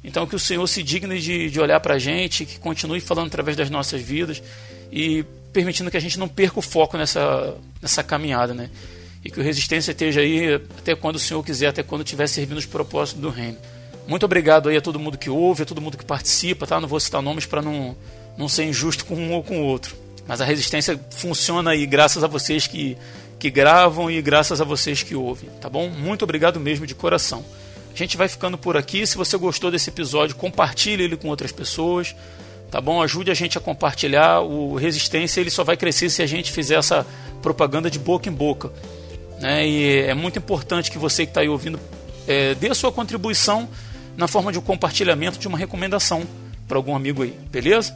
Então, 0.05 0.27
que 0.27 0.35
o 0.35 0.39
Senhor 0.39 0.67
se 0.67 0.83
digne 0.83 1.19
de, 1.19 1.51
de 1.51 1.61
olhar 1.61 1.79
para 1.81 1.95
a 1.95 1.99
gente, 1.99 2.45
que 2.45 2.59
continue 2.59 3.01
falando 3.01 3.27
através 3.27 3.57
das 3.57 3.71
nossas 3.71 4.01
vidas 4.01 4.43
e 4.93 5.25
permitindo 5.53 5.91
que 5.91 5.97
a 5.97 6.01
gente 6.01 6.19
não 6.19 6.29
perca 6.29 6.59
o 6.59 6.63
foco 6.63 6.99
nessa, 6.99 7.55
nessa 7.81 8.03
caminhada, 8.03 8.53
né? 8.53 8.69
E 9.25 9.31
que 9.31 9.41
o 9.41 9.43
Resistência 9.43 9.93
esteja 9.93 10.21
aí 10.21 10.55
até 10.55 10.95
quando 10.95 11.17
o 11.17 11.19
Senhor 11.19 11.43
quiser, 11.43 11.69
até 11.69 11.83
quando 11.83 12.05
estiver 12.05 12.27
servindo 12.27 12.59
os 12.59 12.67
propósitos 12.67 13.23
do 13.23 13.31
reino. 13.31 13.57
Muito 14.07 14.27
obrigado 14.27 14.69
aí 14.69 14.77
a 14.77 14.81
todo 14.81 14.99
mundo 14.99 15.17
que 15.17 15.31
ouve, 15.31 15.63
a 15.63 15.67
todo 15.67 15.81
mundo 15.81 15.97
que 15.97 16.05
participa, 16.05 16.67
tá? 16.67 16.81
Não 16.81 16.89
vou 16.89 17.01
citar 17.01 17.23
nomes 17.23 17.47
para 17.47 17.63
não, 17.63 17.97
não 18.37 18.49
ser 18.49 18.65
injusto 18.65 19.05
com 19.05 19.15
um 19.15 19.33
ou 19.33 19.43
com 19.43 19.61
o 19.61 19.65
outro. 19.65 19.97
Mas 20.27 20.41
a 20.41 20.45
resistência 20.45 21.01
funciona 21.11 21.71
aí 21.71 21.87
graças 21.87 22.23
a 22.23 22.27
vocês 22.27 22.67
que, 22.67 22.97
que 23.39 23.51
gravam 23.51 24.11
e 24.11 24.21
graças 24.21 24.61
a 24.61 24.65
vocês 24.65 25.03
que 25.03 25.15
ouvem, 25.15 25.49
tá 25.61 25.71
bom? 25.71 25.89
Muito 25.89 26.23
obrigado 26.23 26.61
mesmo 26.61 26.87
de 26.87 26.95
coração. 26.95 27.45
A 27.95 27.97
gente 27.97 28.17
vai 28.17 28.29
ficando 28.29 28.59
por 28.59 28.77
aqui. 28.77 29.07
Se 29.07 29.17
você 29.17 29.37
gostou 29.37 29.71
desse 29.71 29.91
episódio, 29.91 30.35
compartilhe 30.35 31.05
ele 31.05 31.17
com 31.17 31.29
outras 31.29 31.53
pessoas, 31.53 32.15
tá 32.73 32.81
bom? 32.81 33.03
Ajude 33.03 33.31
a 33.31 33.35
gente 33.35 33.59
a 33.59 33.61
compartilhar. 33.61 34.41
O 34.41 34.75
Resistência 34.75 35.43
ele 35.43 35.51
só 35.51 35.63
vai 35.63 35.77
crescer 35.77 36.09
se 36.09 36.23
a 36.23 36.27
gente 36.27 36.51
fizer 36.51 36.77
essa 36.77 37.07
propaganda 37.43 37.91
de 37.91 37.99
boca 37.99 38.31
em 38.31 38.33
boca. 38.33 38.73
Né? 39.39 39.69
E 39.69 39.99
é 40.01 40.15
muito 40.15 40.39
importante 40.39 40.91
que 40.91 40.99
você 40.99 41.27
que 41.27 41.31
está 41.31 41.43
aí 41.43 41.49
ouvindo 41.51 41.79
é, 42.27 42.55
dê 42.55 42.71
a 42.71 42.75
sua 42.75 42.91
contribuição 42.91 43.69
na 44.17 44.27
forma 44.27 44.51
de 44.51 44.59
um 44.59 44.63
compartilhamento 44.63 45.39
de 45.39 45.47
uma 45.47 45.59
recomendação 45.59 46.23
para 46.67 46.79
algum 46.79 46.97
amigo 46.97 47.23
aí, 47.23 47.37
beleza? 47.51 47.95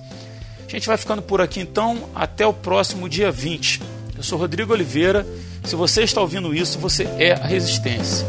A 0.67 0.71
gente 0.71 0.87
vai 0.87 0.97
ficando 0.97 1.23
por 1.23 1.41
aqui 1.41 1.61
então, 1.61 2.11
até 2.15 2.47
o 2.47 2.53
próximo 2.53 3.09
dia 3.09 3.31
20. 3.31 3.81
Eu 4.17 4.23
sou 4.23 4.39
Rodrigo 4.39 4.73
Oliveira. 4.73 5.27
Se 5.65 5.75
você 5.75 6.03
está 6.03 6.21
ouvindo 6.21 6.55
isso, 6.55 6.79
você 6.79 7.05
é 7.19 7.33
a 7.33 7.47
Resistência. 7.47 8.27